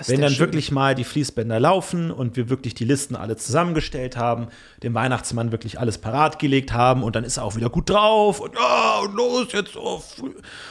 ist 0.00 0.08
Wenn 0.08 0.22
dann 0.22 0.30
schön. 0.30 0.40
wirklich 0.40 0.72
mal 0.72 0.94
die 0.94 1.04
Fließbänder 1.04 1.60
laufen 1.60 2.10
und 2.10 2.34
wir 2.34 2.48
wirklich 2.48 2.72
die 2.74 2.86
Listen 2.86 3.14
alle 3.14 3.36
zusammengestellt 3.36 4.16
haben, 4.16 4.48
dem 4.82 4.94
Weihnachtsmann 4.94 5.52
wirklich 5.52 5.78
alles 5.78 5.98
parat 5.98 6.38
gelegt 6.38 6.72
haben 6.72 7.02
und 7.02 7.14
dann 7.14 7.24
ist 7.24 7.36
er 7.36 7.44
auch 7.44 7.56
wieder 7.56 7.68
gut 7.68 7.90
drauf 7.90 8.40
und, 8.40 8.56
ah, 8.58 9.00
und 9.04 9.14
los 9.14 9.48
jetzt 9.52 9.72
früh. 9.72 10.30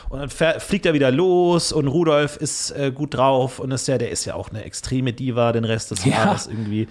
Und 0.09 0.19
dann 0.19 0.59
fliegt 0.59 0.87
er 0.87 0.95
wieder 0.95 1.11
los 1.11 1.71
und 1.71 1.87
Rudolf 1.87 2.35
ist 2.37 2.71
äh, 2.71 2.91
gut 2.91 3.13
drauf 3.13 3.59
und 3.59 3.69
ist 3.69 3.87
ja, 3.87 3.99
der 3.99 4.09
ist 4.09 4.25
ja 4.25 4.33
auch 4.33 4.49
eine 4.49 4.63
extreme 4.63 5.13
Diva 5.13 5.51
den 5.51 5.65
Rest 5.65 5.91
des 5.91 6.03
Ja. 6.03 6.13
Jahres 6.13 6.47
irgendwie 6.47 6.87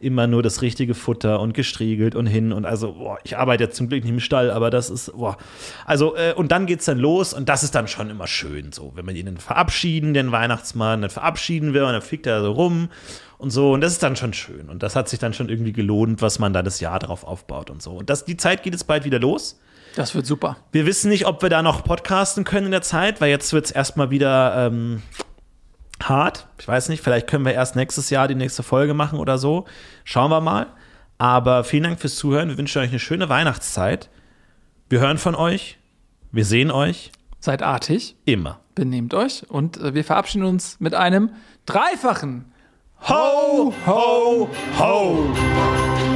immer 0.00 0.26
nur 0.26 0.42
das 0.42 0.62
richtige 0.62 0.94
Futter 0.94 1.38
und 1.40 1.52
gestriegelt 1.52 2.14
und 2.14 2.24
hin 2.26 2.54
und 2.54 2.64
also, 2.64 2.94
boah, 2.94 3.18
ich 3.24 3.36
arbeite 3.36 3.64
jetzt 3.64 3.76
zum 3.76 3.90
Glück 3.90 4.04
nicht 4.04 4.12
im 4.12 4.20
Stall, 4.20 4.50
aber 4.50 4.70
das 4.70 4.88
ist, 4.88 5.12
boah. 5.14 5.36
Also, 5.84 6.16
äh, 6.16 6.32
und 6.34 6.50
dann 6.50 6.64
geht's 6.64 6.86
dann 6.86 6.98
los 6.98 7.34
und 7.34 7.50
das 7.50 7.62
ist 7.62 7.74
dann 7.74 7.88
schon 7.88 8.08
immer 8.08 8.26
schön 8.26 8.72
so, 8.72 8.92
wenn 8.94 9.04
man 9.04 9.14
ihn 9.14 9.26
dann 9.26 9.36
verabschiedet 9.36 9.97
verabschieden 9.98 10.14
den 10.14 10.32
Weihnachtsmann, 10.32 11.02
dann 11.02 11.10
verabschieden 11.10 11.74
wir 11.74 11.86
und 11.86 11.92
dann 11.92 12.02
fliegt 12.02 12.26
er 12.26 12.42
so 12.42 12.52
rum 12.52 12.88
und 13.38 13.50
so. 13.50 13.72
Und 13.72 13.80
das 13.80 13.92
ist 13.92 14.02
dann 14.02 14.16
schon 14.16 14.32
schön. 14.32 14.68
Und 14.68 14.82
das 14.82 14.94
hat 14.94 15.08
sich 15.08 15.18
dann 15.18 15.34
schon 15.34 15.48
irgendwie 15.48 15.72
gelohnt, 15.72 16.22
was 16.22 16.38
man 16.38 16.52
da 16.52 16.62
das 16.62 16.80
Jahr 16.80 16.98
drauf 16.98 17.24
aufbaut 17.24 17.70
und 17.70 17.82
so. 17.82 17.92
Und 17.92 18.10
das, 18.10 18.24
die 18.24 18.36
Zeit 18.36 18.62
geht 18.62 18.72
jetzt 18.72 18.86
bald 18.86 19.04
wieder 19.04 19.18
los. 19.18 19.58
Das 19.96 20.14
wird 20.14 20.26
super. 20.26 20.56
Wir 20.70 20.86
wissen 20.86 21.08
nicht, 21.08 21.26
ob 21.26 21.42
wir 21.42 21.48
da 21.48 21.62
noch 21.62 21.82
podcasten 21.82 22.44
können 22.44 22.66
in 22.66 22.72
der 22.72 22.82
Zeit, 22.82 23.20
weil 23.20 23.30
jetzt 23.30 23.52
wird 23.52 23.66
es 23.66 23.70
erstmal 23.72 24.10
wieder 24.10 24.66
ähm, 24.66 25.02
hart. 26.02 26.46
Ich 26.60 26.68
weiß 26.68 26.88
nicht, 26.90 27.02
vielleicht 27.02 27.26
können 27.26 27.44
wir 27.44 27.54
erst 27.54 27.74
nächstes 27.74 28.10
Jahr 28.10 28.28
die 28.28 28.36
nächste 28.36 28.62
Folge 28.62 28.94
machen 28.94 29.18
oder 29.18 29.38
so. 29.38 29.64
Schauen 30.04 30.30
wir 30.30 30.40
mal. 30.40 30.66
Aber 31.16 31.64
vielen 31.64 31.82
Dank 31.82 31.98
fürs 31.98 32.14
Zuhören. 32.14 32.48
Wir 32.48 32.58
wünschen 32.58 32.80
euch 32.80 32.90
eine 32.90 33.00
schöne 33.00 33.28
Weihnachtszeit. 33.28 34.08
Wir 34.88 35.00
hören 35.00 35.18
von 35.18 35.34
euch. 35.34 35.78
Wir 36.30 36.44
sehen 36.44 36.70
euch. 36.70 37.10
Seid 37.40 37.62
artig. 37.62 38.14
Immer. 38.24 38.60
Benehmt 38.78 39.12
euch. 39.12 39.42
Und 39.50 39.76
äh, 39.78 39.92
wir 39.92 40.04
verabschieden 40.04 40.44
uns 40.44 40.78
mit 40.78 40.94
einem 40.94 41.30
dreifachen 41.66 42.44
Ho, 43.08 43.74
ho, 43.86 44.48
ho! 44.78 46.07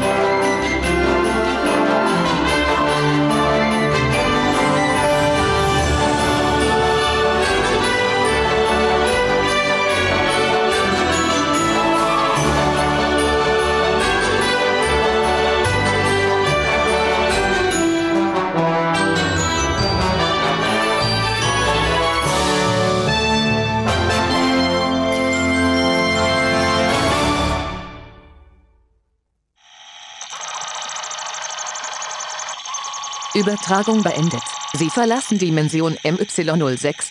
Übertragung 33.43 34.03
beendet. 34.05 34.45
Sie 34.75 34.89
verlassen 34.89 35.37
Dimension 35.37 35.97
MY06 36.05 37.11